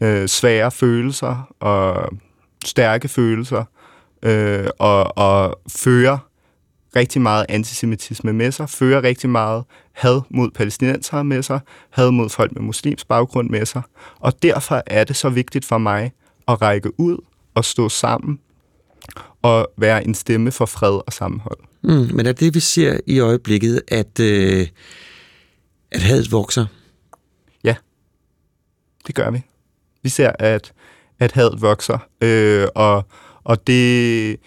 øh, 0.00 0.28
svære 0.28 0.70
følelser 0.70 1.54
og 1.60 2.10
stærke 2.64 3.08
følelser, 3.08 3.64
øh, 4.22 4.68
og, 4.78 5.18
og 5.18 5.60
fører 5.68 6.18
rigtig 6.96 7.22
meget 7.22 7.46
antisemitisme 7.48 8.32
med 8.32 8.52
sig, 8.52 8.70
fører 8.70 9.02
rigtig 9.02 9.30
meget 9.30 9.64
had 9.92 10.20
mod 10.30 10.50
palæstinensere 10.50 11.24
med 11.24 11.42
sig, 11.42 11.60
had 11.90 12.10
mod 12.10 12.28
folk 12.28 12.52
med 12.52 12.62
muslims 12.62 13.04
baggrund 13.04 13.50
med 13.50 13.66
sig. 13.66 13.82
Og 14.20 14.42
derfor 14.42 14.82
er 14.86 15.04
det 15.04 15.16
så 15.16 15.28
vigtigt 15.28 15.64
for 15.64 15.78
mig 15.78 16.12
at 16.52 16.62
række 16.62 17.00
ud 17.00 17.18
og 17.54 17.64
stå 17.64 17.88
sammen 17.88 18.38
og 19.42 19.68
være 19.76 20.04
en 20.04 20.14
stemme 20.14 20.52
for 20.52 20.66
fred 20.66 21.00
og 21.06 21.12
sammenhold. 21.12 21.58
Mm, 21.82 22.16
men 22.16 22.26
er 22.26 22.32
det, 22.32 22.54
vi 22.54 22.60
ser 22.60 23.00
i 23.06 23.18
øjeblikket, 23.18 23.82
at, 23.88 24.20
øh, 24.20 24.66
at 25.90 26.02
hadet 26.02 26.32
vokser? 26.32 26.66
Ja, 27.64 27.76
det 29.06 29.14
gør 29.14 29.30
vi. 29.30 29.42
Vi 30.02 30.08
ser, 30.08 30.32
at, 30.38 30.72
at 31.18 31.32
hadet 31.32 31.62
vokser, 31.62 31.98
øh, 32.20 32.66
og, 32.74 33.04
og 33.44 33.66
det 33.66 34.38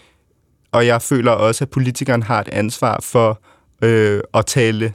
og 0.75 0.87
jeg 0.87 1.01
føler 1.01 1.31
også, 1.31 1.63
at 1.63 1.69
politikeren 1.69 2.23
har 2.23 2.41
et 2.41 2.47
ansvar 2.47 2.99
for 3.03 3.41
øh, 3.81 4.21
at 4.33 4.45
tale 4.45 4.93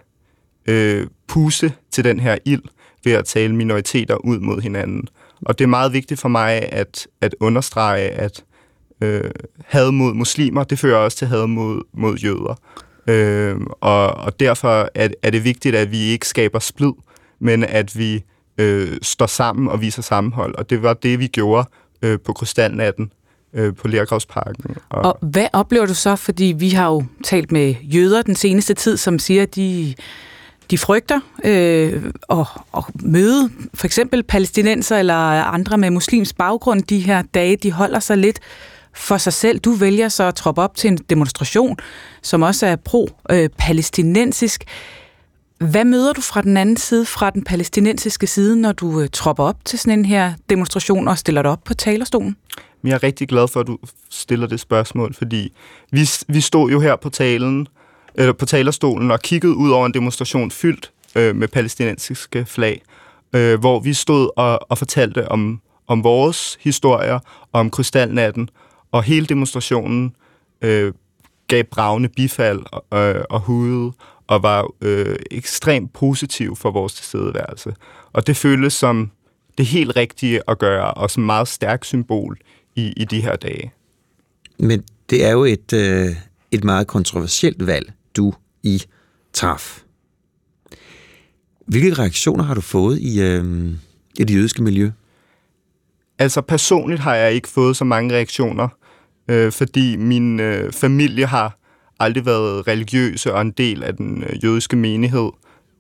øh, 0.67 1.07
puse 1.27 1.73
til 1.91 2.05
den 2.05 2.21
her 2.21 2.39
ild 2.45 2.63
ved 3.05 3.13
at 3.13 3.25
tale 3.25 3.55
minoriteter 3.55 4.17
ud 4.17 4.39
mod 4.39 4.61
hinanden. 4.61 5.09
Og 5.43 5.59
det 5.59 5.65
er 5.65 5.69
meget 5.69 5.93
vigtigt 5.93 6.21
for 6.21 6.29
mig 6.29 6.73
at, 6.73 7.07
at 7.21 7.35
understrege, 7.41 8.09
at 8.09 8.45
øh, 9.01 9.31
had 9.65 9.91
mod 9.91 10.15
muslimer, 10.15 10.65
det 10.65 10.79
fører 10.79 10.97
også 10.97 11.19
til 11.19 11.27
had 11.27 11.47
mod, 11.47 11.83
mod 11.93 12.17
jøder. 12.17 12.61
Øh, 13.07 13.57
og, 13.81 14.15
og 14.15 14.41
derfor 14.41 14.91
er, 14.95 15.09
er 15.23 15.31
det 15.31 15.45
vigtigt, 15.45 15.77
at 15.77 15.91
vi 15.91 15.99
ikke 15.99 16.29
skaber 16.29 16.59
splid, 16.59 16.93
men 17.39 17.65
at 17.65 17.99
vi 17.99 18.25
øh, 18.59 18.99
står 19.03 19.27
sammen 19.27 19.69
og 19.69 19.81
viser 19.81 20.03
sammenhold. 20.03 20.55
Og 20.55 20.71
det 20.71 20.83
var 20.83 20.95
det, 20.95 21.19
vi 21.19 21.27
gjorde 21.27 21.69
øh, 22.03 22.19
på 22.25 22.33
Krystalnatten 22.33 23.13
øh, 23.55 23.75
på 23.75 23.89
Lærgravsparken. 23.89 24.77
Og, 24.89 25.03
og 25.03 25.19
hvad 25.23 25.47
oplever 25.53 25.87
du 25.87 25.95
så? 25.95 26.17
Fordi 26.17 26.55
vi 26.59 26.71
har 26.71 26.89
jo 26.89 27.05
talt 27.25 27.53
med 27.53 27.75
jøder 27.83 28.23
den 28.23 28.35
seneste 28.35 28.75
tid, 28.75 28.97
som 28.97 29.19
siger, 29.19 29.43
at 29.43 29.55
de, 29.55 29.95
de 30.71 30.79
frygter 30.79 31.21
øh, 31.45 32.03
at, 32.31 32.47
at 32.77 32.85
møde 33.03 33.51
for 33.75 33.87
eksempel 33.87 34.23
palæstinenser 34.23 34.97
eller 34.97 35.15
andre 35.45 35.79
med 35.79 35.91
muslims 35.91 36.33
baggrund 36.33 36.83
de 36.83 36.99
her 36.99 37.23
dage. 37.23 37.57
De 37.57 37.73
holder 37.73 38.01
sig 38.01 38.19
lidt 38.19 38.41
for 38.95 39.17
sig 39.17 39.33
selv. 39.33 39.59
Du 39.59 39.73
vælger 39.73 40.09
så 40.09 40.25
at 40.25 40.35
troppe 40.35 40.63
op 40.63 40.77
til 40.77 40.89
en 40.89 40.97
demonstration, 40.97 41.77
som 42.23 42.43
også 42.43 42.67
er 42.67 42.77
pro-palæstinensisk. 42.77 44.65
Hvad 45.59 45.85
møder 45.85 46.13
du 46.13 46.21
fra 46.21 46.43
den 46.43 46.57
anden 46.57 46.77
side, 46.77 47.07
fra 47.07 47.31
den 47.31 47.45
palæstinensiske 47.45 48.27
side, 48.27 48.61
når 48.61 48.73
du 48.73 49.01
øh, 49.01 49.09
tropper 49.13 49.45
op 49.45 49.65
til 49.65 49.79
sådan 49.79 49.99
en 49.99 50.05
her 50.05 50.33
demonstration 50.51 51.09
og 51.09 51.19
stiller 51.19 51.43
dig 51.43 51.51
op 51.51 51.65
på 51.65 51.75
talerstolen? 51.75 52.37
Jeg 52.85 52.93
er 52.93 53.03
rigtig 53.03 53.29
glad 53.29 53.49
for, 53.49 53.61
at 53.61 53.67
du 53.67 53.79
stiller 54.11 54.47
det 54.47 54.61
spørgsmål, 54.61 55.15
fordi 55.15 55.53
vi, 55.91 56.11
vi 56.29 56.41
stod 56.41 56.71
jo 56.71 56.81
her 56.81 56.97
på 56.97 57.09
talen, 57.11 57.67
øh, 58.19 58.35
på 58.35 58.47
talerstolen 58.47 59.11
og 59.11 59.21
kiggede 59.21 59.55
ud 59.55 59.71
over 59.71 59.87
en 59.87 59.95
demonstration 59.95 60.51
fyldt 60.51 60.93
øh, 61.17 61.37
med 61.37 61.49
palæstinensiske 61.49 62.47
flag, 62.47 62.83
øh, 63.33 63.61
hvor 63.61 63.81
vi 63.81 63.95
stod 63.95 64.31
og, 64.37 64.71
og 64.71 64.79
fortalte 64.79 65.29
om, 65.29 65.61
om 65.87 66.05
vores 66.05 66.59
historier, 66.61 67.19
om 67.53 67.71
krystalnatten, 67.71 68.49
og 68.93 69.03
hele 69.03 69.27
demonstrationen 69.27 70.15
øh, 70.63 70.93
gav 71.49 71.65
bravende 71.65 72.09
bifald 72.09 72.61
øh, 72.95 73.25
og 73.31 73.41
hude, 73.41 73.93
og 74.27 74.43
var 74.43 74.71
øh, 74.81 75.17
ekstremt 75.31 75.93
positiv 75.93 76.57
for 76.57 76.71
vores 76.71 76.95
tilstedeværelse. 76.95 77.75
Og 78.13 78.27
det 78.27 78.37
føles 78.37 78.73
som 78.73 79.11
det 79.59 79.67
helt 79.67 79.97
rigtige 79.97 80.41
at 80.49 80.59
gøre, 80.59 80.95
og 80.95 81.11
som 81.11 81.23
meget 81.23 81.49
stærkt 81.49 81.87
symbol 81.87 82.39
i, 82.77 82.93
i 82.97 83.05
de 83.05 83.21
her 83.21 83.37
dage. 83.37 83.73
Men 84.59 84.85
det 85.11 85.25
er 85.25 85.31
jo 85.31 85.45
et, 85.45 85.73
øh, 85.73 86.09
et 86.51 86.65
meget 86.65 86.87
kontroversielt 86.87 87.67
valg, 87.67 87.93
du 88.17 88.33
i 88.63 88.83
traf. 89.33 89.83
Hvilke 91.67 91.95
reaktioner 91.95 92.45
har 92.45 92.55
du 92.55 92.61
fået 92.61 92.99
i, 92.99 93.23
øh, 93.23 93.71
i 94.19 94.25
det 94.25 94.35
jødiske 94.35 94.63
miljø? 94.63 94.91
Altså 96.19 96.41
personligt 96.41 97.01
har 97.01 97.15
jeg 97.15 97.33
ikke 97.33 97.49
fået 97.49 97.77
så 97.77 97.85
mange 97.85 98.15
reaktioner, 98.15 98.69
øh, 99.29 99.53
fordi 99.53 99.97
min 99.97 100.41
øh, 100.41 100.73
familie 100.73 101.27
har 101.27 101.59
aldrig 102.01 102.27
været 102.27 102.69
religiøse 102.69 103.35
og 103.35 103.41
en 103.41 103.51
del 103.51 103.83
af 103.83 103.97
den 103.97 104.23
øh, 104.23 104.45
jødiske 104.45 104.77
menighed. 104.77 105.31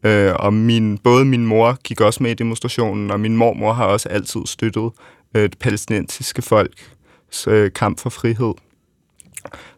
Øh, 0.05 0.32
og 0.39 0.55
min, 0.55 0.98
både 0.98 1.24
min 1.24 1.47
mor 1.47 1.78
gik 1.82 2.01
også 2.01 2.23
med 2.23 2.31
i 2.31 2.35
demonstrationen, 2.35 3.11
og 3.11 3.20
min 3.20 3.36
mormor 3.36 3.73
har 3.73 3.85
også 3.85 4.09
altid 4.09 4.40
støttet 4.47 4.90
øh, 5.35 5.43
det 5.43 5.59
palæstinensiske 5.59 6.43
folks 6.43 7.47
øh, 7.48 7.73
kamp 7.73 8.01
for 8.01 8.11
frihed. 8.11 8.55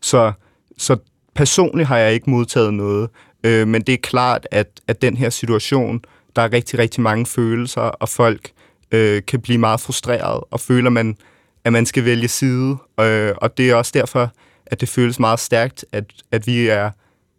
Så, 0.02 0.32
så 0.78 0.96
personligt 1.34 1.88
har 1.88 1.98
jeg 1.98 2.14
ikke 2.14 2.30
modtaget 2.30 2.74
noget, 2.74 3.10
øh, 3.44 3.68
men 3.68 3.82
det 3.82 3.92
er 3.92 3.98
klart, 4.02 4.46
at, 4.50 4.80
at 4.88 5.02
den 5.02 5.16
her 5.16 5.30
situation, 5.30 6.00
der 6.36 6.42
er 6.42 6.52
rigtig, 6.52 6.78
rigtig 6.78 7.02
mange 7.02 7.26
følelser, 7.26 7.80
og 7.80 8.08
folk 8.08 8.50
øh, 8.92 9.22
kan 9.26 9.40
blive 9.40 9.58
meget 9.58 9.80
frustreret 9.80 10.44
og 10.50 10.60
føler, 10.60 10.90
man, 10.90 11.16
at 11.64 11.72
man 11.72 11.86
skal 11.86 12.04
vælge 12.04 12.28
side. 12.28 12.76
Øh, 13.00 13.34
og 13.36 13.58
det 13.58 13.70
er 13.70 13.74
også 13.74 13.92
derfor, 13.94 14.32
at 14.66 14.80
det 14.80 14.88
føles 14.88 15.20
meget 15.20 15.40
stærkt, 15.40 15.84
at, 15.92 16.04
at 16.32 16.46
vi 16.46 16.68
er 16.68 16.90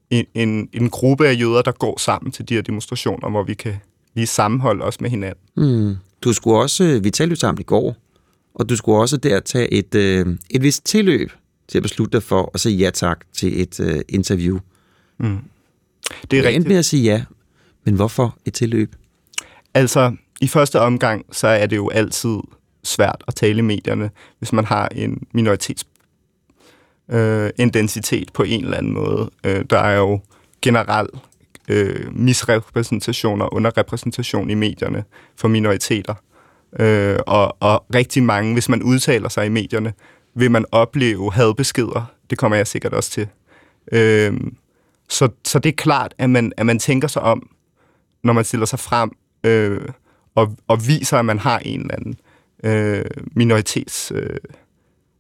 en, 0.10 0.26
en, 0.34 0.70
en 0.74 0.90
gruppe 0.90 1.28
af 1.28 1.40
jøder, 1.40 1.62
der 1.62 1.72
går 1.72 2.00
sammen 2.00 2.32
til 2.32 2.50
de 2.50 2.54
her 2.54 2.62
demonstrationer, 2.62 3.30
hvor 3.30 3.44
vi 3.44 3.54
kan 3.54 3.76
lige 4.16 4.28
sammenholde 4.28 4.84
os 4.84 5.02
med 5.02 5.10
hinanden. 5.10 5.44
Mm. 5.58 5.96
Du 6.24 6.34
skulle 6.34 6.58
også, 6.58 6.84
øh, 6.84 7.04
vi 7.04 7.10
talte 7.10 7.32
jo 7.32 7.36
sammen 7.36 7.62
i 7.62 7.64
går, 7.64 7.96
og 8.56 8.70
du 8.70 8.76
skulle 8.76 8.98
også 8.98 9.18
der 9.18 9.40
tage 9.40 9.74
et, 9.74 9.96
øh, 9.96 10.26
et 10.50 10.62
vist 10.62 10.86
tilløb 10.86 11.32
til 11.68 11.78
at 11.78 11.84
beslutte 11.84 12.18
dig 12.18 12.24
for 12.24 12.52
at 12.54 12.60
sige 12.60 12.78
ja 12.78 12.90
tak 12.90 13.20
til 13.34 13.62
et 13.62 13.80
øh, 13.80 14.02
interview. 14.10 14.60
Mm. 15.18 15.38
Det 16.32 16.40
er 16.40 16.44
rigtigt. 16.44 16.68
med 16.68 16.76
at 16.76 16.86
sige 16.86 17.04
ja, 17.04 17.24
men 17.84 17.96
hvorfor 17.96 18.38
et 18.46 18.54
tilløb? 18.54 18.96
Altså, 19.74 20.16
i 20.42 20.48
første 20.48 20.80
omgang, 20.80 21.26
så 21.32 21.48
er 21.48 21.66
det 21.66 21.76
jo 21.76 21.90
altid 21.90 22.38
svært 22.84 23.24
at 23.28 23.36
tale 23.36 23.58
i 23.58 23.62
medierne, 23.62 24.10
hvis 24.40 24.54
man 24.54 24.66
har 24.66 24.88
en 24.88 25.28
minoritets 25.34 25.86
øh, 27.10 27.50
identitet 27.60 28.34
på 28.34 28.44
en 28.44 28.64
eller 28.64 28.78
anden 28.78 28.94
måde. 28.94 29.30
Øh, 29.44 29.66
der 29.70 29.80
er 29.80 29.98
jo 29.98 30.20
generelt 30.62 31.12
øh, 31.68 32.16
misrepræsentation 32.16 33.42
og 33.42 33.54
underrepræsentation 33.54 34.50
i 34.50 34.54
medierne 34.54 35.04
for 35.36 35.48
minoriteter. 35.48 36.14
Øh, 36.80 37.20
og, 37.28 37.58
og 37.60 37.86
rigtig 37.96 38.24
mange, 38.24 38.54
hvis 38.54 38.70
man 38.70 38.84
udtaler 38.84 39.30
sig 39.30 39.46
i 39.46 39.50
medierne, 39.50 39.94
vil 40.36 40.52
man 40.52 40.66
opleve 40.72 41.34
hadbeskeder. 41.34 42.06
Det 42.30 42.38
kommer 42.38 42.56
jeg 42.58 42.68
sikkert 42.68 42.94
også 42.94 43.12
til. 43.12 43.28
Øh, 43.92 44.34
så, 45.10 45.30
så 45.46 45.60
det 45.60 45.70
er 45.70 45.74
klart, 45.74 46.14
at 46.18 46.30
man, 46.30 46.54
at 46.58 46.66
man 46.66 46.80
tænker 46.80 47.08
sig 47.08 47.22
om, 47.22 47.50
når 48.24 48.34
man 48.34 48.44
stiller 48.44 48.66
sig 48.66 48.80
frem 48.80 49.12
øh, 49.44 49.82
og, 50.36 50.56
og 50.68 50.88
viser, 50.88 51.18
at 51.18 51.26
man 51.26 51.40
har 51.40 51.60
en 51.60 51.82
eller 51.82 51.96
anden 51.96 52.16
øh, 52.64 53.06
minoritets 53.36 54.12
øh, 54.16 54.38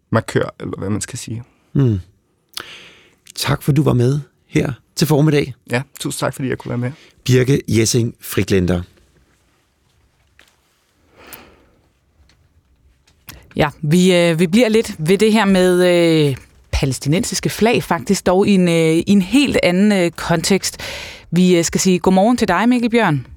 markør, 0.09 0.55
eller 0.59 0.77
hvad 0.77 0.89
man 0.89 1.01
skal 1.01 1.19
sige. 1.19 1.43
Mm. 1.73 1.99
Tak 3.35 3.63
for, 3.63 3.71
du 3.71 3.83
var 3.83 3.93
med 3.93 4.19
her 4.47 4.73
til 4.95 5.07
formiddag. 5.07 5.53
Ja, 5.71 5.81
tusind 5.99 6.19
tak, 6.19 6.33
fordi 6.33 6.49
jeg 6.49 6.57
kunne 6.57 6.69
være 6.69 6.77
med. 6.77 6.91
Birke 7.23 7.61
Jessing 7.67 8.15
Friklender. 8.19 8.81
Ja, 13.55 13.69
vi, 13.81 14.15
øh, 14.15 14.39
vi 14.39 14.47
bliver 14.47 14.69
lidt 14.69 14.95
ved 14.99 15.17
det 15.17 15.33
her 15.33 15.45
med 15.45 15.85
øh, 15.87 16.35
palæstinensiske 16.71 17.49
flag, 17.49 17.83
faktisk 17.83 18.25
dog 18.25 18.47
i 18.47 18.53
en, 18.53 18.67
øh, 18.67 18.93
i 18.95 19.11
en 19.11 19.21
helt 19.21 19.57
anden 19.63 19.91
øh, 19.91 20.11
kontekst. 20.11 20.77
Vi 21.31 21.57
øh, 21.57 21.63
skal 21.63 21.81
sige 21.81 21.99
godmorgen 21.99 22.37
til 22.37 22.47
dig, 22.47 22.69
Mikkel 22.69 22.89
Bjørn. 22.89 23.27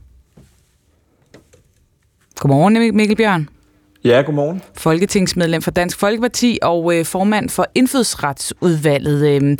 Godmorgen, 2.41 2.97
Mikkel 2.97 3.17
Bjørn. 3.17 3.49
Ja, 4.05 4.23
godmorgen. 4.27 4.63
Folketingsmedlem 4.75 5.63
for 5.63 5.71
Dansk 5.71 5.99
Folkeparti 5.99 6.59
og 6.63 6.95
øh, 6.95 7.05
formand 7.05 7.49
for 7.49 7.67
Indfødsretsudvalget. 7.75 9.43
Øh, 9.43 9.59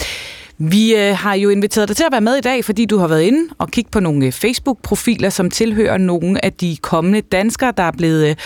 vi 0.59 0.95
øh, 0.95 1.17
har 1.17 1.35
jo 1.35 1.49
inviteret 1.49 1.89
dig 1.89 1.97
til 1.97 2.05
at 2.05 2.13
være 2.13 2.21
med 2.21 2.37
i 2.37 2.41
dag, 2.41 2.65
fordi 2.65 2.85
du 2.85 2.99
har 2.99 3.09
været 3.09 3.23
inde 3.23 3.55
og 3.59 3.71
kigge 3.71 3.91
på 3.91 4.01
nogle 4.01 4.27
øh, 4.27 4.33
Facebook-profiler, 4.33 5.31
som 5.31 5.51
tilhører 5.51 5.99
nogle 5.99 6.45
af 6.45 6.53
de 6.53 6.77
kommende 6.83 7.21
danskere, 7.21 7.73
der 7.77 7.83
er 7.83 7.93
blevet 7.93 8.29
øh, 8.29 8.37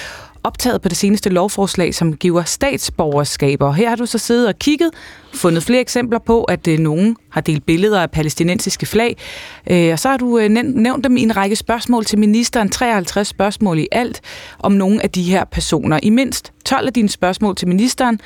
optaget 0.45 0.83
på 0.83 0.89
det 0.89 0.97
seneste 0.97 1.31
lovforslag, 1.31 1.95
som 1.95 2.17
giver 2.17 2.43
statsborgerskaber. 2.43 3.73
Her 3.73 3.89
har 3.89 3.97
du 3.97 4.07
så 4.07 4.19
siddet 4.19 4.49
og 4.49 4.59
kigget, 4.59 4.91
fundet 5.35 5.62
flere 5.62 5.81
eksempler 5.81 6.19
på, 6.19 6.45
at 6.45 6.69
øh, 6.69 6.79
nogen 6.79 7.17
har 7.31 7.41
delt 7.41 7.67
billeder 7.67 8.03
af 8.03 8.11
palæstinensiske 8.11 8.87
flag, 8.87 9.17
øh, 9.71 9.93
og 9.93 9.99
så 9.99 10.09
har 10.09 10.17
du 10.17 10.39
øh, 10.39 10.49
nævnt 10.49 11.05
dem 11.05 11.17
i 11.17 11.23
en 11.23 11.37
række 11.37 11.57
spørgsmål 11.57 12.05
til 12.05 12.19
ministeren, 12.19 12.69
53 12.69 13.29
spørgsmål 13.29 13.79
i 13.79 13.89
alt, 13.93 14.21
om 14.59 14.73
nogle 14.73 15.03
af 15.03 15.11
de 15.11 15.23
her 15.23 15.45
personer. 15.45 16.01
I 16.03 16.11
mindst 16.11 16.53
12 16.65 16.87
af 16.87 16.93
dine 16.93 17.09
spørgsmål 17.09 17.57
til 17.57 17.69
ministeren 17.69 18.21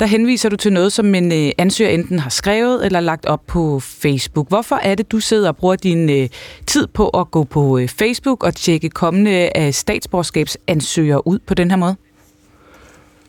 der 0.00 0.06
henviser 0.06 0.48
du 0.48 0.56
til 0.56 0.72
noget, 0.72 0.92
som 0.92 1.14
en 1.14 1.32
øh, 1.32 1.52
ansøger 1.58 1.90
enten 1.90 2.18
har 2.18 2.30
skrevet 2.30 2.86
eller 2.86 3.00
lagt 3.00 3.26
op 3.26 3.40
på 3.46 3.80
Facebook. 3.80 4.48
Hvorfor 4.48 4.76
er 4.76 4.94
det, 4.94 5.12
du 5.12 5.20
sidder 5.20 5.48
og 5.48 5.56
bruger 5.56 5.76
din 5.76 6.10
øh, 6.10 6.28
tid 6.66 6.86
på 6.86 7.08
at 7.08 7.30
gå 7.30 7.44
på 7.44 7.78
øh, 7.78 7.88
Facebook 7.88 8.44
og 8.44 8.54
tjekke 8.54 8.88
kommende 8.88 9.50
øh, 9.56 9.72
statsborgerskabsansøgere 9.72 11.26
ud 11.26 11.38
på 11.38 11.54
den 11.54 11.70
her 11.70 11.78
måde? 11.78 11.96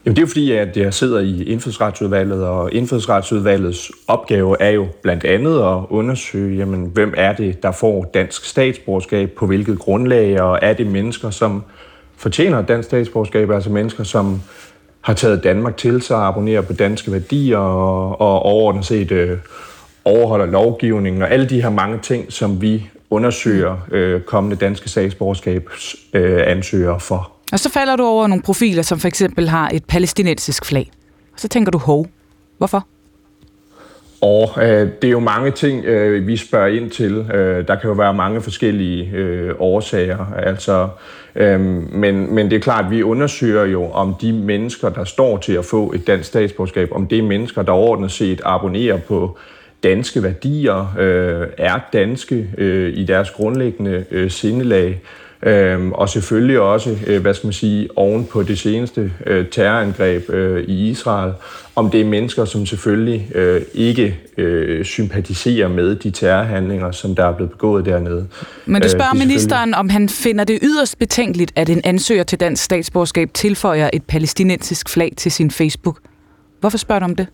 Jamen 0.06 0.15
det 0.15 0.22
er 0.22 0.23
jo 0.23 0.27
fordi, 0.27 0.52
at 0.52 0.77
jeg 0.77 0.94
sidder 0.94 1.19
i 1.19 1.44
indfødsretsudvalget, 1.44 2.44
og 2.44 2.73
indfødsretsudvalgets 2.73 3.91
opgave 4.07 4.56
er 4.60 4.69
jo 4.69 4.88
blandt 5.03 5.23
andet 5.23 5.60
at 5.60 5.85
undersøge, 5.89 6.57
jamen, 6.57 6.85
hvem 6.94 7.14
er 7.18 7.34
det, 7.34 7.64
der 7.64 7.72
får 7.72 8.10
dansk 8.14 8.45
statsborgerskab, 8.45 9.31
på 9.31 9.45
hvilket 9.45 9.80
grundlag, 9.80 10.41
og 10.41 10.60
er 10.61 10.73
det 10.73 10.88
mennesker, 10.88 11.30
som 11.30 11.64
fortjener 12.18 12.61
dansk 12.61 12.88
statsborgerskab, 12.88 13.52
altså 13.52 13.69
mennesker, 13.69 14.03
som 14.03 14.41
har 15.07 15.13
taget 15.13 15.43
Danmark 15.43 15.77
til 15.77 16.01
sig, 16.01 16.17
abonnerer 16.17 16.61
på 16.61 16.73
danske 16.73 17.11
værdier 17.11 17.57
og, 17.57 18.21
og 18.21 18.41
overordnet 18.41 18.85
set 18.85 19.11
øh, 19.11 19.38
overholder 20.05 20.45
lovgivningen 20.45 21.21
og 21.21 21.31
alle 21.31 21.49
de 21.49 21.61
her 21.61 21.69
mange 21.69 21.99
ting, 21.99 22.34
som 22.34 22.61
vi 22.61 22.89
undersøger 23.09 23.77
øh, 23.91 24.21
kommende 24.21 24.55
danske 24.55 24.89
statsborgerskabsansøgere 24.89 26.95
øh, 26.95 27.01
for. 27.01 27.31
Og 27.51 27.59
så 27.59 27.69
falder 27.69 27.95
du 27.95 28.03
over 28.03 28.27
nogle 28.27 28.43
profiler, 28.43 28.81
som 28.81 28.99
for 28.99 29.07
eksempel 29.07 29.49
har 29.49 29.69
et 29.73 29.85
palæstinensisk 29.85 30.65
flag. 30.65 30.91
Og 31.34 31.39
så 31.39 31.47
tænker 31.47 31.71
du, 31.71 31.77
hov, 31.77 32.07
hvorfor? 32.57 32.88
Og 34.22 34.49
øh, 34.64 34.89
det 35.02 35.07
er 35.07 35.11
jo 35.11 35.19
mange 35.19 35.52
ting, 35.52 35.85
øh, 35.85 36.27
vi 36.27 36.38
spørger 36.38 36.68
ind 36.68 36.91
til. 36.91 37.11
Øh, 37.34 37.68
der 37.68 37.76
kan 37.76 37.88
jo 37.88 37.94
være 37.94 38.14
mange 38.14 38.41
forskellige 38.41 39.11
øh, 39.11 39.56
årsager. 39.60 40.34
Altså, 40.38 40.89
øh, 41.35 41.60
men, 41.94 42.35
men 42.35 42.49
det 42.49 42.56
er 42.56 42.60
klart, 42.60 42.85
at 42.85 42.91
vi 42.91 43.03
undersøger 43.03 43.65
jo, 43.65 43.91
om 43.91 44.15
de 44.22 44.34
mennesker, 44.34 44.89
der 44.89 45.03
står 45.03 45.38
til 45.38 45.53
at 45.53 45.65
få 45.65 45.91
et 45.95 46.07
dansk 46.07 46.30
statsborgerskab, 46.30 46.89
om 46.91 47.07
det 47.07 47.18
er 47.18 47.23
mennesker, 47.23 47.61
der 47.61 47.72
ordentligt 47.72 48.14
set 48.14 48.41
abonnerer 48.45 48.98
på 48.98 49.38
danske 49.84 50.23
værdier, 50.23 50.95
øh, 50.99 51.48
er 51.57 51.80
danske 51.94 52.49
øh, 52.57 52.98
i 52.98 53.06
deres 53.06 53.31
grundlæggende 53.31 54.06
øh, 54.11 54.31
sindelag, 54.31 55.02
Øhm, 55.43 55.91
og 55.91 56.09
selvfølgelig 56.09 56.59
også, 56.59 56.97
øh, 57.07 57.22
hvad 57.22 57.34
skal 57.34 57.47
man 57.47 57.53
sige, 57.53 57.89
oven 57.95 58.26
på 58.26 58.43
det 58.43 58.59
seneste 58.59 59.11
øh, 59.26 59.45
terrorangreb 59.51 60.30
øh, 60.30 60.64
i 60.64 60.89
Israel, 60.89 61.34
om 61.76 61.89
det 61.89 62.01
er 62.01 62.05
mennesker, 62.05 62.45
som 62.45 62.65
selvfølgelig 62.65 63.35
øh, 63.35 63.61
ikke 63.73 64.19
øh, 64.38 64.85
sympatiserer 64.85 65.68
med 65.68 65.95
de 65.95 66.11
terrorhandlinger, 66.11 66.91
som 66.91 67.15
der 67.15 67.26
er 67.26 67.34
blevet 67.34 67.51
begået 67.51 67.85
dernede. 67.85 68.27
Men 68.65 68.81
du 68.81 68.89
spørger 68.89 69.14
øh, 69.14 69.19
ministeren, 69.19 69.73
om 69.73 69.89
han 69.89 70.09
finder 70.09 70.43
det 70.43 70.59
yderst 70.61 70.99
betænkeligt, 70.99 71.51
at 71.55 71.69
en 71.69 71.81
ansøger 71.84 72.23
til 72.23 72.39
dansk 72.39 72.64
statsborgerskab 72.64 73.30
tilføjer 73.34 73.89
et 73.93 74.03
palæstinensisk 74.03 74.89
flag 74.89 75.14
til 75.18 75.31
sin 75.31 75.51
Facebook. 75.51 75.99
Hvorfor 76.59 76.77
spørger 76.77 76.99
du 76.99 77.05
om 77.05 77.15
det? 77.15 77.27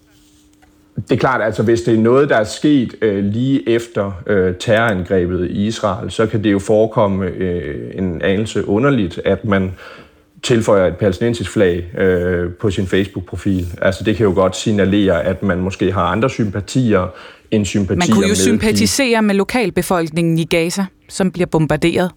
Det 0.95 1.11
er 1.11 1.17
klart, 1.19 1.41
altså 1.41 1.63
hvis 1.63 1.81
det 1.81 1.93
er 1.93 1.97
noget, 1.97 2.29
der 2.29 2.35
er 2.35 2.43
sket 2.43 2.95
øh, 3.01 3.23
lige 3.23 3.69
efter 3.69 4.11
øh, 4.27 4.53
terrorangrebet 4.59 5.49
i 5.49 5.65
Israel, 5.65 6.11
så 6.11 6.25
kan 6.25 6.43
det 6.43 6.51
jo 6.51 6.59
forekomme 6.59 7.25
øh, 7.25 7.91
en 7.95 8.21
anelse 8.21 8.67
underligt, 8.67 9.19
at 9.25 9.45
man 9.45 9.71
tilføjer 10.43 10.87
et 10.87 10.97
palæstinensisk 10.97 11.51
flag 11.51 11.97
øh, 11.97 12.51
på 12.53 12.71
sin 12.71 12.87
Facebook-profil. 12.87 13.65
Altså 13.81 14.03
det 14.03 14.15
kan 14.15 14.23
jo 14.23 14.33
godt 14.33 14.55
signalere, 14.55 15.23
at 15.23 15.43
man 15.43 15.59
måske 15.59 15.91
har 15.91 16.03
andre 16.03 16.29
sympatier 16.29 17.07
end 17.51 17.65
sympatier 17.65 17.97
Man 17.97 18.07
kunne 18.15 18.25
jo 18.25 18.29
med 18.29 18.35
sympatisere 18.35 19.21
med 19.21 19.35
lokalbefolkningen 19.35 20.39
i 20.39 20.45
Gaza, 20.45 20.85
som 21.09 21.31
bliver 21.31 21.45
bombarderet. 21.45 22.11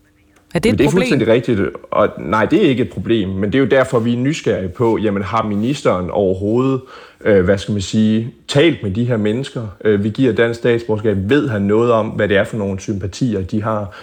Er 0.56 0.60
det 0.60 0.68
et 0.68 0.72
men 0.72 0.78
det 0.78 0.84
er 0.84 0.88
problem? 0.90 1.00
fuldstændig 1.00 1.28
rigtigt, 1.28 1.60
og 1.90 2.08
nej, 2.18 2.44
det 2.44 2.64
er 2.64 2.68
ikke 2.68 2.82
et 2.82 2.90
problem, 2.90 3.28
men 3.28 3.52
det 3.52 3.54
er 3.54 3.58
jo 3.58 3.66
derfor, 3.66 3.98
vi 3.98 4.12
er 4.12 4.16
nysgerrige 4.16 4.68
på, 4.68 4.98
jamen 4.98 5.22
har 5.22 5.42
ministeren 5.42 6.10
overhovedet, 6.10 6.80
øh, 7.24 7.44
hvad 7.44 7.58
skal 7.58 7.72
man 7.72 7.80
sige, 7.80 8.34
talt 8.48 8.82
med 8.82 8.90
de 8.90 9.04
her 9.04 9.16
mennesker, 9.16 9.66
øh, 9.84 10.04
vi 10.04 10.08
giver 10.08 10.32
dansk 10.32 10.60
statsborgerskab, 10.60 11.16
ved 11.20 11.48
han 11.48 11.62
noget 11.62 11.92
om, 11.92 12.06
hvad 12.06 12.28
det 12.28 12.36
er 12.36 12.44
for 12.44 12.56
nogle 12.56 12.80
sympatier, 12.80 13.42
de 13.42 13.62
har. 13.62 13.94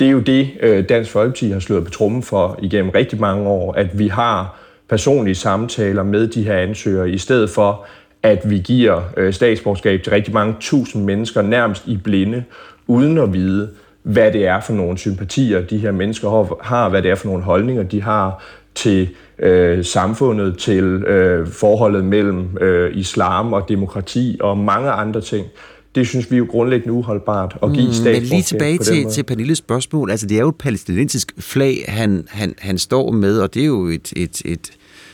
Det 0.00 0.06
er 0.06 0.10
jo 0.10 0.20
det, 0.20 0.50
øh, 0.60 0.88
Dansk 0.88 1.10
Folkeparti 1.10 1.50
har 1.50 1.60
slået 1.60 1.84
på 1.84 1.90
trummen 1.90 2.22
for 2.22 2.58
igennem 2.62 2.90
rigtig 2.90 3.20
mange 3.20 3.48
år, 3.48 3.72
at 3.72 3.98
vi 3.98 4.08
har 4.08 4.58
personlige 4.88 5.34
samtaler 5.34 6.02
med 6.02 6.28
de 6.28 6.42
her 6.42 6.56
ansøgere, 6.56 7.10
i 7.10 7.18
stedet 7.18 7.50
for, 7.50 7.84
at 8.22 8.50
vi 8.50 8.58
giver 8.58 9.02
øh, 9.16 9.32
statsborgerskab 9.32 10.02
til 10.02 10.12
rigtig 10.12 10.34
mange 10.34 10.54
tusind 10.60 11.04
mennesker, 11.04 11.42
nærmest 11.42 11.82
i 11.86 11.96
blinde, 11.96 12.44
uden 12.86 13.18
at 13.18 13.32
vide, 13.32 13.68
hvad 14.02 14.32
det 14.32 14.46
er 14.46 14.60
for 14.60 14.72
nogle 14.72 14.98
sympatier, 14.98 15.60
de 15.60 15.78
her 15.78 15.92
mennesker 15.92 16.58
har, 16.62 16.88
hvad 16.88 17.02
det 17.02 17.10
er 17.10 17.14
for 17.14 17.28
nogle 17.28 17.42
holdninger, 17.42 17.82
de 17.82 18.02
har 18.02 18.42
til 18.74 19.08
øh, 19.38 19.84
samfundet, 19.84 20.58
til 20.58 20.84
øh, 20.84 21.46
forholdet 21.46 22.04
mellem 22.04 22.58
øh, 22.60 22.96
islam 22.96 23.52
og 23.52 23.68
demokrati 23.68 24.36
og 24.40 24.58
mange 24.58 24.90
andre 24.90 25.20
ting. 25.20 25.46
Det 25.94 26.08
synes 26.08 26.30
vi 26.30 26.36
er 26.36 26.38
jo 26.38 26.46
grundlæggende 26.50 26.92
uholdbart 26.92 27.56
at 27.62 27.72
give 27.72 27.86
mm, 27.86 28.04
Men 28.04 28.22
lige 28.22 28.42
tilbage 28.42 28.78
til, 28.78 29.06
til 29.06 29.22
Pernilles 29.22 29.58
spørgsmål. 29.58 30.10
Altså, 30.10 30.26
det 30.26 30.36
er 30.36 30.40
jo 30.40 30.48
et 30.48 30.56
palæstinensisk 30.56 31.32
flag, 31.38 31.84
han, 31.88 32.24
han, 32.28 32.54
han 32.58 32.78
står 32.78 33.10
med, 33.10 33.38
og 33.38 33.54
det 33.54 33.62
er 33.62 33.66
jo 33.66 33.86
et, 33.86 34.12
et, 34.16 34.42
et, 34.44 34.70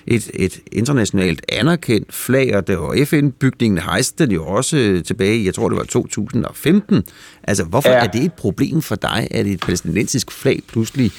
et, 0.06 0.30
et 0.34 0.60
internationalt 0.72 1.42
anerkendt 1.48 2.14
flag, 2.14 2.56
og 2.56 2.66
det 2.66 2.78
var 2.78 3.04
FN-bygningen 3.04 3.78
hejste 3.78 4.24
den 4.24 4.32
jo 4.32 4.46
også 4.46 5.02
tilbage 5.06 5.36
i, 5.36 5.46
jeg 5.46 5.54
tror 5.54 5.68
det 5.68 5.78
var 5.78 5.84
2015. 5.84 7.04
Altså, 7.42 7.64
hvorfor 7.64 7.88
ja. 7.88 8.04
er 8.04 8.06
det 8.06 8.24
et 8.24 8.32
problem 8.32 8.82
for 8.82 8.94
dig, 8.94 9.28
at 9.30 9.46
et 9.46 9.60
palæstinensisk 9.60 10.30
flag 10.30 10.60
pludselig 10.68 11.10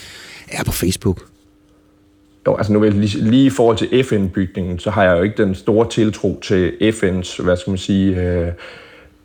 er 0.47 0.63
på 0.63 0.71
Facebook? 0.71 1.21
Jo, 2.47 2.55
altså 2.55 2.73
nu 2.73 2.81
lige, 2.81 3.17
lige 3.29 3.45
i 3.45 3.49
forhold 3.49 3.77
til 3.77 4.03
FN-bygningen, 4.03 4.79
så 4.79 4.89
har 4.89 5.03
jeg 5.03 5.17
jo 5.17 5.23
ikke 5.23 5.43
den 5.43 5.55
store 5.55 5.89
tiltro 5.89 6.39
til 6.43 6.71
FN's, 6.81 7.43
hvad 7.43 7.57
skal 7.57 7.71
man 7.71 7.77
sige, 7.77 8.21
øh, 8.21 8.51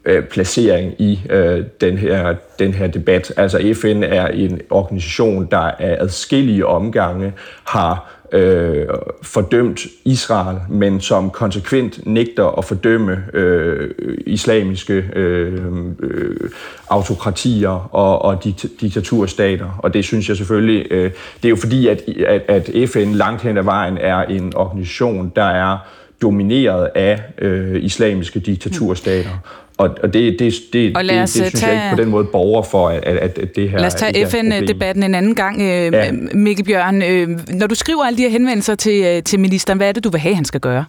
øh, 0.05 0.25
placering 0.25 0.95
i 0.99 1.21
øh, 1.31 1.65
den, 1.81 1.99
her, 1.99 2.35
den 2.59 2.73
her 2.73 2.87
debat. 2.87 3.33
Altså 3.37 3.75
FN 3.75 4.03
er 4.03 4.27
en 4.27 4.61
organisation, 4.71 5.49
der 5.51 5.71
er 5.79 6.03
adskillige 6.03 6.67
omgange 6.67 7.33
har 7.65 8.11
øh, 8.35 8.87
fordømt 9.23 9.87
Israel, 10.05 10.59
men 10.69 11.01
som 11.01 11.31
konsekvent 11.31 12.07
nægter 12.07 12.59
at 12.59 12.65
fordømme 12.65 13.25
øh, 13.33 13.91
islamiske 14.27 15.05
øh, 15.17 15.61
øh, 16.01 16.51
autokratier 16.91 17.95
og, 17.95 18.23
og 18.23 18.45
diktaturstater. 18.81 19.79
Og 19.79 19.95
det 19.95 20.05
synes 20.05 20.29
jeg 20.29 20.37
selvfølgelig, 20.37 20.87
øh, 20.91 21.11
det 21.43 21.45
er 21.45 21.51
jo 21.51 21.57
fordi, 21.57 21.87
at, 21.87 22.03
at, 22.27 22.43
at 22.49 22.89
FN 22.89 23.13
langt 23.13 23.43
hen 23.43 23.57
ad 23.57 23.63
vejen 23.63 23.99
er 23.99 24.23
en 24.23 24.53
organisation, 24.57 25.33
der 25.37 25.45
er 25.45 25.79
domineret 26.23 26.91
af 26.95 27.23
øh, 27.39 27.85
islamiske 27.85 28.41
diktaturstater. 28.41 29.31
Og, 29.79 29.91
og 30.03 30.15
det, 30.15 30.39
det, 30.39 30.55
det, 30.73 30.97
og 30.97 31.05
det, 31.05 31.13
det 31.13 31.29
synes 31.29 31.53
tage, 31.53 31.73
jeg 31.73 31.85
ikke 31.85 31.97
på 31.97 32.03
den 32.03 32.11
måde 32.11 32.25
borger 32.25 32.63
for, 32.63 32.89
at, 32.89 33.05
at, 33.05 33.39
at 33.39 33.57
det 33.57 33.71
her 33.71 33.79
Lad 33.79 33.87
os 33.87 33.95
tage 33.95 34.27
FN-debatten 34.27 35.03
en 35.03 35.15
anden 35.15 35.35
gang, 35.35 35.63
øh, 35.63 35.93
ja. 35.93 36.13
Mikkel 36.35 36.65
Bjørn. 36.65 37.03
Øh, 37.03 37.29
når 37.49 37.67
du 37.67 37.75
skriver 37.75 38.05
alle 38.05 38.17
de 38.17 38.23
her 38.23 38.29
henvendelser 38.29 38.75
til, 38.75 39.05
øh, 39.05 39.23
til 39.23 39.41
ministeren, 39.41 39.77
hvad 39.77 39.89
er 39.89 39.93
det, 39.93 40.05
du 40.05 40.11
vil 40.11 40.21
have, 40.21 40.35
han 40.35 40.45
skal 40.45 40.61
gøre? 40.61 40.85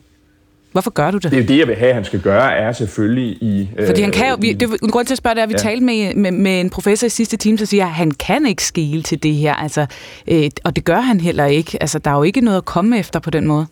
Hvorfor 0.71 0.91
gør 0.91 1.11
du 1.11 1.17
det? 1.17 1.31
Det, 1.31 1.47
det 1.47 1.57
jeg 1.57 1.67
vil 1.67 1.75
have, 1.75 1.93
han 1.93 2.05
skal 2.05 2.19
gøre, 2.19 2.53
er 2.53 2.71
selvfølgelig 2.71 3.29
i... 3.29 3.69
Fordi 3.85 4.01
han 4.01 4.11
kan 4.11 4.29
jo... 4.29 4.37
Vi, 4.39 4.53
det, 4.53 4.69
en 4.83 4.89
grund 4.89 5.05
til 5.05 5.13
at 5.13 5.17
spørge 5.17 5.35
det 5.35 5.39
er, 5.39 5.43
at 5.43 5.49
vi 5.49 5.53
ja. 5.53 5.57
talte 5.57 5.85
med, 5.85 6.15
med, 6.15 6.31
med 6.31 6.59
en 6.59 6.69
professor 6.69 7.07
i 7.07 7.09
sidste 7.09 7.37
time, 7.37 7.57
der 7.57 7.65
siger, 7.65 7.85
at 7.85 7.91
han 7.91 8.11
kan 8.11 8.45
ikke 8.45 8.63
skele 8.63 9.03
til 9.03 9.23
det 9.23 9.33
her. 9.33 9.53
Altså, 9.53 9.85
øh, 10.27 10.49
og 10.63 10.75
det 10.75 10.85
gør 10.85 10.99
han 10.99 11.19
heller 11.19 11.45
ikke. 11.45 11.77
Altså, 11.81 11.99
der 11.99 12.11
er 12.11 12.15
jo 12.15 12.23
ikke 12.23 12.41
noget 12.41 12.57
at 12.57 12.65
komme 12.65 12.99
efter 12.99 13.19
på 13.19 13.29
den 13.29 13.47
måde 13.47 13.65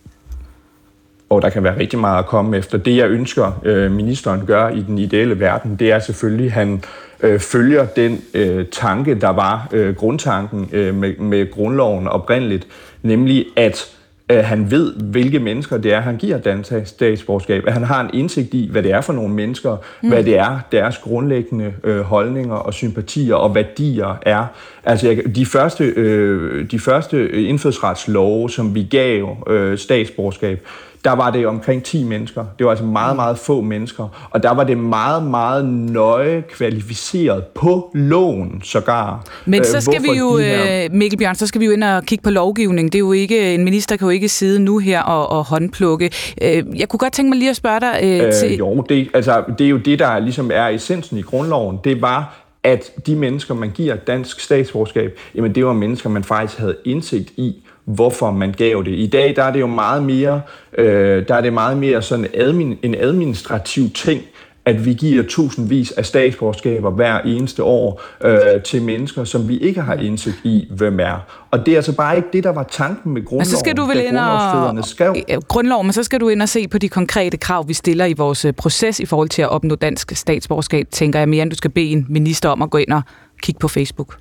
og 1.36 1.42
der 1.42 1.50
kan 1.50 1.64
være 1.64 1.80
rigtig 1.80 2.00
meget 2.00 2.20
at 2.20 2.26
komme 2.26 2.58
efter. 2.58 2.78
Det, 2.78 2.98
jeg 2.98 3.10
ønsker, 3.10 3.62
øh, 3.64 3.92
ministeren 3.92 4.46
gør 4.46 4.70
i 4.70 4.82
den 4.88 4.98
ideelle 4.98 5.40
verden, 5.40 5.76
det 5.76 5.92
er 5.92 6.00
selvfølgelig, 6.00 6.46
at 6.46 6.52
han 6.52 6.84
øh, 7.24 7.40
følger 7.40 7.86
den 7.86 8.22
øh, 8.34 8.66
tanke, 8.72 9.16
der 9.16 9.30
var 9.30 9.68
øh, 9.72 9.96
grundtanken 9.96 10.70
øh, 10.72 10.96
med, 10.96 11.18
med 11.18 11.52
grundloven 11.52 12.08
oprindeligt, 12.08 12.68
nemlig 13.04 13.46
at 13.56 13.96
øh, 14.30 14.38
han 14.38 14.72
ved, 14.72 14.94
hvilke 14.96 15.40
mennesker 15.40 15.78
det 15.78 15.94
er, 15.94 16.00
han 16.00 16.18
giver 16.18 16.38
dansk 16.38 16.72
statsborgerskab. 16.86 17.64
At 17.68 17.74
han 17.74 17.84
har 17.84 18.02
en 18.02 18.10
indsigt 18.14 18.54
i, 18.54 18.70
hvad 18.72 18.84
det 18.84 18.92
er 18.92 19.02
for 19.02 19.14
nogle 19.14 19.34
mennesker, 19.34 19.78
mm. 20.02 20.10
hvad 20.10 20.24
det 20.24 20.38
er, 20.38 20.60
deres 20.72 20.98
grundlæggende 20.98 21.74
øh, 21.84 22.02
holdninger 22.02 22.56
og 22.56 22.74
sympatier 22.74 23.36
og 23.36 23.56
værdier 23.56 24.20
er. 24.22 24.46
Altså 24.84 25.08
jeg, 25.08 25.36
de 25.36 25.46
første, 25.46 25.84
øh, 25.84 26.72
de 26.72 26.80
første 26.80 27.32
indfødsretslove, 27.32 28.50
som 28.50 28.76
vi 28.76 28.84
gav 28.84 29.38
øh, 29.48 29.78
statsborgerskab, 29.78 30.68
der 31.04 31.12
var 31.12 31.32
det 31.32 31.48
omkring 31.48 31.84
10 31.84 32.04
mennesker. 32.04 32.46
Det 32.58 32.66
var 32.66 32.72
altså 32.72 32.86
meget, 32.86 33.16
meget 33.16 33.38
få 33.38 33.62
mennesker. 33.62 34.28
Og 34.32 34.44
der 34.44 34.54
var 34.54 34.64
det 34.64 34.78
meget, 34.78 35.24
meget 35.24 35.66
nøje 35.66 36.44
kvalificeret 36.50 37.44
på 37.46 37.92
loven 37.94 38.62
sågar. 38.64 39.26
Men 39.46 39.60
øh, 39.60 39.66
så 39.66 39.82
skal 39.82 40.04
vi 40.04 40.18
jo, 40.18 40.38
her... 40.38 40.84
Øh, 40.84 40.92
Mikkel 40.92 41.18
Bjørn, 41.20 41.36
så 41.36 41.48
skal 41.48 41.62
vi 41.62 41.66
jo 41.66 41.72
ind 41.72 41.84
og 41.84 42.04
kigge 42.04 42.24
på 42.24 42.30
lovgivning. 42.30 42.92
Det 42.92 42.98
er 42.98 43.00
jo 43.00 43.12
ikke, 43.12 43.54
en 43.54 43.64
minister 43.64 43.96
kan 43.96 44.06
jo 44.06 44.10
ikke 44.10 44.30
sidde 44.30 44.60
nu 44.60 44.78
her 44.78 45.02
og, 45.02 45.38
og 45.38 45.44
håndplukke. 45.46 46.12
Øh, 46.42 46.64
jeg 46.80 46.90
kunne 46.90 46.98
godt 46.98 47.14
tænke 47.14 47.30
mig 47.30 47.38
lige 47.38 47.50
at 47.50 47.56
spørge 47.56 47.80
dig 47.80 48.00
øh, 48.04 48.34
til... 48.34 48.58
Jo, 48.58 48.86
det, 48.90 49.10
altså, 49.14 49.44
det 49.58 49.66
er 49.66 49.70
jo 49.70 49.78
det, 49.78 50.00
der 50.00 50.20
ligesom 50.20 50.52
er 50.54 50.68
essensen 50.68 51.18
i 51.18 51.22
grundloven. 51.22 51.80
Det 51.84 52.02
var, 52.02 52.44
at 52.64 53.06
de 53.08 53.16
mennesker, 53.16 53.54
man 53.54 53.72
giver 53.72 53.96
dansk 53.96 54.40
statsborgerskab, 54.40 55.20
jamen 55.36 55.56
det 55.56 55.66
var 55.66 55.74
mennesker, 55.74 56.10
man 56.10 56.24
faktisk 56.24 56.60
havde 56.60 56.76
indsigt 56.86 57.30
i, 57.38 57.63
hvorfor 57.86 58.32
man 58.32 58.52
gav 58.52 58.84
det. 58.86 58.92
I 58.92 59.08
dag 59.08 59.36
der 59.36 59.44
er 59.44 59.52
det 59.52 59.60
jo 59.60 59.68
meget 59.68 60.04
mere, 60.04 60.42
øh, 60.78 61.28
der 61.28 61.36
er 61.36 61.42
det 61.42 61.54
meget 61.54 61.78
mere 61.78 62.02
sådan 62.02 62.28
admin, 62.34 62.78
en 62.84 62.96
administrativ 62.96 63.90
ting, 63.90 64.22
at 64.66 64.86
vi 64.86 64.94
giver 64.94 65.24
tusindvis 65.30 65.92
af 65.92 66.06
statsborgerskaber 66.06 66.92
hver 66.92 67.20
eneste 67.20 67.64
år 67.64 68.02
øh, 68.24 68.62
til 68.64 68.82
mennesker, 68.82 69.24
som 69.24 69.50
vi 69.50 69.58
ikke 69.58 69.82
har 69.82 69.94
indsigt 69.94 70.38
i, 70.44 70.68
hvem 70.72 71.00
er. 71.00 71.26
Og 71.52 71.66
det 71.66 71.72
er 71.72 71.76
altså 71.76 71.96
bare 71.96 72.16
ikke 72.16 72.28
det, 72.34 72.44
der 72.44 72.50
var 72.50 72.64
tanken 72.64 73.14
med 73.14 73.22
grundloven, 73.26 73.40
men 73.40 73.46
så 73.46 73.58
skal 73.60 73.78
du 73.78 73.86
vel 73.86 73.98
ind 73.98 74.18
og, 74.18 74.86
skrev. 74.86 75.16
Grundloven, 75.48 75.88
men 75.88 75.94
så 75.94 76.04
skal 76.04 76.20
du 76.20 76.30
ind 76.30 76.42
og 76.42 76.50
se 76.50 76.68
på 76.68 76.78
de 76.78 76.90
konkrete 76.90 77.38
krav, 77.38 77.68
vi 77.68 77.74
stiller 77.74 78.06
i 78.06 78.14
vores 78.14 78.46
øh, 78.46 78.54
proces 78.54 79.00
i 79.00 79.06
forhold 79.06 79.30
til 79.30 79.42
at 79.42 79.50
opnå 79.50 79.76
dansk 79.76 80.12
statsborgerskab, 80.16 80.88
tænker 80.92 81.20
jeg 81.20 81.30
mere, 81.30 81.42
end 81.42 81.52
du 81.52 81.58
skal 81.58 81.72
bede 81.72 81.92
en 81.92 82.06
minister 82.10 82.50
om 82.50 82.62
at 82.62 82.70
gå 82.70 82.78
ind 82.78 82.92
og 82.92 83.02
kigge 83.42 83.60
på 83.60 83.68
Facebook. 83.68 84.18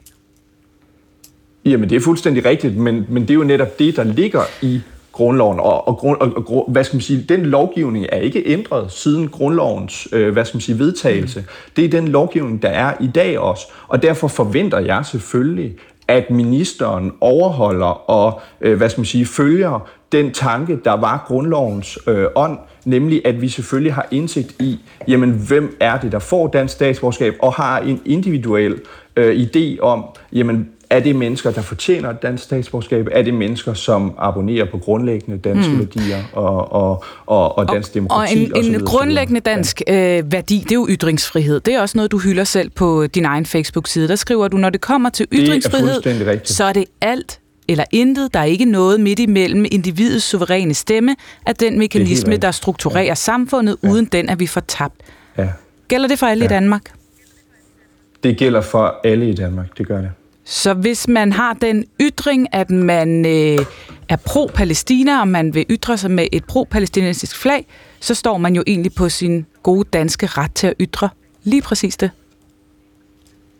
Jamen, 1.64 1.90
det 1.90 1.96
er 1.96 2.00
fuldstændig 2.00 2.44
rigtigt, 2.44 2.76
men, 2.76 3.06
men 3.08 3.22
det 3.22 3.30
er 3.30 3.34
jo 3.34 3.44
netop 3.44 3.78
det, 3.78 3.96
der 3.96 4.04
ligger 4.04 4.42
i 4.62 4.80
grundloven. 5.12 5.60
Og, 5.60 5.88
og, 5.88 6.04
og, 6.04 6.18
og 6.20 6.68
hvad 6.68 6.84
skal 6.84 6.96
man 6.96 7.02
sige, 7.02 7.24
den 7.28 7.46
lovgivning 7.46 8.06
er 8.12 8.18
ikke 8.18 8.42
ændret 8.46 8.92
siden 8.92 9.28
grundlovens 9.28 10.08
øh, 10.12 10.32
hvad 10.32 10.44
skal 10.44 10.56
man 10.56 10.60
sige, 10.60 10.78
vedtagelse. 10.78 11.44
Det 11.76 11.84
er 11.84 11.88
den 11.88 12.08
lovgivning, 12.08 12.62
der 12.62 12.68
er 12.68 12.94
i 13.00 13.06
dag 13.06 13.38
også. 13.38 13.66
Og 13.88 14.02
derfor 14.02 14.28
forventer 14.28 14.78
jeg 14.78 15.06
selvfølgelig, 15.06 15.74
at 16.08 16.30
ministeren 16.30 17.12
overholder 17.20 18.10
og, 18.10 18.40
øh, 18.60 18.76
hvad 18.76 18.88
skal 18.88 19.00
man 19.00 19.06
sige, 19.06 19.26
følger 19.26 19.88
den 20.12 20.32
tanke, 20.32 20.78
der 20.84 20.92
var 20.92 21.24
grundlovens 21.26 21.98
øh, 22.06 22.26
ånd, 22.34 22.58
nemlig 22.84 23.22
at 23.26 23.42
vi 23.42 23.48
selvfølgelig 23.48 23.94
har 23.94 24.06
indsigt 24.10 24.54
i, 24.60 24.80
jamen 25.08 25.30
hvem 25.30 25.76
er 25.80 25.98
det, 25.98 26.12
der 26.12 26.18
får 26.18 26.46
dansk 26.46 26.74
statsborgerskab, 26.74 27.34
og 27.38 27.52
har 27.52 27.78
en 27.78 28.00
individuel 28.04 28.80
øh, 29.16 29.46
idé 29.46 29.80
om, 29.80 30.04
jamen 30.32 30.68
er 30.92 31.00
det 31.00 31.16
mennesker, 31.16 31.50
der 31.50 31.62
fortjener 31.62 32.10
et 32.10 32.22
dansk 32.22 32.44
statsborgerskab? 32.44 33.08
Er 33.12 33.22
det 33.22 33.34
mennesker, 33.34 33.74
som 33.74 34.14
abonnerer 34.18 34.64
på 34.70 34.78
grundlæggende 34.78 35.38
danske 35.38 35.72
mm. 35.72 35.78
værdier 35.78 36.22
og, 36.32 36.72
og, 36.72 37.04
og, 37.26 37.58
og 37.58 37.68
dansk 37.68 37.94
demokrati? 37.94 38.34
Og 38.34 38.42
en, 38.42 38.52
og 38.52 38.58
en 38.58 38.64
videre, 38.64 38.84
grundlæggende 38.84 39.40
dansk 39.40 39.82
øh, 39.88 40.32
værdi, 40.32 40.58
det 40.58 40.70
er 40.70 40.74
jo 40.74 40.86
ytringsfrihed. 40.90 41.60
Det 41.60 41.74
er 41.74 41.80
også 41.80 41.98
noget, 41.98 42.12
du 42.12 42.18
hylder 42.18 42.44
selv 42.44 42.70
på 42.70 43.06
din 43.06 43.24
egen 43.24 43.46
Facebook-side. 43.46 44.08
Der 44.08 44.16
skriver 44.16 44.48
du, 44.48 44.56
når 44.56 44.70
det 44.70 44.80
kommer 44.80 45.10
til 45.10 45.26
ytringsfrihed, 45.32 46.06
er 46.06 46.38
så 46.44 46.64
er 46.64 46.72
det 46.72 46.84
alt 47.00 47.40
eller 47.68 47.84
intet. 47.90 48.34
Der 48.34 48.40
er 48.40 48.44
ikke 48.44 48.64
noget 48.64 49.00
midt 49.00 49.18
imellem 49.18 49.64
individets 49.70 50.24
suveræne 50.24 50.74
stemme 50.74 51.16
af 51.46 51.54
den 51.54 51.78
mekanisme, 51.78 52.36
der 52.36 52.50
strukturerer 52.50 53.04
ja. 53.04 53.14
samfundet. 53.14 53.76
Ja. 53.82 53.88
Uden 53.88 54.04
den 54.04 54.28
er 54.28 54.34
vi 54.34 54.46
fortabt. 54.46 54.94
Ja. 55.38 55.48
Gælder 55.88 56.08
det 56.08 56.18
for 56.18 56.26
alle 56.26 56.44
ja. 56.44 56.50
i 56.50 56.54
Danmark? 56.54 56.82
Det 58.22 58.36
gælder 58.36 58.60
for 58.60 59.00
alle 59.04 59.30
i 59.30 59.34
Danmark, 59.34 59.78
det 59.78 59.88
gør 59.88 60.00
det. 60.00 60.10
Så 60.44 60.74
hvis 60.74 61.08
man 61.08 61.32
har 61.32 61.52
den 61.54 61.84
ytring, 62.00 62.48
at 62.54 62.70
man 62.70 63.26
øh, 63.26 63.58
er 64.08 64.16
pro-Palæstina, 64.16 65.20
og 65.20 65.28
man 65.28 65.54
vil 65.54 65.66
ytre 65.70 65.98
sig 65.98 66.10
med 66.10 66.26
et 66.32 66.44
pro-palæstinensisk 66.44 67.36
flag, 67.36 67.66
så 68.00 68.14
står 68.14 68.38
man 68.38 68.54
jo 68.56 68.62
egentlig 68.66 68.92
på 68.94 69.08
sin 69.08 69.46
gode 69.62 69.88
danske 69.92 70.26
ret 70.26 70.54
til 70.54 70.66
at 70.66 70.74
ytre 70.80 71.08
lige 71.44 71.62
præcis 71.62 71.96
det. 71.96 72.10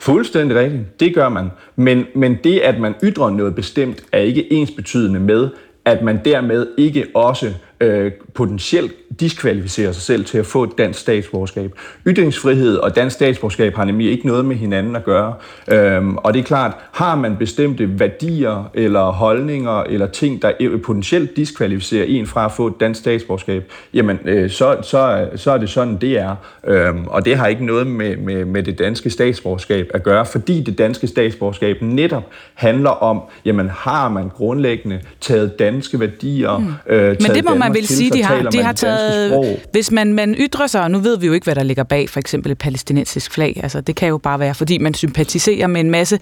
Fuldstændig 0.00 0.56
rigtigt. 0.56 1.00
Det 1.00 1.14
gør 1.14 1.28
man. 1.28 1.48
Men, 1.76 2.04
men 2.14 2.38
det, 2.44 2.58
at 2.58 2.80
man 2.80 2.94
ytrer 3.02 3.30
noget 3.30 3.54
bestemt, 3.54 4.04
er 4.12 4.18
ikke 4.18 4.52
ensbetydende 4.52 5.20
med, 5.20 5.48
at 5.84 6.02
man 6.02 6.20
dermed 6.24 6.66
ikke 6.78 7.06
også 7.14 7.54
øh, 7.82 8.12
potentielt 8.34 8.92
diskvalificerer 9.20 9.92
sig 9.92 10.02
selv 10.02 10.24
til 10.24 10.38
at 10.38 10.46
få 10.46 10.62
et 10.62 10.70
dansk 10.78 11.00
statsborgerskab. 11.00 11.72
Ytringsfrihed 12.06 12.76
og 12.76 12.96
dansk 12.96 13.14
statsborgerskab 13.14 13.74
har 13.76 13.84
nemlig 13.84 14.10
ikke 14.10 14.26
noget 14.26 14.44
med 14.44 14.56
hinanden 14.56 14.96
at 14.96 15.04
gøre. 15.04 15.34
Øhm, 15.68 16.16
og 16.16 16.34
det 16.34 16.40
er 16.40 16.44
klart, 16.44 16.72
har 16.92 17.14
man 17.16 17.36
bestemte 17.36 18.00
værdier 18.00 18.70
eller 18.74 19.00
holdninger 19.00 19.82
eller 19.82 20.06
ting, 20.06 20.42
der 20.42 20.78
potentielt 20.84 21.36
diskvalificerer 21.36 22.04
en 22.04 22.26
fra 22.26 22.44
at 22.44 22.52
få 22.52 22.66
et 22.66 22.74
dansk 22.80 23.00
statsborgerskab, 23.00 23.72
jamen 23.94 24.18
øh, 24.24 24.50
så, 24.50 24.76
så, 24.82 25.28
så 25.36 25.50
er 25.50 25.58
det 25.58 25.68
sådan, 25.68 25.96
det 25.96 26.18
er. 26.18 26.36
Øhm, 26.66 27.04
og 27.06 27.24
det 27.24 27.36
har 27.36 27.46
ikke 27.46 27.64
noget 27.64 27.86
med, 27.86 28.16
med, 28.16 28.44
med 28.44 28.62
det 28.62 28.78
danske 28.78 29.10
statsborgerskab 29.10 29.90
at 29.94 30.02
gøre, 30.02 30.26
fordi 30.26 30.62
det 30.62 30.78
danske 30.78 31.06
statsborgerskab 31.06 31.82
netop 31.82 32.24
handler 32.54 32.90
om, 32.90 33.20
jamen 33.44 33.68
har 33.68 34.08
man 34.08 34.28
grundlæggende 34.28 35.00
taget 35.20 35.58
danske 35.58 36.00
værdier, 36.00 36.58
mm. 36.58 36.74
øh, 36.86 37.16
Men 37.20 37.30
det 37.30 37.44
må 37.44 37.54
man 37.54 37.71
vil 37.74 37.86
sige, 37.86 38.10
de 38.10 38.22
har, 38.22 38.42
de 38.42 38.62
har 38.62 38.72
taget, 38.72 39.60
hvis 39.72 39.90
man, 39.90 40.12
man 40.12 40.34
ytrer 40.38 40.66
sig, 40.66 40.82
og 40.82 40.90
nu 40.90 40.98
ved 40.98 41.18
vi 41.18 41.26
jo 41.26 41.32
ikke, 41.32 41.44
hvad 41.44 41.54
der 41.54 41.62
ligger 41.62 41.82
bag 41.82 42.08
for 42.08 42.20
eksempel 42.20 42.52
et 42.52 42.58
palæstinensisk 42.58 43.32
flag, 43.32 43.60
altså 43.62 43.80
det 43.80 43.96
kan 43.96 44.08
jo 44.08 44.18
bare 44.18 44.40
være, 44.40 44.54
fordi 44.54 44.78
man 44.78 44.94
sympatiserer 44.94 45.66
med 45.66 45.80
en 45.80 45.90
masse 45.90 46.18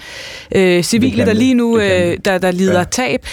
øh, 0.54 0.82
civile, 0.82 1.26
der 1.26 1.32
lige 1.32 1.54
nu 1.54 1.78
øh, 1.78 2.18
der, 2.24 2.38
der 2.38 2.50
lider 2.50 2.78
ja. 2.78 2.84
tab. 2.84 3.26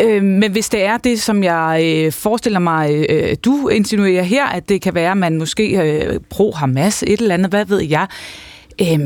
Øh, 0.00 0.22
men 0.22 0.52
hvis 0.52 0.68
det 0.68 0.84
er 0.84 0.96
det, 0.96 1.22
som 1.22 1.44
jeg 1.44 1.82
øh, 1.84 2.12
forestiller 2.12 2.58
mig, 2.58 3.06
øh, 3.08 3.36
du 3.44 3.68
insinuerer 3.68 4.22
her, 4.22 4.46
at 4.46 4.68
det 4.68 4.82
kan 4.82 4.94
være, 4.94 5.10
at 5.10 5.16
man 5.16 5.38
måske 5.38 5.78
øh, 5.78 6.20
pro-Hamas, 6.34 7.02
et 7.06 7.20
eller 7.20 7.34
andet, 7.34 7.50
hvad 7.50 7.64
ved 7.64 7.82
jeg. 7.82 8.06
Øh, 8.80 8.98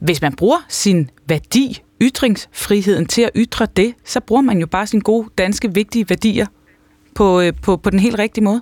hvis 0.00 0.22
man 0.22 0.32
bruger 0.32 0.66
sin 0.68 1.10
værdi, 1.28 1.82
ytringsfriheden 2.02 3.06
til 3.06 3.22
at 3.22 3.30
ytre 3.36 3.66
det, 3.76 3.94
så 4.04 4.20
bruger 4.20 4.42
man 4.42 4.58
jo 4.58 4.66
bare 4.66 4.86
sine 4.86 5.02
gode 5.02 5.28
danske 5.38 5.74
vigtige 5.74 6.08
værdier 6.08 6.46
på, 7.14 7.40
øh, 7.40 7.52
på, 7.62 7.76
på 7.76 7.90
den 7.90 7.98
helt 7.98 8.18
rigtige 8.18 8.44
måde? 8.44 8.60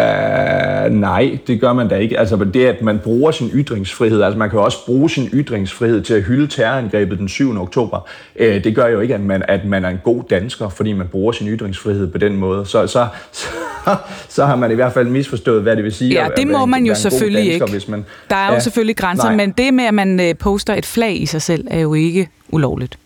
Uh, 0.00 0.92
nej, 0.94 1.38
det 1.46 1.60
gør 1.60 1.72
man 1.72 1.88
da 1.88 1.96
ikke. 1.96 2.18
Altså 2.18 2.36
det, 2.54 2.66
at 2.66 2.82
man 2.82 2.98
bruger 2.98 3.30
sin 3.30 3.50
ytringsfrihed, 3.54 4.22
altså 4.22 4.38
man 4.38 4.50
kan 4.50 4.58
også 4.58 4.86
bruge 4.86 5.10
sin 5.10 5.28
ytringsfrihed 5.32 6.02
til 6.02 6.14
at 6.14 6.22
hylde 6.22 6.46
terrorangrebet 6.46 7.18
den 7.18 7.28
7. 7.28 7.60
oktober. 7.60 8.08
Uh, 8.40 8.46
det 8.46 8.74
gør 8.74 8.86
jo 8.86 9.00
ikke, 9.00 9.14
at 9.14 9.20
man, 9.20 9.42
at 9.48 9.64
man 9.64 9.84
er 9.84 9.88
en 9.88 10.00
god 10.04 10.22
dansker, 10.30 10.68
fordi 10.68 10.92
man 10.92 11.08
bruger 11.08 11.32
sin 11.32 11.48
ytringsfrihed 11.48 12.12
på 12.12 12.18
den 12.18 12.36
måde. 12.36 12.66
Så, 12.66 12.86
så, 12.86 13.06
så, 13.32 13.46
så 14.28 14.46
har 14.46 14.56
man 14.56 14.70
i 14.70 14.74
hvert 14.74 14.92
fald 14.92 15.08
misforstået, 15.08 15.62
hvad 15.62 15.76
det 15.76 15.84
vil 15.84 15.92
sige. 15.92 16.14
Ja, 16.22 16.28
det 16.36 16.48
må 16.48 16.66
man 16.66 16.86
jo 16.86 16.94
selvfølgelig 16.94 17.50
dansker, 17.50 17.66
ikke. 17.66 17.72
Hvis 17.72 17.88
man, 17.88 18.04
Der 18.30 18.36
er 18.36 18.46
jo 18.46 18.54
ja, 18.54 18.60
selvfølgelig 18.60 18.96
grænser, 18.96 19.24
nej. 19.24 19.36
men 19.36 19.50
det 19.50 19.74
med, 19.74 19.84
at 19.84 19.94
man 19.94 20.36
poster 20.38 20.74
et 20.74 20.86
flag 20.86 21.22
i 21.22 21.26
sig 21.26 21.42
selv, 21.42 21.66
er 21.70 21.80
jo 21.80 21.94
ikke 21.94 22.28
ulovligt. 22.48 22.98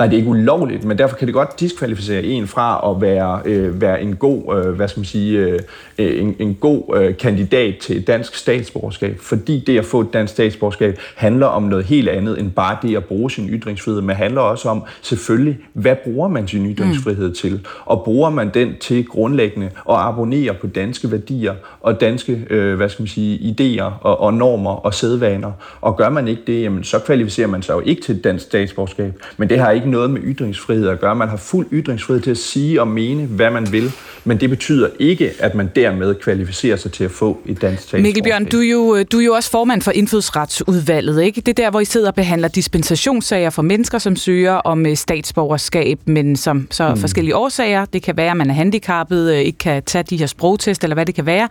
Nej, 0.00 0.06
det 0.06 0.14
er 0.14 0.18
ikke 0.18 0.30
ulovligt, 0.30 0.84
men 0.84 0.98
derfor 0.98 1.16
kan 1.16 1.26
det 1.26 1.34
godt 1.34 1.60
diskvalificere 1.60 2.24
en 2.24 2.46
fra 2.46 2.90
at 2.90 3.00
være, 3.00 3.40
øh, 3.44 3.80
være 3.80 4.02
en 4.02 4.16
god, 4.16 4.56
øh, 4.56 4.72
hvad 4.72 4.88
skal 4.88 5.00
man 5.00 5.04
sige, 5.04 5.38
øh, 5.38 5.58
en, 5.98 6.36
en 6.38 6.54
god 6.54 6.96
øh, 6.96 7.16
kandidat 7.16 7.76
til 7.76 7.96
et 7.96 8.06
dansk 8.06 8.34
statsborgerskab. 8.34 9.18
Fordi 9.20 9.64
det 9.66 9.78
at 9.78 9.84
få 9.84 10.00
et 10.00 10.12
dansk 10.12 10.32
statsborgerskab 10.32 10.98
handler 11.16 11.46
om 11.46 11.62
noget 11.62 11.84
helt 11.84 12.08
andet 12.08 12.40
end 12.40 12.50
bare 12.50 12.76
det 12.82 12.96
at 12.96 13.04
bruge 13.04 13.30
sin 13.30 13.48
ytringsfrihed, 13.48 14.00
men 14.00 14.16
handler 14.16 14.40
også 14.40 14.68
om 14.68 14.82
selvfølgelig, 15.02 15.58
hvad 15.72 15.96
bruger 16.04 16.28
man 16.28 16.48
sin 16.48 16.74
ytringsfrihed 16.74 17.28
mm. 17.28 17.34
til? 17.34 17.66
Og 17.84 18.02
bruger 18.04 18.30
man 18.30 18.50
den 18.54 18.74
til 18.80 19.06
grundlæggende 19.06 19.66
at 19.66 19.96
abonnere 19.96 20.54
på 20.54 20.66
danske 20.66 21.10
værdier 21.10 21.54
og 21.80 22.00
danske, 22.00 22.46
øh, 22.50 22.76
hvad 22.76 22.88
skal 22.88 23.02
man 23.02 23.08
sige, 23.08 23.38
idéer 23.38 23.92
og, 24.00 24.20
og 24.20 24.34
normer 24.34 24.70
og 24.70 24.94
sædvaner? 24.94 25.52
Og 25.80 25.96
gør 25.96 26.08
man 26.08 26.28
ikke 26.28 26.42
det, 26.46 26.62
jamen, 26.62 26.84
så 26.84 26.98
kvalificerer 26.98 27.48
man 27.48 27.62
sig 27.62 27.74
jo 27.74 27.80
ikke 27.80 28.02
til 28.02 28.16
et 28.16 28.24
dansk 28.24 28.44
statsborgerskab. 28.44 29.12
Men 29.36 29.48
det 29.48 29.58
har 29.58 29.70
ikke 29.70 29.89
noget 29.90 30.10
med 30.10 30.20
ytringsfrihed 30.24 30.88
at 30.88 31.00
gøre. 31.00 31.16
Man 31.16 31.28
har 31.28 31.36
fuld 31.36 31.66
ytringsfrihed 31.72 32.22
til 32.22 32.30
at 32.30 32.38
sige 32.38 32.80
og 32.80 32.88
mene, 32.88 33.26
hvad 33.26 33.50
man 33.50 33.72
vil, 33.72 33.92
men 34.24 34.40
det 34.40 34.50
betyder 34.50 34.88
ikke, 34.98 35.32
at 35.38 35.54
man 35.54 35.70
dermed 35.76 36.14
kvalificerer 36.14 36.76
sig 36.76 36.92
til 36.92 37.04
at 37.04 37.10
få 37.10 37.38
et 37.46 37.62
dansk 37.62 37.82
statsborgerskab. 37.82 38.02
Mikkel 38.02 38.22
Bjørn, 38.22 38.44
du 38.44 38.58
er, 38.58 38.70
jo, 38.70 39.02
du 39.02 39.18
er 39.18 39.24
jo 39.24 39.32
også 39.34 39.50
formand 39.50 39.82
for 39.82 39.90
Indfødsretsudvalget, 39.90 41.22
ikke? 41.22 41.40
Det 41.40 41.48
er 41.48 41.64
der, 41.64 41.70
hvor 41.70 41.80
I 41.80 41.84
sidder 41.84 42.08
og 42.08 42.14
behandler 42.14 42.48
dispensationssager 42.48 43.50
for 43.50 43.62
mennesker, 43.62 43.98
som 43.98 44.16
søger 44.16 44.52
om 44.52 44.86
øh, 44.86 44.96
statsborgerskab, 44.96 45.98
men 46.04 46.36
som 46.36 46.66
så 46.70 46.88
mm. 46.88 47.00
forskellige 47.00 47.36
årsager, 47.36 47.84
det 47.84 48.02
kan 48.02 48.16
være, 48.16 48.30
at 48.30 48.36
man 48.36 48.50
er 48.50 48.54
handicappet, 48.54 49.32
øh, 49.32 49.38
ikke 49.38 49.58
kan 49.58 49.82
tage 49.82 50.02
de 50.02 50.16
her 50.16 50.26
sprogtest, 50.26 50.82
eller 50.82 50.94
hvad 50.94 51.06
det 51.06 51.14
kan 51.14 51.26
være, 51.26 51.48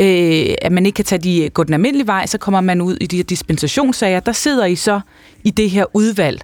øh, 0.00 0.54
at 0.62 0.72
man 0.72 0.86
ikke 0.86 0.96
kan 0.96 1.04
tage 1.04 1.18
de, 1.18 1.50
gå 1.54 1.64
den 1.64 1.74
almindelige 1.74 2.06
vej, 2.06 2.26
så 2.26 2.38
kommer 2.38 2.60
man 2.60 2.80
ud 2.80 2.96
i 3.00 3.06
de 3.06 3.16
her 3.16 3.24
dispensationssager. 3.24 4.20
Der 4.20 4.32
sidder 4.32 4.64
I 4.64 4.76
så 4.76 5.00
i 5.44 5.50
det 5.50 5.70
her 5.70 5.84
udvalg, 5.94 6.40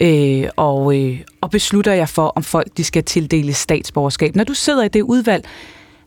øh, 0.00 0.48
og, 0.56 0.98
øh, 0.98 1.20
og 1.40 1.50
beslutter 1.50 1.92
jeg 1.92 2.08
for, 2.08 2.32
om 2.36 2.42
folk 2.42 2.76
de 2.76 2.84
skal 2.84 3.04
tildele 3.04 3.54
statsborgerskab. 3.54 4.36
Når 4.36 4.44
du 4.44 4.54
sidder 4.54 4.84
i 4.84 4.88
det 4.88 5.02
udvalg, 5.02 5.44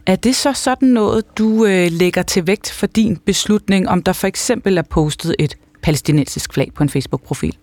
er 0.06 0.16
det 0.16 0.36
så 0.36 0.54
sådan 0.54 0.90
noget, 0.90 1.38
du 1.38 1.66
øh, 1.66 1.88
lægger 1.92 2.22
til 2.22 2.48
vægt 2.48 2.72
for 2.72 2.88
din 2.88 3.18
beslutning, 3.18 3.90
om 3.90 4.04
der 4.04 4.14
for 4.14 4.28
eksempel 4.28 4.78
er 4.78 4.82
postet 4.82 5.36
et 5.40 5.58
palæstinensisk 5.82 6.54
flag 6.54 6.72
på 6.76 6.84
en 6.84 6.90
Facebook-profil? 6.90 7.58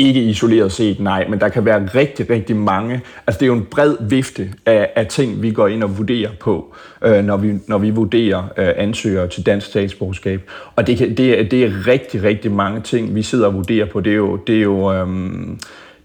Ikke 0.00 0.20
isoleret 0.20 0.72
set, 0.72 1.00
nej, 1.00 1.26
men 1.28 1.40
der 1.40 1.48
kan 1.48 1.64
være 1.64 1.86
rigtig, 1.94 2.30
rigtig 2.30 2.56
mange. 2.56 3.00
Altså 3.26 3.38
det 3.38 3.42
er 3.42 3.46
jo 3.46 3.54
en 3.54 3.66
bred 3.70 3.96
vifte 4.00 4.50
af, 4.66 4.90
af 4.96 5.06
ting, 5.06 5.42
vi 5.42 5.50
går 5.50 5.68
ind 5.68 5.82
og 5.82 5.98
vurderer 5.98 6.30
på, 6.40 6.74
øh, 7.04 7.24
når, 7.24 7.36
vi, 7.36 7.52
når 7.66 7.78
vi 7.78 7.90
vurderer 7.90 8.42
øh, 8.56 8.68
ansøgere 8.76 9.28
til 9.28 9.46
dansk 9.46 9.66
statsborgerskab. 9.66 10.50
Og 10.76 10.86
det, 10.86 10.98
kan, 10.98 11.16
det, 11.16 11.40
er, 11.40 11.48
det 11.48 11.64
er 11.64 11.86
rigtig, 11.86 12.22
rigtig 12.22 12.52
mange 12.52 12.80
ting, 12.80 13.14
vi 13.14 13.22
sidder 13.22 13.46
og 13.46 13.54
vurderer 13.54 13.86
på. 13.86 14.00
Det 14.00 14.12
er 14.12 14.16
jo, 14.16 14.36
det 14.36 14.56
er 14.56 14.62
jo 14.62 14.92
øh, 14.92 15.08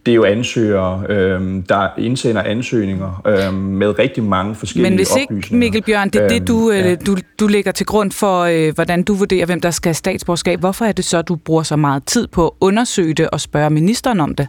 det 0.06 0.12
er 0.12 0.16
jo 0.16 0.24
ansøgere, 0.24 1.04
øh, 1.10 1.42
der 1.70 1.88
indsender 1.98 2.42
ansøgninger 2.44 3.22
øh, 3.28 3.54
med 3.54 4.00
rigtig 4.00 4.24
mange 4.24 4.56
forskellige 4.56 4.90
Men 4.90 4.98
hvis 4.98 5.16
ikke, 5.16 5.56
Mikkel 5.56 5.82
Bjørn, 5.82 6.10
det 6.10 6.22
er 6.22 6.28
det, 6.28 6.48
du, 6.48 6.72
øh, 6.72 6.78
ja. 6.78 6.96
du, 6.96 7.18
du 7.40 7.48
lægger 7.48 7.72
til 7.72 7.86
grund 7.86 8.12
for, 8.12 8.42
øh, 8.42 8.76
hvordan 8.76 9.04
du 9.04 9.14
vurderer, 9.14 9.46
hvem 9.46 9.62
der 9.62 9.72
skal 9.72 9.90
have 9.90 9.94
statsborgerskab. 9.94 10.60
Hvorfor 10.60 10.86
er 10.86 10.92
det 10.92 11.06
så, 11.06 11.22
du 11.22 11.36
bruger 11.36 11.64
så 11.64 11.76
meget 11.76 12.04
tid 12.04 12.28
på 12.28 12.48
at 12.48 12.52
undersøge 12.60 13.14
det 13.14 13.30
og 13.30 13.42
spørge 13.42 13.70
ministeren 13.70 14.20
om 14.20 14.36
det? 14.36 14.48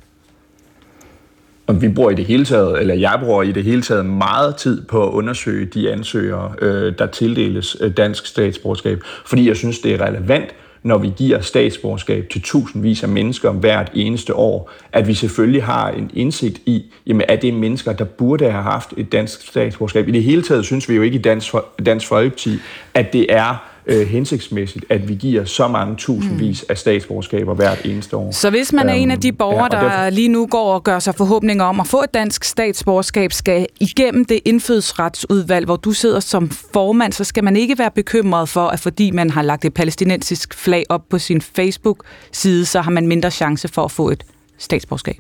Og 1.67 1.83
vi 1.83 1.89
bruger 1.89 2.11
i 2.11 2.15
det 2.15 2.25
hele 2.25 2.45
taget, 2.45 2.81
eller 2.81 2.95
jeg 2.95 3.19
bruger 3.25 3.43
i 3.43 3.53
det 3.53 3.65
hele 3.65 3.83
taget 3.83 4.07
meget 4.07 4.57
tid 4.57 4.85
på 4.85 5.09
at 5.09 5.13
undersøge 5.13 5.67
de 5.67 5.93
ansøgere, 5.93 6.53
øh, 6.63 6.95
der 6.99 7.07
tildeles 7.07 7.77
øh, 7.81 7.97
dansk 7.97 8.27
statsborgerskab, 8.27 9.03
fordi 9.27 9.49
jeg 9.49 9.57
synes, 9.57 9.79
det 9.79 9.95
er 9.95 10.07
relevant 10.07 10.55
når 10.87 10.99
vi 10.99 11.13
giver 11.17 11.41
statsborgerskab 11.41 12.29
til 12.31 12.43
tusindvis 12.43 13.03
af 13.03 13.09
mennesker 13.09 13.53
hvert 13.53 13.91
eneste 13.95 14.35
år, 14.35 14.71
at 14.93 15.09
vi 15.09 15.15
selvfølgelig 15.15 15.65
har 15.65 15.91
en 15.91 16.11
indsigt 16.15 16.59
i, 16.67 16.85
jamen 17.07 17.23
er 17.29 17.37
det 17.37 17.55
mennesker, 17.55 17.93
der 17.93 18.05
burde 18.05 18.51
have 18.51 18.63
haft 18.63 18.95
et 18.97 19.13
dansk 19.13 19.49
statsborgerskab. 19.49 20.09
I 20.09 20.11
det 20.11 20.23
hele 20.23 20.43
taget 20.43 20.65
synes 20.65 20.89
vi 20.89 20.95
jo 20.95 21.03
ikke 21.03 21.19
i 21.19 21.23
Dansk, 21.23 21.55
Dansk 21.87 22.07
Folkeparti, 22.07 22.59
at 22.95 23.13
det 23.13 23.27
er 23.29 23.76
øh, 23.87 24.07
hensigtsmæssigt, 24.07 24.85
at 24.89 25.09
vi 25.09 25.15
giver 25.15 25.45
så 25.45 25.69
mange 25.69 25.97
tusindvis 25.97 26.65
af 26.69 26.79
statsborgerskaber 26.79 27.55
hvert 27.55 27.85
eneste 27.85 28.17
år. 28.17 28.31
Så 28.31 28.51
hvis 28.51 28.73
man 28.73 28.89
er 28.89 28.93
en 28.93 29.11
af 29.11 29.21
de 29.21 29.33
borgere, 29.33 29.77
ja, 29.77 29.85
og 29.85 29.93
der 29.93 30.11
lige 30.11 30.29
nu 30.29 30.47
går 30.47 30.75
og 30.75 30.85
gør 30.85 30.99
sig 30.99 31.15
forhåbninger 31.15 31.65
om 31.65 31.81
at 31.81 31.87
få 31.87 32.03
et 32.03 32.15
dansk 32.15 32.45
statsborgerskab, 32.45 33.33
skal 33.33 33.67
igennem 33.81 34.25
det 34.25 34.41
indfødsretsudvalg, 34.45 35.65
hvor 35.65 35.77
du 35.77 35.93
sidder 35.93 36.21
som 36.21 36.51
formand, 36.51 37.13
så 37.13 37.25
skal 37.25 37.45
man 37.45 37.57
ikke 37.57 37.79
være 37.79 37.91
bekymret 37.91 38.49
for, 38.49 38.69
at 38.69 38.81
fordi 38.81 39.11
man 39.11 39.31
har 39.31 39.43
lagt 39.43 39.65
et 39.65 39.75
palæstinensisk 39.75 40.55
flag 40.55 40.85
op 40.89 41.03
på 41.11 41.19
sin 41.19 41.41
Facebook-side, 41.41 42.67
så 42.67 42.81
har 42.81 42.91
man 42.91 43.07
mindre 43.07 43.31
chance 43.31 43.69
for 43.69 43.85
at 43.85 43.91
få 43.91 44.11
et 44.11 44.25
statsborgerskab. 44.59 45.17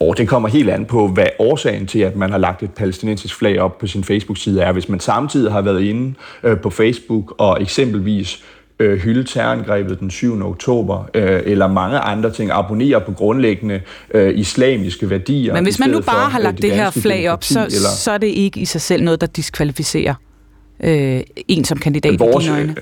Og 0.00 0.18
det 0.18 0.28
kommer 0.28 0.48
helt 0.48 0.70
an 0.70 0.84
på, 0.84 1.08
hvad 1.08 1.26
årsagen 1.38 1.86
til, 1.86 1.98
at 1.98 2.16
man 2.16 2.30
har 2.30 2.38
lagt 2.38 2.62
et 2.62 2.70
palæstinensisk 2.70 3.34
flag 3.34 3.60
op 3.60 3.78
på 3.78 3.86
sin 3.86 4.04
Facebook-side 4.04 4.62
er. 4.62 4.72
Hvis 4.72 4.88
man 4.88 5.00
samtidig 5.00 5.52
har 5.52 5.60
været 5.60 5.82
inde 5.82 6.14
øh, 6.42 6.60
på 6.60 6.70
Facebook 6.70 7.34
og 7.38 7.62
eksempelvis 7.62 8.42
øh, 8.78 8.98
hylde 8.98 9.24
terrorangrebet 9.24 10.00
den 10.00 10.10
7. 10.10 10.42
oktober, 10.42 11.10
øh, 11.14 11.42
eller 11.44 11.68
mange 11.68 11.98
andre 11.98 12.32
ting, 12.32 12.50
abonnere 12.50 13.00
på 13.00 13.12
grundlæggende 13.12 13.80
øh, 14.14 14.38
islamiske 14.38 15.10
værdier. 15.10 15.54
Men 15.54 15.64
hvis 15.64 15.78
man 15.78 15.90
nu 15.90 16.00
bare 16.00 16.04
for, 16.04 16.30
har 16.30 16.38
øh, 16.38 16.44
lagt 16.44 16.62
det 16.62 16.70
her 16.70 16.82
danske 16.82 17.00
flag 17.00 17.30
op, 17.30 17.44
så, 17.44 17.60
eller, 17.60 17.88
så 17.96 18.10
er 18.10 18.18
det 18.18 18.26
ikke 18.26 18.60
i 18.60 18.64
sig 18.64 18.80
selv 18.80 19.02
noget, 19.02 19.20
der 19.20 19.26
diskvalificerer 19.26 20.14
øh, 20.84 21.20
en 21.48 21.64
som 21.64 21.78
kandidat 21.78 22.20
vores, 22.20 22.44
i 22.44 22.48
dine 22.48 22.58
øjne. 22.58 22.74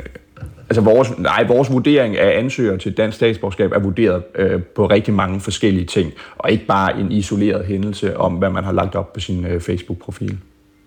Altså 0.71 0.81
vores, 0.81 1.19
nej, 1.19 1.47
vores 1.47 1.71
vurdering 1.71 2.17
af 2.17 2.39
ansøgere 2.39 2.79
til 2.79 2.97
dansk 2.97 3.17
statsborgerskab 3.17 3.73
er 3.73 3.79
vurderet 3.79 4.23
øh, 4.35 4.63
på 4.63 4.87
rigtig 4.87 5.15
mange 5.15 5.41
forskellige 5.41 5.87
ting, 5.87 6.13
og 6.39 6.51
ikke 6.51 6.67
bare 6.67 7.01
en 7.01 7.13
isoleret 7.13 7.67
hændelse 7.67 8.17
om, 8.17 8.35
hvad 8.35 8.51
man 8.51 8.65
har 8.65 8.73
lagt 8.73 8.95
op 8.95 9.13
på 9.13 9.21
sin 9.21 9.47
øh, 9.47 9.61
Facebook-profil. 9.61 10.39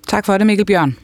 Tak 0.08 0.26
for 0.26 0.38
det, 0.38 0.48
Mikkel 0.48 0.66
Bjørn. 0.66 0.96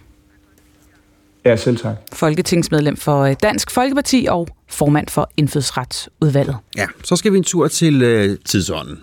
Ja, 1.45 1.56
selv 1.56 1.78
tak. 1.78 1.95
Folketingsmedlem 2.14 2.98
for 2.98 3.22
øh, 3.22 3.36
Dansk 3.44 3.72
Folkeparti 3.72 4.28
og 4.30 4.48
formand 4.70 5.08
for 5.08 5.30
Indfødsretsudvalget. 5.38 6.58
Ja, 6.78 6.86
så 7.04 7.16
skal 7.16 7.34
vi 7.34 7.38
en 7.38 7.44
tur 7.44 7.68
til 7.68 8.02
øh, 8.02 8.38
tidsånden. 8.45 8.99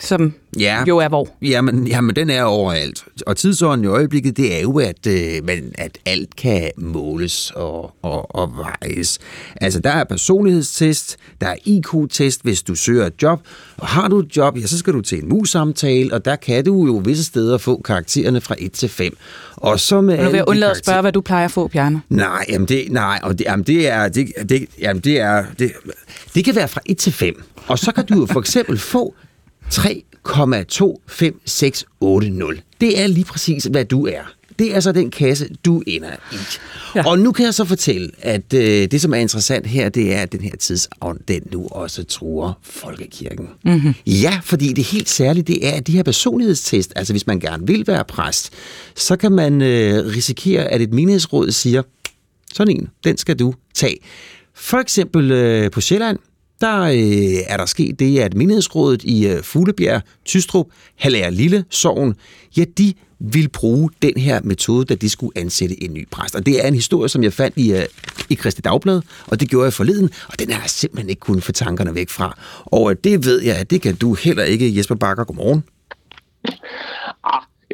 Som 0.00 0.34
ja. 0.58 0.84
jo 0.88 0.98
er 0.98 1.08
hvor? 1.08 1.28
Jamen, 1.42 1.86
jamen, 1.86 2.16
den 2.16 2.30
er 2.30 2.42
overalt. 2.42 3.04
Og 3.26 3.36
tidsånden 3.36 3.84
i 3.84 3.88
øjeblikket, 3.88 4.36
det 4.36 4.56
er 4.56 4.60
jo, 4.60 4.78
at, 4.78 5.06
øh, 5.06 5.44
man, 5.44 5.72
at 5.78 5.98
alt 6.06 6.36
kan 6.36 6.70
måles 6.76 7.52
og, 7.56 7.94
og, 8.02 8.34
og 8.34 8.52
vejes. 8.56 9.18
Altså, 9.60 9.80
der 9.80 9.90
er 9.90 10.04
personlighedstest, 10.04 11.16
der 11.40 11.46
er 11.46 11.56
IQ-test, 11.64 12.42
hvis 12.42 12.62
du 12.62 12.74
søger 12.74 13.06
et 13.06 13.22
job. 13.22 13.40
Og 13.76 13.86
har 13.86 14.08
du 14.08 14.18
et 14.18 14.36
job, 14.36 14.56
ja, 14.56 14.66
så 14.66 14.78
skal 14.78 14.92
du 14.92 15.00
til 15.00 15.22
en 15.22 15.28
mus-samtale, 15.28 16.14
og 16.14 16.24
der 16.24 16.36
kan 16.36 16.64
du 16.64 16.86
jo 16.86 17.02
visse 17.04 17.24
steder 17.24 17.58
få 17.58 17.82
karaktererne 17.84 18.40
fra 18.40 18.54
1 18.58 18.72
til 18.72 18.88
5. 18.88 19.16
Og 19.56 19.80
så 19.80 20.00
med 20.00 20.18
nu 20.18 20.24
vil 20.24 20.34
jeg 20.34 20.48
undlade 20.48 20.70
at 20.70 20.76
spørge, 20.76 21.00
hvad 21.00 21.12
du 21.12 21.20
plejer 21.20 21.44
at 21.44 21.50
få, 21.50 21.68
Bjarne. 21.68 22.02
Nej, 22.08 22.44
jamen 22.48 22.68
det, 22.68 22.86
nej, 22.90 23.20
og 23.22 23.38
det, 23.38 23.44
jamen 23.44 23.66
det 23.66 23.88
er, 23.88 24.08
det, 24.08 24.32
det, 24.48 24.66
jamen 24.80 25.02
det 25.02 25.20
er, 25.20 25.44
det, 25.58 25.72
det 26.34 26.44
kan 26.44 26.56
være 26.56 26.68
fra 26.68 26.80
1 26.86 26.98
til 26.98 27.12
5. 27.12 27.42
Og 27.66 27.78
så 27.78 27.92
kan 27.92 28.06
du 28.06 28.20
jo 28.20 28.26
for 28.26 28.40
eksempel 28.40 28.78
få 28.78 29.14
3,25680. 30.28 32.60
Det 32.80 33.00
er 33.00 33.06
lige 33.06 33.24
præcis, 33.24 33.64
hvad 33.64 33.84
du 33.84 34.06
er. 34.06 34.34
Det 34.58 34.76
er 34.76 34.80
så 34.80 34.92
den 34.92 35.10
kasse, 35.10 35.48
du 35.64 35.82
ender 35.86 36.12
i. 36.32 36.36
Ja. 36.94 37.06
Og 37.06 37.18
nu 37.18 37.32
kan 37.32 37.44
jeg 37.44 37.54
så 37.54 37.64
fortælle, 37.64 38.10
at 38.18 38.54
øh, 38.54 38.90
det, 38.90 39.00
som 39.00 39.14
er 39.14 39.18
interessant 39.18 39.66
her, 39.66 39.88
det 39.88 40.14
er, 40.14 40.22
at 40.22 40.32
den 40.32 40.40
her 40.40 40.56
tidsånd, 40.56 41.20
den 41.28 41.42
nu 41.52 41.68
også 41.70 42.04
truer 42.04 42.52
folkekirken. 42.62 43.48
Mm-hmm. 43.64 43.94
Ja, 44.06 44.40
fordi 44.42 44.72
det 44.72 44.84
helt 44.84 45.08
særligt, 45.08 45.46
det 45.46 45.66
er, 45.66 45.72
at 45.72 45.86
de 45.86 45.92
her 45.92 46.02
personlighedstest, 46.02 46.92
altså 46.96 47.12
hvis 47.12 47.26
man 47.26 47.40
gerne 47.40 47.66
vil 47.66 47.86
være 47.86 48.04
præst, 48.04 48.52
så 48.94 49.16
kan 49.16 49.32
man 49.32 49.62
øh, 49.62 50.06
risikere, 50.06 50.64
at 50.64 50.80
et 50.80 50.92
menighedsråd 50.92 51.50
siger, 51.50 51.82
sådan 52.52 52.76
en, 52.76 52.88
den 53.04 53.16
skal 53.16 53.38
du 53.38 53.54
tage. 53.74 53.96
For 54.54 54.78
eksempel 54.78 55.30
øh, 55.30 55.70
på 55.70 55.80
Sjælland, 55.80 56.18
der 56.64 56.80
øh, 56.80 57.44
er 57.46 57.56
der 57.56 57.66
sket 57.66 57.98
det, 57.98 58.18
at 58.18 58.34
menighedsrådet 58.34 59.02
i 59.04 59.26
øh, 59.26 59.42
Fuglebjerg, 59.42 60.02
Tystrup, 60.24 60.66
Hallager 60.98 61.30
Lille, 61.30 61.64
Sogn, 61.70 62.14
ja, 62.56 62.64
de 62.78 62.92
vil 63.18 63.48
bruge 63.48 63.90
den 64.02 64.12
her 64.16 64.40
metode, 64.44 64.84
da 64.84 64.94
de 64.94 65.10
skulle 65.10 65.38
ansætte 65.38 65.82
en 65.82 65.94
ny 65.94 66.08
præst. 66.10 66.34
Og 66.34 66.46
det 66.46 66.64
er 66.64 66.68
en 66.68 66.74
historie, 66.74 67.08
som 67.08 67.22
jeg 67.22 67.32
fandt 67.32 67.58
i, 67.58 67.72
øh, 67.72 67.84
i 68.30 68.34
Kristi 68.34 68.60
Dagblad, 68.60 69.00
og 69.26 69.40
det 69.40 69.50
gjorde 69.50 69.64
jeg 69.64 69.72
forleden, 69.72 70.10
og 70.28 70.38
den 70.38 70.50
er 70.50 70.60
jeg 70.60 70.70
simpelthen 70.70 71.10
ikke 71.10 71.20
kunnet 71.20 71.42
få 71.42 71.52
tankerne 71.52 71.94
væk 71.94 72.08
fra. 72.08 72.38
Og 72.64 72.90
øh, 72.90 72.96
det 73.04 73.26
ved 73.26 73.42
jeg, 73.42 73.56
at 73.56 73.70
det 73.70 73.82
kan 73.82 73.96
du 73.96 74.14
heller 74.14 74.44
ikke, 74.44 74.76
Jesper 74.76 74.94
Bakker. 74.94 75.24
Godmorgen. 75.24 75.64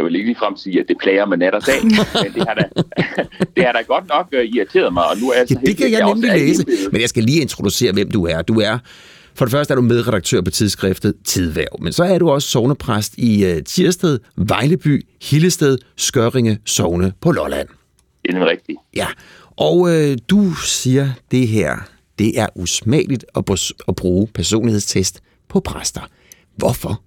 Jeg 0.01 0.07
vil 0.07 0.15
ikke 0.15 0.29
ligefrem 0.29 0.57
sige, 0.57 0.81
at 0.81 0.87
det 0.89 0.97
plager 1.01 1.27
med 1.27 1.37
nat 1.37 1.55
og 1.55 1.67
dag, 1.67 1.85
men 1.85 2.33
det 2.35 2.49
har 2.49 2.55
da, 2.55 2.65
det 3.57 3.65
har 3.65 3.73
da 3.73 3.81
godt 3.83 4.09
nok 4.09 4.27
uh, 4.33 4.57
irriteret 4.57 4.93
mig, 4.93 5.05
og 5.11 5.17
nu 5.19 5.31
er 5.31 5.37
jeg 5.39 5.49
så 5.49 5.55
Ja, 5.55 5.67
det 5.67 5.77
kan 5.77 5.91
jeg 5.91 6.05
også 6.05 6.15
nemlig 6.15 6.41
læse. 6.41 6.65
Men 6.93 7.01
jeg 7.01 7.09
skal 7.09 7.25
lige 7.25 7.41
introducere, 7.41 7.93
hvem 7.93 8.11
du 8.11 8.27
er. 8.27 8.43
Du 8.43 8.61
er, 8.61 8.79
for 9.35 9.45
det 9.45 9.53
første 9.53 9.73
er 9.73 9.77
du 9.77 9.83
medredaktør 9.83 10.41
på 10.41 10.51
tidsskriftet 10.51 11.15
Tidværv, 11.25 11.83
men 11.83 11.93
så 11.93 12.05
er 12.05 12.19
du 12.19 12.31
også 12.31 12.49
sovnepræst 12.49 13.15
i 13.19 13.53
uh, 13.53 13.63
Tirsted, 13.67 14.19
Vejleby, 14.37 15.07
Hillested, 15.23 15.79
Skørringe, 15.97 16.59
Sovne 16.65 17.13
på 17.21 17.31
Lolland. 17.31 17.69
Det 18.25 18.35
er 18.35 18.47
rigtigt. 18.47 18.79
Ja, 18.97 19.07
og 19.57 19.91
øh, 19.95 20.19
du 20.31 20.55
siger 20.55 21.09
det 21.31 21.49
her, 21.49 21.77
det 22.19 22.41
er 22.41 22.47
usmageligt 22.55 23.25
at, 23.37 23.73
at 23.89 23.97
bruge 23.97 24.29
personlighedstest 24.35 25.23
på 25.49 25.61
præster. 25.61 26.03
Hvorfor? 26.57 27.03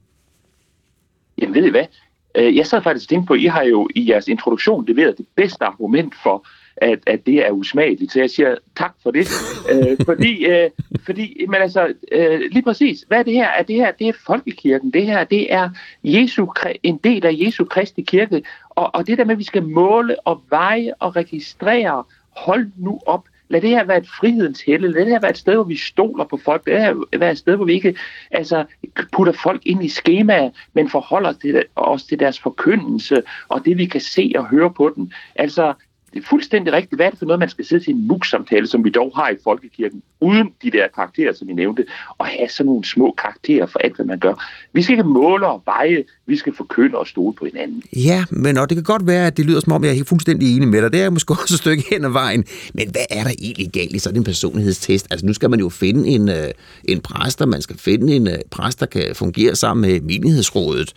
Jamen 1.37 1.55
ved 1.55 1.63
I 1.67 1.69
hvad? 1.69 1.85
Øh, 2.35 2.55
Jeg 2.55 2.67
sad 2.67 2.81
faktisk 2.81 3.05
og 3.05 3.09
tænkte 3.09 3.27
på, 3.27 3.33
at 3.33 3.39
I 3.39 3.45
har 3.45 3.63
jo 3.63 3.89
i 3.95 4.09
jeres 4.09 4.27
introduktion 4.27 4.85
leveret 4.85 5.17
det 5.17 5.25
bedste 5.35 5.65
argument 5.65 6.13
for, 6.23 6.45
at, 6.77 6.99
at 7.07 7.25
det 7.25 7.45
er 7.47 7.51
usmageligt. 7.51 8.11
Så 8.11 8.19
jeg 8.19 8.29
siger 8.29 8.55
tak 8.77 8.93
for 9.03 9.11
det. 9.11 9.27
øh, 9.71 9.97
fordi, 10.09 10.45
øh, 10.45 10.69
fordi 11.05 11.45
men 11.49 11.61
altså, 11.61 11.93
øh, 12.11 12.41
lige 12.51 12.63
præcis, 12.63 13.05
hvad 13.07 13.19
er 13.19 13.23
det 13.23 13.33
her? 13.33 13.47
Er 13.47 13.63
det 13.63 13.75
her, 13.75 13.91
det 13.91 14.07
er 14.07 14.13
folkekirken. 14.25 14.91
Det 14.91 15.05
her, 15.05 15.23
det 15.23 15.53
er 15.53 15.69
Jesu, 16.03 16.47
en 16.83 16.97
del 17.03 17.25
af 17.25 17.31
Jesu 17.33 17.65
Kristi 17.65 18.01
kirke. 18.01 18.43
Og, 18.69 18.95
og 18.95 19.07
det 19.07 19.17
der 19.17 19.25
med, 19.25 19.31
at 19.31 19.39
vi 19.39 19.43
skal 19.43 19.63
måle 19.63 20.27
og 20.27 20.41
veje 20.49 20.93
og 20.99 21.15
registrere, 21.15 22.03
hold 22.29 22.67
nu 22.77 22.99
op. 23.05 23.23
Lad 23.53 23.61
det 23.61 23.69
her 23.69 23.83
være 23.83 23.97
et 23.97 24.07
frihedens 24.19 24.61
helle. 24.61 24.91
Lad 24.91 25.01
det 25.01 25.11
her 25.11 25.19
være 25.19 25.31
et 25.31 25.37
sted, 25.37 25.53
hvor 25.53 25.63
vi 25.63 25.77
stoler 25.77 26.25
på 26.25 26.37
folk. 26.37 26.67
Lad 26.67 26.75
det 26.75 26.83
her 26.83 27.17
være 27.19 27.31
et 27.31 27.37
sted, 27.37 27.55
hvor 27.55 27.65
vi 27.65 27.73
ikke 27.73 27.95
altså, 28.31 28.65
putter 29.11 29.33
folk 29.33 29.61
ind 29.65 29.83
i 29.85 29.89
skemaer, 29.89 30.49
men 30.73 30.89
forholder 30.89 31.29
os 31.29 31.37
til, 31.37 31.63
os 31.75 32.03
til 32.03 32.19
deres 32.19 32.39
forkyndelse 32.39 33.23
og 33.49 33.65
det, 33.65 33.77
vi 33.77 33.85
kan 33.85 34.01
se 34.01 34.33
og 34.35 34.45
høre 34.45 34.73
på 34.73 34.91
den. 34.95 35.13
Altså, 35.35 35.73
det 36.13 36.19
er 36.19 36.27
fuldstændig 36.29 36.73
rigtigt. 36.73 36.95
Hvad 36.97 37.05
er 37.05 37.09
det 37.09 37.19
for 37.19 37.25
noget, 37.25 37.39
man 37.39 37.49
skal 37.49 37.65
sidde 37.65 37.83
til 37.83 37.93
en 37.93 38.07
MOOC-samtale, 38.07 38.67
som 38.67 38.83
vi 38.83 38.89
dog 38.89 39.11
har 39.15 39.29
i 39.29 39.35
Folkekirken, 39.43 40.01
uden 40.19 40.53
de 40.63 40.71
der 40.71 40.87
karakterer, 40.95 41.33
som 41.33 41.49
I 41.49 41.53
nævnte, 41.53 41.85
og 42.17 42.25
have 42.25 42.49
sådan 42.49 42.65
nogle 42.65 42.85
små 42.85 43.15
karakterer 43.17 43.65
for 43.65 43.79
alt, 43.79 43.95
hvad 43.95 44.05
man 44.05 44.19
gør. 44.19 44.33
Vi 44.73 44.81
skal 44.81 44.93
ikke 44.93 45.03
måle 45.03 45.47
og 45.47 45.61
veje, 45.65 46.03
vi 46.25 46.37
skal 46.37 46.55
forkynde 46.55 46.97
og 46.97 47.07
stole 47.07 47.33
på 47.33 47.45
hinanden. 47.45 47.83
Ja, 47.95 48.25
men 48.29 48.57
og 48.57 48.69
det 48.69 48.75
kan 48.75 48.83
godt 48.83 49.07
være, 49.07 49.27
at 49.27 49.37
det 49.37 49.45
lyder 49.45 49.59
som 49.59 49.73
om, 49.73 49.83
jeg 49.83 49.89
er 49.89 49.93
helt 49.93 50.07
fuldstændig 50.07 50.55
enig 50.55 50.67
med 50.67 50.81
dig. 50.81 50.91
Det 50.91 50.99
er 50.99 51.03
jeg 51.03 51.13
måske 51.13 51.33
også 51.41 51.53
et 51.53 51.59
stykke 51.59 51.83
hen 51.89 52.05
ad 52.05 52.09
vejen. 52.09 52.45
Men 52.73 52.89
hvad 52.91 53.05
er 53.09 53.23
der 53.23 53.31
egentlig 53.41 53.69
galt 53.71 53.95
i 53.95 53.99
sådan 53.99 54.17
en 54.17 54.23
personlighedstest? 54.23 55.07
Altså 55.11 55.25
nu 55.25 55.33
skal 55.33 55.49
man 55.49 55.59
jo 55.59 55.69
finde 55.69 56.09
en, 56.09 56.29
øh, 56.29 56.49
en 56.85 57.01
præst, 57.01 57.41
og 57.41 57.49
man 57.49 57.61
skal 57.61 57.77
finde 57.77 58.15
en 58.15 58.27
øh, 58.27 58.37
præst, 58.51 58.79
der 58.79 58.85
kan 58.85 59.15
fungere 59.15 59.55
sammen 59.55 59.91
med 59.91 60.01
menighedsrådet. 60.01 60.93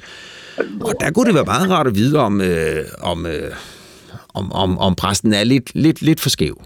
Og 0.80 0.94
der 1.00 1.10
kunne 1.10 1.26
det 1.26 1.34
være 1.34 1.44
meget 1.44 1.70
rart 1.70 1.86
at 1.86 1.94
vide, 1.94 2.18
om, 2.18 2.40
øh, 2.40 2.84
om, 3.00 3.26
øh, 3.26 3.50
om, 4.36 4.52
om, 4.52 4.78
om 4.78 4.94
præsten 4.94 5.32
er 5.32 5.44
lidt, 5.44 5.74
lidt, 5.74 6.02
lidt 6.02 6.20
for 6.20 6.28
skæv. 6.28 6.62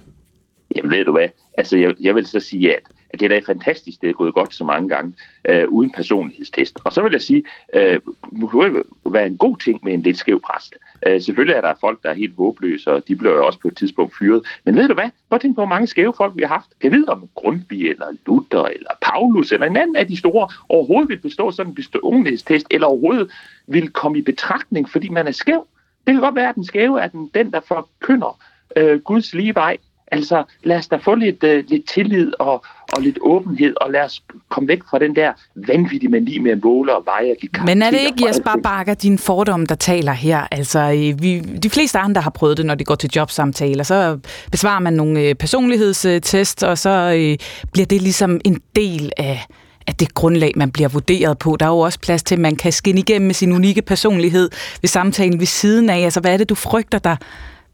Jamen 0.76 0.90
ved 0.90 1.04
du 1.04 1.12
hvad, 1.12 1.28
altså 1.58 1.76
jeg, 1.76 1.94
jeg 2.00 2.14
vil 2.14 2.26
så 2.26 2.40
sige, 2.40 2.76
at, 2.76 2.82
at 3.10 3.20
det 3.20 3.32
er 3.32 3.40
da 3.40 3.52
fantastisk, 3.52 4.00
det 4.00 4.08
er 4.08 4.12
gået 4.12 4.34
godt 4.34 4.54
så 4.54 4.64
mange 4.64 4.88
gange, 4.88 5.12
øh, 5.48 5.68
uden 5.68 5.92
personlighedstest. 5.92 6.78
Og 6.84 6.92
så 6.92 7.02
vil 7.02 7.12
jeg 7.12 7.20
sige, 7.20 7.44
øh, 7.74 8.00
det 8.32 8.82
være 9.12 9.26
en 9.26 9.36
god 9.36 9.56
ting 9.56 9.80
med 9.82 9.92
en 9.92 10.02
lidt 10.02 10.18
skæv 10.18 10.40
præst. 10.40 10.74
Øh, 11.06 11.20
selvfølgelig 11.20 11.56
er 11.56 11.60
der 11.60 11.74
folk, 11.80 12.02
der 12.02 12.10
er 12.10 12.14
helt 12.14 12.34
håbløse, 12.36 12.90
og 12.92 13.08
de 13.08 13.16
bliver 13.16 13.34
jo 13.34 13.46
også 13.46 13.58
på 13.58 13.68
et 13.68 13.76
tidspunkt 13.76 14.16
fyret. 14.18 14.42
Men 14.64 14.76
ved 14.76 14.88
du 14.88 14.94
hvad, 14.94 15.10
prøv 15.28 15.36
at 15.36 15.40
tænke 15.40 15.54
på, 15.54 15.60
hvor 15.60 15.68
mange 15.68 15.86
skæve 15.86 16.14
folk 16.16 16.36
vi 16.36 16.42
har 16.42 16.48
haft. 16.48 16.68
Kan 16.80 16.92
vide 16.92 17.08
om 17.08 17.28
Grundtvig, 17.34 17.90
eller 17.90 18.06
Luther, 18.26 18.64
eller 18.64 18.90
Paulus, 19.02 19.52
eller 19.52 19.66
en 19.66 19.76
anden 19.76 19.96
af 19.96 20.06
de 20.06 20.16
store 20.16 20.48
overhovedet 20.68 21.08
vil 21.08 21.18
bestå 21.18 21.50
sådan 21.50 21.70
en 21.70 21.74
personlighedstest, 21.74 22.66
eller 22.70 22.86
overhovedet 22.86 23.30
vil 23.66 23.90
komme 23.90 24.18
i 24.18 24.22
betragtning, 24.22 24.88
fordi 24.88 25.08
man 25.08 25.26
er 25.26 25.32
skæv. 25.32 25.66
Det 26.06 26.14
kan 26.14 26.20
godt 26.20 26.34
være, 26.34 26.48
at 26.48 26.54
den 26.54 26.64
skæve 26.64 27.00
er 27.00 27.08
den, 27.08 27.30
den 27.34 27.52
der 27.52 27.60
forkynder 27.68 28.38
øh, 28.76 29.00
Guds 29.00 29.34
lige 29.34 29.54
vej. 29.54 29.76
Altså, 30.12 30.44
lad 30.62 30.76
os 30.76 30.88
da 30.88 30.96
få 30.96 31.14
lidt, 31.14 31.44
øh, 31.44 31.64
lidt 31.68 31.88
tillid 31.88 32.32
og, 32.38 32.64
og 32.92 33.02
lidt 33.02 33.18
åbenhed, 33.20 33.74
og 33.80 33.90
lad 33.90 34.00
os 34.00 34.22
komme 34.48 34.68
væk 34.68 34.82
fra 34.90 34.98
den 34.98 35.16
der 35.16 35.32
vanvittige 35.54 36.10
mani 36.10 36.38
med 36.38 36.50
at 36.50 36.64
måle 36.64 36.96
og 36.96 37.02
veje 37.06 37.30
og 37.30 37.36
give 37.40 37.50
Men 37.66 37.82
er 37.82 37.90
det 37.90 38.00
ikke 38.00 38.28
Jesper. 38.28 38.50
Bakker, 38.62 38.94
din 38.94 39.18
fordom, 39.18 39.66
der 39.66 39.74
taler 39.74 40.12
her? 40.12 40.46
Altså, 40.50 40.78
øh, 40.78 41.22
vi, 41.22 41.40
de 41.40 41.70
fleste 41.70 41.98
andre 41.98 42.20
har 42.20 42.30
prøvet 42.30 42.56
det, 42.56 42.66
når 42.66 42.74
de 42.74 42.84
går 42.84 42.94
til 42.94 43.10
jobsamtaler. 43.16 43.84
Så 43.84 44.18
besvarer 44.52 44.80
man 44.80 44.92
nogle 44.92 45.20
øh, 45.20 45.34
personlighedstest, 45.34 46.62
og 46.62 46.78
så 46.78 46.90
øh, 46.90 47.36
bliver 47.72 47.86
det 47.86 48.02
ligesom 48.02 48.40
en 48.44 48.60
del 48.76 49.12
af, 49.16 49.46
af 49.90 49.96
det 49.96 50.14
grundlag, 50.14 50.52
man 50.56 50.70
bliver 50.70 50.88
vurderet 50.88 51.38
på. 51.38 51.56
Der 51.60 51.66
er 51.66 51.70
jo 51.70 51.78
også 51.78 52.00
plads 52.00 52.22
til, 52.22 52.34
at 52.34 52.40
man 52.40 52.56
kan 52.56 52.72
skinne 52.72 53.00
igennem 53.00 53.26
med 53.26 53.34
sin 53.34 53.52
unikke 53.52 53.82
personlighed 53.82 54.50
ved 54.82 54.88
samtalen 54.88 55.38
ved 55.38 55.46
siden 55.46 55.90
af. 55.90 55.98
Altså, 55.98 56.20
hvad 56.20 56.32
er 56.32 56.36
det, 56.36 56.48
du 56.48 56.54
frygter, 56.54 56.98
der, 56.98 57.16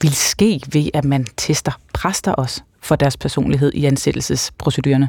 vil 0.02 0.14
ske 0.14 0.60
ved, 0.72 0.90
at 0.94 1.04
man 1.04 1.24
tester 1.36 1.72
præster 1.94 2.32
også 2.32 2.62
for 2.80 2.96
deres 2.96 3.16
personlighed 3.16 3.72
i 3.74 3.84
ansættelsesprocedurerne? 3.84 5.08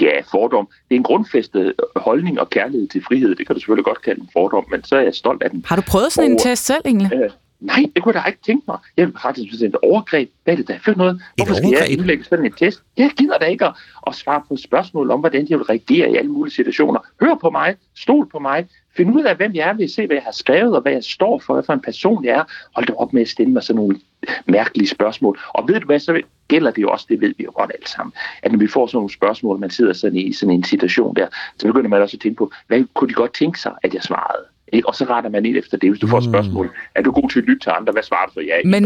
Ja, 0.00 0.20
fordom. 0.30 0.68
Det 0.88 0.94
er 0.94 0.98
en 0.98 1.02
grundfæstet 1.02 1.74
holdning 1.96 2.40
og 2.40 2.50
kærlighed 2.50 2.88
til 2.88 3.02
frihed. 3.08 3.34
Det 3.34 3.46
kan 3.46 3.54
du 3.54 3.60
selvfølgelig 3.60 3.84
godt 3.84 4.02
kalde 4.02 4.20
en 4.20 4.28
fordom, 4.32 4.64
men 4.70 4.84
så 4.84 4.96
er 4.96 5.00
jeg 5.00 5.14
stolt 5.14 5.42
af 5.42 5.50
den. 5.50 5.64
Har 5.68 5.76
du 5.76 5.82
prøvet 5.82 6.12
sådan 6.12 6.30
og, 6.30 6.32
en 6.32 6.38
test 6.38 6.66
selv, 6.66 6.82
Inge? 6.84 7.10
Øh, 7.14 7.30
nej, 7.64 7.82
det 7.94 8.02
kunne 8.02 8.14
jeg 8.14 8.22
da 8.22 8.28
ikke 8.28 8.42
tænke 8.46 8.64
mig. 8.68 8.78
Jeg 8.96 9.06
vil 9.06 9.14
faktisk 9.22 9.48
synes, 9.48 9.60
det 9.60 9.64
er 9.64 9.78
et 9.78 9.90
overgreb. 9.90 10.30
Hvad 10.44 10.54
er 10.54 10.56
det 10.56 10.68
der 10.68 10.78
for 10.84 10.94
noget? 10.96 11.22
Hvorfor 11.36 11.54
skal 11.54 11.70
jeg 11.70 11.90
indlægge 11.90 12.24
sådan 12.24 12.44
en 12.44 12.52
test? 12.52 12.82
Jeg 12.96 13.10
gider 13.16 13.38
da 13.38 13.44
ikke 13.46 13.64
at, 13.64 13.74
at 14.06 14.14
svare 14.14 14.42
på 14.48 14.56
spørgsmål 14.56 15.10
om, 15.10 15.20
hvordan 15.20 15.46
jeg 15.50 15.58
vil 15.58 15.64
reagere 15.64 16.10
i 16.10 16.16
alle 16.16 16.30
mulige 16.30 16.54
situationer. 16.54 17.00
Hør 17.20 17.34
på 17.34 17.50
mig. 17.50 17.76
Stol 17.96 18.28
på 18.28 18.38
mig. 18.38 18.66
Find 18.96 19.16
ud 19.16 19.22
af, 19.22 19.36
hvem 19.36 19.54
jeg 19.54 19.68
er 19.68 19.84
at 19.84 19.90
se, 19.90 20.06
hvad 20.06 20.16
jeg 20.16 20.24
har 20.24 20.32
skrevet, 20.32 20.76
og 20.76 20.82
hvad 20.82 20.92
jeg 20.92 21.04
står 21.04 21.38
for, 21.38 21.54
hvad 21.54 21.62
for 21.62 21.72
en 21.72 21.80
person 21.80 22.24
jeg 22.24 22.34
er. 22.34 22.44
Hold 22.74 22.86
da 22.86 22.92
op 22.92 23.12
med 23.12 23.22
at 23.22 23.28
stille 23.28 23.52
mig 23.52 23.62
sådan 23.62 23.76
nogle 23.76 24.00
mærkelige 24.46 24.88
spørgsmål. 24.88 25.38
Og 25.48 25.68
ved 25.68 25.80
du 25.80 25.86
hvad, 25.86 25.98
så 25.98 26.22
gælder 26.48 26.70
det 26.70 26.82
jo 26.82 26.90
også, 26.90 27.06
det 27.08 27.20
ved 27.20 27.34
vi 27.38 27.44
jo 27.44 27.52
godt 27.54 27.70
alle 27.74 27.88
sammen, 27.88 28.12
at 28.42 28.52
når 28.52 28.58
vi 28.58 28.66
får 28.66 28.86
sådan 28.86 28.96
nogle 28.96 29.12
spørgsmål, 29.12 29.58
man 29.58 29.70
sidder 29.70 29.92
sådan 29.92 30.18
i 30.18 30.32
sådan 30.32 30.54
en 30.54 30.64
situation 30.64 31.16
der, 31.16 31.26
så 31.58 31.66
begynder 31.66 31.88
man 31.88 32.02
også 32.02 32.16
at 32.16 32.20
tænke 32.20 32.36
på, 32.36 32.52
hvad 32.66 32.84
kunne 32.94 33.08
de 33.08 33.14
godt 33.14 33.34
tænke 33.34 33.60
sig, 33.60 33.72
at 33.82 33.94
jeg 33.94 34.02
svarede? 34.02 34.44
Ikke? 34.74 34.88
Og 34.88 34.94
så 34.94 35.04
retter 35.04 35.30
man 35.30 35.46
ind 35.46 35.56
efter 35.56 35.76
det. 35.76 35.90
Hvis 35.90 36.00
du 36.00 36.06
får 36.06 36.18
et 36.18 36.24
mm. 36.24 36.32
spørgsmål, 36.32 36.70
er 36.94 37.02
du 37.02 37.10
god 37.10 37.30
til 37.30 37.38
at 37.38 37.44
lytte 37.44 37.62
til 37.64 37.72
andre? 37.78 37.92
Hvad 37.92 38.02
svarer 38.02 38.26
du 38.26 38.32
så? 38.32 38.40
Ja, 38.40 38.54
men, 38.64 38.82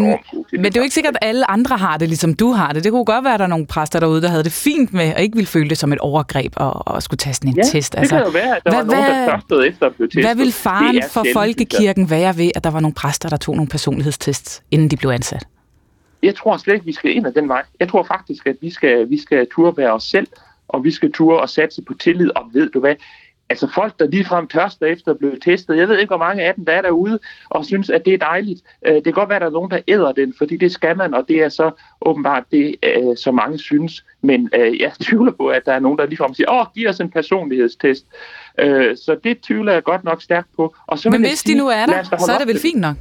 men 0.52 0.64
det 0.64 0.76
er 0.76 0.80
jo 0.80 0.82
ikke 0.82 0.94
sikkert, 0.94 1.16
at 1.20 1.28
alle 1.28 1.50
andre 1.50 1.76
har 1.76 1.96
det, 1.96 2.08
ligesom 2.08 2.34
du 2.34 2.50
har 2.52 2.72
det. 2.72 2.84
Det 2.84 2.92
kunne 2.92 3.04
godt 3.04 3.24
være, 3.24 3.34
at 3.34 3.38
der 3.38 3.44
er 3.44 3.48
nogle 3.48 3.66
præster 3.66 4.00
derude, 4.00 4.22
der 4.22 4.28
havde 4.28 4.44
det 4.44 4.52
fint 4.52 4.92
med, 4.92 5.14
og 5.14 5.20
ikke 5.22 5.34
ville 5.34 5.46
føle 5.46 5.68
det 5.68 5.78
som 5.78 5.92
et 5.92 5.98
overgreb 5.98 6.52
og, 6.56 6.88
og 6.88 7.02
skulle 7.02 7.18
tage 7.18 7.34
sådan 7.34 7.50
en 7.50 7.56
ja, 7.56 7.62
test. 7.62 7.94
Altså, 7.98 8.16
det 8.16 8.24
kan 8.24 8.32
jo 8.32 8.38
være, 8.38 8.56
at 8.56 8.64
der 8.64 8.70
hvad, 8.70 8.84
var 8.84 8.94
nogen, 8.94 9.10
der 9.10 9.26
tørstede 9.30 9.68
efter 9.68 9.86
at 9.86 9.94
blive 9.94 10.08
testet. 10.08 10.24
Hvad 10.24 10.34
vil 10.34 10.52
faren 10.52 11.02
for 11.10 11.24
folkekirken 11.32 12.10
være 12.10 12.36
ved, 12.36 12.50
at 12.54 12.64
der 12.64 12.70
var 12.70 12.80
nogle 12.80 12.94
præster, 12.94 13.28
der 13.28 13.36
tog 13.36 13.56
nogle 13.56 13.68
personlighedstests, 13.68 14.62
inden 14.70 14.88
de 14.88 14.96
blev 14.96 15.10
ansat? 15.10 15.44
Jeg 16.22 16.34
tror 16.34 16.56
slet 16.56 16.74
ikke, 16.74 16.86
vi 16.86 16.92
skal 16.92 17.16
ind 17.16 17.26
ad 17.26 17.32
den 17.32 17.48
vej. 17.48 17.62
Jeg 17.80 17.88
tror 17.88 18.02
faktisk, 18.02 18.46
at 18.46 18.56
vi 18.60 18.70
skal, 18.70 19.10
vi 19.10 19.20
skal 19.20 19.46
turde 19.54 19.76
være 19.76 19.92
os 19.92 20.04
selv, 20.04 20.26
og 20.68 20.84
vi 20.84 20.90
skal 20.90 21.12
turde 21.12 21.40
og 21.40 21.48
satse 21.48 21.82
på 21.82 21.94
tillid, 21.94 22.30
og 22.36 22.44
ved 22.52 22.70
du 22.70 22.80
hvad, 22.80 22.94
Altså 23.50 23.68
folk, 23.74 23.98
der 23.98 24.06
ligefrem 24.06 24.48
tørster 24.48 24.86
efter 24.86 25.10
at 25.10 25.18
blive 25.18 25.38
testet. 25.38 25.76
Jeg 25.76 25.88
ved 25.88 25.98
ikke, 25.98 26.10
hvor 26.10 26.16
mange 26.16 26.42
af 26.42 26.54
dem, 26.54 26.64
der 26.64 26.72
er 26.72 26.82
derude 26.82 27.18
og 27.48 27.64
synes, 27.64 27.90
at 27.90 28.04
det 28.04 28.14
er 28.14 28.18
dejligt. 28.18 28.62
Øh, 28.86 28.94
det 28.94 29.04
kan 29.04 29.12
godt 29.12 29.28
være, 29.28 29.36
at 29.36 29.40
der 29.40 29.46
er 29.46 29.52
nogen, 29.52 29.70
der 29.70 29.80
æder 29.88 30.12
den, 30.12 30.34
fordi 30.38 30.56
det 30.56 30.72
skal 30.72 30.96
man, 30.96 31.14
og 31.14 31.24
det 31.28 31.42
er 31.42 31.48
så 31.48 31.70
åbenbart 32.00 32.44
det, 32.52 32.76
øh, 32.82 33.16
som 33.16 33.34
mange 33.34 33.58
synes. 33.58 34.04
Men 34.22 34.50
øh, 34.54 34.80
jeg 34.80 34.92
tvivler 35.00 35.32
på, 35.32 35.46
at 35.46 35.66
der 35.66 35.72
er 35.72 35.80
nogen, 35.80 35.98
der 35.98 36.06
ligefrem 36.06 36.34
siger, 36.34 36.50
åh, 36.50 36.66
giv 36.74 36.88
os 36.88 37.00
en 37.00 37.10
personlighedstest. 37.10 38.06
Så 38.94 39.16
det 39.24 39.40
tvivler 39.40 39.72
jeg 39.72 39.82
godt 39.82 40.04
nok 40.04 40.22
stærkt 40.22 40.48
på. 40.56 40.74
Og 40.86 40.98
så 40.98 41.10
Men 41.10 41.20
hvis 41.20 41.38
sige, 41.38 41.54
de 41.54 41.58
nu 41.58 41.68
er 41.68 41.86
der, 41.86 42.02
så 42.02 42.32
er 42.32 42.38
det 42.38 42.48
vel 42.48 42.58
fint 42.58 42.80
nok? 42.80 42.96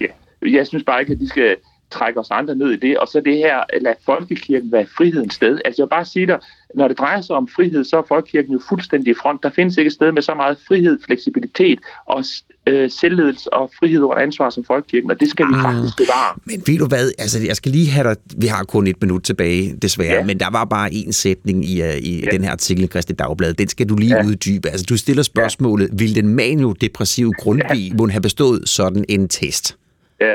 Ja, 0.00 0.06
jeg 0.42 0.66
synes 0.66 0.84
bare 0.84 1.00
ikke, 1.00 1.12
at 1.12 1.20
de 1.20 1.28
skal 1.28 1.56
trække 1.90 2.20
os 2.20 2.30
andre 2.30 2.54
ned 2.54 2.70
i 2.70 2.76
det, 2.76 2.98
og 2.98 3.08
så 3.08 3.20
det 3.20 3.36
her, 3.36 3.60
lad 3.80 3.94
folkekirken 4.04 4.72
være 4.72 4.86
frihedens 4.86 5.34
sted. 5.34 5.60
Altså 5.64 5.82
jeg 5.82 5.84
vil 5.84 5.90
bare 5.90 6.04
sige 6.04 6.26
dig, 6.26 6.38
når 6.74 6.88
det 6.88 6.98
drejer 6.98 7.20
sig 7.20 7.36
om 7.36 7.48
frihed, 7.56 7.84
så 7.84 7.96
er 7.96 8.02
folkekirken 8.08 8.52
jo 8.52 8.60
fuldstændig 8.68 9.10
i 9.10 9.14
front. 9.22 9.42
Der 9.42 9.50
findes 9.50 9.76
ikke 9.76 9.88
et 9.88 9.92
sted 9.92 10.12
med 10.12 10.22
så 10.22 10.34
meget 10.34 10.58
frihed, 10.68 10.98
fleksibilitet 11.06 11.78
og 12.06 12.24
øh, 12.66 12.90
selvledelse 12.90 13.52
og 13.52 13.70
frihed 13.78 14.00
under 14.00 14.22
ansvar 14.22 14.50
som 14.50 14.64
folkekirken, 14.64 15.10
og 15.10 15.20
det 15.20 15.30
skal 15.30 15.46
vi 15.46 15.54
mm. 15.54 15.62
faktisk 15.62 15.96
bevare. 15.96 16.34
Men 16.44 16.62
ved 16.66 16.78
du 16.78 16.86
hvad, 16.86 17.12
altså 17.18 17.38
jeg 17.46 17.56
skal 17.56 17.72
lige 17.72 17.90
have 17.90 18.08
dig, 18.08 18.16
vi 18.36 18.46
har 18.46 18.64
kun 18.64 18.86
et 18.86 18.96
minut 19.00 19.22
tilbage, 19.22 19.74
desværre, 19.82 20.14
ja. 20.14 20.24
men 20.24 20.40
der 20.40 20.50
var 20.50 20.64
bare 20.64 20.94
en 20.94 21.12
sætning 21.12 21.64
i, 21.64 21.82
uh, 21.82 21.88
i 21.88 22.24
ja. 22.24 22.30
den 22.30 22.44
her 22.44 22.50
artikel 22.50 22.84
i 22.84 22.86
Christi 22.86 23.12
Dagblad, 23.12 23.54
den 23.54 23.68
skal 23.68 23.88
du 23.88 23.96
lige 23.96 24.16
ja. 24.16 24.26
uddybe. 24.26 24.68
Altså 24.68 24.86
du 24.88 24.96
stiller 24.96 25.22
spørgsmålet, 25.22 25.88
ja. 25.88 25.94
vil 25.96 26.14
den 26.14 26.28
manio-depressive 26.28 27.32
Grundtvig 27.38 27.92
ja. 28.00 28.06
have 28.06 28.22
bestået 28.22 28.68
sådan 28.68 29.04
en 29.08 29.28
test? 29.28 29.76
Ja. 30.20 30.34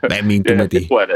Hvad 0.00 0.22
mener 0.22 0.50
du 0.50 0.54
med 0.56 0.68
det? 0.68 0.80
Jeg 0.80 0.88
tror, 0.88 1.00
at, 1.00 1.08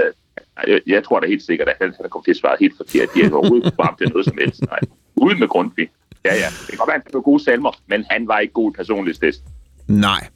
jeg, 0.69 0.81
jeg 0.87 1.05
tror 1.05 1.21
da 1.21 1.27
helt 1.27 1.43
sikkert, 1.43 1.69
at 1.69 1.77
han, 1.81 1.95
han 2.01 2.11
kommer 2.11 2.25
til 2.25 2.31
at 2.31 2.37
svare 2.37 2.57
helt 2.61 2.77
forkert. 2.77 3.09
De 3.15 3.23
er 3.23 3.33
overhovedet 3.33 3.73
frem 3.77 3.95
til 3.99 4.09
noget 4.09 4.25
som 4.25 4.39
helst. 4.41 4.61
Nej. 4.61 4.81
Uden 5.17 5.39
med 5.41 5.49
Grundtvig. 5.49 5.89
Ja, 6.25 6.35
ja. 6.35 6.49
Det 6.61 6.69
kan 6.69 6.79
godt 6.79 6.89
være, 6.89 6.97
at 6.97 7.03
han 7.13 7.23
gode 7.23 7.45
salmer, 7.45 7.73
men 7.87 8.05
han 8.11 8.29
var 8.29 8.39
ikke 8.39 8.53
god 8.53 8.73
personlighedstest. 8.73 9.43
Nej. 9.87 10.29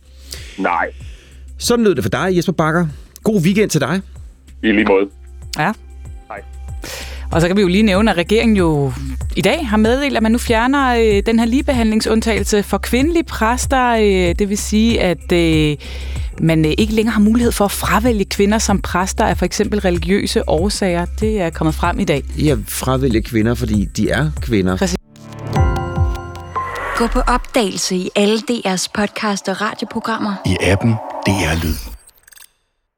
Nej. 0.58 0.92
Sådan 1.58 1.84
lød 1.84 1.94
det 1.94 2.04
for 2.04 2.10
dig, 2.10 2.36
Jesper 2.36 2.52
Bakker. 2.52 2.86
God 3.24 3.42
weekend 3.44 3.70
til 3.70 3.80
dig. 3.80 4.02
I 4.62 4.72
lige 4.72 4.84
måde. 4.84 5.10
Ja. 5.58 5.72
Hej. 6.28 6.42
Og 7.32 7.40
så 7.40 7.46
kan 7.46 7.56
vi 7.56 7.62
jo 7.62 7.68
lige 7.68 7.82
nævne, 7.82 8.10
at 8.10 8.16
regeringen 8.16 8.56
jo 8.56 8.92
i 9.36 9.40
dag 9.40 9.68
har 9.68 9.76
meddelt, 9.76 10.16
at 10.16 10.22
man 10.22 10.32
nu 10.32 10.38
fjerner 10.38 10.94
øh, 10.94 11.22
den 11.26 11.38
her 11.38 11.46
ligebehandlingsundtagelse 11.46 12.62
for 12.62 12.78
kvindelige 12.78 13.24
præster. 13.24 13.88
Øh, 13.88 14.34
det 14.38 14.48
vil 14.48 14.58
sige, 14.58 15.00
at 15.00 15.32
øh, 15.32 15.76
man 16.40 16.64
øh, 16.64 16.72
ikke 16.78 16.94
længere 16.94 17.12
har 17.12 17.20
mulighed 17.20 17.52
for 17.52 17.64
at 17.64 17.70
fravælge 17.70 18.24
kvinder 18.24 18.58
som 18.58 18.82
præster 18.82 19.24
af 19.24 19.38
for 19.38 19.44
eksempel 19.44 19.80
religiøse 19.80 20.48
årsager. 20.48 21.04
Det 21.20 21.40
er 21.40 21.50
kommet 21.50 21.74
frem 21.74 22.00
i 22.00 22.04
dag. 22.04 22.22
Ja, 22.38 22.56
fravælge 22.68 23.22
kvinder, 23.22 23.54
fordi 23.54 23.84
de 23.96 24.10
er 24.10 24.30
kvinder. 24.40 24.76
Præcis. 24.76 24.98
Gå 26.96 27.06
på 27.06 27.20
opdagelse 27.20 27.96
i 27.96 28.10
alle 28.16 28.38
DR's 28.50 28.86
podcast 28.94 29.48
og 29.48 29.60
radioprogrammer. 29.60 30.34
I 30.46 30.56
appen 30.60 30.94
DR 31.26 31.64
Lyd. 31.64 31.97